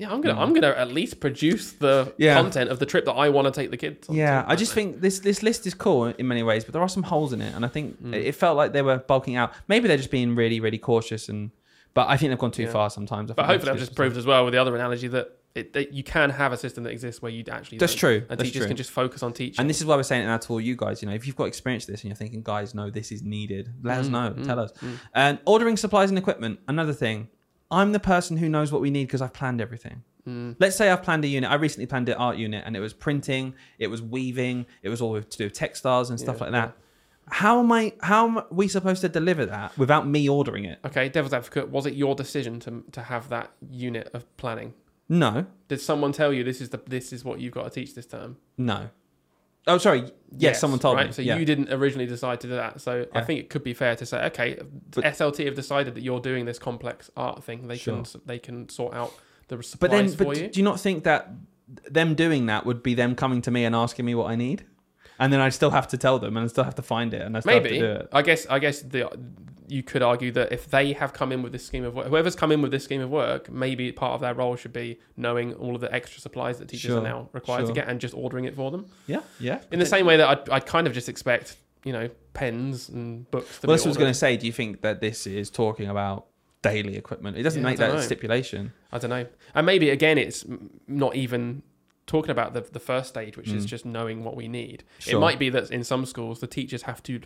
yeah, 0.01 0.11
I'm 0.13 0.21
gonna 0.21 0.35
Mm. 0.37 0.43
I'm 0.43 0.53
gonna 0.55 0.69
at 0.85 0.91
least 0.93 1.21
produce 1.21 1.73
the 1.73 2.13
Yeah. 2.19 2.35
content 2.35 2.71
of 2.71 2.79
the 2.79 2.87
trip 2.87 3.05
that 3.05 3.13
I 3.13 3.29
want 3.29 3.47
to 3.47 3.53
take 3.61 3.71
the 3.71 3.77
kids. 3.77 4.09
on 4.09 4.17
Yeah. 4.17 4.45
I 4.47 4.57
just 4.57 4.73
think 4.73 5.01
this 5.01 5.21
this 5.21 5.43
list 5.43 5.67
is 5.67 5.75
cool 5.75 6.07
in 6.07 6.27
many 6.27 6.43
ways, 6.43 6.65
but 6.65 6.73
there 6.73 6.83
are 6.83 6.89
some 6.89 7.05
holes 7.05 7.33
in 7.33 7.41
it, 7.41 7.55
and 7.55 7.65
I 7.65 7.69
think 7.69 8.03
Mm. 8.03 8.15
it 8.15 8.35
felt 8.35 8.57
like 8.57 8.73
they 8.73 8.83
were 8.83 8.99
bulking 8.99 9.37
out. 9.37 9.53
Maybe 9.69 9.87
they're 9.89 9.97
just 10.05 10.11
being 10.11 10.35
really, 10.35 10.59
really 10.61 10.79
cautious, 10.79 11.29
and 11.29 11.51
but 11.95 12.09
I 12.09 12.17
think 12.17 12.31
they've 12.31 12.39
gone 12.39 12.53
too 12.53 12.63
Yeah. 12.65 12.71
far 12.73 12.89
sometimes. 12.91 13.31
I 13.31 13.35
But 13.35 13.47
hopefully, 13.47 13.73
I've 13.73 13.79
just 13.79 13.95
proved 13.95 14.17
as 14.17 14.25
well 14.27 14.45
with 14.45 14.53
the 14.55 14.61
other 14.61 14.75
analogy 14.75 15.09
that. 15.09 15.37
It, 15.53 15.73
that 15.73 15.93
you 15.93 16.05
can 16.05 16.31
have 16.31 16.53
a 16.53 16.57
system 16.57 16.85
that 16.85 16.91
exists 16.93 17.21
where 17.21 17.33
you 17.33 17.43
actually 17.51 17.79
That's 17.79 17.97
true. 17.97 18.19
and 18.31 18.39
That's 18.39 18.45
teachers 18.45 18.61
true. 18.61 18.69
can 18.69 18.77
just 18.77 18.93
focus 18.93 19.21
on 19.25 19.33
teaching. 19.33 19.57
And 19.61 19.69
this 19.69 19.81
is 19.81 19.85
why 19.85 19.97
we're 19.97 20.05
saying 20.05 20.23
it 20.23 20.27
now 20.27 20.37
to 20.37 20.53
all 20.53 20.61
you 20.61 20.77
guys. 20.77 21.03
You 21.03 21.09
know, 21.09 21.15
if 21.17 21.27
you've 21.27 21.35
got 21.35 21.47
experience 21.47 21.89
with 21.89 21.95
this 21.95 22.03
and 22.05 22.09
you're 22.11 22.17
thinking, 22.17 22.43
guys, 22.45 22.73
no, 22.73 22.89
this 22.89 23.11
is 23.11 23.25
needed, 23.25 23.69
let 23.83 23.99
us 23.99 24.07
Mm, 24.07 24.11
know. 24.13 24.35
mm, 24.39 24.47
Tell 24.47 24.61
us. 24.61 24.71
mm. 24.81 24.93
And 25.13 25.41
ordering 25.47 25.77
supplies 25.77 26.09
and 26.09 26.17
equipment. 26.17 26.61
Another 26.69 26.93
thing. 26.93 27.27
I'm 27.71 27.93
the 27.93 28.01
person 28.01 28.37
who 28.37 28.49
knows 28.49 28.73
what 28.73 28.81
we 28.81 28.91
need 28.91 29.05
because 29.07 29.23
I've 29.23 29.33
planned 29.33 29.61
everything. 29.61 30.03
Mm. 30.27 30.57
Let's 30.59 30.77
say 30.77 30.91
I've 30.91 31.03
planned 31.03 31.25
a 31.25 31.29
unit. 31.29 31.51
I 31.51 31.55
recently 31.55 31.87
planned 31.87 32.09
an 32.09 32.17
art 32.17 32.37
unit, 32.37 32.63
and 32.67 32.77
it 32.77 32.81
was 32.81 32.93
printing, 32.93 33.55
it 33.79 33.87
was 33.89 34.03
weaving, 34.03 34.67
it 34.83 34.89
was 34.89 35.01
all 35.01 35.21
to 35.21 35.39
do 35.39 35.45
with 35.45 35.53
textiles 35.55 36.11
and 36.11 36.19
stuff 36.21 36.37
Yeah, 36.39 36.43
like 36.45 36.53
that. 36.53 36.77
How 37.29 37.61
am 37.61 37.71
I? 37.71 37.93
How 38.01 38.27
am 38.29 38.43
we 38.51 38.67
supposed 38.69 39.01
to 39.03 39.09
deliver 39.09 39.47
that 39.47 39.77
without 39.79 40.07
me 40.07 40.29
ordering 40.29 40.65
it? 40.65 40.81
Okay, 40.85 41.09
devil's 41.09 41.33
advocate. 41.33 41.69
Was 41.71 41.87
it 41.87 41.95
your 41.95 42.15
decision 42.15 42.59
to 42.61 42.83
to 42.93 43.03
have 43.03 43.29
that 43.29 43.53
unit 43.71 44.11
of 44.13 44.25
planning? 44.37 44.75
No, 45.09 45.47
Did 45.69 45.81
someone 45.81 46.13
tell 46.13 46.33
you 46.33 46.45
this 46.45 46.61
is 46.61 46.69
the 46.71 46.81
this 46.87 47.13
is 47.13 47.25
what 47.25 47.41
you've 47.41 47.53
got 47.55 47.65
to 47.65 47.71
teach 47.71 47.95
this 47.95 48.07
term? 48.07 48.37
no. 48.59 48.91
Oh, 49.67 49.79
sorry. 49.79 50.11
Yes, 50.37 50.61
someone 50.61 50.79
told 50.81 50.97
right? 50.97 51.07
me. 51.09 51.13
So 51.13 51.23
yeah. 51.23 51.37
you 51.37 51.45
didn't 51.45 51.73
originally 51.73 52.07
decide 52.07 52.41
to 52.41 52.47
do 52.47 52.55
that. 52.55 52.81
So 52.81 53.07
I 53.15 53.23
think 53.23 53.41
it 53.41 53.51
could 53.51 53.65
be 53.65 53.75
fair 53.75 53.97
to 53.97 54.07
say, 54.07 54.25
okay, 54.27 54.59
But- 54.93 55.05
SLT 55.05 55.45
have 55.47 55.55
decided 55.55 55.95
that 55.95 56.03
you're 56.03 56.21
doing 56.21 56.45
this 56.45 56.59
complex 56.59 57.11
art 57.17 57.43
thing. 57.45 57.69
They 57.69 57.77
Sure. 57.77 58.03
can 58.03 58.21
they 58.27 58.39
can 58.39 58.69
sort 58.69 58.95
out 58.95 59.13
the 59.49 59.63
supplies 59.63 59.79
but 59.81 59.91
then, 59.91 60.09
for 60.09 60.25
but 60.25 60.37
you. 60.41 60.49
do 60.49 60.61
you 60.61 60.65
not 60.65 60.79
think 60.81 61.05
that 61.05 61.31
them 61.91 62.15
doing 62.15 62.47
that 62.47 62.65
would 62.65 62.83
be 62.83 62.95
them 62.95 63.15
coming 63.15 63.43
to 63.43 63.51
me 63.51 63.65
and 63.65 63.75
asking 63.75 64.05
me 64.05 64.15
what 64.15 64.31
I 64.31 64.37
need, 64.37 64.65
and 65.19 65.33
then 65.33 65.41
I 65.41 65.49
still 65.51 65.71
have 65.71 65.87
to 65.89 65.97
tell 65.99 66.19
them 66.19 66.37
and 66.37 66.45
I 66.45 66.47
still 66.49 66.65
have 66.65 66.77
to 66.77 66.83
find 66.83 67.13
it 67.13 67.23
and 67.23 67.37
I 67.37 67.41
still 67.41 67.55
have 67.55 67.63
Maybe. 67.65 67.79
to 67.81 67.87
do 67.87 67.93
it. 68.01 68.09
I 68.13 68.23
guess 68.23 68.47
I 68.47 68.59
guess 68.61 68.81
the 68.83 69.11
you 69.71 69.83
could 69.83 70.03
argue 70.03 70.31
that 70.33 70.53
if 70.53 70.69
they 70.71 70.93
have 70.93 71.13
come 71.13 71.31
in 71.33 71.43
with 71.43 71.53
this 71.53 71.65
scheme 71.65 71.85
of 71.85 71.95
work, 71.95 72.09
whoever's 72.09 72.35
come 72.35 72.51
in 72.53 72.61
with 72.61 72.71
this 72.73 72.85
scheme 72.85 73.01
of 73.01 73.09
work, 73.11 73.51
maybe 73.51 73.93
part 73.93 74.15
of 74.15 74.21
their 74.21 74.35
role 74.35 74.57
should 74.57 74.73
be 74.73 74.99
knowing 75.17 75.55
all 75.55 75.75
of 75.75 75.81
the 75.81 75.93
extra 75.95 76.21
supplies 76.21 76.59
that 76.59 76.69
teachers 76.69 76.91
Sure, 76.91 76.99
are 76.99 77.03
now 77.03 77.29
required 77.33 77.67
to 77.67 77.73
get 77.73 77.89
and 77.89 78.01
just 78.01 78.15
ordering 78.15 78.45
it 78.47 78.55
for 78.57 78.71
them. 78.71 78.87
Yeah, 79.07 79.21
yeah. 79.39 79.61
In 79.71 79.79
the 79.79 79.87
same 79.87 80.07
way 80.07 80.17
that 80.17 80.29
I'd, 80.29 80.49
I'd 80.51 80.67
kind 80.67 80.87
of 80.87 80.93
just 80.93 81.09
expect, 81.09 81.57
you 81.85 81.93
know, 81.93 82.11
pens 82.35 82.89
and 82.89 83.31
books 83.31 83.61
to 83.61 83.67
Well, 83.69 83.77
this 83.77 83.87
was 83.87 83.97
going 83.97 84.11
to 84.11 84.19
say. 84.19 84.37
Do 84.37 84.47
you 84.47 84.53
think 84.53 84.81
that 84.83 85.01
this 85.01 85.27
is 85.27 85.51
talking 85.51 85.89
about 85.89 86.27
daily 86.63 86.97
equipment? 86.97 87.37
It 87.37 87.43
doesn't 87.45 87.63
Yeah, 87.63 87.69
make 87.69 87.79
that 87.79 87.95
know. 87.95 88.01
stipulation. 88.01 88.73
I 88.93 88.99
don't 88.99 89.11
know. 89.11 89.27
And 89.55 89.65
maybe 89.67 89.91
again, 89.91 90.19
it's 90.19 90.45
not 90.89 91.15
even 91.15 91.63
talking 92.07 92.31
about 92.33 92.55
the 92.55 92.63
the 92.63 92.81
first 92.81 93.09
stage, 93.09 93.37
which 93.37 93.51
is 93.51 93.65
Mm. 93.67 93.69
just 93.69 93.85
knowing 93.87 94.25
what 94.25 94.35
we 94.35 94.49
need. 94.49 94.83
Sure. 94.99 95.17
It 95.17 95.21
might 95.21 95.39
be 95.39 95.49
that 95.51 95.71
in 95.71 95.85
some 95.85 96.05
schools 96.07 96.41
the 96.41 96.49
teachers 96.49 96.83
have 96.83 97.03
to 97.05 97.21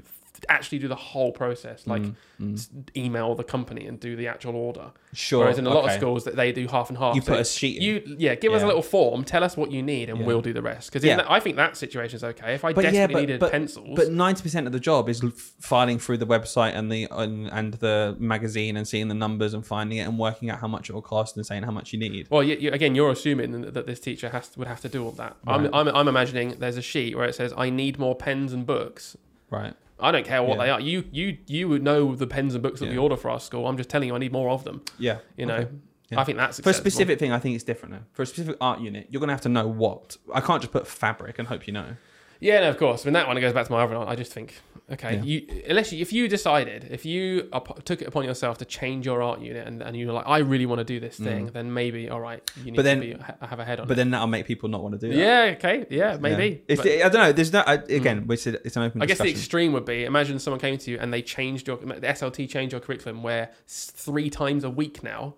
actually 0.49 0.79
do 0.79 0.89
the 0.89 0.97
whole 0.97 1.33
process, 1.33 1.87
like 1.87 2.03
Mm, 2.03 2.15
mm. 2.41 2.89
email 2.97 3.35
the 3.35 3.45
company 3.45 3.87
and 3.87 4.01
do 4.01 4.17
the 4.17 4.27
actual 4.27 4.57
order. 4.57 4.91
sure. 5.13 5.41
Whereas 5.41 5.59
in 5.59 5.67
a 5.67 5.71
lot 5.73 5.85
of 5.85 5.93
schools 5.93 6.25
that 6.25 6.35
they 6.35 6.51
do 6.53 6.67
half 6.67 6.89
and 6.89 6.99
half. 6.99 7.15
you 7.15 7.21
So 7.23 7.33
put 7.33 7.41
a 7.41 7.45
sheet. 7.45 7.77
in. 7.77 7.83
you 7.83 8.17
yeah, 8.19 8.35
give 8.35 8.53
us 8.53 8.63
a 8.63 8.67
little 8.67 8.83
form, 8.83 9.23
tell 9.25 9.45
us 9.45 9.57
what 9.57 9.71
you 9.71 9.83
need, 9.83 10.11
and 10.11 10.19
Yeah. 10.19 10.27
we'll 10.27 10.41
do 10.43 10.53
the 10.53 10.61
rest. 10.63 10.91
Because 10.91 11.05
Yeah. 11.05 11.25
I 11.29 11.39
think 11.41 11.55
that 11.57 11.77
situation 11.77 12.17
is 12.17 12.25
okay. 12.25 12.55
If 12.55 12.65
I 12.65 12.73
But 12.73 12.85
yeah, 12.85 12.91
desperately 12.91 13.15
but- 13.15 13.21
needed 13.21 13.41
but- 13.41 13.53
pencils, 13.53 13.97
But 13.97 14.11
ninety 14.11 14.43
percent 14.43 14.67
of 14.67 14.73
the 14.73 14.81
job 14.81 15.09
is 15.09 15.23
filing 15.61 15.99
through 16.01 16.19
the 16.19 16.27
website 16.27 16.75
and 16.75 16.91
the 16.91 17.07
and, 17.11 17.49
and 17.53 17.75
the 17.75 18.17
magazine 18.19 18.77
and 18.77 18.87
seeing 18.89 19.09
the 19.09 19.15
numbers 19.15 19.55
and 19.55 19.65
finding 19.65 19.99
it 19.99 20.03
and 20.09 20.19
working 20.19 20.51
out 20.51 20.59
how 20.59 20.69
much 20.69 20.91
it 20.91 20.93
will 20.95 21.03
cost 21.03 21.37
and 21.37 21.47
saying 21.47 21.63
how 21.63 21.71
much 21.71 21.93
you 21.93 21.99
need. 21.99 22.27
Well, 22.31 22.43
you, 22.43 22.57
you, 22.57 22.71
again, 22.73 22.95
you're 22.97 23.11
assuming 23.13 23.53
that 23.73 23.87
this 23.87 24.01
teacher 24.01 24.31
has 24.31 24.49
to, 24.49 24.59
would 24.59 24.69
have 24.69 24.81
to 24.81 24.89
do 24.89 25.05
all 25.05 25.13
that. 25.13 25.37
Right. 25.47 25.55
I'm, 25.73 25.75
I'm, 25.75 25.89
I'm 25.95 26.09
imagining 26.09 26.57
there's 26.59 26.77
a 26.77 26.83
sheet 26.83 27.17
where 27.17 27.27
it 27.29 27.35
says, 27.37 27.53
"I 27.57 27.71
need 27.71 27.99
more 27.99 28.15
pens 28.17 28.53
and 28.53 28.67
books," 28.67 29.17
Right. 29.55 29.75
I 30.01 30.11
don't 30.11 30.27
care 30.27 30.43
what 30.43 30.59
Yeah. 30.59 30.65
they 30.65 30.71
are. 30.71 30.81
You 30.81 31.05
you 31.13 31.39
you 31.47 31.69
would 31.69 31.83
know 31.83 32.15
the 32.15 32.27
pens 32.27 32.55
and 32.55 32.63
books 32.63 32.81
that 32.81 32.89
we 32.89 32.99
order 32.99 33.17
for 33.17 33.31
our 33.31 33.41
school. 33.41 33.67
I'm 33.67 33.77
just 33.77 33.89
telling 33.89 34.09
you, 34.09 34.15
I 34.15 34.19
need 34.19 34.33
more 34.33 34.51
of 34.51 34.65
them. 34.65 34.83
Yeah. 34.99 35.19
You 35.37 35.47
know, 35.47 35.55
Okay. 35.57 35.69
Yeah. 36.11 36.21
I 36.21 36.25
think 36.25 36.37
that's 36.39 36.61
For 36.61 36.71
a 36.71 36.75
specific 36.75 37.19
thing, 37.19 37.33
I 37.33 37.39
think 37.39 37.55
it's 37.55 37.65
different. 37.65 37.95
Though. 37.95 38.03
For 38.13 38.23
a 38.23 38.27
specific 38.27 38.57
art 38.61 38.81
unit, 38.81 39.07
you're 39.11 39.21
gonna 39.21 39.33
have 39.33 39.41
to 39.43 39.49
know 39.49 39.67
what. 39.67 40.17
I 40.35 40.41
can't 40.41 40.61
just 40.61 40.73
put 40.73 40.87
fabric 40.87 41.39
and 41.39 41.49
hope 41.49 41.67
you 41.67 41.73
know. 41.73 41.97
Yeah, 42.45 42.61
no, 42.61 42.69
of 42.71 42.77
course. 42.77 43.03
I 43.03 43.05
mean, 43.07 43.15
that 43.15 43.27
one 43.27 43.37
it 43.39 43.41
goes 43.41 43.53
back 43.55 43.67
to 43.67 43.73
my 43.73 43.83
other 43.83 43.99
one. 43.99 44.07
I 44.07 44.15
just 44.17 44.33
think, 44.33 44.55
okay, 44.93 45.15
Yeah. 45.17 45.23
you 45.23 45.63
unless 45.69 45.93
you, 45.93 46.01
if 46.03 46.13
you 46.13 46.29
decided, 46.29 46.89
if 46.91 47.07
you 47.07 47.49
up- 47.53 47.85
took 47.85 48.03
it 48.03 48.09
upon 48.09 48.25
yourself 48.25 48.59
to 48.59 48.65
change 48.67 49.07
your 49.07 49.23
art 49.23 49.41
unit, 49.41 49.67
and, 49.67 49.83
and 49.83 49.97
you're 49.97 50.13
like, 50.13 50.27
I 50.29 50.39
really 50.39 50.67
want 50.67 50.81
to 50.81 50.85
do 50.85 51.01
this 51.01 51.17
thing, 51.17 51.47
then 51.55 51.73
maybe 51.73 52.11
all 52.11 52.21
right, 52.21 52.43
you 52.59 52.65
need 52.65 52.73
Mm. 52.75 52.77
But 52.77 52.85
then- 52.85 53.01
to 53.01 53.07
be, 53.07 53.13
ha- 53.15 53.47
have 53.47 53.61
a 53.61 53.65
head 53.65 53.81
on. 53.81 53.89
But 53.89 53.95
it. 53.95 53.97
then 53.97 54.11
that'll 54.11 54.27
make 54.27 54.47
people 54.47 54.69
not 54.69 54.83
want 54.83 54.93
to 55.01 55.07
do 55.09 55.09
that. 55.15 55.19
yeah, 55.19 55.55
okay, 55.57 55.87
yeah, 55.89 56.19
maybe. 56.21 56.49
Yeah. 56.69 56.75
If 56.75 56.77
But- 56.79 56.87
Mm. 56.87 57.05
I 57.05 57.09
don't 57.09 57.23
know, 57.23 57.33
there's 57.33 57.53
no 57.55 57.61
I, 57.67 57.75
again. 57.75 58.27
We 58.27 58.37
said 58.37 58.59
it's 58.65 58.77
an 58.77 58.83
open 58.83 59.01
I 59.01 59.07
guess 59.07 59.19
the 59.19 59.31
extreme 59.31 59.73
would 59.73 59.87
be 59.87 60.05
imagine 60.05 60.39
someone 60.39 60.61
came 60.61 60.77
to 60.77 60.91
you 60.91 60.99
and 61.01 61.13
they 61.15 61.23
changed 61.23 61.67
your 61.67 61.79
the 61.79 62.07
SLT 62.07 62.47
changed 62.51 62.73
your 62.73 62.81
curriculum 62.81 63.23
where 63.23 63.53
three 63.67 64.29
times 64.29 64.65
a 64.65 64.71
week 64.71 65.03
now 65.03 65.35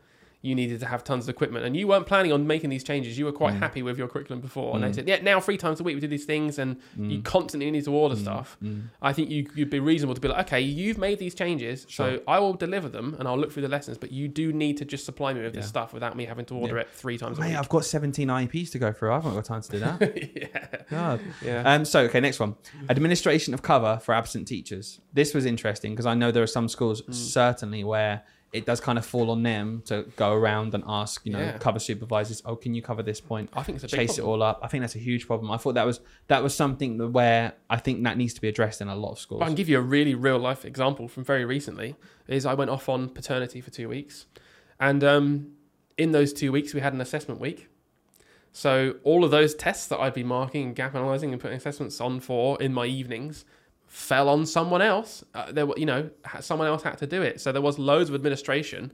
you 0.47 0.55
needed 0.55 0.81
to 0.81 0.87
have 0.87 1.03
tons 1.05 1.25
of 1.25 1.29
equipment 1.31 1.65
and 1.67 1.77
you 1.77 1.87
weren't 1.89 2.07
planning 2.07 2.33
on 2.33 2.47
making 2.47 2.71
these 2.71 2.85
changes. 2.85 3.19
You 3.19 3.25
were 3.27 3.33
Mm. 3.33 3.37
quite 3.45 3.55
happy 3.55 3.83
with 3.83 3.99
your 3.99 4.09
curriculum 4.09 4.41
before, 4.41 4.75
and 4.75 4.85
they 4.85 4.93
said, 4.93 5.07
"Yeah, 5.09 5.21
now 5.23 5.41
three 5.41 5.57
times 5.57 5.81
a 5.81 5.83
week 5.83 5.95
we 5.97 6.01
do 6.01 6.07
these 6.07 6.25
things, 6.25 6.59
and 6.59 6.77
you 6.99 7.21
constantly 7.23 7.71
need 7.71 7.85
to 7.85 7.93
order 7.93 8.15
Mm. 8.15 8.21
stuff." 8.27 8.57
I 9.03 9.13
think 9.13 9.31
you, 9.31 9.49
you'd 9.55 9.71
be 9.71 9.81
reasonable 9.81 10.15
to 10.15 10.21
be 10.21 10.29
like, 10.29 10.47
"Okay, 10.47 10.61
you've 10.61 10.99
made 10.99 11.19
these 11.19 11.35
changes, 11.35 11.87
so 11.91 12.21
I 12.29 12.39
will 12.39 12.55
deliver 12.55 12.89
them 12.89 13.17
and 13.19 13.27
I'll 13.29 13.39
look 13.39 13.53
through 13.53 13.63
the 13.63 13.69
lessons, 13.69 13.99
but 13.99 14.13
you 14.13 14.29
do 14.29 14.53
need 14.53 14.77
to 14.79 14.85
just 14.85 15.05
supply 15.05 15.33
me 15.35 15.43
with 15.43 15.55
this 15.55 15.67
stuff 15.67 15.93
without 15.93 16.17
me 16.17 16.25
having 16.27 16.45
to 16.47 16.55
order 16.55 16.79
it 16.79 16.89
three 16.93 17.19
times 17.19 17.39
a 17.39 17.43
week." 17.43 17.57
I've 17.57 17.69
got 17.69 17.85
17 17.85 18.29
IEPs 18.29 18.71
to 18.73 18.79
go 18.79 18.93
through. 18.93 19.11
I 19.13 19.17
haven't 19.17 19.35
got 19.35 19.45
time 19.45 19.63
to 19.63 19.71
do 19.71 19.79
that. 19.81 19.97
yeah, 20.37 20.67
God. 20.91 21.21
yeah. 21.45 21.63
Um, 21.75 21.85
so, 21.85 22.01
okay, 22.05 22.21
next 22.21 22.39
one. 22.41 22.55
Administration 22.89 23.53
of 23.55 23.63
cover 23.63 23.99
for 24.03 24.15
absent 24.15 24.47
teachers. 24.49 25.01
This 25.13 25.35
was 25.35 25.45
interesting 25.47 25.93
because 25.93 26.07
I 26.07 26.15
know 26.15 26.31
there 26.31 26.43
are 26.43 26.47
some 26.47 26.69
schools 26.69 27.01
Hmm. 27.07 27.13
certainly 27.13 27.83
where 27.85 28.23
it 28.53 28.65
does 28.65 28.81
kind 28.81 28.97
of 28.97 29.05
fall 29.05 29.31
on 29.31 29.43
them 29.43 29.83
to 29.87 30.05
go 30.17 30.33
around 30.33 30.73
and 30.75 30.83
ask, 30.87 31.21
you 31.27 31.33
know, 31.33 31.41
Yeah. 31.41 31.59
cover 31.59 31.79
supervisors, 31.79 32.41
oh, 32.47 32.57
can 32.57 32.75
you 32.75 32.81
cover 32.81 33.03
this 33.03 33.21
point? 33.21 33.51
I 33.53 33.63
think 33.63 33.77
it's 33.77 33.85
a 33.85 33.89
Chase 33.97 34.19
it 34.19 34.25
all 34.25 34.43
up. 34.43 34.61
I 34.63 34.69
think 34.69 34.83
that's 34.83 34.95
a 34.95 35.01
huge 35.01 35.27
problem. 35.27 35.51
I 35.51 35.57
thought 35.57 35.75
that 35.75 35.85
was 35.85 36.01
that 36.29 36.43
was 36.43 36.55
something 36.55 36.97
that 36.99 37.09
where 37.09 37.55
I 37.69 37.77
think 37.77 38.03
that 38.05 38.17
needs 38.17 38.35
to 38.35 38.41
be 38.41 38.49
addressed 38.49 38.81
in 38.81 38.89
a 38.89 38.97
lot 38.97 39.13
of 39.13 39.19
schools. 39.19 39.41
But 39.41 39.47
I 39.47 39.49
can 39.49 39.57
give 39.57 39.69
you 39.69 39.79
a 39.79 39.83
really 39.83 40.15
real 40.15 40.39
life 40.39 40.65
example 40.65 41.09
from 41.09 41.25
very 41.25 41.45
recently. 41.45 41.97
Is 42.29 42.47
I 42.47 42.55
went 42.55 42.71
off 42.71 42.89
on 42.89 43.09
paternity 43.11 43.61
for 43.61 43.71
two 43.71 43.89
weeks, 43.89 44.27
and 44.81 45.03
um, 45.05 45.53
in 45.99 46.13
those 46.13 46.33
two 46.33 46.51
weeks 46.53 46.73
we 46.73 46.81
had 46.81 46.93
an 46.95 47.01
assessment 47.01 47.41
week. 47.41 47.69
So 48.53 48.95
all 49.03 49.23
of 49.23 49.31
those 49.31 49.55
tests 49.55 49.87
that 49.89 49.99
I'd 50.01 50.15
be 50.15 50.25
marking 50.25 50.69
and 50.69 50.75
gap 50.75 50.95
analyzing 50.95 51.33
and 51.33 51.41
putting 51.41 51.59
assessments 51.59 52.01
on 52.01 52.21
for 52.21 52.61
in 52.63 52.73
my 52.73 52.87
evenings 52.87 53.45
fell 53.87 54.29
on 54.29 54.47
someone 54.47 54.83
else. 54.83 55.25
Uh, 55.35 55.51
there 55.53 55.67
were, 55.67 55.75
you 55.77 55.87
know, 55.87 56.11
someone 56.41 56.67
else 56.69 56.83
had 56.83 56.99
to 56.99 57.07
do 57.07 57.23
it. 57.23 57.41
So 57.41 57.53
there 57.53 57.63
was 57.63 57.79
loads 57.79 58.09
of 58.09 58.15
administration 58.15 58.93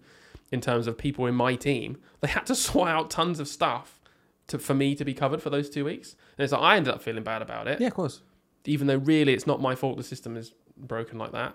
in 0.50 0.60
terms 0.60 0.86
of 0.86 0.96
people 0.98 1.26
in 1.26 1.34
my 1.34 1.54
team. 1.56 1.98
They 2.20 2.28
had 2.28 2.46
to 2.46 2.54
sort 2.68 2.88
out 2.88 3.10
tons 3.10 3.40
of 3.40 3.48
stuff 3.48 4.00
to 4.48 4.58
for 4.58 4.74
me 4.74 4.94
to 4.94 5.04
be 5.04 5.14
covered 5.14 5.42
for 5.42 5.50
those 5.50 5.70
two 5.70 5.84
weeks. 5.84 6.16
And 6.38 6.48
so 6.48 6.58
I 6.58 6.76
ended 6.76 6.94
up 6.94 7.02
feeling 7.02 7.22
bad 7.22 7.42
about 7.42 7.68
it 7.68 7.80
yeah, 7.80 7.86
of 7.86 7.94
course. 7.94 8.20
even 8.64 8.86
though 8.86 8.96
really 8.96 9.32
it's 9.32 9.46
not 9.46 9.60
my 9.60 9.74
fault 9.74 9.96
the 9.96 10.02
system 10.02 10.36
is 10.36 10.54
broken 10.76 11.18
like 11.18 11.32
that. 11.32 11.54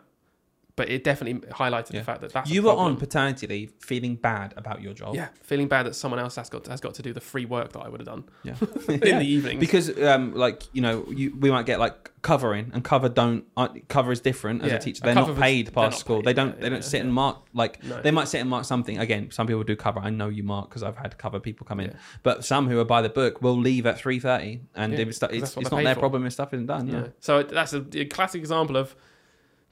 But 0.78 0.90
it 0.90 1.04
definitely 1.04 1.42
highlighted 1.50 1.94
Yeah. 1.94 2.00
the 2.02 2.06
fact 2.06 2.22
that 2.22 2.32
that's 2.32 2.50
You 2.52 2.62
a 2.62 2.64
were 2.66 2.70
problem. 2.76 2.94
on 2.94 2.98
paternity 2.98 3.48
leave, 3.48 3.74
feeling 3.80 4.16
bad 4.16 4.54
about 4.56 4.82
your 4.84 4.94
job. 4.94 5.16
yeah, 5.16 5.30
feeling 5.42 5.68
bad 5.68 5.88
that 5.88 5.96
someone 5.96 6.20
else 6.20 6.36
has 6.38 6.50
got 6.50 6.64
to, 6.66 6.70
has 6.72 6.80
got 6.80 6.94
to 6.94 7.02
do 7.02 7.12
the 7.14 7.20
free 7.20 7.46
work 7.46 7.74
that 7.74 7.80
I 7.80 7.90
would 7.90 8.00
have 8.00 8.08
done 8.08 8.24
Yeah. 8.44 8.54
in 8.88 9.00
Yeah. 9.04 9.20
the 9.20 9.26
evening 9.26 9.60
because 9.60 9.90
um 10.02 10.34
like 10.36 10.64
you 10.74 10.82
know 10.82 11.04
you, 11.10 11.36
we 11.40 11.50
might 11.52 11.66
get 11.66 11.80
like 11.80 12.12
covering 12.22 12.70
and 12.74 12.84
cover 12.84 13.10
don't 13.10 13.46
uh, 13.58 13.70
cover 13.88 14.12
is 14.12 14.20
different 14.22 14.62
as 14.64 14.70
Yeah, 14.72 14.78
a 14.78 14.80
teacher 14.80 15.02
they're 15.04 15.14
cover 15.16 15.34
not 15.34 15.42
paid 15.42 15.66
past 15.74 15.94
not 15.94 16.00
school 16.00 16.18
paid, 16.18 16.26
they 16.26 16.34
don't 16.34 16.60
they 16.62 16.70
don't 16.70 16.84
sit 16.84 17.02
and 17.02 17.12
mark 17.14 17.38
like 17.54 17.84
No. 17.84 18.02
they 18.02 18.12
might 18.12 18.28
sit 18.28 18.42
and 18.42 18.50
mark 18.50 18.66
something 18.66 18.98
again 19.00 19.32
some 19.32 19.48
people 19.48 19.64
do 19.64 19.76
cover 19.76 20.00
i 20.00 20.10
know 20.12 20.28
you 20.28 20.44
mark 20.44 20.70
because 20.70 20.84
i've 20.84 20.98
had 20.98 21.18
cover 21.18 21.40
people 21.40 21.66
come 21.66 21.80
in 21.80 21.96
but 22.24 22.44
some 22.46 22.68
who 22.70 22.80
are 22.80 22.86
by 22.86 23.02
the 23.02 23.10
book 23.10 23.42
will 23.42 23.58
leave 23.58 23.86
at 23.88 23.98
3.30 23.98 24.60
and 24.76 24.94
Yeah, 24.94 25.00
if 25.00 25.08
it's, 25.10 25.24
it's, 25.24 25.58
it's 25.58 25.72
not 25.72 25.84
their 25.84 25.94
for. 25.96 26.02
problem 26.02 26.26
if 26.26 26.34
stuff 26.34 26.54
isn't 26.54 26.68
done 26.68 26.88
yeah 26.88 26.94
Yeah. 27.00 27.08
So 27.20 27.44
that's 27.44 27.74
a, 27.74 27.84
a 27.94 28.06
classic 28.06 28.40
example 28.42 28.78
of 28.78 28.96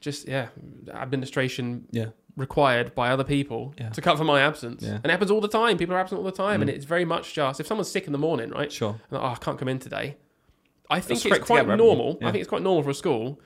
just 0.00 0.28
yeah 0.28 0.48
administration 0.92 1.86
yeah 1.90 2.06
required 2.36 2.94
by 2.94 3.08
other 3.08 3.24
people 3.24 3.72
Yeah. 3.78 3.88
to 3.90 4.02
cover 4.02 4.22
my 4.22 4.40
absence. 4.42 4.82
Yeah. 4.82 4.96
And 4.96 5.06
it 5.06 5.10
happens 5.10 5.30
all 5.30 5.40
the 5.40 5.48
time. 5.48 5.78
People 5.78 5.94
are 5.94 5.98
absent 5.98 6.18
all 6.18 6.24
the 6.24 6.30
time, 6.32 6.58
Mm. 6.58 6.62
and 6.62 6.70
it's 6.70 6.84
very 6.84 7.06
much 7.06 7.32
just 7.32 7.60
if 7.60 7.66
someone's 7.66 7.90
sick 7.90 8.06
in 8.06 8.12
the 8.12 8.18
morning, 8.18 8.50
right? 8.50 8.70
sure 8.70 9.00
and, 9.10 9.18
oh, 9.18 9.24
I 9.24 9.36
can't 9.36 9.58
come 9.58 9.68
in 9.68 9.78
today. 9.78 10.16
I 10.90 11.00
think 11.00 11.20
scrape 11.20 11.36
it's 11.36 11.46
quite 11.46 11.60
together, 11.60 11.76
normal. 11.78 12.18
Yeah. 12.20 12.28
I 12.28 12.32
think 12.32 12.42
it's 12.42 12.48
quite 12.48 12.62
normal 12.62 12.82
for 12.82 12.90
a 12.90 12.94
school, 12.94 13.40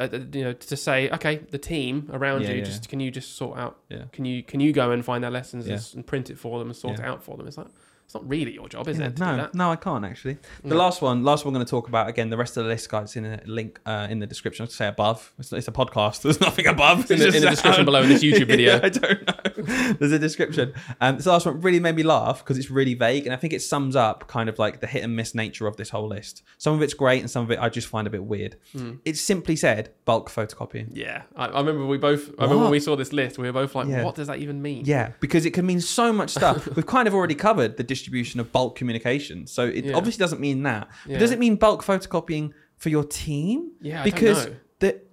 uh, 0.00 0.08
uh, 0.10 0.18
you 0.32 0.44
know, 0.44 0.52
to 0.54 0.76
say, 0.76 1.10
okay, 1.10 1.36
the 1.50 1.58
team 1.58 2.08
around 2.10 2.48
you, 2.48 2.62
just 2.62 2.88
can 2.88 2.98
you 3.00 3.10
just 3.10 3.36
sort 3.36 3.58
out? 3.58 3.78
Can 4.12 4.24
you 4.24 4.42
can 4.42 4.60
you 4.60 4.72
go 4.72 4.92
and 4.92 5.04
find 5.04 5.22
their 5.22 5.30
lessons 5.30 5.68
and, 5.68 5.94
and 5.94 6.06
print 6.06 6.30
it 6.30 6.38
for 6.38 6.58
them 6.58 6.68
and 6.68 6.76
sort 6.76 6.98
it 7.00 7.04
out 7.04 7.22
for 7.22 7.36
them? 7.36 7.46
It's 7.46 7.58
like 7.58 7.68
it's 8.12 8.22
not 8.22 8.28
really 8.28 8.52
your 8.52 8.68
job, 8.68 8.86
is 8.88 8.98
Yeah, 8.98 9.06
it? 9.06 9.18
No, 9.18 9.48
no, 9.54 9.70
I 9.70 9.76
can't 9.76 10.04
actually. 10.04 10.36
The 10.62 10.68
No. 10.68 10.76
last 10.76 11.00
one, 11.00 11.24
last 11.24 11.46
one, 11.46 11.52
I'm 11.52 11.54
going 11.54 11.64
to 11.64 11.70
talk 11.70 11.88
about 11.88 12.08
again. 12.10 12.28
The 12.28 12.36
rest 12.36 12.58
of 12.58 12.64
the 12.64 12.68
list, 12.68 12.90
guys, 12.90 13.16
in 13.16 13.24
a 13.24 13.40
link 13.46 13.80
uh, 13.86 14.06
in 14.10 14.18
the 14.18 14.26
description. 14.26 14.64
I'll 14.64 14.70
say 14.70 14.86
above. 14.88 15.32
It's, 15.38 15.50
it's 15.50 15.66
a 15.68 15.72
podcast. 15.72 16.20
There's 16.22 16.38
nothing 16.38 16.66
above. 16.66 17.10
In 17.10 17.18
the, 17.18 17.26
in 17.28 17.40
the 17.42 17.48
description 17.48 17.86
below 17.86 18.02
in 18.02 18.10
this 18.10 18.22
YouTube 18.26 18.48
video. 18.48 18.74
Yeah, 18.74 18.80
I 18.82 18.88
don't 18.90 19.26
know. 19.26 19.51
There's 19.98 20.12
a 20.12 20.18
description. 20.18 20.72
Um, 21.00 21.16
this 21.16 21.26
last 21.26 21.46
one 21.46 21.60
really 21.60 21.80
made 21.80 21.96
me 21.96 22.02
laugh 22.02 22.38
because 22.38 22.58
it's 22.58 22.70
really 22.70 22.94
vague, 22.94 23.24
and 23.26 23.32
I 23.32 23.36
think 23.36 23.52
it 23.52 23.60
sums 23.62 23.96
up 23.96 24.26
kind 24.28 24.48
of 24.48 24.58
like 24.58 24.80
the 24.80 24.86
hit 24.86 25.02
and 25.04 25.14
miss 25.16 25.34
nature 25.34 25.66
of 25.66 25.76
this 25.76 25.90
whole 25.90 26.08
list. 26.08 26.42
Some 26.58 26.74
of 26.74 26.82
it's 26.82 26.94
great, 26.94 27.20
and 27.20 27.30
some 27.30 27.44
of 27.44 27.50
it 27.50 27.58
I 27.58 27.68
just 27.68 27.88
find 27.88 28.06
a 28.06 28.10
bit 28.10 28.24
weird. 28.24 28.56
Hmm. 28.72 28.94
It 29.04 29.16
simply 29.16 29.56
said 29.56 29.90
bulk 30.04 30.30
photocopying. 30.30 30.88
Yeah, 30.92 31.22
I, 31.36 31.46
I 31.46 31.58
remember 31.60 31.86
we 31.86 31.98
both. 31.98 32.28
I 32.38 32.42
remember 32.44 32.62
when 32.64 32.70
we 32.72 32.80
saw 32.80 32.96
this 32.96 33.12
list, 33.12 33.38
we 33.38 33.46
were 33.46 33.52
both 33.52 33.74
like, 33.74 33.88
Yeah. 33.88 34.04
"What 34.04 34.14
does 34.14 34.26
that 34.28 34.38
even 34.38 34.60
mean?" 34.62 34.84
Yeah, 34.84 35.12
because 35.20 35.46
it 35.46 35.52
can 35.52 35.66
mean 35.66 35.80
so 35.80 36.12
much 36.12 36.30
stuff. 36.30 36.66
We've 36.76 36.86
kind 36.86 37.06
of 37.08 37.14
already 37.14 37.34
covered 37.34 37.76
the 37.76 37.84
distribution 37.84 38.40
of 38.40 38.52
bulk 38.52 38.76
communication, 38.76 39.46
so 39.46 39.64
it 39.66 39.84
Yeah. 39.86 39.94
obviously 39.96 40.20
doesn't 40.20 40.40
mean 40.40 40.62
that. 40.64 40.88
Yeah. 41.06 41.14
But 41.14 41.20
does 41.20 41.30
it 41.30 41.38
mean 41.38 41.56
bulk 41.56 41.84
photocopying 41.84 42.52
for 42.76 42.88
your 42.88 43.04
team? 43.04 43.72
Yeah, 43.80 44.00
I 44.02 44.04
because 44.04 44.48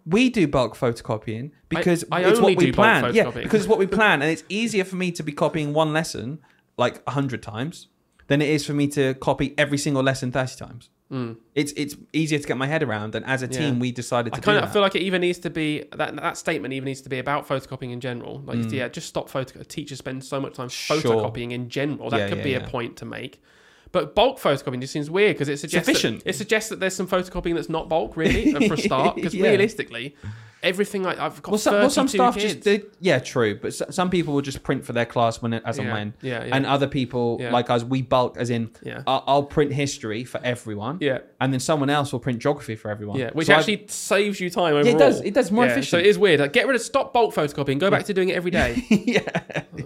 we 0.06 0.30
do 0.30 0.48
bulk 0.48 0.76
photocopying 0.76 1.52
because 1.70 2.04
I 2.12 2.22
it's 2.22 2.40
only 2.40 2.56
what 2.56 2.64
we 2.64 2.72
plan. 2.72 3.14
Yeah, 3.14 3.30
because 3.32 3.62
it's 3.62 3.70
what 3.70 3.80
we 3.80 3.88
plan, 3.88 4.22
and 4.22 4.32
it's 4.32 4.44
easier 4.50 4.84
for 4.84 4.96
me 4.96 5.12
to 5.14 5.24
be 5.24 5.32
copying 5.32 5.74
one 5.74 5.94
lesson 5.94 6.40
like 6.78 7.02
a 7.08 7.12
hundred 7.12 7.44
times 7.44 7.88
than 8.28 8.42
it 8.42 8.50
is 8.50 8.66
for 8.66 8.74
me 8.74 8.88
to 8.88 9.14
copy 9.16 9.54
every 9.58 9.78
single 9.78 10.04
lesson 10.04 10.32
thirty 10.32 10.56
times. 10.56 10.90
It's 11.56 11.72
it's 11.76 11.96
easier 12.14 12.38
to 12.38 12.48
get 12.48 12.56
my 12.58 12.68
head 12.68 12.84
around, 12.84 13.16
and 13.16 13.26
as 13.26 13.42
a 13.42 13.48
team. 13.48 13.76
Yeah. 13.76 13.80
we 13.82 13.92
decided 13.92 14.32
to 14.34 14.38
I 14.38 14.42
kind 14.42 14.64
of 14.64 14.72
feel 14.72 14.84
like 14.84 14.96
it 14.96 15.02
even 15.02 15.22
needs 15.22 15.40
to 15.40 15.50
be 15.50 15.84
that 15.96 16.16
that 16.16 16.38
statement 16.38 16.72
even 16.74 16.86
needs 16.86 17.02
to 17.02 17.10
be 17.10 17.18
about 17.18 17.48
photocopying 17.48 17.92
in 17.92 18.00
general. 18.00 18.42
Like, 18.46 18.60
Mm. 18.60 18.72
yeah, 18.72 18.88
just 18.90 19.08
stop 19.08 19.28
photo. 19.28 19.64
Teachers 19.64 19.98
spend 19.98 20.24
so 20.24 20.40
much 20.40 20.54
time 20.54 20.68
photocopying 20.70 21.52
in 21.52 21.68
general. 21.70 22.12
That 22.12 22.20
Yeah, 22.20 22.30
could 22.30 22.38
yeah, 22.40 22.44
be 22.44 22.54
a 22.54 22.62
point 22.62 22.96
to 22.98 23.06
make. 23.06 23.42
But 23.92 24.14
bulk 24.16 24.38
photocopying 24.40 24.82
just 24.82 24.94
seems 24.94 25.10
weird 25.10 25.36
because 25.36 25.50
it 25.50 25.58
suggests 25.60 25.88
that, 25.88 26.22
it 26.26 26.34
suggests 26.36 26.70
that 26.70 26.80
there's 26.80 26.96
some 26.96 27.08
photocopying 27.08 27.56
that's 27.56 27.70
not 27.70 27.90
bulk 27.90 28.16
really 28.16 28.52
for 28.68 28.76
a 28.76 28.78
start. 28.78 29.16
Because 29.16 29.34
Yeah. 29.34 29.48
realistically, 29.50 30.16
everything 30.64 31.04
like 31.04 31.18
I've 31.20 31.42
got 31.42 31.52
well, 31.52 31.58
some, 31.60 31.74
well, 31.76 31.90
some 31.90 32.08
staff 32.08 32.34
kids. 32.36 32.54
just 32.54 32.64
did. 32.64 32.86
Yeah, 33.00 33.20
true. 33.20 33.56
But 33.60 33.68
s- 33.68 33.82
some 33.92 34.10
people 34.10 34.34
will 34.34 34.42
just 34.42 34.62
print 34.64 34.86
for 34.86 34.94
their 34.94 35.06
class 35.06 35.42
when 35.42 35.54
as 35.54 35.78
and 35.78 35.88
Yeah, 35.88 35.94
when. 35.94 36.14
yeah, 36.22 36.44
yeah. 36.46 36.56
And 36.56 36.66
other 36.66 36.88
people, 36.88 37.38
Yeah. 37.40 37.52
like 37.52 37.70
us, 37.70 37.84
we 37.84 38.02
bulk 38.02 38.38
as 38.38 38.50
in. 38.50 38.72
Yeah. 38.84 39.04
I'll, 39.08 39.24
I'll 39.28 39.44
print 39.44 39.72
history 39.74 40.24
for 40.26 40.40
everyone. 40.44 40.98
Yeah. 41.00 41.20
And 41.40 41.54
then 41.54 41.60
someone 41.60 41.90
else 41.90 42.12
will 42.12 42.20
print 42.20 42.40
geography 42.40 42.76
for 42.76 42.92
everyone. 42.92 43.18
Yeah, 43.20 43.30
which 43.32 43.48
So 43.48 43.54
I've- 43.54 43.60
actually 43.74 43.88
saves 43.88 44.40
you 44.40 44.50
time 44.50 44.74
overall. 44.76 44.86
Yeah, 44.86 44.92
it 44.96 45.00
does. 45.00 45.22
It 45.22 45.34
does 45.34 45.52
more 45.52 45.66
efficient. 45.66 45.88
So 45.88 45.98
it 45.98 46.06
is 46.06 46.18
weird. 46.18 46.40
Like, 46.40 46.54
get 46.54 46.68
rid 46.68 46.76
of 46.76 46.82
stop 46.82 47.14
bulk 47.14 47.34
photocopying. 47.34 47.80
Go 47.80 47.90
back 47.90 48.06
to 48.06 48.14
doing 48.14 48.30
it 48.30 48.36
every 48.36 48.52
day. 48.52 48.84
yeah. 48.90 49.22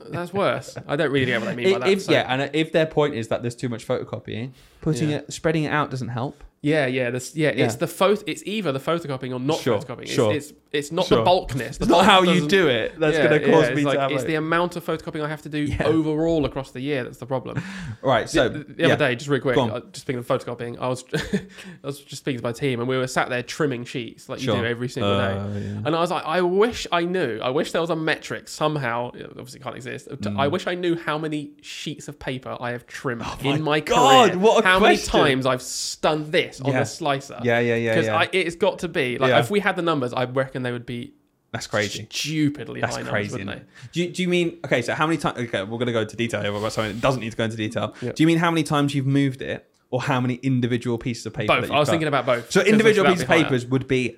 That's 0.09 0.33
worse. 0.33 0.75
I 0.87 0.95
don't 0.95 1.11
really 1.11 1.31
know 1.31 1.39
what 1.39 1.49
they 1.49 1.55
mean 1.55 1.73
by 1.73 1.79
that. 1.79 1.89
if- 1.89 2.01
so- 2.03 2.11
yeah, 2.11 2.25
and 2.27 2.49
if 2.55 2.71
their 2.71 2.85
point 2.85 3.15
is 3.15 3.27
that 3.29 3.41
there's 3.41 3.55
too 3.55 3.69
much 3.69 3.87
photocopying, 3.87 4.51
putting 4.81 5.09
it, 5.11 5.31
spreading 5.31 5.63
it 5.65 5.69
out 5.69 5.89
doesn't 5.91 6.09
help. 6.09 6.43
Yeah, 6.63 6.85
yeah, 6.87 7.09
this, 7.11 7.35
yeah, 7.35 7.51
Yeah. 7.53 7.65
It's 7.65 7.75
the 7.75 7.87
photo. 7.87 8.23
It's 8.25 8.41
either 8.45 8.71
the 8.71 8.79
photocopying 8.79 9.33
or 9.33 9.39
not 9.39 9.59
Sure, 9.59 9.77
photocopying. 9.79 10.03
It's, 10.03 10.11
sure. 10.13 10.33
it's 10.33 10.53
it's 10.71 10.91
not 10.91 11.05
Sure. 11.05 11.19
the 11.19 11.23
bulkness. 11.23 11.77
The 11.77 11.83
It's 11.83 11.91
not 11.91 12.03
how 12.05 12.23
you 12.23 12.47
do 12.47 12.67
it 12.67 12.99
that's 12.99 13.15
Yeah, 13.17 13.27
going 13.27 13.41
to 13.41 13.47
yeah, 13.47 13.53
cause 13.53 13.67
it's 13.67 13.75
me 13.75 13.83
like, 13.83 13.95
to 13.95 13.99
have 14.01 14.11
It's 14.11 14.23
it. 14.23 14.27
the 14.27 14.35
amount 14.35 14.75
of 14.75 14.83
photocopying 14.83 15.23
I 15.23 15.27
have 15.27 15.41
to 15.43 15.49
do 15.49 15.59
Yeah. 15.59 15.83
overall 15.85 16.45
across 16.45 16.71
the 16.71 16.79
year 16.81 17.03
that's 17.03 17.17
the 17.19 17.25
problem. 17.27 17.61
Right. 18.01 18.29
So 18.29 18.49
the, 18.49 18.59
the 18.63 18.75
yeah. 18.77 18.85
other 18.87 18.95
day, 19.07 19.15
just 19.15 19.29
real 19.29 19.39
quick, 19.41 19.57
uh, 19.57 19.79
just 19.91 20.01
speaking 20.01 20.19
of 20.19 20.27
photocopying, 20.27 20.77
I 20.79 20.87
was 20.87 21.03
I 21.13 21.41
was 21.87 21.99
just 21.99 22.21
speaking 22.23 22.39
to 22.39 22.43
my 22.43 22.51
team, 22.51 22.79
and 22.79 22.87
we 22.89 22.97
were 22.97 23.07
sat 23.07 23.29
there 23.29 23.43
trimming 23.43 23.85
sheets 23.85 24.27
like 24.29 24.41
you 24.41 24.47
do 24.53 24.65
every 24.65 24.89
single 24.89 25.15
day. 25.17 25.23
Uh, 25.33 25.47
yeah. 25.47 25.81
And 25.85 25.95
I 25.95 25.99
was 25.99 26.11
like, 26.11 26.25
I 26.25 26.41
wish 26.41 26.85
I 26.91 27.03
knew. 27.05 27.39
I 27.39 27.49
wish 27.49 27.71
there 27.71 27.79
was 27.81 27.89
a 27.91 27.95
metric 27.95 28.47
somehow. 28.49 29.11
it 29.11 29.25
Obviously, 29.29 29.59
can't 29.61 29.75
exist. 29.75 30.09
Mm. 30.09 30.37
I 30.39 30.47
wish 30.47 30.65
I 30.67 30.75
knew 30.75 30.95
how 30.97 31.17
many 31.17 31.51
sheets 31.61 32.07
of 32.07 32.17
paper 32.19 32.57
I 32.59 32.71
have 32.71 32.85
trimmed 32.87 33.21
Oh 33.25 33.37
my 33.43 33.55
in 33.55 33.61
my 33.61 33.79
God, 33.79 34.31
career. 34.31 34.39
what 34.41 34.63
a 34.63 34.67
how 34.67 34.79
question. 34.79 35.11
many 35.19 35.29
times 35.35 35.45
I've 35.45 35.61
stunned 35.61 36.31
this 36.31 36.52
on 36.61 36.71
Yeah. 36.71 36.79
the 36.79 36.85
slicer? 36.85 37.39
Yeah, 37.43 37.59
yeah, 37.59 37.75
yeah, 37.75 37.91
Because 37.95 38.05
yeah. 38.33 38.39
it's 38.41 38.55
got 38.55 38.79
to 38.79 38.87
be 38.87 39.17
like 39.17 39.29
Yeah. 39.29 39.39
if 39.39 39.49
we 39.51 39.59
had 39.59 39.75
the 39.75 39.81
numbers, 39.81 40.13
I 40.13 40.25
reckon 40.25 40.63
they 40.63 40.71
would 40.71 40.85
be 40.85 41.13
That's 41.51 41.67
crazy. 41.67 42.07
stupidly 42.09 42.81
That's 42.81 42.95
high 42.95 43.01
numbers, 43.03 43.11
crazy. 43.11 43.31
wouldn't 43.33 43.49
isn't 43.51 43.59
they? 43.67 43.87
it? 43.87 43.91
Do 43.93 44.01
you, 44.01 44.09
do 44.11 44.21
you 44.23 44.27
mean 44.27 44.59
okay? 44.65 44.81
So 44.81 44.93
how 44.95 45.05
many 45.07 45.17
times? 45.17 45.37
Okay, 45.39 45.61
we're 45.63 45.77
going 45.77 45.87
to 45.87 45.93
go 45.93 46.01
into 46.01 46.15
detail 46.15 46.41
here 46.41 46.53
about 46.55 46.71
something 46.71 46.93
that 46.93 47.01
doesn't 47.01 47.21
need 47.21 47.31
to 47.31 47.37
go 47.37 47.43
into 47.45 47.57
detail. 47.57 47.93
Do 48.01 48.13
you 48.17 48.27
mean 48.27 48.37
how 48.39 48.49
many 48.51 48.63
times 48.63 48.95
you've 48.95 49.05
moved 49.07 49.41
it, 49.41 49.69
or 49.91 50.01
how 50.01 50.19
many 50.19 50.35
individual 50.35 50.97
pieces 50.97 51.25
of 51.27 51.33
paper? 51.33 51.53
Both. 51.53 51.61
that 51.67 51.71
I 51.71 51.75
you've 51.75 51.79
was 51.79 51.87
cut? 51.89 51.93
thinking 51.93 52.07
about 52.07 52.25
both. 52.25 52.51
So 52.51 52.59
because 52.61 52.71
individual 52.71 53.03
that'd 53.03 53.15
pieces 53.17 53.23
of 53.23 53.29
be 53.29 53.33
higher. 53.35 53.43
papers 53.43 53.65
would 53.67 53.87
be 53.87 54.15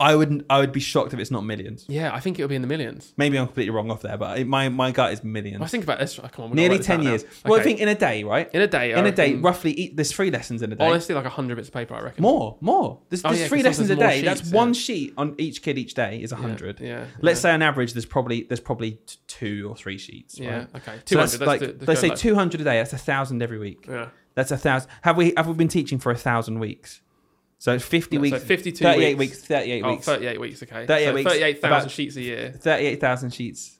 I 0.00 0.16
wouldn't. 0.16 0.44
I 0.50 0.58
would 0.58 0.72
be 0.72 0.80
shocked 0.80 1.12
if 1.14 1.20
it's 1.20 1.30
not 1.30 1.44
millions. 1.44 1.84
Yeah, 1.88 2.12
I 2.12 2.18
think 2.18 2.38
it'll 2.38 2.48
be 2.48 2.56
in 2.56 2.62
the 2.62 2.68
millions. 2.68 3.12
Maybe 3.16 3.38
I'm 3.38 3.46
completely 3.46 3.70
wrong 3.70 3.92
off 3.92 4.02
there, 4.02 4.16
but 4.18 4.40
it, 4.40 4.46
my 4.46 4.68
my 4.68 4.90
gut 4.90 5.12
is 5.12 5.22
millions. 5.22 5.62
I 5.62 5.66
think 5.66 5.84
about 5.84 6.00
this. 6.00 6.18
oh, 6.18 6.22
Come 6.32 6.46
on, 6.46 6.50
we've 6.50 6.50
got 6.50 6.50
to 6.50 6.54
Nearly 6.56 6.68
write 6.70 6.78
this 6.78 6.86
ten 6.86 6.96
down 6.98 7.04
now. 7.04 7.10
years. 7.12 7.24
Well, 7.44 7.54
I 7.54 7.56
Okay. 7.58 7.64
think 7.64 7.78
in 7.80 7.88
a 7.88 7.94
day, 7.94 8.24
right? 8.24 8.50
in 8.52 8.60
a 8.60 8.66
day. 8.66 8.92
I 8.92 8.98
in 8.98 9.06
a 9.06 9.12
day, 9.12 9.26
reckon- 9.28 9.42
roughly. 9.42 9.70
Eat, 9.72 9.96
there's 9.96 10.10
three 10.12 10.32
lessons 10.32 10.62
in 10.62 10.72
a 10.72 10.74
day. 10.74 10.84
Honestly, 10.84 11.14
like 11.14 11.24
hundred 11.26 11.54
bits 11.56 11.68
of 11.68 11.74
paper, 11.74 11.94
I 11.94 12.00
reckon. 12.02 12.22
More, 12.22 12.58
more. 12.60 13.02
There's, 13.08 13.24
Oh, 13.24 13.28
there's 13.28 13.42
yeah, 13.42 13.46
three 13.48 13.58
'cause 13.60 13.66
lessons 13.66 13.90
a 13.90 13.94
there's 13.94 13.98
more 14.00 14.08
day. 14.10 14.22
That's 14.22 14.40
sheets, 14.40 14.52
one 14.52 14.68
yeah. 14.68 14.72
sheet 14.74 15.14
on 15.16 15.34
each 15.38 15.62
kid 15.62 15.78
each 15.78 15.94
day 15.94 16.20
is 16.20 16.32
Yeah, 16.32 16.38
hundred. 16.38 16.80
Yeah. 16.80 17.04
Let's 17.20 17.38
say 17.40 17.52
on 17.52 17.62
average, 17.62 17.92
there's 17.92 18.04
probably 18.06 18.42
there's 18.42 18.58
probably 18.60 18.92
t- 19.06 19.16
two 19.28 19.68
or 19.70 19.76
three 19.76 19.98
sheets. 19.98 20.40
Yeah. 20.40 20.56
Right? 20.58 20.68
Okay. 20.76 20.94
So 20.96 21.02
Two 21.04 21.16
that's 21.18 21.40
like 21.40 21.60
Let's, 21.60 22.00
do, 22.00 22.08
say 22.08 22.14
two 22.16 22.34
hundred 22.34 22.60
a 22.62 22.64
day. 22.64 22.78
That's 22.78 22.92
a 22.92 22.98
thousand 22.98 23.42
every 23.44 23.58
week. 23.60 23.86
Yeah. 23.88 24.08
That's 24.34 24.50
a 24.50 24.56
thousand. 24.56 24.90
Have 25.02 25.16
we 25.16 25.32
have 25.36 25.46
we 25.46 25.54
been 25.54 25.68
teaching 25.68 26.00
for 26.00 26.10
a 26.10 26.16
thousand 26.16 26.58
weeks? 26.58 27.00
So 27.58 27.72
it's 27.74 27.84
fifty 27.84 28.16
So 28.16 28.20
weeks. 28.22 28.42
52 28.44 28.84
38 28.84 29.18
weeks. 29.18 29.18
weeks. 29.36 29.44
Thirty-eight 29.46 29.82
Oh, 29.84 29.90
weeks. 29.92 30.04
38 30.04 30.40
weeks. 30.40 30.62
Okay. 30.62 30.86
38 30.86 31.06
so 31.06 31.14
weeks, 31.14 31.30
38,000 31.32 31.88
sheets 31.90 32.16
a 32.16 32.22
year 32.22 32.52
Thirty-eight 32.58 33.00
thousand 33.00 33.30
sheets. 33.30 33.78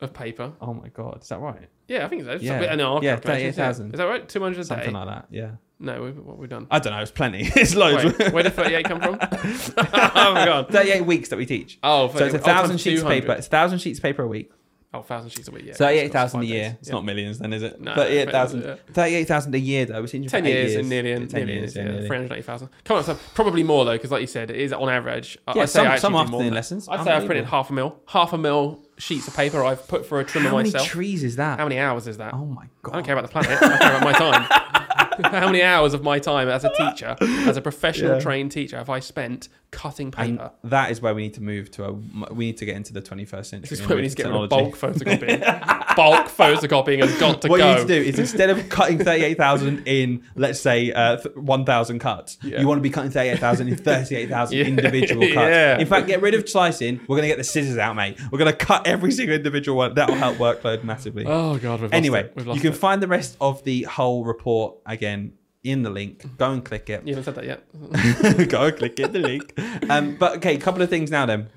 of 0.00 0.12
paper. 0.12 0.52
Oh 0.60 0.74
my 0.74 0.88
god, 0.88 1.22
is 1.22 1.28
that 1.28 1.40
right? 1.40 1.68
Yeah, 1.88 2.04
I 2.04 2.08
think 2.08 2.24
so. 2.24 2.32
Yeah. 2.40 2.74
No, 2.74 3.00
Yeah, 3.00 3.14
calculations, 3.14 3.56
38,000. 3.56 3.94
Is 3.94 3.98
that 3.98 4.04
right? 4.04 4.28
200 4.28 4.54
a 4.54 4.56
day? 4.56 4.62
Something 4.66 4.92
like 4.92 5.06
that. 5.06 5.26
Yeah. 5.30 5.50
no, 5.78 6.02
we, 6.02 6.10
what 6.10 6.32
have 6.32 6.38
we 6.40 6.46
done? 6.48 6.66
I 6.68 6.80
don't 6.80 6.92
know. 6.92 6.98
It's 7.00 7.12
plenty. 7.12 7.42
it's 7.54 7.74
loads. 7.76 8.18
Wait, 8.18 8.32
where 8.32 8.42
did 8.42 8.54
38 8.54 8.84
come 8.86 9.00
from? 9.00 9.18
oh 9.20 10.34
my 10.34 10.44
god. 10.44 10.68
Thirty-eight 10.68 11.06
weeks 11.06 11.28
that 11.30 11.36
we 11.36 11.46
teach. 11.46 11.78
Oh, 11.82 12.08
So 12.08 12.24
it's 12.26 12.34
a 12.34 12.38
38 12.38 12.40
oh, 12.40 12.44
thousand 12.44 12.78
sheets 12.78 13.02
of 13.02 13.08
paper. 13.08 13.32
It's 13.32 13.46
a 13.46 13.50
thousand 13.50 13.78
sheets 13.78 13.98
of 13.98 14.02
paper 14.02 14.22
a 14.22 14.28
week. 14.28 14.50
Oh, 14.94 14.98
1,000 15.00 15.30
sheets 15.30 15.48
a 15.48 15.50
week, 15.50 15.64
yeah. 15.66 15.74
Thirty-eight 15.74 16.10
thousand 16.12 16.40
a 16.40 16.44
year. 16.44 16.62
days. 16.70 16.72
It's 16.80 16.88
Yeah. 16.88 16.94
not 16.94 17.04
millions, 17.04 17.38
then, 17.38 17.52
is 17.52 17.62
it? 17.62 17.78
No, 17.80 17.94
Thirty-eight 17.94 18.26
but- 18.26 18.34
uh, 18.34 18.38
thousand. 18.38 18.62
yeah. 18.62 18.74
Thirty-eight 18.92 19.28
thousand 19.28 19.54
a 19.54 19.58
year, 19.58 19.84
though. 19.84 20.02
Teaching 20.06 20.24
for 20.24 20.30
10 20.30 20.44
years, 20.46 20.70
years 20.70 20.80
and 20.80 20.88
nearly, 20.88 21.26
ten 21.26 21.40
nearly 21.46 21.52
years. 21.60 21.76
Yeah, 21.76 21.82
yeah, 21.84 22.06
380,000. 22.06 22.68
Come 22.84 22.96
on, 22.98 23.04
so 23.04 23.18
probably 23.34 23.62
more 23.62 23.84
though, 23.84 23.92
because 23.92 24.10
like 24.10 24.22
you 24.22 24.26
said, 24.26 24.50
it 24.50 24.56
is 24.56 24.72
on 24.72 24.88
average. 24.88 25.36
I- 25.46 25.52
Yeah, 25.56 25.62
I'd 25.64 25.68
say 25.68 25.80
some- 25.80 25.86
I 25.88 25.96
some 25.98 26.14
afternoon 26.14 26.42
more 26.44 26.50
lessons. 26.52 26.88
I'd 26.88 27.04
say 27.04 27.12
I've 27.12 27.26
printed 27.26 27.44
half 27.46 27.68
a 27.68 27.72
mil, 27.74 28.00
half 28.06 28.32
a 28.32 28.38
mil 28.38 28.80
sheets 28.96 29.28
of 29.28 29.36
paper 29.36 29.62
I've 29.62 29.86
put 29.86 30.06
for 30.06 30.20
a 30.20 30.24
trimmer 30.24 30.50
myself. 30.52 30.72
How 30.74 30.78
many 30.78 30.88
trees 30.88 31.24
is 31.24 31.36
that? 31.36 31.58
How 31.58 31.66
many 31.66 31.78
hours 31.78 32.06
is 32.06 32.16
that? 32.16 32.32
Oh 32.32 32.46
my 32.46 32.64
god! 32.82 32.92
I 32.92 32.94
don't 32.96 33.04
care 33.04 33.18
about 33.18 33.26
the 33.30 33.32
planet. 33.32 33.50
I 33.62 33.76
care 33.78 33.96
about 33.96 34.02
my 34.02 34.12
time. 34.12 34.46
How 35.22 35.46
many 35.46 35.62
hours 35.62 35.94
of 35.94 36.02
my 36.02 36.18
time 36.18 36.48
as 36.48 36.64
a 36.64 36.70
teacher, 36.76 37.16
as 37.20 37.56
a 37.56 37.62
professional 37.62 38.20
trained 38.20 38.52
teacher, 38.52 38.76
have 38.76 38.90
I 38.90 39.00
spent 39.00 39.48
cutting 39.70 40.12
And 40.16 40.38
paper? 40.38 40.52
that 40.64 40.90
is 40.90 41.00
where 41.00 41.14
we 41.14 41.22
need 41.22 41.34
to 41.34 41.42
move 41.42 41.70
to 41.72 41.84
a. 41.84 41.92
We 41.92 42.46
need 42.46 42.56
to 42.58 42.64
get 42.64 42.76
into 42.76 42.92
the 42.92 43.02
21st 43.02 43.46
century. 43.46 43.60
This 43.68 43.80
is 43.80 43.86
where 43.86 43.96
we 43.96 44.02
need 44.02 44.10
to 44.10 44.16
get 44.16 44.26
rid 44.26 44.34
of 44.34 44.48
bulk 44.48 44.76
photocopying. 44.76 45.40
bulk 45.96 46.26
photocopying 46.28 47.00
has 47.00 47.18
got 47.18 47.42
to 47.42 47.48
what 47.48 47.58
go. 47.58 47.68
you 47.68 47.74
need 47.76 47.80
to 47.82 47.86
do 47.86 48.08
is 48.08 48.18
instead 48.18 48.50
of 48.50 48.68
cutting 48.68 48.98
38,000 48.98 49.82
in, 49.86 50.22
let's 50.34 50.60
say, 50.60 50.92
uh, 50.92 51.18
1,000 51.34 51.98
cuts, 51.98 52.38
Yeah. 52.42 52.60
you 52.60 52.68
want 52.68 52.78
to 52.78 52.82
be 52.82 52.90
cutting 52.90 53.10
38,000 53.10 53.68
in 53.68 53.76
38,000 53.78 54.56
Yeah. 54.58 54.64
individual 54.64 55.22
cuts. 55.22 55.34
Yeah. 55.34 55.78
In 55.78 55.86
fact, 55.86 56.06
get 56.06 56.20
rid 56.22 56.34
of 56.34 56.48
slicing. 56.48 56.98
We're 57.08 57.16
going 57.16 57.22
to 57.22 57.28
get 57.28 57.38
the 57.38 57.44
scissors 57.44 57.78
out, 57.78 57.96
mate. 57.96 58.18
We're 58.30 58.38
going 58.38 58.50
to 58.52 58.56
cut 58.56 58.86
every 58.86 59.12
single 59.12 59.34
individual 59.36 59.76
one. 59.78 59.94
That'll 59.94 60.16
help 60.16 60.36
workload 60.36 60.84
massively. 60.84 61.24
Oh 61.26 61.58
god, 61.58 61.80
we've 61.80 61.92
anyway, 61.92 62.22
lost 62.22 62.30
it. 62.38 62.46
We've 62.46 62.54
you 62.56 62.60
can 62.60 62.72
it. 62.72 62.76
find 62.76 63.02
the 63.02 63.08
rest 63.08 63.36
of 63.40 63.64
the 63.64 63.82
whole 63.84 64.24
report 64.24 64.76
again 64.86 65.32
in 65.70 65.82
the 65.82 65.90
link. 65.90 66.36
Go 66.38 66.52
and 66.52 66.64
click 66.64 66.88
it. 66.90 67.06
You 67.06 67.14
haven't 67.14 67.24
said 67.24 67.34
that 67.34 67.44
yet. 67.44 68.48
Go 68.48 68.66
and 68.66 68.76
click 68.76 68.98
it, 69.00 69.12
the 69.12 69.18
link. 69.18 69.58
Um, 69.90 70.16
but 70.16 70.36
okay, 70.36 70.54
a 70.54 70.58
couple 70.58 70.82
of 70.82 70.88
things 70.88 71.10
now 71.10 71.26
then. 71.26 71.48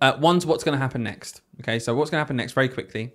Uh, 0.00 0.16
one's 0.20 0.44
what's 0.44 0.64
going 0.64 0.76
to 0.76 0.78
happen 0.78 1.02
next. 1.02 1.40
Okay, 1.60 1.78
so 1.78 1.94
what's 1.94 2.10
going 2.10 2.18
to 2.18 2.24
happen 2.24 2.36
next 2.36 2.52
very 2.52 2.68
quickly 2.68 3.12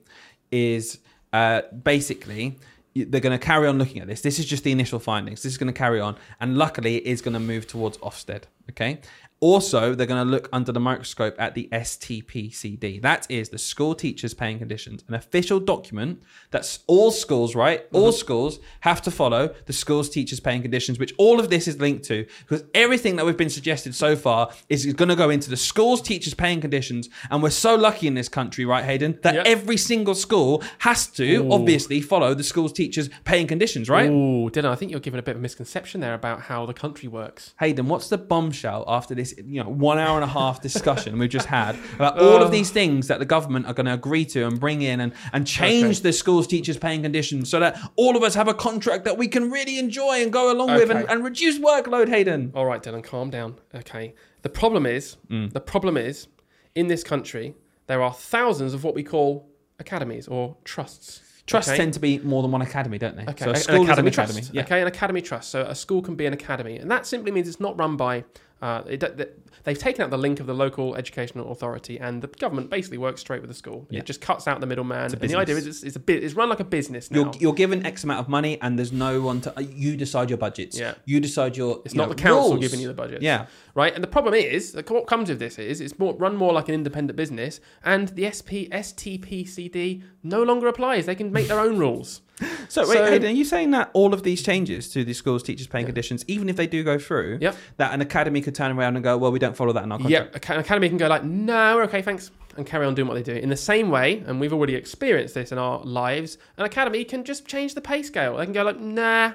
is 0.52 1.00
uh, 1.34 1.62
basically 1.84 2.58
they're 2.96 3.22
going 3.22 3.38
to 3.38 3.44
carry 3.44 3.68
on 3.68 3.78
looking 3.78 4.02
at 4.02 4.08
this. 4.08 4.22
This 4.22 4.40
is 4.40 4.46
just 4.46 4.64
the 4.64 4.72
initial 4.72 5.00
findings. 5.00 5.44
This 5.44 5.54
is 5.54 5.58
going 5.58 5.72
to 5.72 5.78
carry 5.78 6.00
on, 6.00 6.16
and 6.40 6.58
luckily 6.58 6.98
it 6.98 7.04
is 7.04 7.22
going 7.22 7.34
to 7.34 7.40
move 7.40 7.68
towards 7.68 7.98
Ofsted. 8.00 8.44
Okay. 8.70 9.00
Also, 9.42 9.96
they're 9.96 10.08
going 10.08 10.26
to 10.26 10.30
look 10.30 10.50
under 10.52 10.72
the 10.72 10.80
microscope 10.80 11.36
at 11.40 11.56
the 11.56 11.70
STPCD. 11.72 13.02
That 13.02 13.26
is 13.30 13.50
the 13.50 13.58
School 13.58 13.96
Teachers 13.96 14.34
Pay 14.34 14.52
and 14.52 14.60
Conditions, 14.60 15.04
an 15.08 15.14
official 15.14 15.60
document 15.60 16.22
that's 16.52 16.80
all 16.88 17.12
schools, 17.12 17.56
right? 17.56 17.86
All 17.94 18.10
mm-hmm. 18.10 18.18
schools 18.18 18.60
have 18.82 19.02
to 19.04 19.12
follow 19.12 19.54
the 19.66 19.74
Schools 19.74 20.10
Teachers 20.10 20.40
Pay 20.40 20.54
and 20.54 20.62
Conditions, 20.62 21.00
which 21.00 21.14
all 21.18 21.40
of 21.40 21.50
this 21.50 21.68
is 21.68 21.80
linked 21.80 22.04
to 22.06 22.26
because 22.48 22.66
everything 22.74 23.16
that 23.16 23.26
we've 23.26 23.38
been 23.38 23.50
suggested 23.50 23.96
so 23.96 24.16
far 24.16 24.52
is 24.68 24.86
going 24.94 25.10
to 25.10 25.16
go 25.16 25.30
into 25.30 25.50
the 25.50 25.58
Schools 25.58 26.02
Teachers 26.02 26.34
Pay 26.34 26.54
and 26.54 26.62
Conditions. 26.62 27.10
And 27.32 27.42
we're 27.42 27.50
so 27.50 27.76
lucky 27.76 28.08
in 28.08 28.16
this 28.16 28.30
country, 28.30 28.66
right, 28.66 28.84
Hayden, 28.84 29.20
that 29.24 29.36
Yep. 29.36 29.46
every 29.46 29.78
single 29.78 30.16
school 30.16 30.64
has 30.80 31.08
to 31.08 31.36
Ooh. 31.38 31.52
obviously 31.52 32.02
follow 32.02 32.34
the 32.34 32.44
Schools 32.44 32.74
Teachers 32.74 33.10
Pay 33.24 33.40
and 33.40 33.50
Conditions, 33.50 33.90
right? 33.90 34.10
Ooh, 34.10 34.50
Dylan, 34.50 34.66
I 34.66 34.76
think 34.76 34.92
you're 34.92 35.00
giving 35.00 35.20
a 35.20 35.24
bit 35.24 35.32
of 35.32 35.38
a 35.38 35.42
misconception 35.42 36.02
there 36.02 36.14
about 36.14 36.42
how 36.42 36.66
the 36.66 36.74
country 36.74 37.08
works. 37.08 37.54
Hayden, 37.60 37.88
what's 37.88 38.10
the 38.10 38.18
bombshell 38.18 38.84
after 38.88 39.16
this, 39.16 39.29
you 39.38 39.64
know, 39.64 39.70
one 39.70 39.98
hour 40.00 40.16
and 40.16 40.24
a 40.24 40.28
half 40.28 40.62
discussion 40.62 41.18
we've 41.20 41.30
just 41.30 41.48
had 41.48 41.78
about 41.96 42.20
all 42.22 42.42
of 42.42 42.52
these 42.52 42.70
things 42.72 43.08
that 43.08 43.20
the 43.20 43.26
government 43.26 43.66
are 43.68 43.74
going 43.74 43.86
to 43.86 43.94
agree 43.94 44.26
to 44.26 44.46
and 44.48 44.60
bring 44.60 44.82
in 44.82 45.00
and, 45.00 45.14
and 45.34 45.46
change 45.48 45.98
Okay. 45.98 46.04
the 46.04 46.14
schools 46.14 46.48
teachers 46.48 46.78
pay 46.78 46.94
and 46.94 47.04
conditions 47.04 47.50
so 47.50 47.60
that 47.60 47.80
all 47.96 48.16
of 48.18 48.24
us 48.24 48.36
have 48.36 48.48
a 48.48 48.54
contract 48.54 49.04
that 49.06 49.18
we 49.18 49.28
can 49.28 49.50
really 49.52 49.78
enjoy 49.80 50.22
and 50.22 50.32
go 50.34 50.52
along 50.52 50.74
with 50.76 50.90
and, 50.92 51.10
and 51.10 51.24
reduce 51.24 51.60
workload, 51.60 52.10
Hayden? 52.10 52.52
All 52.56 52.66
right, 52.66 52.82
Dylan, 52.82 53.04
calm 53.04 53.30
down. 53.30 53.56
Okay. 53.74 54.14
The 54.42 54.50
problem 54.50 54.86
is, 54.86 55.18
Mm. 55.30 55.52
the 55.54 55.60
problem 55.62 55.98
is, 55.98 56.28
in 56.76 56.88
this 56.88 57.04
country, 57.04 57.56
there 57.88 58.02
are 58.02 58.14
thousands 58.14 58.74
of 58.74 58.84
what 58.84 58.94
we 58.96 59.04
call 59.04 59.50
academies 59.80 60.28
or 60.28 60.56
trusts. 60.64 61.22
Trusts 61.46 61.70
okay? 61.72 61.78
tend 61.78 61.94
to 61.96 62.00
be 62.00 62.20
more 62.20 62.44
than 62.44 62.52
one 62.52 62.62
academy, 62.62 63.00
don't 63.00 63.16
they? 63.16 63.24
Okay, 63.24 63.44
So 63.46 63.50
a 63.50 63.54
an 63.54 63.60
school 63.60 63.84
academy 63.84 64.10
is 64.12 64.18
an 64.18 64.24
academy. 64.24 64.42
trust. 64.42 64.54
Yeah. 64.54 64.62
Okay, 64.64 64.82
an 64.82 64.88
academy 64.88 65.22
trust. 65.22 65.50
So 65.50 65.62
a 65.62 65.74
school 65.74 66.02
can 66.04 66.16
be 66.16 66.26
an 66.28 66.34
academy, 66.34 66.78
and 66.78 66.92
that 66.92 67.08
simply 67.08 67.32
means 67.32 67.48
it's 67.48 67.60
not 67.60 67.78
run 67.80 67.98
by. 67.98 68.24
Uh, 68.62 68.84
it, 68.88 69.40
they've 69.64 69.78
taken 69.78 70.02
out 70.02 70.10
the 70.10 70.18
link 70.18 70.40
of 70.40 70.46
the 70.48 70.54
local 70.54 70.96
educational 70.96 71.52
authority, 71.52 72.00
and 72.00 72.22
the 72.22 72.28
government 72.28 72.70
basically 72.70 72.98
works 72.98 73.22
straight 73.22 73.42
with 73.42 73.50
the 73.50 73.56
school. 73.56 73.88
Yeah. 73.90 74.00
It 74.00 74.06
just 74.06 74.20
cuts 74.22 74.48
out 74.48 74.60
the 74.60 74.68
middleman. 74.68 75.14
and 75.14 75.22
the 75.30 75.36
idea 75.38 75.56
is 75.56 75.66
it's, 75.66 75.84
it's 75.84 75.96
a 75.96 76.00
bit. 76.00 76.24
It's 76.24 76.34
run 76.34 76.50
like 76.50 76.60
a 76.60 76.66
business 76.66 77.10
now. 77.10 77.20
You're, 77.20 77.32
you're 77.40 77.54
given 77.54 77.86
X 77.86 78.04
amount 78.04 78.20
of 78.20 78.28
money, 78.28 78.60
and 78.62 78.78
there's 78.78 78.92
no 78.92 79.22
one 79.22 79.42
to. 79.42 79.58
uh, 79.58 79.62
You 79.62 79.96
decide 79.96 80.30
your 80.30 80.38
budgets. 80.38 80.78
Yeah. 80.78 80.96
You 81.06 81.20
decide 81.20 81.56
your. 81.56 81.82
it's 81.86 81.94
you 81.94 82.00
not 82.00 82.10
know, 82.10 82.16
the 82.16 82.22
council 82.22 82.52
rules. 82.52 82.60
giving 82.62 82.80
you 82.82 82.88
the 82.88 82.94
budget. 82.94 83.22
Yeah. 83.22 83.46
Right, 83.80 83.96
and 83.96 84.04
the 84.04 84.08
problem 84.10 84.34
is, 84.34 84.76
like, 84.76 84.90
what 84.90 85.08
comes 85.08 85.30
with 85.30 85.40
this 85.40 85.58
is, 85.58 85.80
it's 85.80 85.98
more 85.98 86.14
run 86.16 86.36
more 86.36 86.52
like 86.52 86.68
an 86.68 86.76
independent 86.76 87.16
business, 87.16 87.62
and 87.86 88.10
the 88.10 88.26
SP 88.28 88.68
STPCD 88.74 90.04
no 90.22 90.44
longer 90.44 90.68
applies. 90.68 91.06
They 91.06 91.16
can 91.16 91.32
make 91.32 91.48
their 91.48 91.62
own 91.62 91.78
rules. 91.80 92.22
So, 92.70 92.88
wait, 92.88 93.04
Hayden, 93.04 93.32
are 93.32 93.34
you 93.34 93.44
saying 93.46 93.72
that 93.72 93.90
all 93.94 94.14
of 94.14 94.24
these 94.24 94.42
changes 94.44 94.90
to 94.92 95.04
the 95.04 95.14
schools 95.14 95.44
teachers 95.44 95.68
paying 95.68 95.84
Yeah. 95.86 95.88
conditions, 95.88 96.24
even 96.28 96.48
if 96.50 96.56
they 96.56 96.68
do 96.68 96.84
go 96.84 96.98
through, 97.00 97.40
Yep. 97.42 97.56
that 97.78 97.94
an 97.94 98.00
academy 98.02 98.42
could 98.42 98.54
turn 98.56 98.78
around 98.78 98.96
and 98.96 99.04
go, 99.04 99.18
well, 99.18 99.32
we 99.32 99.40
don't 99.40 99.56
follow 99.58 99.74
that 99.74 99.84
in 99.84 99.92
our 99.92 100.00
Yeah, 100.08 100.26
an 100.48 100.60
academy 100.60 100.88
can 100.88 100.98
go 100.98 101.08
like, 101.08 101.24
no, 101.24 101.76
we're 101.76 101.84
okay, 101.84 102.02
thanks, 102.02 102.32
and 102.58 102.66
carry 102.66 102.86
on 102.86 102.96
doing 102.96 103.08
what 103.10 103.16
they 103.16 103.24
do. 103.24 103.34
In 103.34 103.50
the 103.50 103.58
same 103.58 103.90
way, 103.90 104.24
and 104.28 104.40
we've 104.40 104.54
already 104.54 104.76
experienced 104.76 105.34
this 105.36 105.52
in 105.52 105.58
our 105.58 105.82
lives, 105.84 106.38
an 106.58 106.66
academy 106.66 107.04
can 107.04 107.24
just 107.24 107.46
change 107.48 107.74
the 107.76 107.82
pay 107.82 108.04
scale. 108.04 108.38
They 108.38 108.46
can 108.46 108.54
go 108.54 108.64
like, 108.64 108.80
nah, 108.80 109.32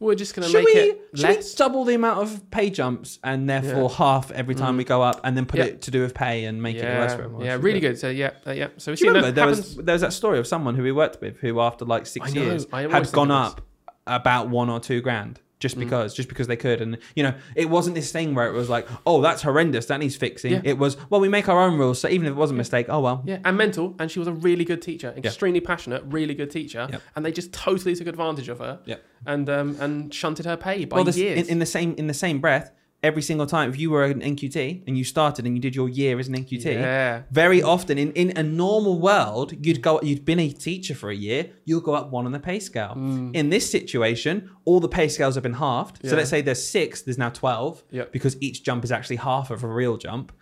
we're 0.00 0.14
just 0.16 0.34
going 0.34 0.48
to 0.48 0.52
make 0.52 0.64
we, 0.64 0.72
it 0.72 1.08
should 1.14 1.28
we 1.28 1.34
less. 1.36 1.54
double 1.54 1.84
the 1.84 1.94
amount 1.94 2.18
of 2.20 2.50
pay 2.50 2.70
jumps 2.70 3.18
and 3.22 3.48
therefore 3.48 3.88
half 3.90 4.30
every 4.32 4.54
time 4.56 4.74
Mm. 4.74 4.78
we 4.78 4.84
go 4.84 5.02
up 5.02 5.20
and 5.22 5.36
then 5.36 5.46
put 5.46 5.58
Yeah. 5.60 5.66
it 5.66 5.82
to 5.82 5.90
do 5.92 6.00
with 6.02 6.14
pay 6.14 6.44
and 6.46 6.60
make 6.62 6.76
it 6.76 6.82
worse 6.84 7.10
yeah, 7.12 7.16
for 7.16 7.22
everyone? 7.24 7.44
yeah, 7.44 7.54
really 7.54 7.74
we? 7.74 7.80
good. 7.80 7.98
So 7.98 8.08
yeah, 8.08 8.30
uh, 8.46 8.50
yeah. 8.52 8.68
So 8.78 8.90
you 8.92 8.96
seen 8.96 9.08
remember 9.08 9.30
there 9.30 9.46
happens. 9.46 9.76
was 9.76 9.84
there 9.84 9.92
was 9.92 10.02
that 10.02 10.12
story 10.12 10.38
of 10.38 10.46
someone 10.46 10.74
who 10.74 10.82
we 10.82 10.90
worked 10.92 11.20
with 11.20 11.36
who 11.38 11.60
after 11.60 11.84
like 11.84 12.06
six 12.06 12.34
years 12.34 12.66
had 12.72 13.12
gone 13.12 13.30
up 13.30 13.60
about 14.06 14.48
one 14.48 14.68
or 14.70 14.80
two 14.80 15.00
grand 15.00 15.38
just 15.60 15.76
Mm. 15.76 15.80
because 15.80 16.14
just 16.14 16.28
because 16.28 16.46
they 16.48 16.56
could 16.56 16.80
and 16.80 16.98
you 17.14 17.22
know 17.22 17.34
it 17.54 17.70
wasn't 17.70 17.94
this 17.94 18.10
thing 18.10 18.34
where 18.34 18.48
it 18.48 18.52
was 18.52 18.68
like 18.68 18.88
oh 19.06 19.20
that's 19.20 19.42
horrendous 19.42 19.86
that 19.86 20.00
needs 20.00 20.16
fixing 20.16 20.52
Yeah. 20.52 20.60
it 20.64 20.78
was 20.78 20.96
well 21.10 21.20
we 21.20 21.28
make 21.28 21.48
our 21.48 21.60
own 21.60 21.78
rules 21.78 22.00
so 22.00 22.08
even 22.08 22.26
if 22.26 22.32
it 22.32 22.36
was 22.36 22.50
a 22.50 22.54
mistake 22.54 22.86
oh 22.88 23.00
well 23.00 23.22
Yeah, 23.26 23.38
and 23.44 23.56
mental, 23.56 23.94
and 24.00 24.10
she 24.10 24.18
was 24.18 24.26
a 24.28 24.32
really 24.32 24.64
good 24.64 24.82
teacher, 24.82 25.14
extremely 25.16 25.60
passionate, 25.60 26.02
really 26.06 26.34
good 26.34 26.50
teacher, 26.50 26.88
and 27.14 27.24
they 27.24 27.30
just 27.32 27.52
totally 27.52 27.94
took 27.94 28.06
advantage 28.08 28.48
of 28.48 28.58
her, 28.58 28.80
Yep. 28.86 29.04
and 29.26 29.48
um, 29.50 29.76
and 29.78 30.12
shunted 30.12 30.46
her 30.46 30.56
pay 30.56 30.84
by 30.86 30.96
well 30.96 31.04
this, 31.04 31.16
years. 31.18 31.46
in, 31.46 31.52
in 31.54 31.58
the 31.58 31.66
same 31.66 31.94
in 31.98 32.06
the 32.06 32.14
same 32.14 32.40
breath 32.40 32.72
every 33.02 33.22
single 33.22 33.46
time 33.46 33.70
if 33.70 33.78
you 33.78 33.90
were 33.90 34.04
an 34.04 34.20
NQT 34.20 34.84
and 34.86 34.96
you 34.98 35.04
started 35.04 35.46
and 35.46 35.56
you 35.56 35.60
did 35.60 35.74
your 35.74 35.88
year 35.88 36.18
as 36.18 36.28
an 36.28 36.34
NQT 36.36 36.64
yeah, 36.66 37.22
very 37.30 37.62
often 37.62 37.96
in, 37.96 38.12
in 38.12 38.36
a 38.36 38.42
normal 38.42 38.98
world 39.00 39.54
you'd 39.64 39.80
go 39.80 39.98
you'd 40.02 40.24
been 40.26 40.38
a 40.38 40.50
teacher 40.50 40.94
for 40.94 41.08
a 41.10 41.14
year 41.14 41.50
you'll 41.64 41.80
go 41.80 41.94
up 41.94 42.10
one 42.10 42.26
on 42.26 42.32
the 42.32 42.38
pay 42.40 42.58
scale. 42.60 42.92
In 43.32 43.48
this 43.48 43.70
situation 43.70 44.50
all 44.66 44.80
the 44.80 44.88
pay 44.88 45.08
scales 45.08 45.34
have 45.36 45.42
been 45.42 45.54
halved. 45.54 45.98
So 46.06 46.14
Mm. 46.14 46.16
Let's 46.18 46.30
say 46.30 46.42
there's 46.42 46.62
six 46.78 47.00
there's 47.02 47.16
now 47.18 47.30
12 47.30 47.82
Yep. 47.90 48.12
because 48.12 48.36
each 48.42 48.62
jump 48.64 48.84
is 48.84 48.92
actually 48.92 49.16
half 49.16 49.50
of 49.50 49.64
a 49.64 49.68
real 49.68 49.96
jump. 49.96 50.32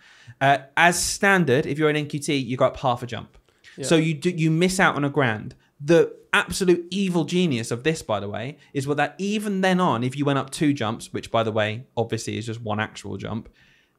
Uh, 0.41 0.57
as 0.75 1.01
standard 1.01 1.65
if 1.65 1.79
you're 1.79 1.89
an 1.89 1.95
nqt 2.07 2.45
you 2.45 2.57
go 2.57 2.65
up 2.65 2.77
half 2.77 3.01
a 3.03 3.07
jump. 3.07 3.37
Yeah. 3.77 3.85
so 3.85 3.95
you 3.95 4.13
do 4.13 4.29
you 4.29 4.51
miss 4.51 4.79
out 4.81 4.95
on 4.95 5.05
a 5.05 5.09
grand. 5.09 5.55
The 5.79 6.13
absolute 6.33 6.85
evil 6.91 7.25
genius 7.25 7.71
of 7.71 7.83
this 7.83 8.01
by 8.01 8.19
the 8.19 8.29
way 8.29 8.57
is 8.73 8.87
what 8.87 8.97
that 8.97 9.15
even 9.17 9.61
then 9.61 9.79
on 9.79 10.03
if 10.03 10.15
you 10.15 10.25
went 10.25 10.37
up 10.37 10.49
two 10.49 10.73
jumps 10.73 11.11
which 11.11 11.31
by 11.31 11.41
the 11.43 11.51
way 11.51 11.85
obviously 11.97 12.37
is 12.37 12.45
just 12.45 12.61
one 12.61 12.79
actual 12.79 13.17
jump 13.17 13.49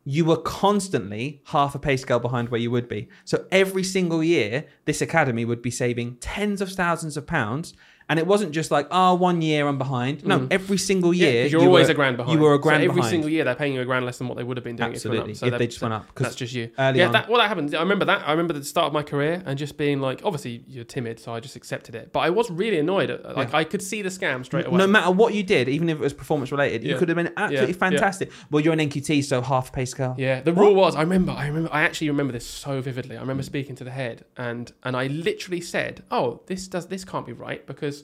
you 0.05 0.25
were 0.25 0.37
constantly 0.37 1.43
half 1.47 1.75
a 1.75 1.79
pay 1.79 1.97
scale 1.97 2.19
behind 2.19 2.49
where 2.49 2.61
you 2.61 2.71
would 2.71 2.89
be. 2.89 3.09
So 3.25 3.45
every 3.51 3.85
single 3.85 4.25
year, 4.25 4.67
this 4.87 5.03
academy 5.03 5.45
would 5.45 5.63
be 5.63 5.71
saving 5.71 6.17
tens 6.17 6.61
of 6.61 6.73
thousands 6.73 7.17
of 7.17 7.27
pounds. 7.27 7.75
And 8.11 8.19
it 8.19 8.27
wasn't 8.27 8.51
just 8.51 8.73
like, 8.73 8.89
oh, 8.91 9.15
one 9.15 9.41
year 9.41 9.69
I'm 9.69 9.79
behind. 9.79 10.27
No, 10.27 10.41
mm. 10.41 10.49
every 10.51 10.79
single 10.79 11.15
year. 11.15 11.45
Yeah, 11.45 11.49
you're 11.49 11.61
you 11.63 11.67
always 11.69 11.87
were- 11.87 11.93
a 11.93 11.95
grand 11.95 12.17
behind. 12.17 12.37
You 12.37 12.45
were 12.45 12.55
a 12.55 12.59
So 12.59 12.63
grand 12.63 12.83
every 12.83 12.97
behind. 12.97 13.11
single 13.11 13.31
year 13.31 13.45
they're 13.45 13.55
paying 13.55 13.73
you 13.73 13.81
a 13.81 13.85
grand 13.85 14.05
less 14.05 14.19
than 14.19 14.27
what 14.27 14.37
they 14.37 14.43
would 14.43 14.57
have 14.57 14.65
been 14.65 14.75
doing 14.75 14.91
Absolutely, 14.91 15.31
if 15.33 15.43
up. 15.45 15.53
if 15.53 15.59
they 15.61 15.69
just 15.69 15.81
went 15.81 15.95
up, 15.95 16.07
that's 16.17 16.35
just 16.35 16.53
you. 16.53 16.73
yeah, 16.77 17.09
that, 17.09 17.29
well, 17.29 17.39
that 17.41 17.47
happened. 17.47 17.73
I 17.73 17.81
remember 17.81 18.05
that. 18.07 18.27
I 18.27 18.33
remember 18.33 18.53
the 18.53 18.65
start 18.65 18.89
of 18.89 18.93
my 18.93 19.05
career 19.05 19.45
and 19.47 19.57
just 19.57 19.77
being 19.77 20.01
like, 20.01 20.23
obviously 20.25 20.65
you're 20.67 20.83
timid, 20.83 21.21
so 21.21 21.33
I 21.33 21.39
just 21.39 21.55
accepted 21.55 21.95
it. 21.95 22.13
But 22.13 22.21
I 22.21 22.31
was 22.31 22.51
really 22.51 22.81
annoyed. 22.81 23.11
At, 23.11 23.37
like 23.37 23.55
I 23.55 23.63
could 23.63 23.81
see 23.81 24.03
the 24.03 24.09
scam 24.09 24.45
straight 24.45 24.67
away. 24.67 24.77
No 24.77 24.89
matter 24.89 25.13
what 25.13 25.33
you 25.33 25.45
did, 25.45 25.69
even 25.69 25.89
if 25.89 25.99
it 25.99 26.01
was 26.01 26.13
performance 26.13 26.51
related, 26.51 26.83
you 26.83 26.97
could 26.97 27.09
have 27.09 27.17
been 27.17 27.33
absolutely 27.37 27.75
Yeah. 27.75 27.79
fantastic. 27.79 28.33
Well, 28.51 28.61
you're 28.61 28.73
an 28.73 28.81
NQT, 28.81 29.23
so 29.23 29.41
half 29.41 29.73
pay 29.73 29.85
scale. 29.85 30.17
Yeah, 30.19 30.41
the 30.41 30.53
rule 30.53 30.75
was. 30.75 30.97
I 30.97 31.03
remember. 31.03 31.31
I 31.31 31.47
remember. 31.47 31.69
I 31.73 31.83
actually 31.83 32.11
remember 32.11 32.33
this 32.33 32.45
so 32.47 32.81
vividly. 32.81 33.17
I 33.17 33.21
remember 33.21 33.45
mm. 33.45 33.47
speaking 33.47 33.77
to 33.77 33.85
the 33.85 33.93
head, 33.93 34.25
and 34.37 34.73
and 34.83 34.97
I 34.97 35.07
literally 35.07 35.61
said, 35.61 36.03
"Oh, 36.11 36.41
this 36.47 36.67
does 36.67 36.89
this 36.89 37.05
can't 37.05 37.25
be 37.25 37.33
right 37.33 37.65
because 37.67 38.00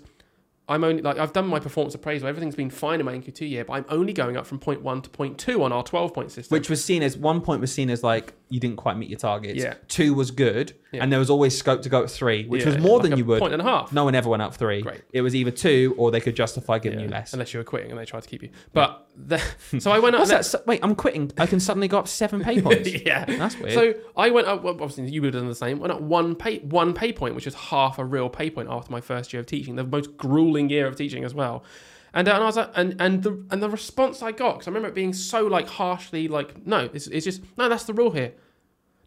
I'm 0.68 0.82
only 0.82 1.00
like 1.00 1.16
I've 1.18 1.32
done 1.32 1.46
my 1.46 1.60
performance 1.60 1.94
appraisal. 1.94 2.26
Everything's 2.28 2.56
been 2.56 2.70
fine 2.70 2.98
in 2.98 3.06
my 3.06 3.14
NQT 3.14 3.48
year, 3.48 3.64
but 3.64 3.74
I'm 3.74 3.84
only 3.88 4.12
going 4.12 4.36
up 4.36 4.46
from 4.46 4.58
point 4.58 4.82
one 4.82 5.00
to 5.02 5.08
point 5.08 5.38
two 5.38 5.62
on 5.62 5.72
our 5.72 5.84
12 5.84 6.12
point 6.12 6.32
system. 6.32 6.56
Which 6.56 6.68
was 6.68 6.84
seen 6.84 7.04
as 7.04 7.16
one 7.16 7.40
point 7.40 7.60
was 7.60 7.72
seen 7.72 7.88
as 7.88 8.02
like 8.02 8.32
you 8.48 8.58
didn't 8.58 8.76
quite 8.76 8.96
meet 8.96 9.08
your 9.08 9.18
targets. 9.18 9.62
Yeah. 9.62 9.74
Two 9.86 10.12
was 10.14 10.32
good, 10.32 10.72
Yeah. 10.92 11.02
and 11.04 11.12
there 11.12 11.20
was 11.20 11.30
always 11.30 11.56
scope 11.56 11.82
to 11.82 11.88
go 11.88 12.02
at 12.02 12.10
three, 12.10 12.46
which 12.46 12.62
Yeah, 12.64 12.70
was 12.74 12.78
more 12.78 12.98
like 12.98 13.10
than 13.10 13.18
you 13.18 13.24
would. 13.26 13.38
point 13.38 13.52
and 13.52 13.62
a 13.62 13.64
half. 13.64 13.92
No 13.92 14.04
one 14.04 14.16
ever 14.16 14.28
went 14.28 14.42
up 14.42 14.54
three. 14.54 14.82
Great. 14.82 15.02
It 15.12 15.20
was 15.20 15.36
either 15.36 15.52
two 15.52 15.94
or 15.98 16.10
they 16.10 16.20
could 16.20 16.34
justify 16.34 16.80
giving 16.80 16.98
you 16.98 17.06
less. 17.08 17.32
unless 17.32 17.54
you 17.54 17.58
were 17.58 17.64
quitting 17.64 17.90
and 17.92 17.98
they 18.00 18.04
tried 18.04 18.24
to 18.24 18.28
keep 18.28 18.42
you. 18.42 18.50
But 18.72 19.05
the, 19.16 19.38
so 19.78 19.90
I 19.90 19.98
went 19.98 20.14
up. 20.14 20.20
What's 20.20 20.30
that? 20.30 20.44
So- 20.44 20.62
Wait, 20.66 20.80
I'm 20.82 20.94
quitting. 20.94 21.32
I 21.38 21.46
can 21.46 21.58
suddenly 21.60 21.88
go 21.88 21.98
up 21.98 22.06
seven 22.08 22.42
pay 22.42 22.60
points. 22.62 22.90
yeah, 23.04 23.24
That's 23.24 23.58
weird. 23.58 23.72
So 23.74 23.94
I 24.16 24.30
went 24.30 24.46
up. 24.46 24.62
Well, 24.62 24.74
obviously, 24.74 25.10
you 25.10 25.22
would 25.22 25.34
have 25.34 25.42
done 25.42 25.48
the 25.48 25.54
same. 25.54 25.78
Went 25.78 25.92
up 25.92 26.00
one 26.00 26.34
pay 26.34 26.58
one 26.58 26.92
pay 26.92 27.12
point, 27.12 27.34
which 27.34 27.46
is 27.46 27.54
half 27.54 27.98
a 27.98 28.04
real 28.04 28.28
pay 28.28 28.50
point 28.50 28.68
after 28.70 28.92
my 28.92 29.00
first 29.00 29.32
year 29.32 29.40
of 29.40 29.46
teaching, 29.46 29.76
the 29.76 29.84
most 29.84 30.16
grueling 30.16 30.68
year 30.70 30.86
of 30.86 30.96
teaching 30.96 31.24
as 31.24 31.34
well. 31.34 31.64
And, 32.14 32.28
uh, 32.28 32.32
and 32.34 32.42
I 32.42 32.46
was 32.46 32.56
like, 32.56 32.70
and 32.74 32.96
and 33.00 33.22
the 33.22 33.44
and 33.50 33.62
the 33.62 33.68
response 33.68 34.22
I 34.22 34.32
got 34.32 34.54
because 34.54 34.66
I 34.68 34.70
remember 34.70 34.88
it 34.88 34.94
being 34.94 35.12
so 35.12 35.46
like 35.46 35.68
harshly 35.68 36.28
like, 36.28 36.66
no, 36.66 36.88
it's, 36.94 37.06
it's 37.08 37.24
just 37.24 37.42
no, 37.58 37.68
that's 37.68 37.84
the 37.84 37.92
rule 37.94 38.10
here. 38.10 38.32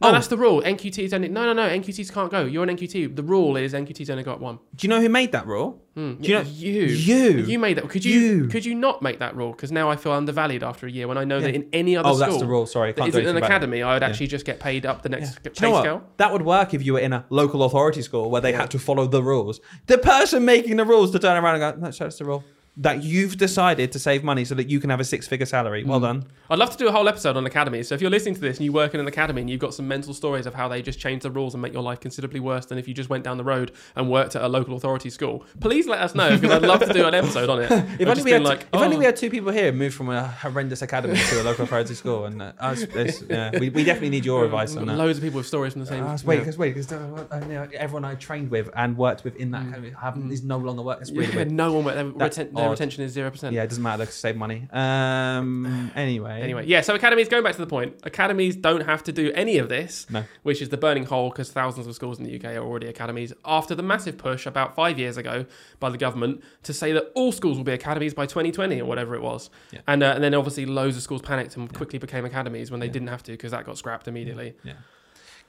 No, 0.01 0.07
Oh. 0.07 0.11
that's 0.13 0.27
the 0.27 0.37
rule. 0.37 0.61
NQTs 0.61 1.11
only. 1.13 1.27
No, 1.27 1.43
no, 1.43 1.51
no. 1.51 1.67
NQTs 1.67 2.13
can't 2.13 2.31
go. 2.31 2.45
You're 2.45 2.63
an 2.63 2.69
NQT. 2.69 3.17
The 3.17 3.23
rule 3.23 3.57
is 3.57 3.73
NQTs 3.73 4.09
only 4.09 4.23
go 4.23 4.31
up 4.31 4.39
one. 4.39 4.57
Do 4.75 4.87
you 4.87 4.89
know 4.89 5.01
who 5.01 5.09
made 5.09 5.33
that 5.33 5.45
rule? 5.45 5.81
Hmm. 5.93 6.13
Do 6.21 6.29
you 6.29 6.35
know- 6.35 6.41
you? 6.49 6.83
You. 6.83 7.29
You 7.41 7.59
made 7.59 7.75
that. 7.77 7.89
Could 7.89 8.05
you? 8.05 8.17
You. 8.19 8.47
Could 8.47 8.63
you 8.63 8.75
not 8.75 9.01
make 9.01 9.19
that 9.19 9.35
rule? 9.35 9.51
Because 9.51 9.73
now 9.73 9.89
I 9.89 9.97
feel 9.97 10.13
undervalued 10.13 10.63
after 10.63 10.87
a 10.87 10.91
year 10.91 11.05
when 11.09 11.17
I 11.17 11.25
know 11.25 11.41
that 11.41 11.53
in 11.53 11.67
any 11.73 11.97
other 11.97 12.07
Oh, 12.07 12.13
school, 12.13 12.27
that's 12.27 12.39
the 12.39 12.45
rule. 12.47 12.65
Sorry, 12.65 12.89
I 12.89 12.91
can't 12.93 13.11
do 13.11 13.19
isn't 13.19 13.35
an 13.35 13.43
academy, 13.43 13.81
I 13.83 13.95
would 13.95 14.01
Yeah. 14.01 14.07
actually 14.07 14.27
just 14.27 14.45
get 14.45 14.61
paid 14.61 14.85
up 14.85 15.01
the 15.01 15.09
next 15.09 15.43
Do 15.43 15.49
pay 15.49 15.67
you 15.67 15.73
know 15.73 15.95
what? 15.95 16.17
That 16.17 16.31
would 16.31 16.43
work 16.43 16.73
if 16.73 16.85
you 16.85 16.93
were 16.93 16.99
in 16.99 17.11
a 17.11 17.25
local 17.29 17.63
authority 17.63 18.01
school 18.01 18.29
where 18.31 18.39
they 18.41 18.53
had 18.53 18.71
to 18.71 18.79
follow 18.79 19.05
the 19.05 19.21
rules. 19.21 19.59
The 19.87 19.97
person 19.97 20.45
making 20.45 20.77
the 20.77 20.85
rules 20.85 21.11
to 21.11 21.19
turn 21.19 21.35
around 21.43 21.61
and 21.61 21.75
go, 21.81 21.87
no, 21.87 21.91
that's 21.91 22.17
the 22.17 22.23
rule. 22.25 22.45
That 22.79 23.03
you've 23.03 23.37
decided 23.37 23.91
to 23.91 23.99
save 23.99 24.23
money 24.23 24.45
so 24.45 24.55
that 24.55 24.69
you 24.69 24.79
can 24.79 24.89
have 24.89 24.99
a 24.99 25.03
six 25.03 25.27
figure 25.27 25.45
salary. 25.45 25.83
Well 25.83 25.99
done. 25.99 26.25
I'd 26.49 26.57
love 26.57 26.71
to 26.71 26.77
do 26.77 26.87
a 26.87 26.91
whole 26.91 27.07
episode 27.07 27.37
on 27.37 27.45
academies. 27.45 27.87
So 27.89 27.95
if 27.95 28.01
you're 28.01 28.09
listening 28.09 28.35
to 28.35 28.41
this 28.41 28.57
and 28.57 28.65
you 28.65 28.71
work 28.71 28.93
in 28.93 28.99
an 28.99 29.07
academy 29.07 29.41
and 29.41 29.49
you've 29.49 29.59
got 29.59 29.73
some 29.73 29.87
mental 29.87 30.13
stories 30.13 30.45
of 30.45 30.53
how 30.53 30.67
they 30.67 30.81
just 30.81 30.97
changed 30.97 31.23
the 31.25 31.29
rules 31.29 31.53
and 31.53 31.61
make 31.61 31.73
your 31.73 31.83
life 31.83 31.99
considerably 31.99 32.39
worse 32.39 32.65
than 32.65 32.77
if 32.77 32.87
you 32.87 32.93
just 32.93 33.09
went 33.09 33.23
down 33.23 33.37
the 33.37 33.43
road 33.43 33.71
and 33.95 34.09
worked 34.09 34.35
at 34.35 34.41
a 34.41 34.47
local 34.47 34.75
authority 34.75 35.09
school, 35.09 35.45
please 35.59 35.87
let 35.87 35.99
us 35.99 36.15
know 36.15 36.37
because 36.37 36.51
I'd 36.51 36.61
love 36.63 36.79
to 36.79 36.93
do 36.93 37.05
an 37.05 37.13
episode 37.13 37.49
on 37.49 37.61
it. 37.61 37.69
If 37.99 38.07
only, 38.07 38.23
we 38.23 38.31
had, 38.31 38.43
like, 38.43 38.61
if 38.61 38.79
only 38.79 38.95
oh, 38.95 38.99
we 38.99 39.05
had 39.05 39.15
two 39.15 39.29
people 39.29 39.51
here 39.51 39.71
who 39.71 39.77
moved 39.77 39.95
from 39.95 40.09
a 40.09 40.27
horrendous 40.27 40.81
academy 40.81 41.15
to 41.15 41.41
a 41.41 41.43
local 41.43 41.65
authority 41.65 41.93
school, 41.95 42.25
and 42.25 42.41
uh, 42.41 42.53
us, 42.59 42.85
this, 42.85 43.23
yeah, 43.29 43.51
we, 43.59 43.69
we 43.69 43.83
definitely 43.83 44.09
need 44.09 44.25
your 44.25 44.45
advice 44.49 44.75
on 44.75 44.85
that. 44.87 44.95
Loads 44.95 45.17
of 45.17 45.23
people 45.23 45.37
with 45.37 45.47
stories 45.47 45.73
from 45.73 45.81
the 45.81 45.87
same. 45.87 46.03
Uh, 46.03 46.17
wait, 46.23 46.39
because 46.39 46.57
wait, 46.57 46.75
because 46.75 46.91
uh, 46.91 47.25
uh, 47.29 47.67
everyone 47.73 48.05
I 48.05 48.15
trained 48.15 48.49
with 48.51 48.69
and 48.75 48.97
worked 48.97 49.23
with 49.23 49.35
in 49.35 49.51
that 49.51 49.67
academy 49.67 49.91
have, 50.01 50.17
is 50.31 50.43
no 50.43 50.57
longer 50.57 50.81
working. 50.81 51.15
Mm. 51.15 51.33
Yeah, 51.33 51.43
no 51.45 51.73
one. 51.73 51.85
Reten- 52.13 52.53
their 52.69 52.85
retention 52.85 53.03
is 53.03 53.11
zero 53.11 53.29
percent. 53.31 53.53
Yeah, 53.53 53.63
it 53.63 53.67
doesn't 53.69 53.83
matter. 53.83 54.05
They 54.05 54.11
save 54.11 54.35
money. 54.35 54.67
Um. 54.71 55.91
Anyway. 55.95 56.41
Anyway, 56.41 56.65
yeah. 56.65 56.81
So 56.81 56.95
academies, 56.95 57.27
going 57.29 57.43
back 57.43 57.53
to 57.55 57.61
the 57.61 57.67
point, 57.67 57.95
academies 58.03 58.55
don't 58.55 58.81
have 58.81 59.03
to 59.03 59.11
do 59.11 59.31
any 59.33 59.57
of 59.57 59.69
this, 59.69 60.05
No. 60.09 60.23
which 60.43 60.61
is 60.61 60.69
the 60.69 60.77
burning 60.77 61.05
hole 61.05 61.29
because 61.29 61.51
thousands 61.51 61.87
of 61.87 61.95
schools 61.95 62.19
in 62.19 62.25
the 62.25 62.35
UK 62.35 62.55
are 62.55 62.63
already 62.63 62.87
academies. 62.87 63.33
After 63.45 63.75
the 63.75 63.83
massive 63.83 64.17
push 64.17 64.45
about 64.45 64.75
five 64.75 64.97
years 64.99 65.17
ago 65.17 65.45
by 65.79 65.89
the 65.89 65.97
government 65.97 66.41
to 66.63 66.73
say 66.73 66.91
that 66.93 67.11
all 67.15 67.31
schools 67.31 67.57
will 67.57 67.63
be 67.65 67.71
academies 67.73 68.13
by 68.13 68.25
2020 68.25 68.79
or 68.81 68.85
whatever 68.85 69.15
it 69.15 69.21
was, 69.21 69.49
Yeah. 69.71 69.79
and 69.87 70.03
uh, 70.03 70.13
and 70.15 70.23
then 70.23 70.33
obviously 70.33 70.65
loads 70.65 70.95
of 70.97 71.03
schools 71.03 71.21
panicked 71.21 71.57
and 71.57 71.73
quickly 71.73 71.99
became 71.99 72.25
academies 72.25 72.71
when 72.71 72.79
they 72.79 72.89
didn't 72.89 73.09
have 73.09 73.23
to 73.23 73.31
because 73.31 73.51
that 73.51 73.65
got 73.65 73.77
scrapped 73.77 74.07
immediately. 74.07 74.55
Yeah. 74.63 74.73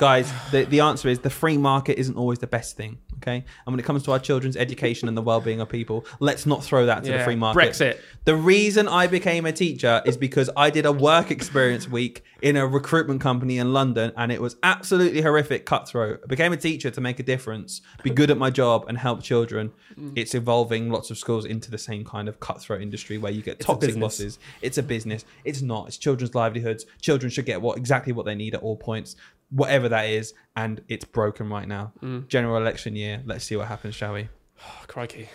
Guys, 0.01 0.33
the, 0.51 0.65
the 0.65 0.81
answer 0.81 1.09
is 1.09 1.19
the 1.19 1.31
free 1.31 1.59
market 1.59 1.99
isn't 1.99 2.17
always 2.17 2.39
the 2.39 2.47
best 2.47 2.77
thing. 2.77 2.99
Okay. 3.19 3.45
And 3.67 3.73
when 3.75 3.79
it 3.79 3.85
comes 3.85 4.03
to 4.05 4.13
our 4.13 4.19
children's 4.19 4.57
education 4.57 5.09
and 5.09 5.17
the 5.17 5.21
well 5.21 5.43
being 5.43 5.61
of 5.61 5.69
people, 5.69 6.07
let's 6.21 6.47
not 6.47 6.65
throw 6.65 6.87
that 6.87 7.05
to 7.05 7.11
the 7.11 7.19
Yeah, 7.19 7.25
free 7.25 7.37
market. 7.37 7.59
Brexit. 7.61 8.01
The 8.25 8.35
reason 8.35 8.89
I 8.89 9.07
became 9.09 9.45
a 9.45 9.53
teacher 9.53 10.01
is 10.07 10.17
because 10.17 10.49
I 10.57 10.71
did 10.71 10.87
a 10.87 10.93
work 10.93 11.31
experience 11.31 11.87
week 11.87 12.25
in 12.41 12.57
a 12.57 12.67
recruitment 12.67 13.21
company 13.21 13.59
in 13.59 13.75
London 13.75 14.11
and 14.17 14.33
it 14.33 14.41
was 14.41 14.57
absolutely 14.63 15.21
horrific, 15.21 15.67
cutthroat. 15.67 16.21
I 16.25 16.27
became 16.29 16.55
a 16.55 16.57
teacher 16.57 16.91
to 16.91 17.01
make 17.03 17.21
a 17.21 17.23
difference, 17.23 17.83
be 18.03 18.09
good 18.09 18.31
at 18.31 18.39
my 18.39 18.49
job 18.49 18.87
and 18.89 18.97
help 18.97 19.23
children. 19.23 19.71
Mm. 19.99 20.15
It's 20.17 20.35
evolving 20.35 20.89
lots 20.91 21.11
of 21.11 21.19
schools 21.19 21.45
into 21.45 21.71
the 21.71 21.77
same 21.77 22.07
kind 22.07 22.27
of 22.27 22.41
cutthroat 22.41 22.81
industry 22.81 23.19
where 23.19 23.33
you 23.33 23.43
get 23.43 23.57
a 23.57 23.65
toxic 23.65 23.89
business. 23.89 24.01
bosses. 24.01 24.39
It's 24.63 24.79
a 24.79 24.83
business. 24.83 25.27
It's 25.45 25.61
not. 25.61 25.89
It's 25.89 25.99
children's 25.99 26.35
livelihoods. 26.35 26.87
Children 27.03 27.31
should 27.31 27.45
get 27.45 27.61
what 27.61 27.77
exactly 27.77 28.15
what 28.15 28.25
they 28.25 28.35
need 28.35 28.55
at 28.55 28.63
all 28.63 28.77
points, 28.77 29.17
whatever 29.51 29.89
that 29.89 30.09
is, 30.09 30.35
and 30.57 30.83
it's 30.89 31.05
broken 31.05 31.49
right 31.49 31.69
now. 31.69 31.93
Mm. 32.03 32.29
General 32.29 32.57
election 32.57 32.97
year. 32.97 33.23
Let's 33.25 33.45
see 33.45 33.57
what 33.57 33.69
happens, 33.69 33.95
shall 33.95 34.15
we? 34.15 34.29
Oh, 34.65 34.85
crikey. 34.87 35.29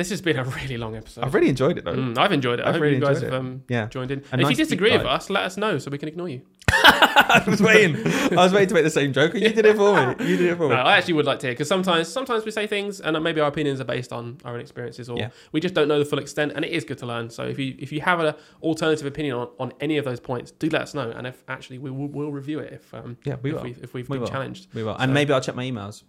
This 0.00 0.08
has 0.10 0.22
been 0.22 0.38
a 0.38 0.44
really 0.44 0.78
long 0.78 0.96
episode. 0.96 1.24
I've 1.24 1.34
really 1.34 1.50
enjoyed 1.50 1.76
it 1.76 1.84
though. 1.84 1.92
Mm, 1.94 2.16
I've 2.16 2.32
enjoyed 2.32 2.58
it. 2.60 2.62
I 2.64 2.68
I've 2.68 2.74
hope 2.76 2.82
really 2.84 2.96
you 2.96 3.02
guys 3.02 3.18
enjoyed 3.18 3.32
have 3.34 3.44
it. 3.44 3.46
um, 3.46 3.62
Yeah. 3.68 3.86
joined 3.88 4.10
in. 4.12 4.20
A 4.20 4.22
And 4.32 4.40
if 4.40 4.46
nice 4.48 4.56
you 4.58 4.64
disagree 4.64 4.92
with 4.96 5.06
us, 5.06 5.28
let 5.28 5.44
us 5.44 5.58
know 5.58 5.76
so 5.76 5.90
we 5.90 5.98
can 5.98 6.08
ignore 6.08 6.28
you. 6.30 6.40
I 6.72 7.42
was 7.46 7.60
waiting. 7.60 7.96
I 8.06 8.42
was 8.46 8.52
waiting 8.54 8.68
to 8.70 8.74
make 8.76 8.84
the 8.84 8.90
same 9.00 9.12
joke, 9.12 9.34
and 9.34 9.42
you 9.42 9.50
did 9.50 9.66
it 9.66 9.76
for 9.76 9.92
me. 9.94 10.14
You 10.30 10.36
did 10.38 10.46
it 10.52 10.56
for 10.56 10.68
No, 10.70 10.76
me. 10.76 10.80
I 10.90 10.96
actually 10.96 11.14
would 11.14 11.26
like 11.26 11.38
to 11.40 11.48
hear 11.48 11.52
because 11.54 11.68
sometimes 11.68 12.08
sometimes 12.08 12.46
we 12.46 12.50
say 12.50 12.66
things 12.66 13.00
and 13.00 13.12
maybe 13.22 13.40
our 13.42 13.48
opinions 13.48 13.78
are 13.82 13.84
based 13.94 14.10
on 14.10 14.38
our 14.46 14.54
own 14.54 14.60
experiences 14.60 15.10
or 15.10 15.18
Yeah. 15.18 15.30
we 15.52 15.60
just 15.60 15.74
don't 15.74 15.88
know 15.88 15.98
the 15.98 16.04
full 16.06 16.18
extent 16.26 16.52
and 16.54 16.64
it 16.64 16.70
is 16.72 16.84
good 16.84 16.98
to 16.98 17.06
learn. 17.06 17.28
So 17.28 17.42
if 17.44 17.58
you 17.58 17.74
if 17.78 17.92
you 17.92 18.00
have 18.00 18.20
an 18.20 18.34
alternative 18.62 19.06
opinion 19.06 19.34
on, 19.36 19.48
on 19.58 19.72
any 19.80 19.98
of 19.98 20.04
those 20.06 20.20
points, 20.20 20.50
do 20.52 20.68
let 20.70 20.80
us 20.82 20.94
know 20.94 21.10
and 21.10 21.26
if 21.26 21.42
actually 21.48 21.78
we 21.78 21.90
will 21.90 22.08
we'll 22.08 22.32
review 22.32 22.58
it 22.60 22.72
if 22.72 22.94
um 22.94 23.18
Yeah, 23.24 23.36
we 23.42 23.50
if 23.50 23.56
will. 23.56 23.62
we 23.64 23.70
if 23.82 23.92
we've 23.92 24.08
We 24.08 24.14
been 24.16 24.22
will. 24.22 24.28
challenged. 24.30 24.68
We 24.72 24.82
will, 24.82 24.96
and 24.96 25.10
So- 25.10 25.14
maybe 25.14 25.32
I'll 25.34 25.42
check 25.42 25.56
my 25.56 25.64
emails. 25.70 26.04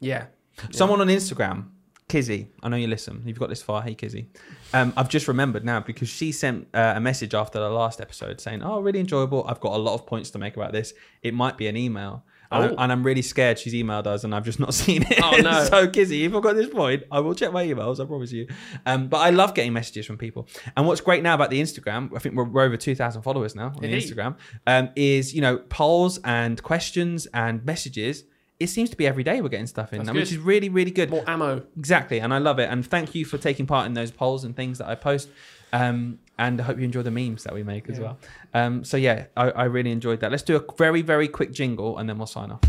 Yeah. 0.00 0.24
Someone 0.72 1.00
on 1.00 1.06
Instagram, 1.06 1.66
Kizzy. 2.08 2.48
I 2.62 2.68
know 2.70 2.76
you 2.76 2.86
listen. 2.86 3.22
You've 3.26 3.38
got 3.38 3.50
this 3.50 3.62
far. 3.62 3.82
Hey, 3.82 3.94
Kizzy. 3.94 4.28
Um, 4.72 4.92
I've 4.96 5.08
just 5.10 5.28
remembered 5.28 5.64
now 5.64 5.80
because 5.80 6.08
she 6.08 6.32
sent 6.32 6.68
uh, 6.74 6.94
a 6.96 7.00
message 7.00 7.34
after 7.34 7.58
the 7.58 7.68
last 7.68 8.00
episode 8.00 8.40
saying, 8.40 8.62
"Oh, 8.62 8.80
really 8.80 9.00
enjoyable. 9.00 9.44
I've 9.46 9.60
got 9.60 9.74
a 9.74 9.78
lot 9.78 9.94
of 9.94 10.06
points 10.06 10.30
to 10.30 10.38
make 10.38 10.56
about 10.56 10.72
this. 10.72 10.94
It 11.22 11.34
might 11.34 11.56
be 11.58 11.66
an 11.66 11.76
email." 11.76 12.24
And, 12.50 12.72
Oh. 12.72 12.74
I, 12.78 12.84
and 12.84 12.92
I'm 12.92 13.02
really 13.04 13.20
scared 13.20 13.58
she's 13.58 13.74
emailed 13.74 14.06
us 14.06 14.24
and 14.24 14.34
I've 14.34 14.42
just 14.44 14.58
not 14.58 14.72
seen 14.82 15.02
it. 15.02 15.20
Oh, 15.22 15.36
no. 15.36 15.64
so, 15.70 15.86
Kizzy, 15.86 16.24
if 16.24 16.34
I've 16.34 16.42
got 16.42 16.56
this 16.56 16.70
point, 16.70 17.02
I 17.12 17.20
will 17.20 17.34
check 17.34 17.52
my 17.52 17.62
emails, 17.66 18.02
I 18.02 18.06
promise 18.06 18.32
you. 18.32 18.48
Um, 18.86 19.08
but 19.08 19.18
I 19.18 19.28
love 19.28 19.52
getting 19.52 19.74
messages 19.74 20.06
from 20.06 20.16
people. 20.16 20.48
And 20.74 20.86
what's 20.86 21.02
great 21.02 21.22
now 21.22 21.34
about 21.34 21.50
the 21.50 21.60
Instagram, 21.60 22.10
I 22.16 22.20
think 22.20 22.36
we're, 22.36 22.44
we're 22.44 22.62
over 22.62 22.78
2,000 22.78 23.20
followers 23.20 23.54
now 23.54 23.66
on 23.76 23.82
the 23.82 23.92
Instagram, 23.92 24.36
um, 24.66 24.88
is, 24.96 25.34
you 25.34 25.42
know, 25.42 25.58
polls 25.58 26.20
and 26.24 26.62
questions 26.62 27.26
and 27.34 27.62
messages. 27.66 28.24
It 28.60 28.66
seems 28.68 28.90
to 28.90 28.96
be 28.96 29.06
every 29.06 29.22
day 29.22 29.40
we're 29.40 29.48
getting 29.48 29.68
stuff 29.68 29.92
in, 29.92 30.02
now, 30.02 30.12
which 30.12 30.32
is 30.32 30.38
really, 30.38 30.68
really 30.68 30.90
good. 30.90 31.10
More 31.10 31.22
ammo. 31.28 31.62
Exactly, 31.76 32.18
and 32.18 32.34
I 32.34 32.38
love 32.38 32.58
it. 32.58 32.68
And 32.68 32.84
thank 32.84 33.14
you 33.14 33.24
for 33.24 33.38
taking 33.38 33.66
part 33.66 33.86
in 33.86 33.94
those 33.94 34.10
polls 34.10 34.44
and 34.44 34.56
things 34.56 34.78
that 34.78 34.88
I 34.88 34.96
post. 34.96 35.28
Um, 35.72 36.18
and 36.38 36.60
I 36.60 36.64
hope 36.64 36.78
you 36.78 36.84
enjoy 36.84 37.02
the 37.02 37.10
memes 37.10 37.44
that 37.44 37.54
we 37.54 37.62
make 37.62 37.88
as 37.88 38.00
well. 38.00 38.18
Um, 38.54 38.84
so 38.84 38.96
yeah, 38.96 39.26
I, 39.36 39.50
I 39.50 39.64
really 39.64 39.92
enjoyed 39.92 40.20
that. 40.20 40.30
Let's 40.30 40.42
do 40.42 40.56
a 40.56 40.64
very, 40.76 41.02
very 41.02 41.28
quick 41.28 41.52
jingle, 41.52 41.98
and 41.98 42.08
then 42.08 42.18
we'll 42.18 42.26
sign 42.26 42.50
off. 42.50 42.60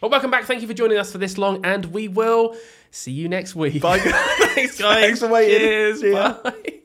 Well, 0.00 0.10
welcome 0.10 0.32
back. 0.32 0.46
Thank 0.46 0.62
you 0.62 0.66
for 0.66 0.74
joining 0.74 0.98
us 0.98 1.12
for 1.12 1.18
this 1.18 1.38
long 1.38 1.64
and 1.64 1.84
we 1.86 2.08
will 2.08 2.56
see 2.90 3.12
you 3.12 3.28
next 3.28 3.54
week. 3.54 3.80
Bye, 3.82 3.98
Thanks, 4.00 4.76
guys. 4.76 5.00
Thanks 5.04 5.20
for 5.20 5.28
waiting. 5.28 5.58
Cheers. 5.60 6.02
Ya. 6.02 6.42
Bye. 6.42 6.80